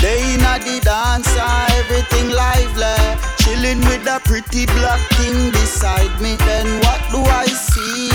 They 0.00 0.34
inna 0.34 0.58
the 0.64 0.80
dancer, 0.82 1.66
everything 1.76 2.30
lively. 2.30 2.96
Chilling 3.38 3.80
with 3.80 4.06
a 4.06 4.18
pretty 4.24 4.64
black 4.66 5.00
thing 5.18 5.50
beside 5.50 6.20
me. 6.22 6.36
Then 6.36 6.80
what 6.80 7.00
do 7.10 7.18
I 7.22 7.46
see? 7.46 8.08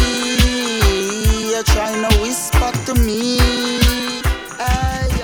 A 1.54 1.64
trying 1.64 2.02
to 2.10 2.18
whisper 2.22 2.72
to 2.88 2.94
me. 2.96 3.40
I 4.60 5.21